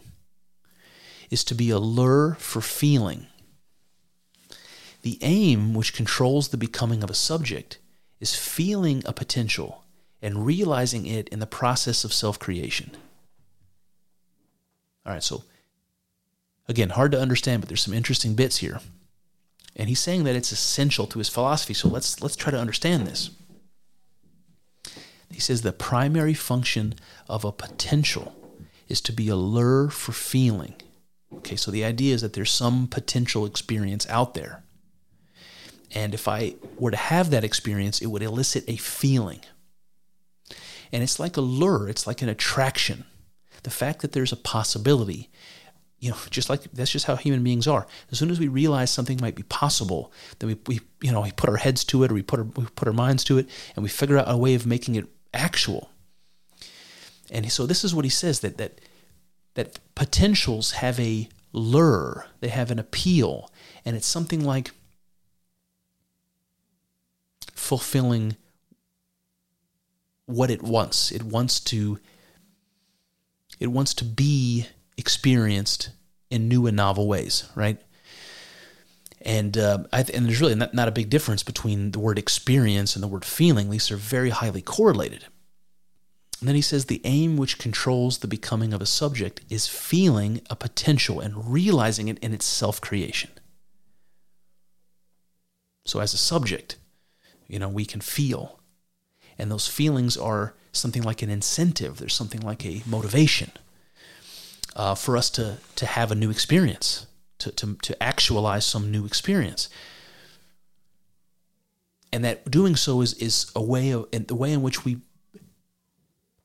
is 1.31 1.45
to 1.45 1.55
be 1.55 1.71
a 1.71 1.79
lure 1.79 2.37
for 2.39 2.61
feeling. 2.61 3.27
The 5.03 5.19
aim 5.23 5.75
which 5.75 5.95
controls 5.95 6.49
the 6.49 6.57
becoming 6.57 7.03
of 7.03 7.11
a 7.11 7.15
subject 7.15 7.79
is 8.21 8.35
feeling 8.35 9.03
a 9.07 9.13
potential 9.13 9.85
and 10.23 10.47
realizing 10.47 11.07
it 11.07 11.29
in 11.29 11.39
the 11.39 11.47
process 11.47 12.05
of 12.05 12.13
self 12.13 12.39
creation. 12.39 12.91
All 15.05 15.13
right, 15.13 15.23
so 15.23 15.45
again, 16.69 16.91
hard 16.91 17.13
to 17.13 17.21
understand, 17.21 17.63
but 17.63 17.69
there's 17.69 17.83
some 17.83 17.95
interesting 17.95 18.35
bits 18.35 18.59
here. 18.59 18.81
And 19.77 19.89
he's 19.89 20.01
saying 20.01 20.25
that 20.25 20.35
it's 20.35 20.53
essential 20.53 21.07
to 21.07 21.19
his 21.19 21.29
philosophy. 21.29 21.75
So 21.75 21.89
let's 21.89 22.23
let's 22.23 22.37
try 22.37 22.51
to 22.51 22.59
understand 22.59 23.07
this. 23.07 23.31
He 25.31 25.41
says 25.41 25.63
the 25.63 25.73
primary 25.73 26.35
function 26.35 26.95
of 27.29 27.45
a 27.45 27.53
potential 27.53 28.35
is 28.89 29.01
to 29.03 29.13
be 29.13 29.29
a 29.29 29.37
lure 29.37 29.91
for 29.91 30.13
feeling. 30.13 30.75
Okay, 31.35 31.57
so 31.57 31.71
the 31.71 31.85
idea 31.85 32.15
is 32.15 32.23
that 32.23 32.33
there's 32.33 32.51
some 32.51 32.87
potential 32.87 33.45
experience 33.45 34.09
out 34.09 34.35
there. 34.35 34.63
And 35.93 36.15
if 36.15 36.27
I 36.27 36.55
were 36.79 36.91
to 36.91 36.97
have 36.97 37.31
that 37.31 37.45
experience, 37.45 38.01
it 38.01 38.07
would 38.07 38.23
elicit 38.23 38.65
a 38.69 38.77
feeling. 38.77 39.41
And 40.93 41.03
it's 41.03 41.19
like 41.21 41.37
a 41.37 41.43
lure, 41.43 41.89
it's 41.89 42.07
like 42.07 42.23
an 42.23 42.29
attraction. 42.29 43.05
The 43.63 43.71
fact 43.71 44.03
that 44.03 44.13
there's 44.13 44.33
a 44.33 44.37
possibility, 44.37 45.29
you 45.99 46.11
know, 46.11 46.17
just 46.31 46.51
like 46.51 46.63
that's 46.73 46.91
just 46.91 47.07
how 47.07 47.17
human 47.17 47.43
beings 47.43 47.67
are. 47.67 47.87
As 48.11 48.19
soon 48.19 48.31
as 48.31 48.39
we 48.39 48.49
realize 48.49 48.91
something 48.91 49.19
might 49.21 49.35
be 49.35 49.45
possible, 49.45 50.13
then 50.39 50.49
we, 50.49 50.57
we 50.67 50.81
you 51.01 51.11
know, 51.11 51.23
we 51.23 51.33
put 51.33 51.49
our 51.49 51.57
heads 51.57 51.85
to 51.85 52.03
it 52.03 52.11
or 52.11 52.15
we 52.15 52.23
put 52.23 52.41
our, 52.41 52.45
we 52.45 52.67
put 52.77 52.87
our 52.87 52.95
minds 52.95 53.25
to 53.25 53.39
it 53.39 53.49
and 53.75 53.83
we 53.83 53.89
figure 53.89 54.19
out 54.19 54.27
a 54.29 54.37
way 54.37 54.55
of 54.55 54.67
making 54.67 54.95
it 54.95 55.07
actual. 55.33 55.91
And 57.31 57.51
so 57.51 57.67
this 57.67 57.83
is 57.83 57.95
what 57.95 58.05
he 58.05 58.11
says 58.11 58.41
that 58.41 58.59
that 58.59 58.81
that 59.55 59.79
potentials 59.95 60.73
have 60.73 61.01
a 61.01 61.29
lure, 61.53 62.27
they 62.41 62.49
have 62.49 62.71
an 62.71 62.79
appeal, 62.79 63.51
and 63.85 63.97
it's 63.97 64.07
something 64.07 64.45
like 64.45 64.73
fulfilling 67.55 68.37
what 70.27 70.51
it 70.51 70.63
wants. 70.63 71.11
It 71.11 71.23
wants 71.23 71.59
to 71.61 71.99
it 73.59 73.69
wants 73.69 73.95
to 73.95 74.05
be 74.05 74.67
experienced 74.99 75.91
in 76.31 76.49
new 76.49 76.67
and 76.67 76.77
novel 76.77 77.07
ways, 77.07 77.49
right? 77.55 77.81
And 79.23 79.57
uh, 79.59 79.85
th- 79.93 80.11
and 80.11 80.27
there's 80.27 80.41
really 80.41 80.55
not, 80.55 80.75
not 80.75 80.89
a 80.89 80.93
big 80.93 81.11
difference 81.11 81.43
between 81.43 81.91
the 81.91 81.99
word 81.99 82.19
experience 82.19 82.95
and 82.95 83.03
the 83.03 83.09
word 83.09 83.25
feeling. 83.25 83.71
These 83.71 83.91
are 83.91 83.97
very 83.97 84.31
highly 84.31 84.63
correlated. 84.63 85.27
And 86.41 86.49
then 86.49 86.55
he 86.55 86.63
says 86.63 86.85
the 86.85 87.01
aim 87.05 87.37
which 87.37 87.59
controls 87.59 88.19
the 88.19 88.29
becoming 88.29 88.73
of 88.73 88.83
a 88.83 88.87
subject 88.87 89.41
is 89.49 89.67
feeling 89.67 90.43
a 90.51 90.57
potential 90.57 91.19
and 91.19 91.51
realizing 91.51 92.09
it 92.09 92.19
in 92.19 92.35
its 92.35 92.45
self 92.45 92.81
creation. 92.81 93.31
So, 95.87 96.01
as 96.01 96.13
a 96.13 96.19
subject, 96.19 96.77
you 97.49 97.59
know, 97.59 97.69
we 97.69 97.85
can 97.85 98.01
feel. 98.01 98.61
And 99.39 99.51
those 99.51 99.69
feelings 99.69 100.17
are 100.17 100.55
something 100.73 101.03
like 101.03 101.23
an 101.23 101.31
incentive, 101.31 101.99
there's 101.99 102.15
something 102.15 102.41
like 102.41 102.65
a 102.65 102.83
motivation 102.87 103.51
uh, 104.77 104.95
for 104.95 105.17
us 105.17 105.31
to, 105.31 105.57
to 105.75 105.87
have 105.87 106.13
a 106.13 106.15
new 106.15 106.31
experience, 106.31 107.07
to, 107.39 107.51
to, 107.51 107.75
to 107.83 108.01
actualize 108.03 108.65
some 108.65 108.91
new 108.91 109.07
experience. 109.07 109.69
And 112.13 112.25
that 112.25 112.51
doing 112.51 112.77
so 112.77 113.01
is, 113.01 113.15
is 113.15 113.51
a 113.57 113.63
way 113.63 113.91
of 113.91 114.07
the 114.11 114.35
way 114.35 114.53
in 114.53 114.63
which 114.63 114.85
we 114.85 114.99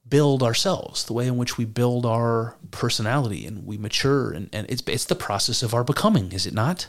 build 0.08 0.44
ourselves, 0.44 1.06
the 1.06 1.14
way 1.14 1.28
in 1.28 1.38
which 1.38 1.58
we 1.58 1.66
build 1.66 2.06
our 2.06 2.56
personality 2.72 3.46
and 3.46 3.66
we 3.66 3.78
mature. 3.78 4.32
And, 4.32 4.50
and 4.52 4.66
it's, 4.70 4.82
it's 4.88 5.06
the 5.06 5.16
process 5.16 5.62
of 5.62 5.74
our 5.74 5.84
becoming, 5.84 6.32
is 6.32 6.48
it 6.48 6.54
not? 6.54 6.88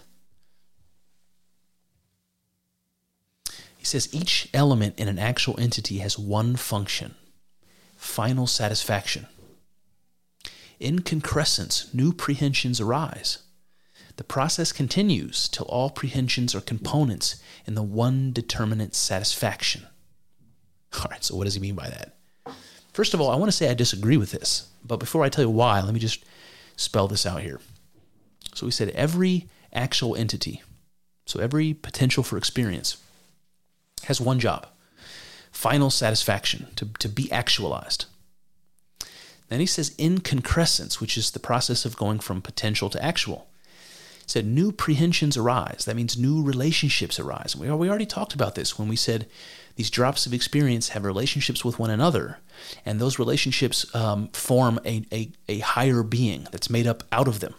He 3.77 3.85
says 3.85 4.09
each 4.13 4.49
element 4.55 4.99
in 4.99 5.09
an 5.09 5.19
actual 5.19 5.59
entity 5.59 5.99
has 5.99 6.17
one 6.17 6.55
function 6.55 7.17
final 7.97 8.49
satisfaction. 8.49 9.27
In 10.83 11.03
concrescence, 11.03 11.87
new 11.95 12.13
prehensions 12.13 12.81
arise. 12.81 13.39
The 14.17 14.25
process 14.25 14.73
continues 14.73 15.49
till 15.49 15.67
all 15.67 15.91
prehensions 15.91 16.57
are 16.57 16.61
components 16.61 17.41
in 17.69 17.77
the 17.77 17.85
one 17.85 18.33
determinate 18.33 18.97
satisfaction. 18.97 19.87
All 20.99 21.07
right, 21.09 21.23
so 21.23 21.37
what 21.37 21.45
does 21.45 21.55
he 21.55 21.61
mean 21.61 21.77
by 21.77 21.89
that? 21.89 22.17
First 22.93 23.15
of 23.15 23.21
all, 23.21 23.31
I 23.31 23.37
want 23.37 23.47
to 23.49 23.57
say 23.57 23.71
I 23.71 23.75
disagree 23.75 24.17
with 24.17 24.33
this, 24.33 24.71
but 24.85 24.99
before 24.99 25.23
I 25.23 25.29
tell 25.29 25.45
you 25.45 25.51
why, 25.51 25.81
let 25.81 25.95
me 25.95 26.01
just 26.01 26.25
spell 26.75 27.07
this 27.07 27.27
out 27.27 27.43
here. 27.43 27.61
So 28.53 28.67
we 28.67 28.73
said 28.73 28.89
every 28.89 29.49
actual 29.73 30.17
entity, 30.17 30.63
so 31.27 31.39
every 31.39 31.75
potential 31.75 32.25
for 32.25 32.37
experience, 32.37 32.97
has 34.07 34.21
one 34.21 34.41
job 34.41 34.67
final 35.53 35.91
satisfaction, 35.91 36.67
to, 36.75 36.87
to 36.99 37.09
be 37.09 37.31
actualized. 37.31 38.07
Then 39.53 39.61
he 39.61 39.67
says 39.67 39.95
in 39.99 40.21
concrescence, 40.21 41.01
which 41.01 41.17
is 41.17 41.31
the 41.31 41.39
process 41.39 41.85
of 41.85 41.97
going 41.97 42.19
from 42.21 42.43
potential 42.43 42.91
to 42.91 43.05
actual. 43.05 43.49
He 44.25 44.29
said 44.29 44.47
new 44.47 44.73
prehensions 44.73 45.37
arise. 45.37 45.85
That 45.85 45.97
means 45.97 46.17
new 46.17 46.43
relationships 46.43 47.19
arise. 47.19 47.55
We, 47.57 47.71
we 47.71 47.89
already 47.89 48.07
talked 48.07 48.35
about 48.35 48.55
this 48.55 48.79
when 48.79 48.89
we 48.89 48.97
said 48.97 49.27
these 49.77 49.91
drops 49.91 50.27
of 50.27 50.35
experience 50.35 50.91
have 50.91 51.05
relationships 51.05 51.65
with 51.65 51.79
one 51.79 51.91
another, 51.91 52.39
and 52.85 52.99
those 52.99 53.19
relationships 53.19 53.93
um, 53.95 54.29
form 54.29 54.79
a, 54.85 55.05
a, 55.13 55.31
a 55.49 55.59
higher 55.61 56.03
being 56.03 56.47
that's 56.51 56.71
made 56.71 56.87
up 56.87 57.03
out 57.13 57.29
of 57.29 57.41
them. 57.41 57.55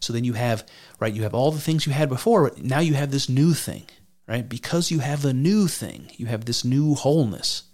So 0.00 0.12
then 0.12 0.24
you 0.24 0.34
have, 0.34 0.66
right, 1.00 1.12
you 1.12 1.22
have 1.22 1.34
all 1.34 1.50
the 1.50 1.60
things 1.60 1.86
you 1.86 1.92
had 1.92 2.08
before, 2.08 2.50
but 2.50 2.62
now 2.62 2.80
you 2.80 2.94
have 2.94 3.10
this 3.10 3.28
new 3.28 3.54
thing 3.54 3.86
right? 4.26 4.48
Because 4.48 4.90
you 4.90 4.98
have 5.00 5.24
a 5.24 5.32
new 5.32 5.68
thing, 5.68 6.10
you 6.16 6.26
have 6.26 6.44
this 6.44 6.64
new 6.64 6.94
wholeness. 6.94 7.64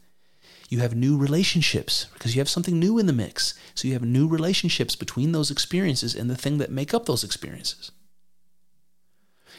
You 0.72 0.78
have 0.78 0.94
new 0.94 1.18
relationships 1.18 2.06
because 2.14 2.34
you 2.34 2.40
have 2.40 2.48
something 2.48 2.78
new 2.78 2.98
in 2.98 3.04
the 3.04 3.12
mix. 3.12 3.52
So 3.74 3.86
you 3.86 3.92
have 3.92 4.02
new 4.02 4.26
relationships 4.26 4.96
between 4.96 5.32
those 5.32 5.50
experiences 5.50 6.14
and 6.14 6.30
the 6.30 6.34
thing 6.34 6.56
that 6.56 6.70
make 6.70 6.94
up 6.94 7.04
those 7.04 7.22
experiences. 7.22 7.90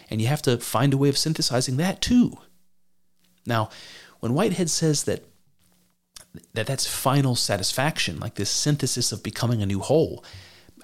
And 0.10 0.20
you 0.20 0.26
have 0.26 0.42
to 0.42 0.58
find 0.58 0.92
a 0.92 0.98
way 0.98 1.10
of 1.10 1.18
synthesizing 1.20 1.78
that 1.78 2.02
too. 2.02 2.40
Now, 3.46 3.70
when 4.22 4.34
Whitehead 4.34 4.72
says 4.72 5.04
that 5.04 5.24
that 6.56 6.66
that's 6.66 6.88
final 6.88 7.36
satisfaction, 7.36 8.20
like 8.20 8.34
this 8.34 8.50
synthesis 8.50 9.12
of 9.12 9.22
becoming 9.22 9.62
a 9.62 9.68
new 9.68 9.82
whole, 9.82 10.26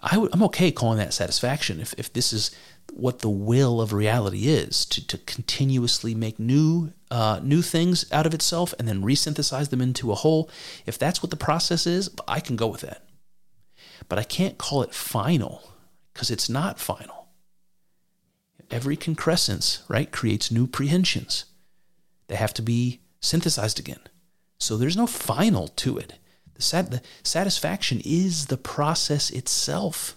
I 0.03 0.15
am 0.15 0.43
okay 0.43 0.71
calling 0.71 0.99
that 0.99 1.15
satisfaction 1.15 1.79
if, 1.79 1.95
if 1.97 2.13
this 2.13 2.31
is 2.31 2.55
what 2.93 3.19
the 3.19 3.29
will 3.29 3.81
of 3.81 3.93
reality 3.93 4.47
is 4.47 4.85
to, 4.85 5.07
to 5.07 5.17
continuously 5.17 6.13
make 6.13 6.37
new 6.37 6.93
uh, 7.11 7.39
new 7.43 7.61
things 7.61 8.05
out 8.11 8.25
of 8.25 8.33
itself 8.33 8.73
and 8.77 8.87
then 8.87 9.03
resynthesize 9.03 9.69
them 9.69 9.81
into 9.81 10.11
a 10.11 10.15
whole 10.15 10.49
if 10.85 10.97
that's 10.97 11.23
what 11.23 11.31
the 11.31 11.35
process 11.35 11.87
is 11.87 12.09
i 12.27 12.39
can 12.39 12.55
go 12.55 12.67
with 12.67 12.81
that. 12.81 13.03
But 14.07 14.19
i 14.19 14.23
can't 14.23 14.57
call 14.57 14.83
it 14.83 14.93
final 14.93 15.63
because 16.13 16.29
it's 16.29 16.49
not 16.49 16.79
final. 16.79 17.27
Every 18.69 18.95
concrescence 18.95 19.83
right 19.87 20.11
creates 20.11 20.51
new 20.51 20.67
prehensions. 20.67 21.45
They 22.27 22.35
have 22.35 22.53
to 22.55 22.61
be 22.61 23.01
synthesized 23.21 23.79
again. 23.79 24.01
So 24.59 24.77
there's 24.77 24.97
no 24.97 25.07
final 25.07 25.69
to 25.69 25.97
it. 25.97 26.13
The, 26.55 26.61
sat- 26.61 26.91
the 26.91 27.01
satisfaction 27.23 28.01
is 28.03 28.47
the 28.47 28.57
process 28.57 29.29
itself. 29.29 30.15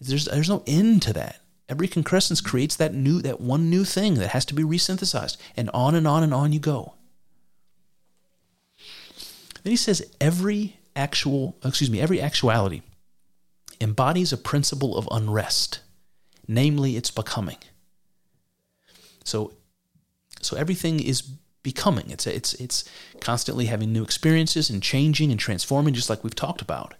There's 0.00 0.26
there's 0.26 0.48
no 0.48 0.62
end 0.66 1.02
to 1.02 1.12
that. 1.14 1.40
Every 1.68 1.88
concrescence 1.88 2.40
creates 2.40 2.76
that 2.76 2.94
new 2.94 3.20
that 3.22 3.40
one 3.40 3.68
new 3.68 3.84
thing 3.84 4.14
that 4.14 4.30
has 4.30 4.44
to 4.46 4.54
be 4.54 4.62
resynthesized, 4.62 5.36
and 5.56 5.68
on 5.74 5.94
and 5.94 6.06
on 6.06 6.22
and 6.22 6.32
on 6.32 6.52
you 6.52 6.60
go. 6.60 6.94
Then 9.62 9.70
he 9.70 9.76
says 9.76 10.02
every 10.20 10.78
actual 10.96 11.56
excuse 11.64 11.90
me 11.90 12.00
every 12.00 12.20
actuality 12.20 12.82
embodies 13.80 14.32
a 14.32 14.36
principle 14.36 14.96
of 14.96 15.08
unrest, 15.10 15.80
namely 16.46 16.96
its 16.96 17.10
becoming. 17.10 17.58
So 19.24 19.52
so 20.40 20.56
everything 20.56 21.00
is 21.00 21.22
becoming. 21.62 22.10
It's 22.10 22.26
it's 22.26 22.54
it's 22.54 22.84
constantly 23.20 23.66
having 23.66 23.92
new 23.92 24.02
experiences 24.02 24.70
and 24.70 24.82
changing 24.82 25.30
and 25.30 25.38
transforming, 25.38 25.92
just 25.92 26.08
like 26.08 26.24
we've 26.24 26.34
talked 26.34 26.62
about. 26.62 26.94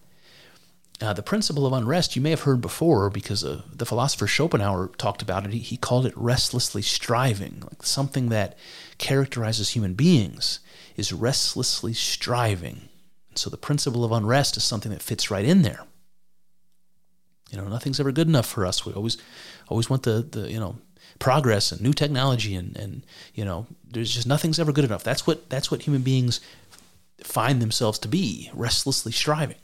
Uh, 1.01 1.13
the 1.13 1.23
principle 1.23 1.65
of 1.65 1.73
unrest 1.73 2.17
you 2.17 2.23
may 2.23 2.31
have 2.31 2.43
heard 2.43 2.61
before 2.61 3.09
because 3.09 3.45
uh, 3.45 3.63
the 3.73 3.87
philosopher 3.87 4.27
Schopenhauer 4.27 4.89
talked 4.99 5.23
about 5.23 5.45
it. 5.45 5.53
He, 5.53 5.61
he 5.61 5.77
called 5.77 6.07
it 6.07 6.13
restlessly 6.17 6.83
striving, 6.83 7.63
like 7.63 7.85
something 7.85 8.31
that 8.31 8.59
characterizes 8.99 9.71
human 9.71 9.95
beings 9.95 10.59
is 10.97 11.13
restlessly 11.13 11.95
striving. 11.95 12.89
so 13.37 13.49
the 13.49 13.57
principle 13.57 14.05
of 14.05 14.11
unrest 14.11 14.57
is 14.57 14.65
something 14.65 14.91
that 14.91 15.03
fits 15.03 15.31
right 15.31 15.45
in 15.45 15.63
there. 15.63 15.85
You 17.51 17.59
know, 17.59 17.69
nothing's 17.69 18.01
ever 18.01 18.11
good 18.11 18.27
enough 18.27 18.47
for 18.47 18.67
us. 18.67 18.85
We 18.85 18.93
always 18.93 19.17
always 19.69 19.89
want 19.89 20.03
the, 20.03 20.27
the 20.29 20.51
you 20.51 20.59
know 20.59 20.79
progress 21.21 21.73
and 21.73 21.81
new 21.81 21.93
technology 21.93 22.55
and, 22.55 22.77
and 22.77 23.05
you 23.35 23.45
know 23.45 23.67
there's 23.91 24.15
just 24.15 24.27
nothing's 24.27 24.59
ever 24.59 24.73
good 24.73 24.85
enough. 24.85 25.05
That's 25.05 25.27
what 25.27 25.49
that's 25.49 25.71
what 25.71 25.83
human 25.83 26.03
beings 26.03 26.41
find 27.23 27.63
themselves 27.63 27.99
to 28.01 28.09
be, 28.09 28.51
restlessly 28.53 29.13
striving. 29.13 29.57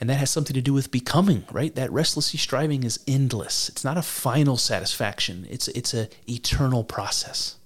And 0.00 0.08
that 0.08 0.18
has 0.18 0.30
something 0.30 0.54
to 0.54 0.62
do 0.62 0.72
with 0.72 0.92
becoming, 0.92 1.44
right? 1.50 1.74
That 1.74 1.90
restlessly 1.90 2.38
striving 2.38 2.84
is 2.84 3.00
endless. 3.08 3.68
It's 3.68 3.84
not 3.84 3.98
a 3.98 4.02
final 4.02 4.56
satisfaction. 4.56 5.46
It's 5.50 5.66
it's 5.68 5.92
a 5.92 6.08
eternal 6.28 6.84
process. 6.84 7.56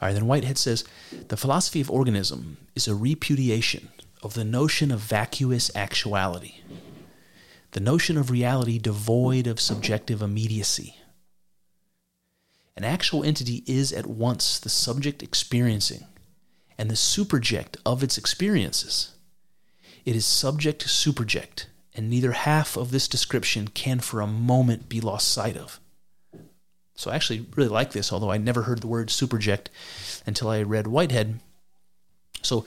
All 0.00 0.08
right, 0.08 0.12
then 0.12 0.26
Whitehead 0.26 0.58
says 0.58 0.84
the 1.28 1.36
philosophy 1.36 1.80
of 1.80 1.90
organism 1.90 2.58
is 2.74 2.86
a 2.86 2.94
repudiation 2.94 3.88
of 4.22 4.34
the 4.34 4.44
notion 4.44 4.90
of 4.90 5.00
vacuous 5.00 5.74
actuality, 5.74 6.56
the 7.72 7.80
notion 7.80 8.16
of 8.16 8.30
reality 8.30 8.78
devoid 8.78 9.46
of 9.46 9.60
subjective 9.60 10.22
immediacy. 10.22 10.96
An 12.76 12.84
actual 12.84 13.24
entity 13.24 13.64
is 13.66 13.92
at 13.92 14.06
once 14.06 14.58
the 14.58 14.68
subject 14.68 15.22
experiencing 15.22 16.04
and 16.78 16.90
the 16.90 16.94
superject 16.94 17.76
of 17.84 18.02
its 18.02 18.18
experiences. 18.18 19.12
It 20.04 20.14
is 20.14 20.24
subject 20.26 20.80
to 20.82 20.88
superject, 20.88 21.66
and 21.94 22.08
neither 22.08 22.32
half 22.32 22.76
of 22.76 22.90
this 22.90 23.08
description 23.08 23.68
can 23.68 24.00
for 24.00 24.20
a 24.20 24.26
moment 24.26 24.88
be 24.88 25.00
lost 25.00 25.28
sight 25.28 25.56
of. 25.56 25.80
So 26.94 27.10
I 27.10 27.14
actually 27.14 27.46
really 27.56 27.68
like 27.68 27.92
this, 27.92 28.12
although 28.12 28.30
I 28.30 28.38
never 28.38 28.62
heard 28.62 28.80
the 28.80 28.86
word 28.86 29.08
superject 29.08 29.66
until 30.26 30.48
I 30.48 30.62
read 30.62 30.86
Whitehead. 30.86 31.40
So 32.42 32.64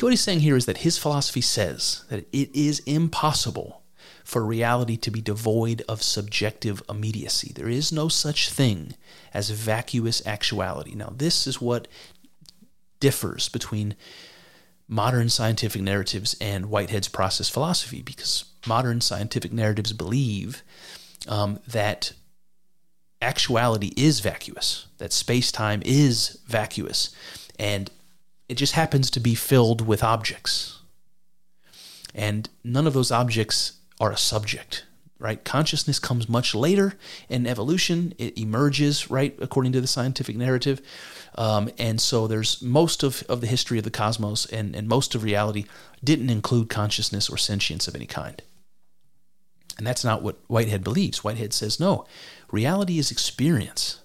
what 0.00 0.10
he's 0.10 0.20
saying 0.20 0.40
here 0.40 0.56
is 0.56 0.66
that 0.66 0.78
his 0.78 0.98
philosophy 0.98 1.40
says 1.40 2.04
that 2.08 2.26
it 2.32 2.54
is 2.54 2.80
impossible 2.80 3.82
for 4.24 4.44
reality 4.44 4.96
to 4.98 5.10
be 5.10 5.20
devoid 5.20 5.82
of 5.88 6.02
subjective 6.02 6.82
immediacy. 6.88 7.52
There 7.54 7.68
is 7.68 7.90
no 7.90 8.08
such 8.08 8.50
thing 8.50 8.94
as 9.32 9.50
vacuous 9.50 10.24
actuality. 10.26 10.94
Now, 10.94 11.12
this 11.16 11.46
is 11.46 11.60
what 11.60 11.88
differs 13.00 13.48
between 13.48 13.94
modern 14.88 15.28
scientific 15.28 15.82
narratives 15.82 16.36
and 16.40 16.66
Whitehead's 16.66 17.08
process 17.08 17.48
philosophy, 17.48 18.02
because 18.02 18.44
modern 18.66 19.00
scientific 19.00 19.52
narratives 19.52 19.92
believe 19.92 20.62
um, 21.26 21.60
that 21.68 22.12
actuality 23.20 23.92
is 23.96 24.20
vacuous, 24.20 24.86
that 24.98 25.12
space 25.12 25.52
time 25.52 25.82
is 25.84 26.38
vacuous, 26.46 27.14
and 27.58 27.90
it 28.48 28.54
just 28.54 28.72
happens 28.72 29.10
to 29.10 29.20
be 29.20 29.34
filled 29.34 29.86
with 29.86 30.02
objects. 30.02 30.80
And 32.14 32.48
none 32.64 32.86
of 32.86 32.94
those 32.94 33.10
objects 33.10 33.72
are 34.00 34.12
a 34.12 34.16
subject, 34.16 34.84
right? 35.18 35.44
Consciousness 35.44 35.98
comes 35.98 36.28
much 36.28 36.54
later 36.54 36.94
in 37.28 37.46
evolution. 37.46 38.14
It 38.18 38.38
emerges, 38.38 39.10
right, 39.10 39.36
according 39.40 39.72
to 39.72 39.80
the 39.80 39.86
scientific 39.86 40.36
narrative. 40.36 40.80
Um, 41.34 41.70
and 41.78 42.00
so 42.00 42.26
there's 42.26 42.62
most 42.62 43.02
of, 43.02 43.22
of 43.28 43.40
the 43.40 43.46
history 43.46 43.78
of 43.78 43.84
the 43.84 43.90
cosmos 43.90 44.46
and, 44.46 44.76
and 44.76 44.88
most 44.88 45.14
of 45.14 45.22
reality 45.22 45.64
didn't 46.02 46.30
include 46.30 46.68
consciousness 46.68 47.28
or 47.28 47.36
sentience 47.36 47.88
of 47.88 47.94
any 47.94 48.06
kind. 48.06 48.42
And 49.76 49.86
that's 49.86 50.04
not 50.04 50.22
what 50.22 50.38
Whitehead 50.48 50.82
believes. 50.82 51.22
Whitehead 51.22 51.52
says, 51.52 51.78
no, 51.78 52.06
reality 52.50 52.98
is 52.98 53.10
experience. 53.10 54.00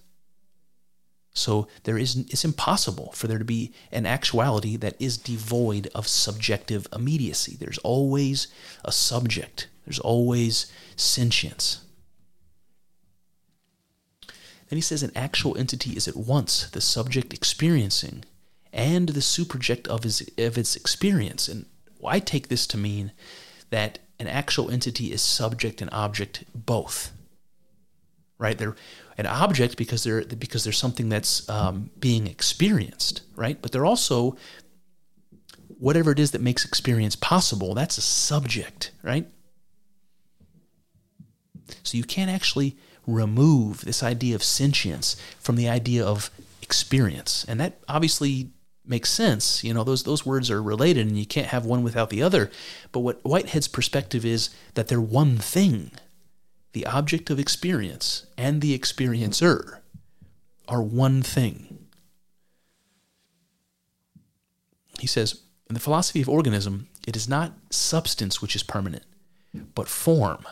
So 1.34 1.68
there 1.84 1.98
is 1.98 2.16
it's 2.16 2.46
impossible 2.46 3.12
for 3.14 3.26
there 3.26 3.40
to 3.40 3.46
be 3.46 3.74
an 3.92 4.06
actuality 4.06 4.78
that 4.78 4.96
is 5.00 5.18
devoid 5.18 5.90
of 5.96 6.08
subjective 6.08 6.88
immediacy. 6.94 7.58
There's 7.60 7.80
always 7.80 8.48
a 8.86 8.92
subject. 8.92 9.68
There's 9.86 10.00
always 10.00 10.72
sentience. 10.96 11.82
Then 14.70 14.78
he 14.78 14.82
says 14.82 15.04
an 15.04 15.12
actual 15.16 15.58
entity 15.58 15.92
is 15.92 16.08
at 16.08 16.16
once 16.16 16.70
the 16.70 16.82
subject 16.82 17.34
experiencing 17.34 18.24
and 18.72 19.10
the 19.10 19.20
superject 19.20 19.88
of 19.88 20.04
his 20.04 20.22
of 20.38 20.58
its 20.58 20.76
experience. 20.76 21.48
And 21.48 21.66
I 22.06 22.20
take 22.20 22.48
this 22.48 22.66
to 22.68 22.78
mean 22.78 23.12
that 23.70 24.00
an 24.20 24.28
actual 24.28 24.72
entity 24.72 25.12
is 25.12 25.22
subject 25.22 25.82
and 25.82 25.92
object 25.94 26.44
both. 26.56 27.12
Right? 28.40 28.58
They're 28.58 28.76
an 29.18 29.28
object 29.28 29.78
because 29.78 30.04
they're 30.04 30.24
because 30.24 30.64
there's 30.64 30.78
something 30.78 31.10
that's 31.10 31.48
um, 31.50 31.92
being 32.00 32.28
experienced, 32.28 33.22
right? 33.36 33.62
But 33.62 33.72
they're 33.72 33.86
also 33.86 34.38
whatever 35.78 36.12
it 36.12 36.20
is 36.20 36.32
that 36.32 36.42
makes 36.42 36.66
experience 36.66 37.16
possible. 37.16 37.74
That's 37.74 37.98
a 37.98 38.02
subject, 38.02 38.92
right? 39.04 39.28
So 41.84 41.98
you 41.98 42.04
can't 42.04 42.32
actually 42.32 42.78
remove 43.08 43.82
this 43.82 44.04
idea 44.04 44.36
of 44.36 44.44
sentience 44.44 45.16
from 45.40 45.56
the 45.56 45.68
idea 45.68 46.06
of 46.06 46.30
experience, 46.62 47.46
and 47.48 47.60
that 47.60 47.80
obviously 47.88 48.52
makes 48.86 49.10
sense. 49.10 49.64
You 49.64 49.74
know, 49.74 49.84
those 49.84 50.04
those 50.04 50.26
words 50.26 50.52
are 50.52 50.62
related, 50.62 51.08
and 51.08 51.18
you 51.18 51.26
can't 51.26 51.48
have 51.48 51.66
one 51.66 51.84
without 51.84 52.10
the 52.10 52.22
other. 52.22 52.52
But 52.92 53.02
what 53.02 53.22
Whitehead's 53.24 53.68
perspective 53.68 54.26
is 54.26 54.50
that 54.76 54.88
they're 54.88 55.02
one 55.02 55.38
thing 55.38 55.92
the 56.74 56.86
object 56.88 57.30
of 57.30 57.40
experience 57.40 58.26
and 58.38 58.60
the 58.60 58.78
experiencer 58.78 59.80
are 60.68 60.82
one 60.82 61.22
thing. 61.22 61.88
He 65.00 65.08
says, 65.08 65.42
in 65.70 65.76
the 65.76 65.80
philosophy 65.80 66.22
of 66.22 66.30
organism, 66.30 66.88
it 67.08 67.16
is 67.16 67.30
not 67.30 67.54
substance 67.70 68.42
which 68.42 68.56
is 68.56 68.64
permanent, 68.64 69.04
but 69.76 69.88
form. 69.88 70.46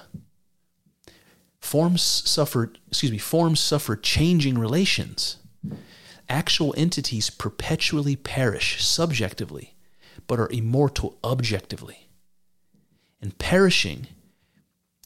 Forms 1.62 2.02
suffer, 2.02 2.74
excuse 2.88 3.12
me, 3.12 3.18
forms 3.18 3.60
suffer 3.60 3.96
changing 3.96 4.58
relations. 4.58 5.38
Actual 6.28 6.74
entities 6.78 7.30
perpetually 7.30 8.16
perish 8.16 8.84
subjectively, 8.84 9.76
but 10.28 10.40
are 10.40 10.50
immortal 10.52 11.18
objectively. 11.24 12.08
And 13.22 13.38
perishing 13.38 14.08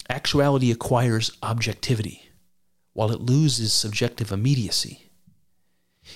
Actuality 0.10 0.72
acquires 0.72 1.32
objectivity, 1.42 2.30
while 2.94 3.12
it 3.12 3.22
loses 3.22 3.74
subjective 3.74 4.32
immediacy. 4.32 5.10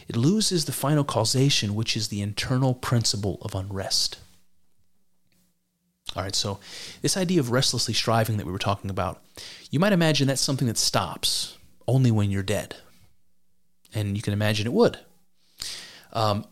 It 0.07 0.15
loses 0.15 0.65
the 0.65 0.71
final 0.71 1.03
causation, 1.03 1.73
which 1.73 1.97
is 1.97 2.09
the 2.09 2.21
internal 2.21 2.75
principle 2.75 3.39
of 3.41 3.55
unrest. 3.55 4.19
All 6.15 6.23
right, 6.23 6.35
so 6.35 6.59
this 7.01 7.17
idea 7.17 7.39
of 7.39 7.51
restlessly 7.51 7.93
striving 7.93 8.37
that 8.37 8.45
we 8.45 8.51
were 8.51 8.57
talking 8.57 8.89
about, 8.89 9.21
you 9.69 9.79
might 9.79 9.93
imagine 9.93 10.27
that's 10.27 10.41
something 10.41 10.67
that 10.67 10.77
stops 10.77 11.57
only 11.87 12.11
when 12.11 12.31
you're 12.31 12.43
dead. 12.43 12.75
And 13.93 14.15
you 14.15 14.23
can 14.23 14.33
imagine 14.33 14.65
it 14.65 14.73
would. 14.73 14.97
Um, 16.13 16.45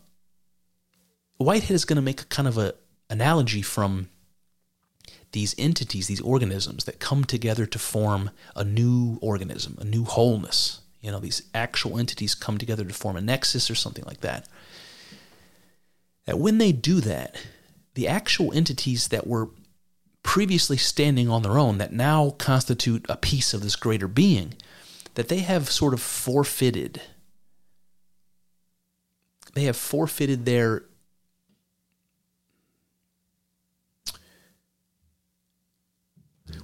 Whitehead 1.38 1.74
is 1.74 1.84
going 1.84 1.96
to 1.96 2.02
make 2.02 2.22
a 2.22 2.26
kind 2.26 2.48
of 2.48 2.58
a 2.58 2.74
analogy 3.10 3.62
from 3.62 4.08
these 5.32 5.54
entities, 5.58 6.06
these 6.06 6.20
organisms 6.20 6.84
that 6.84 7.00
come 7.00 7.24
together 7.24 7.66
to 7.66 7.78
form 7.78 8.30
a 8.56 8.64
new 8.64 9.18
organism, 9.20 9.76
a 9.80 9.84
new 9.84 10.04
wholeness. 10.04 10.80
You 11.00 11.12
know, 11.12 11.20
these 11.20 11.42
actual 11.54 11.98
entities 11.98 12.34
come 12.34 12.58
together 12.58 12.84
to 12.84 12.94
form 12.94 13.16
a 13.16 13.20
nexus 13.20 13.70
or 13.70 13.74
something 13.74 14.04
like 14.04 14.20
that. 14.20 14.48
That 16.26 16.38
when 16.38 16.58
they 16.58 16.72
do 16.72 17.00
that, 17.00 17.36
the 17.98 18.06
actual 18.06 18.52
entities 18.52 19.08
that 19.08 19.26
were 19.26 19.48
previously 20.22 20.76
standing 20.76 21.28
on 21.28 21.42
their 21.42 21.58
own, 21.58 21.78
that 21.78 21.92
now 21.92 22.30
constitute 22.30 23.04
a 23.08 23.16
piece 23.16 23.52
of 23.52 23.60
this 23.60 23.74
greater 23.74 24.06
being, 24.06 24.54
that 25.14 25.26
they 25.26 25.40
have 25.40 25.68
sort 25.68 25.92
of 25.92 26.00
forfeited. 26.00 27.02
They 29.54 29.64
have 29.64 29.76
forfeited 29.76 30.44
their 30.44 30.84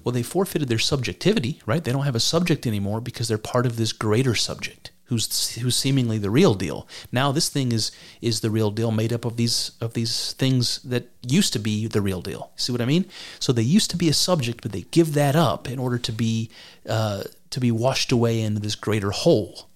Well, 0.04 0.12
they 0.12 0.22
forfeited 0.22 0.68
their 0.68 0.78
subjectivity, 0.78 1.60
right? 1.66 1.82
They 1.82 1.90
don't 1.90 2.04
have 2.04 2.14
a 2.14 2.20
subject 2.20 2.64
anymore 2.64 3.00
because 3.00 3.26
they're 3.26 3.38
part 3.38 3.66
of 3.66 3.76
this 3.76 3.92
greater 3.92 4.36
subject 4.36 4.92
who's 5.06 5.54
who's 5.56 5.76
seemingly 5.76 6.18
the 6.18 6.30
real 6.30 6.54
deal. 6.54 6.88
Now 7.12 7.32
this 7.32 7.48
thing 7.48 7.72
is 7.72 7.92
is 8.20 8.40
the 8.40 8.50
real 8.50 8.70
deal 8.70 8.90
made 8.90 9.12
up 9.12 9.24
of 9.24 9.36
these 9.36 9.72
of 9.80 9.94
these 9.94 10.32
things 10.34 10.80
that 10.82 11.08
used 11.22 11.52
to 11.52 11.58
be 11.58 11.86
the 11.86 12.00
real 12.00 12.22
deal. 12.22 12.52
See 12.56 12.72
what 12.72 12.80
I 12.80 12.86
mean? 12.86 13.06
So 13.38 13.52
they 13.52 13.62
used 13.62 13.90
to 13.90 13.96
be 13.96 14.08
a 14.08 14.14
subject, 14.14 14.62
but 14.62 14.72
they 14.72 14.82
give 14.90 15.14
that 15.14 15.36
up 15.36 15.68
in 15.68 15.78
order 15.78 15.98
to 15.98 16.12
be 16.12 16.50
uh, 16.88 17.24
to 17.50 17.60
be 17.60 17.70
washed 17.70 18.12
away 18.12 18.40
into 18.40 18.60
this 18.60 18.74
greater 18.74 19.10
whole, 19.10 19.68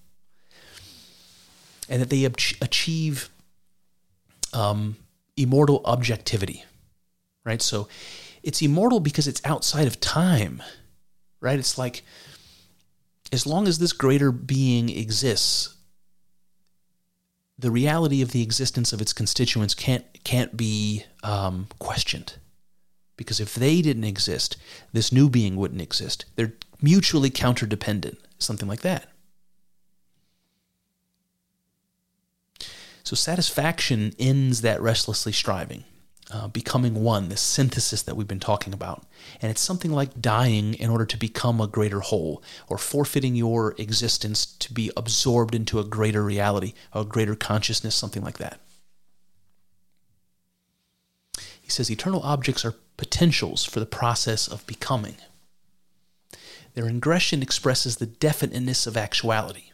and 1.87 2.01
that 2.01 2.09
they 2.09 2.25
achieve 2.25 3.29
um, 4.53 4.97
immortal 5.37 5.81
objectivity, 5.85 6.63
right? 7.45 7.61
So 7.61 7.87
it's 8.41 8.61
immortal 8.61 8.99
because 8.99 9.27
it's 9.27 9.41
outside 9.45 9.87
of 9.87 9.99
time, 9.99 10.63
right? 11.39 11.59
It's 11.59 11.77
like 11.77 12.03
as 13.31 13.45
long 13.45 13.67
as 13.67 13.79
this 13.79 13.93
greater 13.93 14.31
being 14.31 14.89
exists, 14.89 15.75
the 17.57 17.71
reality 17.71 18.21
of 18.21 18.31
the 18.31 18.41
existence 18.41 18.93
of 18.93 19.01
its 19.01 19.13
constituents 19.13 19.73
can't 19.73 20.05
can't 20.23 20.55
be 20.55 21.03
um, 21.23 21.67
questioned, 21.77 22.33
because 23.17 23.39
if 23.39 23.55
they 23.55 23.81
didn't 23.81 24.05
exist, 24.05 24.57
this 24.93 25.11
new 25.11 25.29
being 25.29 25.55
wouldn't 25.55 25.81
exist. 25.81 26.25
They're 26.35 26.53
mutually 26.81 27.29
counterdependent, 27.29 28.17
something 28.37 28.67
like 28.67 28.81
that. 28.81 29.07
So 33.03 33.15
satisfaction 33.15 34.13
ends 34.19 34.61
that 34.61 34.81
restlessly 34.81 35.31
striving 35.31 35.83
uh, 36.31 36.47
becoming 36.47 37.03
one, 37.03 37.29
this 37.29 37.41
synthesis 37.41 38.03
that 38.03 38.15
we've 38.15 38.27
been 38.27 38.39
talking 38.39 38.73
about. 38.73 39.05
And 39.41 39.49
it's 39.49 39.61
something 39.61 39.91
like 39.91 40.21
dying 40.21 40.75
in 40.75 40.89
order 40.89 41.05
to 41.05 41.17
become 41.17 41.59
a 41.59 41.67
greater 41.67 42.01
whole, 42.01 42.43
or 42.67 42.77
forfeiting 42.77 43.35
your 43.35 43.73
existence 43.77 44.45
to 44.45 44.73
be 44.73 44.91
absorbed 44.95 45.55
into 45.55 45.79
a 45.79 45.83
greater 45.83 46.23
reality, 46.23 46.73
a 46.93 47.03
greater 47.03 47.35
consciousness, 47.35 47.95
something 47.95 48.23
like 48.23 48.37
that. 48.37 48.59
He 51.61 51.69
says 51.69 51.89
eternal 51.91 52.21
objects 52.21 52.65
are 52.65 52.75
potentials 52.97 53.63
for 53.63 53.79
the 53.79 53.85
process 53.85 54.47
of 54.47 54.65
becoming. 54.67 55.15
Their 56.73 56.85
ingression 56.85 57.41
expresses 57.41 57.97
the 57.97 58.05
definiteness 58.05 58.87
of 58.87 58.97
actuality. 58.97 59.68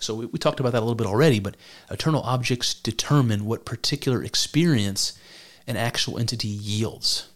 So 0.00 0.14
we, 0.14 0.26
we 0.26 0.38
talked 0.38 0.58
about 0.58 0.72
that 0.72 0.78
a 0.78 0.80
little 0.80 0.96
bit 0.96 1.06
already, 1.06 1.38
but 1.38 1.56
eternal 1.90 2.22
objects 2.22 2.74
determine 2.74 3.44
what 3.44 3.64
particular 3.64 4.24
experience 4.24 5.16
an 5.66 5.76
actual 5.76 6.18
entity 6.18 6.48
yields. 6.48 7.28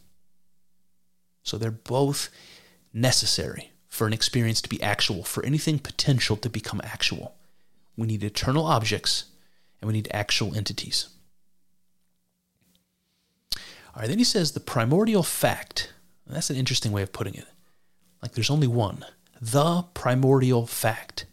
So 1.42 1.58
they're 1.58 1.70
both 1.70 2.30
necessary 2.92 3.70
for 3.88 4.06
an 4.06 4.12
experience 4.12 4.62
to 4.62 4.68
be 4.68 4.82
actual, 4.82 5.22
for 5.22 5.44
anything 5.44 5.78
potential 5.78 6.36
to 6.38 6.48
become 6.48 6.80
actual. 6.82 7.36
We 7.96 8.06
need 8.06 8.24
eternal 8.24 8.64
objects 8.64 9.24
and 9.80 9.86
we 9.86 9.92
need 9.92 10.08
actual 10.10 10.56
entities. 10.56 11.08
All 13.94 14.00
right, 14.00 14.08
then 14.08 14.18
he 14.18 14.24
says 14.24 14.52
the 14.52 14.60
primordial 14.60 15.22
fact. 15.22 15.92
That's 16.26 16.50
an 16.50 16.56
interesting 16.56 16.90
way 16.90 17.02
of 17.02 17.12
putting 17.12 17.34
it. 17.34 17.46
Like 18.22 18.32
there's 18.32 18.50
only 18.50 18.66
one. 18.66 19.04
The 19.40 19.82
primordial 19.92 20.66
fact 20.66 21.26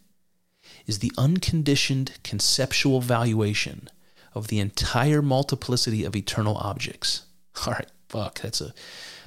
is 0.92 0.98
the 0.98 1.12
unconditioned 1.16 2.12
conceptual 2.22 3.00
valuation 3.00 3.88
of 4.34 4.48
the 4.48 4.60
entire 4.60 5.22
multiplicity 5.22 6.04
of 6.04 6.14
eternal 6.14 6.54
objects. 6.58 7.22
All 7.66 7.72
right, 7.72 7.90
fuck, 8.10 8.40
that's 8.40 8.60
a 8.60 8.74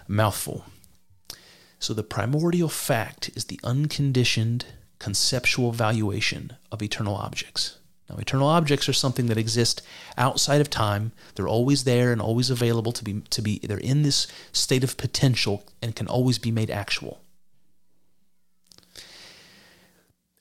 mouthful. 0.08 0.66
So 1.80 1.96
the 1.96 2.04
primordial 2.04 2.70
fact 2.70 3.32
is 3.34 3.46
the 3.46 3.60
unconditioned 3.64 4.66
conceptual 5.00 5.72
valuation 5.72 6.54
of 6.72 6.84
eternal 6.84 7.16
objects. 7.16 7.80
Now, 8.08 8.18
eternal 8.18 8.48
objects 8.48 8.88
are 8.88 8.94
something 8.94 9.26
that 9.26 9.38
exist 9.40 9.82
outside 10.20 10.62
of 10.62 10.70
time. 10.70 11.14
They're 11.34 11.48
always 11.48 11.84
there 11.84 12.12
and 12.12 12.22
always 12.22 12.52
available 12.52 12.92
to 12.92 13.04
be 13.04 13.22
to 13.32 13.42
be 13.42 13.58
they're 13.64 13.80
in 13.80 14.04
this 14.04 14.28
state 14.52 14.84
of 14.84 14.98
potential 14.98 15.66
and 15.82 15.96
can 15.96 16.08
always 16.08 16.38
be 16.38 16.52
made 16.52 16.70
actual. 16.70 17.25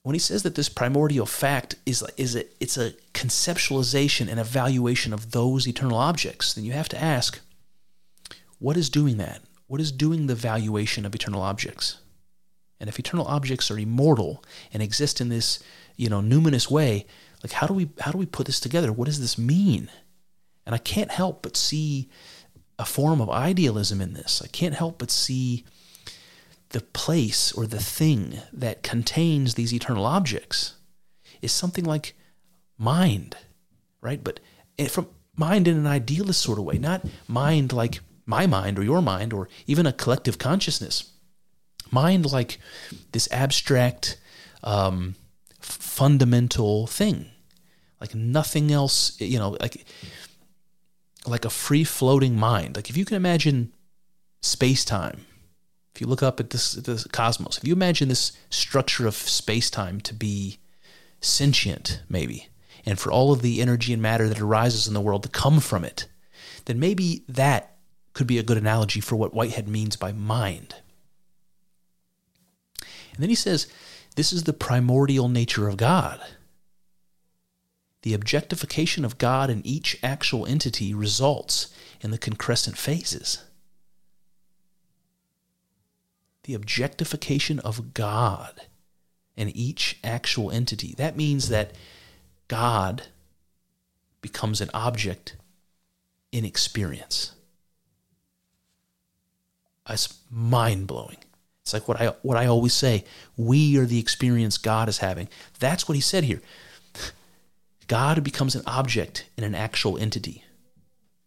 When 0.05 0.13
he 0.13 0.19
says 0.19 0.43
that 0.43 0.53
this 0.53 0.69
primordial 0.69 1.25
fact 1.25 1.77
is 1.83 2.03
is 2.15 2.35
a, 2.35 2.45
it's 2.59 2.77
a 2.77 2.91
conceptualization 3.15 4.29
and 4.29 4.39
evaluation 4.39 5.13
of 5.13 5.31
those 5.31 5.67
eternal 5.67 5.97
objects, 5.97 6.53
then 6.53 6.63
you 6.63 6.73
have 6.73 6.89
to 6.89 7.03
ask, 7.03 7.39
what 8.59 8.77
is 8.77 8.91
doing 8.91 9.17
that? 9.17 9.41
What 9.65 9.81
is 9.81 9.91
doing 9.91 10.27
the 10.27 10.35
valuation 10.35 11.07
of 11.07 11.15
eternal 11.15 11.41
objects? 11.41 11.97
And 12.79 12.87
if 12.87 12.99
eternal 12.99 13.25
objects 13.25 13.71
are 13.71 13.79
immortal 13.79 14.43
and 14.71 14.83
exist 14.83 15.21
in 15.21 15.29
this, 15.29 15.57
you 15.95 16.07
know, 16.07 16.21
numinous 16.21 16.69
way, 16.69 17.07
like 17.41 17.53
how 17.53 17.65
do 17.65 17.73
we 17.73 17.89
how 18.01 18.11
do 18.11 18.19
we 18.19 18.27
put 18.27 18.45
this 18.45 18.59
together? 18.59 18.93
What 18.93 19.05
does 19.05 19.19
this 19.19 19.39
mean? 19.39 19.89
And 20.67 20.75
I 20.75 20.77
can't 20.77 21.09
help 21.09 21.41
but 21.41 21.57
see 21.57 22.11
a 22.77 22.85
form 22.85 23.21
of 23.21 23.31
idealism 23.31 24.01
in 24.01 24.13
this. 24.13 24.39
I 24.45 24.49
can't 24.49 24.75
help 24.75 24.99
but 24.99 25.09
see 25.09 25.65
the 26.69 26.81
place 26.81 27.51
or 27.51 27.65
the 27.65 27.79
thing 27.79 28.39
that 28.51 28.83
contains 28.83 29.53
these 29.53 29.73
eternal 29.73 30.05
objects 30.05 30.75
is 31.41 31.51
something 31.51 31.85
like 31.85 32.15
mind, 32.77 33.37
right? 34.01 34.23
But 34.23 34.39
from 34.89 35.07
mind 35.35 35.67
in 35.67 35.77
an 35.77 35.87
idealist 35.87 36.41
sort 36.41 36.59
of 36.59 36.65
way, 36.65 36.77
not 36.77 37.05
mind 37.27 37.71
like 37.73 37.99
my 38.25 38.47
mind 38.47 38.79
or 38.79 38.83
your 38.83 39.01
mind 39.01 39.33
or 39.33 39.47
even 39.67 39.85
a 39.85 39.93
collective 39.93 40.37
consciousness. 40.37 41.11
Mind 41.91 42.31
like 42.31 42.59
this 43.11 43.29
abstract, 43.31 44.17
um, 44.63 45.15
fundamental 45.59 46.87
thing, 46.87 47.27
like 48.01 48.15
nothing 48.15 48.71
else. 48.71 49.19
You 49.21 49.37
know, 49.37 49.55
like 49.61 49.85
like 51.27 51.45
a 51.45 51.49
free 51.49 51.83
floating 51.83 52.35
mind. 52.35 52.75
Like 52.75 52.89
if 52.89 52.97
you 52.97 53.05
can 53.05 53.15
imagine 53.15 53.71
space 54.41 54.83
time, 54.83 55.25
if 55.95 56.01
you 56.01 56.07
look 56.07 56.21
up 56.21 56.41
at 56.41 56.49
this 56.49 56.73
the 56.73 57.07
cosmos, 57.13 57.57
if 57.57 57.65
you 57.65 57.73
imagine 57.73 58.09
this 58.09 58.33
structure 58.49 59.07
of 59.07 59.15
space 59.15 59.69
time 59.69 60.01
to 60.01 60.13
be 60.13 60.59
sentient, 61.21 62.01
maybe, 62.09 62.49
and 62.85 62.99
for 62.99 63.11
all 63.11 63.31
of 63.31 63.41
the 63.41 63.61
energy 63.61 63.93
and 63.93 64.01
matter 64.01 64.27
that 64.27 64.41
arises 64.41 64.89
in 64.89 64.93
the 64.93 64.99
world 64.99 65.23
to 65.23 65.29
come 65.29 65.61
from 65.61 65.85
it, 65.85 66.07
then 66.65 66.81
maybe 66.81 67.23
that 67.29 67.77
could 68.11 68.27
be 68.27 68.37
a 68.37 68.43
good 68.43 68.57
analogy 68.57 68.99
for 68.99 69.15
what 69.15 69.33
Whitehead 69.33 69.69
means 69.69 69.95
by 69.95 70.11
mind. 70.11 70.75
And 72.81 73.23
then 73.23 73.29
he 73.29 73.35
says, 73.35 73.67
this 74.17 74.33
is 74.33 74.43
the 74.43 74.53
primordial 74.53 75.29
nature 75.29 75.69
of 75.69 75.77
God. 75.77 76.21
The 78.01 78.13
objectification 78.13 79.05
of 79.05 79.17
God 79.17 79.49
in 79.49 79.65
each 79.65 79.97
actual 80.03 80.45
entity 80.45 80.93
results 80.93 81.73
in 82.01 82.11
the 82.11 82.17
concrescent 82.17 82.77
phases. 82.77 83.43
The 86.45 86.53
objectification 86.53 87.59
of 87.59 87.93
God 87.93 88.61
in 89.35 89.49
each 89.49 89.99
actual 90.03 90.51
entity. 90.51 90.93
That 90.97 91.17
means 91.17 91.49
that 91.49 91.73
God 92.47 93.07
becomes 94.21 94.61
an 94.61 94.69
object 94.73 95.35
in 96.31 96.45
experience. 96.45 97.33
It's 99.89 100.17
mind 100.31 100.87
blowing. 100.87 101.17
It's 101.61 101.73
like 101.73 101.87
what 101.87 101.99
I 101.99 102.07
what 102.21 102.37
I 102.37 102.45
always 102.45 102.73
say. 102.73 103.05
We 103.37 103.77
are 103.77 103.85
the 103.85 103.99
experience 103.99 104.57
God 104.57 104.87
is 104.87 104.99
having. 104.99 105.27
That's 105.59 105.87
what 105.87 105.95
he 105.95 106.01
said 106.01 106.23
here. 106.23 106.41
God 107.87 108.23
becomes 108.23 108.55
an 108.55 108.63
object 108.65 109.27
in 109.37 109.43
an 109.43 109.55
actual 109.55 109.97
entity. 109.97 110.43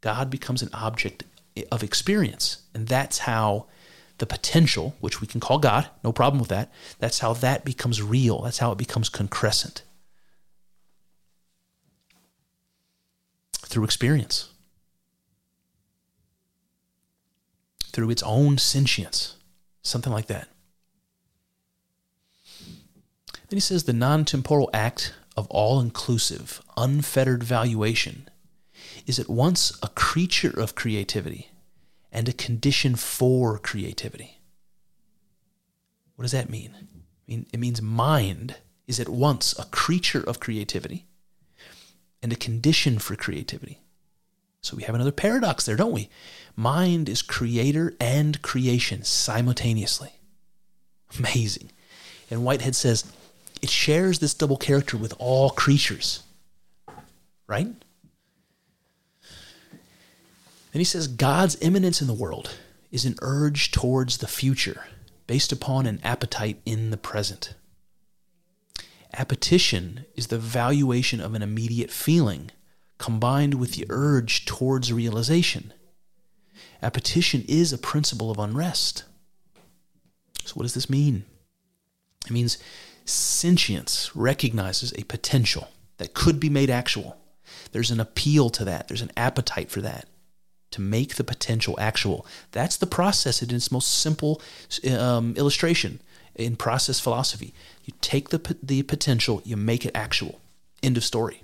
God 0.01 0.31
becomes 0.31 0.63
an 0.63 0.71
object 0.73 1.25
of 1.71 1.83
experience. 1.83 2.63
And 2.75 2.89
that's 2.89 3.19
how 3.19 3.67
the 4.19 4.27
potential, 4.27 4.97
which 5.01 5.21
we 5.21 5.27
can 5.27 5.41
call 5.41 5.59
God, 5.59 5.89
no 6.05 6.13
problem 6.13 6.41
with 6.41 6.49
that, 6.49 6.73
that's 6.99 7.21
how 7.21 7.33
that 7.35 7.65
becomes 7.65 8.03
real. 8.03 8.43
That's 8.43 8.59
how 8.59 8.73
it 8.73 8.79
becomes 8.79 9.09
concrescent. 9.09 9.83
Through 13.67 13.85
experience. 13.85 14.51
through 17.99 18.11
its 18.11 18.23
own 18.23 18.57
sentience, 18.57 19.35
something 19.83 20.13
like 20.13 20.27
that. 20.27 20.47
Then 23.49 23.57
he 23.57 23.61
says 23.61 23.83
the 23.83 23.93
non 23.93 24.25
temporal 24.25 24.71
act 24.73 25.15
of 25.37 25.49
all 25.49 25.81
inclusive, 25.81 26.63
unfettered 26.77 27.43
valuation 27.43 28.29
is 29.05 29.19
at 29.19 29.29
once 29.29 29.77
a 29.83 29.89
creature 29.89 30.61
of 30.61 30.77
creativity 30.77 31.51
and 32.11 32.29
a 32.29 32.33
condition 32.33 32.97
for 32.97 33.59
creativity. 33.59 34.39
What 36.17 36.23
does 36.23 36.33
that 36.33 36.51
mean? 36.51 36.75
I 36.77 36.81
mean 37.31 37.47
it 37.53 37.61
means 37.61 37.83
mind 37.83 38.57
is 38.87 38.99
at 38.99 39.09
once 39.09 39.57
a 39.59 39.67
creature 39.67 40.23
of 40.23 40.41
creativity 40.41 41.07
and 42.23 42.33
a 42.33 42.37
condition 42.37 42.99
for 42.99 43.17
creativity. 43.17 43.81
So 44.61 44.77
we 44.77 44.83
have 44.85 44.95
another 44.95 45.13
paradox 45.13 45.65
there, 45.65 45.77
don't 45.77 45.93
we? 45.93 46.09
Mind 46.57 47.09
is 47.09 47.23
creator 47.23 47.95
and 48.01 48.43
creation 48.43 49.05
simultaneously. 49.05 50.13
Amazing. 51.19 51.71
And 52.31 52.45
Whitehead 52.45 52.75
says 52.75 53.11
it 53.63 53.71
shares 53.71 54.19
this 54.19 54.35
double 54.35 54.57
character 54.57 54.97
with 54.97 55.15
all 55.19 55.51
creatures. 55.51 56.23
Right? 57.47 57.69
Then 60.79 60.83
he 60.83 60.85
says 60.85 61.09
God's 61.09 61.61
immanence 61.61 62.01
in 62.01 62.07
the 62.07 62.15
world 62.15 62.55
is 62.93 63.05
an 63.05 63.17
urge 63.21 63.73
towards 63.73 64.19
the 64.19 64.29
future 64.29 64.85
based 65.27 65.51
upon 65.51 65.87
an 65.87 65.99
appetite 66.05 66.61
in 66.65 66.91
the 66.91 66.97
present. 66.97 67.55
Appetition 69.13 70.05
is 70.15 70.29
the 70.29 70.39
valuation 70.39 71.21
of 71.21 71.35
an 71.35 71.43
immediate 71.43 71.91
feeling 71.91 72.53
combined 72.97 73.55
with 73.55 73.73
the 73.73 73.87
urge 73.89 74.45
towards 74.45 74.93
realization. 74.93 75.73
Appetition 76.81 77.45
is 77.49 77.73
a 77.73 77.79
principle 77.79 78.31
of 78.31 78.39
unrest. 78.39 79.03
So, 80.45 80.55
what 80.55 80.63
does 80.63 80.75
this 80.75 80.89
mean? 80.89 81.25
It 82.25 82.31
means 82.31 82.57
sentience 83.05 84.15
recognizes 84.15 84.93
a 84.93 85.03
potential 85.03 85.71
that 85.97 86.15
could 86.15 86.39
be 86.39 86.49
made 86.49 86.71
actual. 86.71 87.17
There's 87.73 87.91
an 87.91 87.99
appeal 87.99 88.49
to 88.51 88.65
that, 88.67 88.87
there's 88.87 89.03
an 89.03 89.11
appetite 89.17 89.73
for 89.73 89.81
that 89.81 90.07
to 90.71 90.81
make 90.81 91.15
the 91.15 91.25
potential 91.25 91.77
actual. 91.81 92.27
That's 92.53 92.77
the 92.77 92.87
process 92.87 93.43
in 93.43 93.55
its 93.55 93.73
most 93.73 93.89
simple 93.99 94.43
um, 94.91 95.35
illustration 95.37 96.01
in 96.35 96.57
process 96.57 97.01
philosophy. 97.01 97.53
You 97.85 97.95
take 98.01 98.31
the, 98.31 98.57
the 98.63 98.83
potential, 98.83 99.43
you 99.45 99.57
make 99.57 99.85
it 99.85 99.93
actual. 99.95 100.41
End 100.83 100.97
of 100.97 101.05
story. 101.05 101.43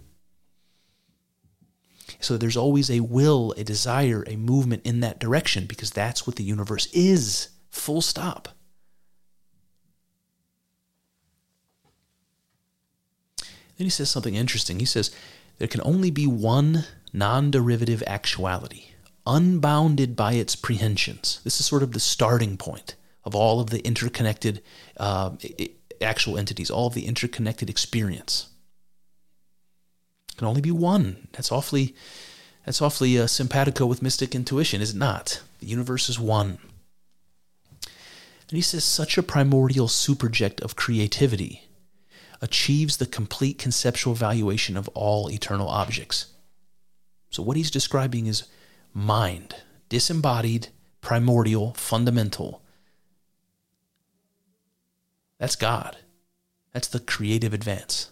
So 2.20 2.36
there's 2.36 2.56
always 2.56 2.90
a 2.90 3.00
will, 3.00 3.52
a 3.56 3.64
desire, 3.64 4.24
a 4.26 4.36
movement 4.36 4.82
in 4.84 5.00
that 5.00 5.18
direction 5.18 5.66
because 5.66 5.90
that's 5.90 6.26
what 6.26 6.36
the 6.36 6.44
universe 6.44 6.86
is. 6.92 7.48
Full 7.70 8.02
stop. 8.02 8.48
Then 13.76 13.86
he 13.86 13.90
says 13.90 14.10
something 14.10 14.34
interesting. 14.34 14.78
He 14.78 14.86
says, 14.86 15.10
There 15.58 15.68
can 15.68 15.80
only 15.82 16.10
be 16.10 16.26
one 16.26 16.84
non 17.12 17.50
derivative 17.50 18.02
actuality, 18.06 18.86
unbounded 19.26 20.16
by 20.16 20.34
its 20.34 20.56
prehensions. 20.56 21.40
This 21.44 21.60
is 21.60 21.66
sort 21.66 21.82
of 21.82 21.92
the 21.92 22.00
starting 22.00 22.56
point 22.56 22.94
of 23.24 23.34
all 23.34 23.60
of 23.60 23.70
the 23.70 23.84
interconnected 23.86 24.62
uh, 24.98 25.30
actual 26.00 26.38
entities, 26.38 26.70
all 26.70 26.88
of 26.88 26.94
the 26.94 27.06
interconnected 27.06 27.70
experience. 27.70 28.48
It 30.30 30.36
can 30.38 30.46
only 30.46 30.60
be 30.60 30.70
one. 30.70 31.28
That's 31.32 31.50
awfully 31.50 31.94
that's 32.64 32.80
awfully 32.80 33.18
uh, 33.18 33.26
simpatico 33.26 33.84
with 33.84 34.02
mystic 34.02 34.34
intuition, 34.34 34.80
is 34.80 34.94
it 34.94 34.96
not? 34.96 35.42
The 35.60 35.66
universe 35.66 36.08
is 36.08 36.18
one. 36.18 36.58
And 38.48 38.56
he 38.56 38.62
says 38.62 38.84
such 38.84 39.18
a 39.18 39.22
primordial 39.22 39.86
superject 39.86 40.60
of 40.62 40.76
creativity 40.76 41.64
achieves 42.40 42.96
the 42.96 43.06
complete 43.06 43.58
conceptual 43.58 44.14
valuation 44.14 44.76
of 44.76 44.88
all 44.88 45.30
eternal 45.30 45.68
objects. 45.68 46.26
So 47.30 47.42
what 47.42 47.56
he's 47.56 47.70
describing 47.70 48.26
is 48.26 48.44
mind, 48.94 49.56
disembodied, 49.88 50.68
primordial, 51.00 51.74
fundamental. 51.74 52.62
That's 55.38 55.56
God. 55.56 55.98
That's 56.72 56.88
the 56.88 57.00
creative 57.00 57.52
advance. 57.52 58.10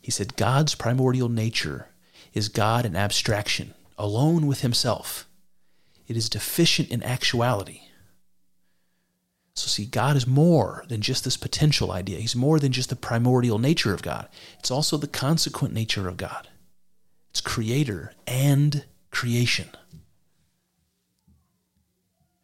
He 0.00 0.10
said, 0.10 0.36
God's 0.36 0.74
primordial 0.74 1.28
nature 1.28 1.88
is 2.32 2.48
God 2.48 2.86
in 2.86 2.94
abstraction, 2.94 3.74
alone 3.98 4.46
with 4.46 4.60
himself. 4.60 5.26
It 6.06 6.16
is 6.16 6.28
deficient 6.28 6.90
in 6.90 7.02
actuality. 7.02 7.80
So, 9.54 9.68
see, 9.68 9.86
God 9.86 10.16
is 10.16 10.26
more 10.26 10.84
than 10.88 11.00
just 11.00 11.24
this 11.24 11.36
potential 11.36 11.92
idea. 11.92 12.18
He's 12.18 12.34
more 12.34 12.58
than 12.58 12.72
just 12.72 12.90
the 12.90 12.96
primordial 12.96 13.58
nature 13.58 13.94
of 13.94 14.02
God. 14.02 14.28
It's 14.58 14.70
also 14.70 14.96
the 14.96 15.06
consequent 15.06 15.72
nature 15.72 16.08
of 16.08 16.16
God. 16.16 16.48
It's 17.34 17.40
creator 17.40 18.12
and 18.28 18.84
creation. 19.10 19.68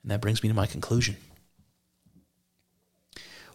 And 0.03 0.11
that 0.11 0.21
brings 0.21 0.43
me 0.43 0.49
to 0.49 0.55
my 0.55 0.67
conclusion. 0.67 1.17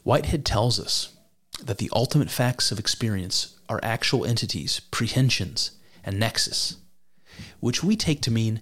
Whitehead 0.03 0.45
tells 0.45 0.79
us 0.79 1.13
that 1.61 1.77
the 1.77 1.89
ultimate 1.91 2.31
facts 2.31 2.71
of 2.71 2.79
experience 2.79 3.59
are 3.67 3.81
actual 3.83 4.23
entities, 4.23 4.79
prehensions, 4.91 5.71
and 6.05 6.17
nexus, 6.17 6.77
which 7.59 7.83
we 7.83 7.97
take 7.97 8.21
to 8.21 8.31
mean 8.31 8.61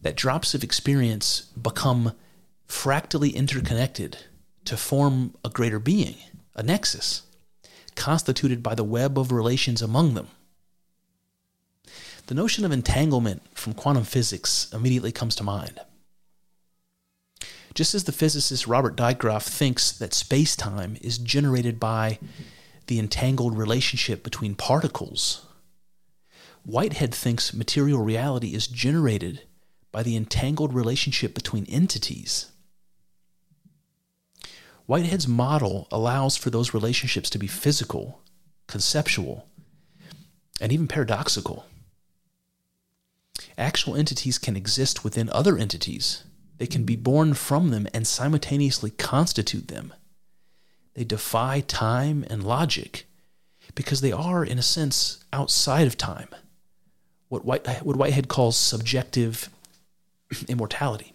that 0.00 0.16
drops 0.16 0.54
of 0.54 0.64
experience 0.64 1.42
become 1.50 2.14
fractally 2.66 3.30
interconnected 3.30 4.18
to 4.64 4.76
form 4.76 5.36
a 5.44 5.50
greater 5.50 5.78
being, 5.78 6.16
a 6.56 6.64
nexus, 6.64 7.22
constituted 7.94 8.60
by 8.60 8.74
the 8.74 8.82
web 8.82 9.16
of 9.16 9.30
relations 9.30 9.80
among 9.80 10.14
them. 10.14 10.26
The 12.26 12.34
notion 12.34 12.64
of 12.64 12.72
entanglement 12.72 13.42
from 13.54 13.74
quantum 13.74 14.04
physics 14.04 14.70
immediately 14.72 15.12
comes 15.12 15.34
to 15.36 15.44
mind. 15.44 15.80
Just 17.74 17.94
as 17.94 18.04
the 18.04 18.12
physicist 18.12 18.66
Robert 18.66 18.96
Dyakoff 18.96 19.46
thinks 19.46 19.92
that 19.92 20.14
space 20.14 20.54
time 20.54 20.96
is 21.00 21.18
generated 21.18 21.80
by 21.80 22.18
the 22.86 22.98
entangled 22.98 23.56
relationship 23.56 24.22
between 24.22 24.54
particles, 24.54 25.46
Whitehead 26.64 27.14
thinks 27.14 27.52
material 27.52 28.00
reality 28.00 28.54
is 28.54 28.66
generated 28.66 29.42
by 29.90 30.02
the 30.02 30.16
entangled 30.16 30.72
relationship 30.72 31.34
between 31.34 31.64
entities. 31.66 32.52
Whitehead's 34.86 35.26
model 35.26 35.88
allows 35.90 36.36
for 36.36 36.50
those 36.50 36.74
relationships 36.74 37.30
to 37.30 37.38
be 37.38 37.46
physical, 37.46 38.20
conceptual, 38.68 39.48
and 40.60 40.72
even 40.72 40.86
paradoxical. 40.86 41.66
Actual 43.56 43.96
entities 43.96 44.38
can 44.38 44.56
exist 44.56 45.04
within 45.04 45.30
other 45.30 45.56
entities 45.56 46.24
they 46.62 46.66
can 46.68 46.84
be 46.84 46.94
born 46.94 47.34
from 47.34 47.70
them 47.70 47.88
and 47.92 48.06
simultaneously 48.06 48.90
constitute 48.90 49.66
them. 49.66 49.92
They 50.94 51.02
defy 51.02 51.58
time 51.58 52.24
and 52.30 52.44
logic 52.44 53.06
because 53.74 54.00
they 54.00 54.12
are, 54.12 54.44
in 54.44 54.60
a 54.60 54.62
sense, 54.62 55.24
outside 55.32 55.88
of 55.88 55.98
time. 55.98 56.28
What, 57.28 57.44
White, 57.44 57.66
what 57.84 57.96
Whitehead 57.96 58.28
calls 58.28 58.56
subjective 58.56 59.48
immortality. 60.48 61.14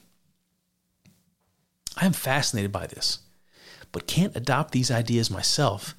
I 1.96 2.06
am 2.06 2.12
fascinated 2.12 2.74
by 2.74 2.86
this, 2.88 3.20
but 3.94 4.06
can't 4.06 4.36
adopt 4.36 4.74
these 4.74 4.92
ideas 4.92 5.32
myself 5.32 5.96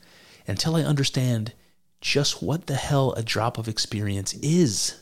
until 0.46 0.76
I 0.76 0.82
understand 0.82 1.54
just 2.02 2.42
what 2.42 2.66
the 2.66 2.76
hell 2.76 3.14
a 3.14 3.22
drop 3.22 3.56
of 3.56 3.66
experience 3.66 4.34
is. 4.34 5.00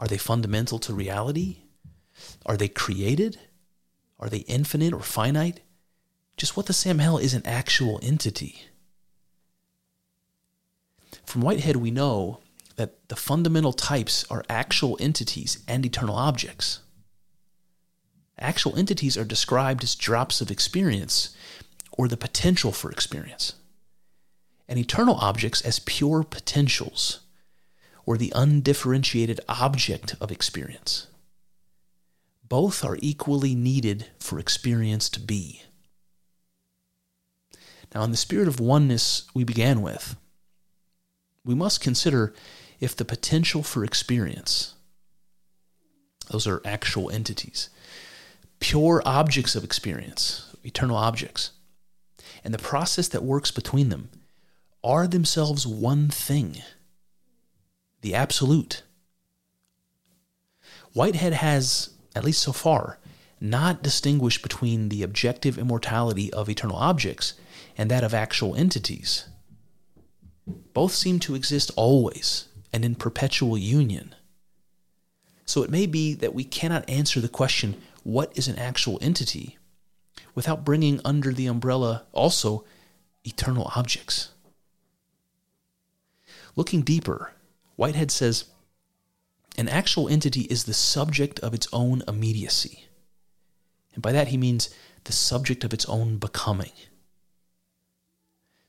Are 0.00 0.08
they 0.08 0.16
fundamental 0.16 0.78
to 0.80 0.94
reality? 0.94 1.58
Are 2.46 2.56
they 2.56 2.68
created? 2.68 3.38
Are 4.18 4.30
they 4.30 4.38
infinite 4.38 4.94
or 4.94 5.00
finite? 5.00 5.60
Just 6.38 6.56
what 6.56 6.64
the 6.64 6.72
Sam 6.72 7.00
Hell 7.00 7.18
is 7.18 7.34
an 7.34 7.42
actual 7.44 8.00
entity. 8.02 8.62
From 11.26 11.42
Whitehead, 11.42 11.76
we 11.76 11.90
know 11.90 12.40
that 12.76 13.08
the 13.10 13.14
fundamental 13.14 13.74
types 13.74 14.24
are 14.30 14.42
actual 14.48 14.96
entities 15.00 15.62
and 15.68 15.84
eternal 15.84 16.16
objects. 16.16 16.80
Actual 18.38 18.74
entities 18.78 19.18
are 19.18 19.24
described 19.24 19.84
as 19.84 19.94
drops 19.94 20.40
of 20.40 20.50
experience 20.50 21.36
or 21.92 22.08
the 22.08 22.16
potential 22.16 22.72
for 22.72 22.90
experience, 22.90 23.52
and 24.66 24.78
eternal 24.78 25.16
objects 25.16 25.60
as 25.60 25.78
pure 25.78 26.22
potentials 26.22 27.20
or 28.10 28.18
the 28.18 28.32
undifferentiated 28.34 29.38
object 29.48 30.16
of 30.20 30.32
experience. 30.32 31.06
Both 32.42 32.84
are 32.84 32.98
equally 33.00 33.54
needed 33.54 34.06
for 34.18 34.40
experience 34.40 35.08
to 35.10 35.20
be. 35.20 35.62
Now, 37.94 38.02
in 38.02 38.10
the 38.10 38.16
spirit 38.16 38.48
of 38.48 38.58
oneness 38.58 39.28
we 39.32 39.44
began 39.44 39.80
with, 39.80 40.16
we 41.44 41.54
must 41.54 41.80
consider 41.80 42.34
if 42.80 42.96
the 42.96 43.04
potential 43.04 43.62
for 43.62 43.84
experience, 43.84 44.74
those 46.32 46.48
are 46.48 46.62
actual 46.64 47.10
entities, 47.10 47.70
pure 48.58 49.02
objects 49.04 49.54
of 49.54 49.62
experience, 49.62 50.52
eternal 50.64 50.96
objects, 50.96 51.52
and 52.42 52.52
the 52.52 52.58
process 52.58 53.06
that 53.06 53.22
works 53.22 53.52
between 53.52 53.88
them 53.88 54.10
are 54.82 55.06
themselves 55.06 55.64
one 55.64 56.08
thing, 56.08 56.56
the 58.00 58.14
absolute. 58.14 58.82
Whitehead 60.92 61.34
has 61.34 61.90
at 62.14 62.24
least 62.24 62.42
so 62.42 62.52
far, 62.52 62.98
not 63.40 63.82
distinguished 63.82 64.42
between 64.42 64.88
the 64.88 65.02
objective 65.02 65.58
immortality 65.58 66.32
of 66.32 66.48
eternal 66.48 66.76
objects 66.76 67.34
and 67.78 67.90
that 67.90 68.04
of 68.04 68.12
actual 68.12 68.54
entities. 68.54 69.28
Both 70.46 70.92
seem 70.92 71.18
to 71.20 71.34
exist 71.34 71.70
always 71.76 72.48
and 72.72 72.84
in 72.84 72.94
perpetual 72.94 73.56
union. 73.56 74.14
So 75.46 75.62
it 75.62 75.70
may 75.70 75.86
be 75.86 76.14
that 76.14 76.34
we 76.34 76.44
cannot 76.44 76.88
answer 76.88 77.20
the 77.20 77.28
question, 77.28 77.80
what 78.02 78.36
is 78.36 78.48
an 78.48 78.58
actual 78.58 78.98
entity, 79.00 79.58
without 80.34 80.64
bringing 80.64 81.00
under 81.04 81.32
the 81.32 81.46
umbrella 81.46 82.04
also 82.12 82.64
eternal 83.24 83.70
objects. 83.74 84.30
Looking 86.56 86.82
deeper, 86.82 87.32
Whitehead 87.80 88.10
says 88.10 88.44
an 89.56 89.66
actual 89.66 90.06
entity 90.06 90.42
is 90.42 90.64
the 90.64 90.74
subject 90.74 91.40
of 91.40 91.54
its 91.54 91.66
own 91.72 92.02
immediacy. 92.06 92.84
And 93.94 94.02
by 94.02 94.12
that 94.12 94.28
he 94.28 94.36
means 94.36 94.68
the 95.04 95.12
subject 95.12 95.64
of 95.64 95.72
its 95.72 95.86
own 95.86 96.18
becoming. 96.18 96.72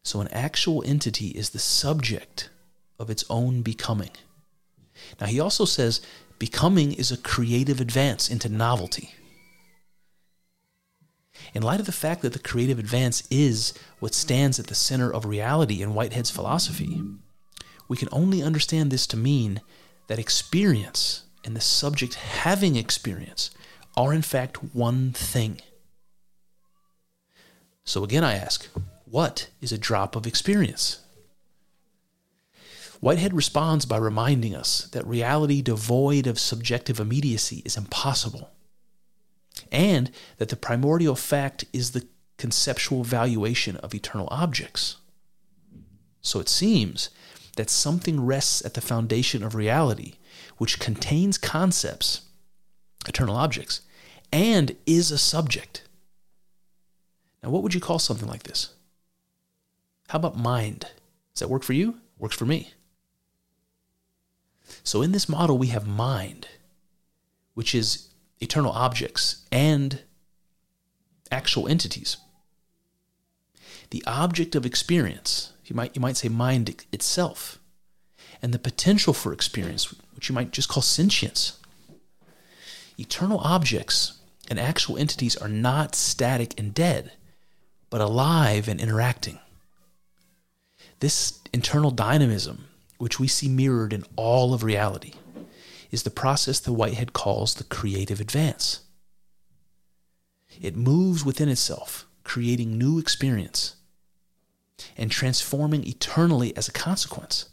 So 0.01 0.21
an 0.21 0.29
actual 0.29 0.81
entity 0.85 1.27
is 1.27 1.49
the 1.49 1.59
subject 1.59 2.49
of 2.97 3.09
its 3.09 3.25
own 3.29 3.63
becoming. 3.63 4.11
Now 5.19 5.27
he 5.27 5.41
also 5.41 5.65
says 5.65 5.99
becoming 6.39 6.93
is 6.93 7.11
a 7.11 7.17
creative 7.17 7.81
advance 7.81 8.31
into 8.31 8.47
novelty. 8.47 9.13
In 11.53 11.63
light 11.63 11.81
of 11.81 11.85
the 11.85 11.91
fact 11.91 12.21
that 12.21 12.31
the 12.31 12.39
creative 12.39 12.79
advance 12.79 13.27
is 13.29 13.73
what 13.99 14.15
stands 14.15 14.57
at 14.57 14.67
the 14.67 14.73
center 14.73 15.11
of 15.11 15.25
reality 15.25 15.81
in 15.81 15.93
Whitehead's 15.93 16.31
philosophy, 16.31 17.03
we 17.91 17.97
can 17.97 18.07
only 18.13 18.41
understand 18.41 18.89
this 18.89 19.05
to 19.05 19.17
mean 19.17 19.59
that 20.07 20.17
experience 20.17 21.25
and 21.43 21.53
the 21.53 21.59
subject 21.59 22.13
having 22.13 22.77
experience 22.77 23.51
are 23.97 24.13
in 24.13 24.21
fact 24.21 24.73
one 24.73 25.11
thing. 25.11 25.59
So 27.83 28.05
again, 28.05 28.23
I 28.23 28.35
ask, 28.35 28.65
what 29.03 29.49
is 29.59 29.73
a 29.73 29.77
drop 29.77 30.15
of 30.15 30.25
experience? 30.25 31.01
Whitehead 33.01 33.33
responds 33.33 33.83
by 33.85 33.97
reminding 33.97 34.55
us 34.55 34.87
that 34.93 35.05
reality 35.05 35.61
devoid 35.61 36.27
of 36.27 36.39
subjective 36.39 36.97
immediacy 36.97 37.61
is 37.65 37.75
impossible, 37.75 38.51
and 39.69 40.11
that 40.37 40.47
the 40.47 40.55
primordial 40.55 41.17
fact 41.17 41.65
is 41.73 41.91
the 41.91 42.07
conceptual 42.37 43.03
valuation 43.03 43.75
of 43.75 43.93
eternal 43.93 44.29
objects. 44.31 44.95
So 46.21 46.39
it 46.39 46.47
seems 46.47 47.09
that 47.55 47.69
something 47.69 48.25
rests 48.25 48.63
at 48.65 48.73
the 48.73 48.81
foundation 48.81 49.43
of 49.43 49.55
reality, 49.55 50.15
which 50.57 50.79
contains 50.79 51.37
concepts, 51.37 52.21
eternal 53.07 53.35
objects, 53.35 53.81
and 54.31 54.75
is 54.85 55.11
a 55.11 55.17
subject. 55.17 55.83
Now, 57.43 57.49
what 57.49 57.63
would 57.63 57.73
you 57.73 57.81
call 57.81 57.99
something 57.99 58.27
like 58.27 58.43
this? 58.43 58.73
How 60.09 60.17
about 60.17 60.37
mind? 60.37 60.87
Does 61.33 61.39
that 61.39 61.49
work 61.49 61.63
for 61.63 61.73
you? 61.73 61.95
Works 62.17 62.35
for 62.35 62.45
me. 62.45 62.73
So 64.83 65.01
in 65.01 65.11
this 65.11 65.27
model, 65.27 65.57
we 65.57 65.67
have 65.67 65.87
mind, 65.87 66.47
which 67.53 67.75
is 67.75 68.09
eternal 68.39 68.71
objects 68.71 69.45
and 69.51 70.01
actual 71.31 71.67
entities. 71.67 72.17
The 73.89 74.03
object 74.07 74.55
of 74.55 74.65
experience, 74.65 75.53
you 75.71 75.75
might, 75.75 75.95
you 75.95 76.01
might 76.01 76.17
say 76.17 76.27
mind 76.27 76.83
itself, 76.91 77.57
and 78.41 78.53
the 78.53 78.59
potential 78.59 79.13
for 79.13 79.31
experience, 79.31 79.95
which 80.13 80.27
you 80.27 80.35
might 80.35 80.51
just 80.51 80.67
call 80.67 80.83
sentience. 80.83 81.57
Eternal 82.99 83.39
objects 83.39 84.19
and 84.49 84.59
actual 84.59 84.97
entities 84.97 85.37
are 85.37 85.47
not 85.47 85.95
static 85.95 86.59
and 86.59 86.73
dead, 86.73 87.13
but 87.89 88.01
alive 88.01 88.67
and 88.67 88.81
interacting. 88.81 89.39
This 90.99 91.39
internal 91.53 91.91
dynamism, 91.91 92.65
which 92.97 93.17
we 93.17 93.29
see 93.29 93.47
mirrored 93.47 93.93
in 93.93 94.03
all 94.17 94.53
of 94.53 94.63
reality, 94.63 95.13
is 95.89 96.03
the 96.03 96.09
process 96.09 96.59
the 96.59 96.73
Whitehead 96.73 97.13
calls 97.13 97.53
the 97.53 97.63
creative 97.63 98.19
advance. 98.19 98.81
It 100.61 100.75
moves 100.75 101.23
within 101.23 101.47
itself, 101.47 102.05
creating 102.25 102.77
new 102.77 102.99
experience 102.99 103.77
and 104.97 105.11
transforming 105.11 105.85
eternally 105.87 106.55
as 106.55 106.67
a 106.67 106.71
consequence. 106.71 107.49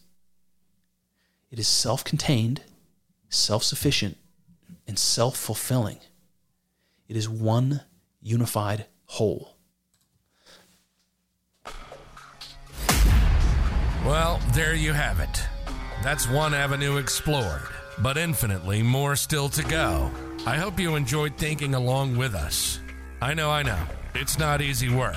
It 1.51 1.59
is 1.59 1.69
self 1.69 2.05
contained, 2.05 2.63
self 3.29 3.63
sufficient, 3.63 4.17
and 4.87 4.99
self 4.99 5.37
fulfilling. 5.37 5.99
It 7.09 7.17
is 7.17 7.29
one 7.29 7.83
unified 8.21 8.87
whole. 9.07 9.57
Well, 14.05 14.41
there 14.53 14.75
you 14.75 14.93
have 14.93 15.21
it. 15.21 15.43
That's 16.03 16.29
one 16.29 16.55
avenue 16.55 16.97
explored, 16.97 17.63
but 17.99 18.17
infinitely 18.17 18.83
more 18.83 19.17
still 19.17 19.49
to 19.51 19.63
go. 19.65 20.11
I 20.47 20.57
hope 20.57 20.79
you 20.79 20.95
enjoyed 20.95 21.37
thinking 21.37 21.75
along 21.75 22.17
with 22.17 22.35
us. 22.35 22.81
I 23.21 23.35
know, 23.35 23.51
I 23.51 23.63
know, 23.63 23.83
it's 24.15 24.39
not 24.39 24.63
easy 24.63 24.89
work. 24.89 25.17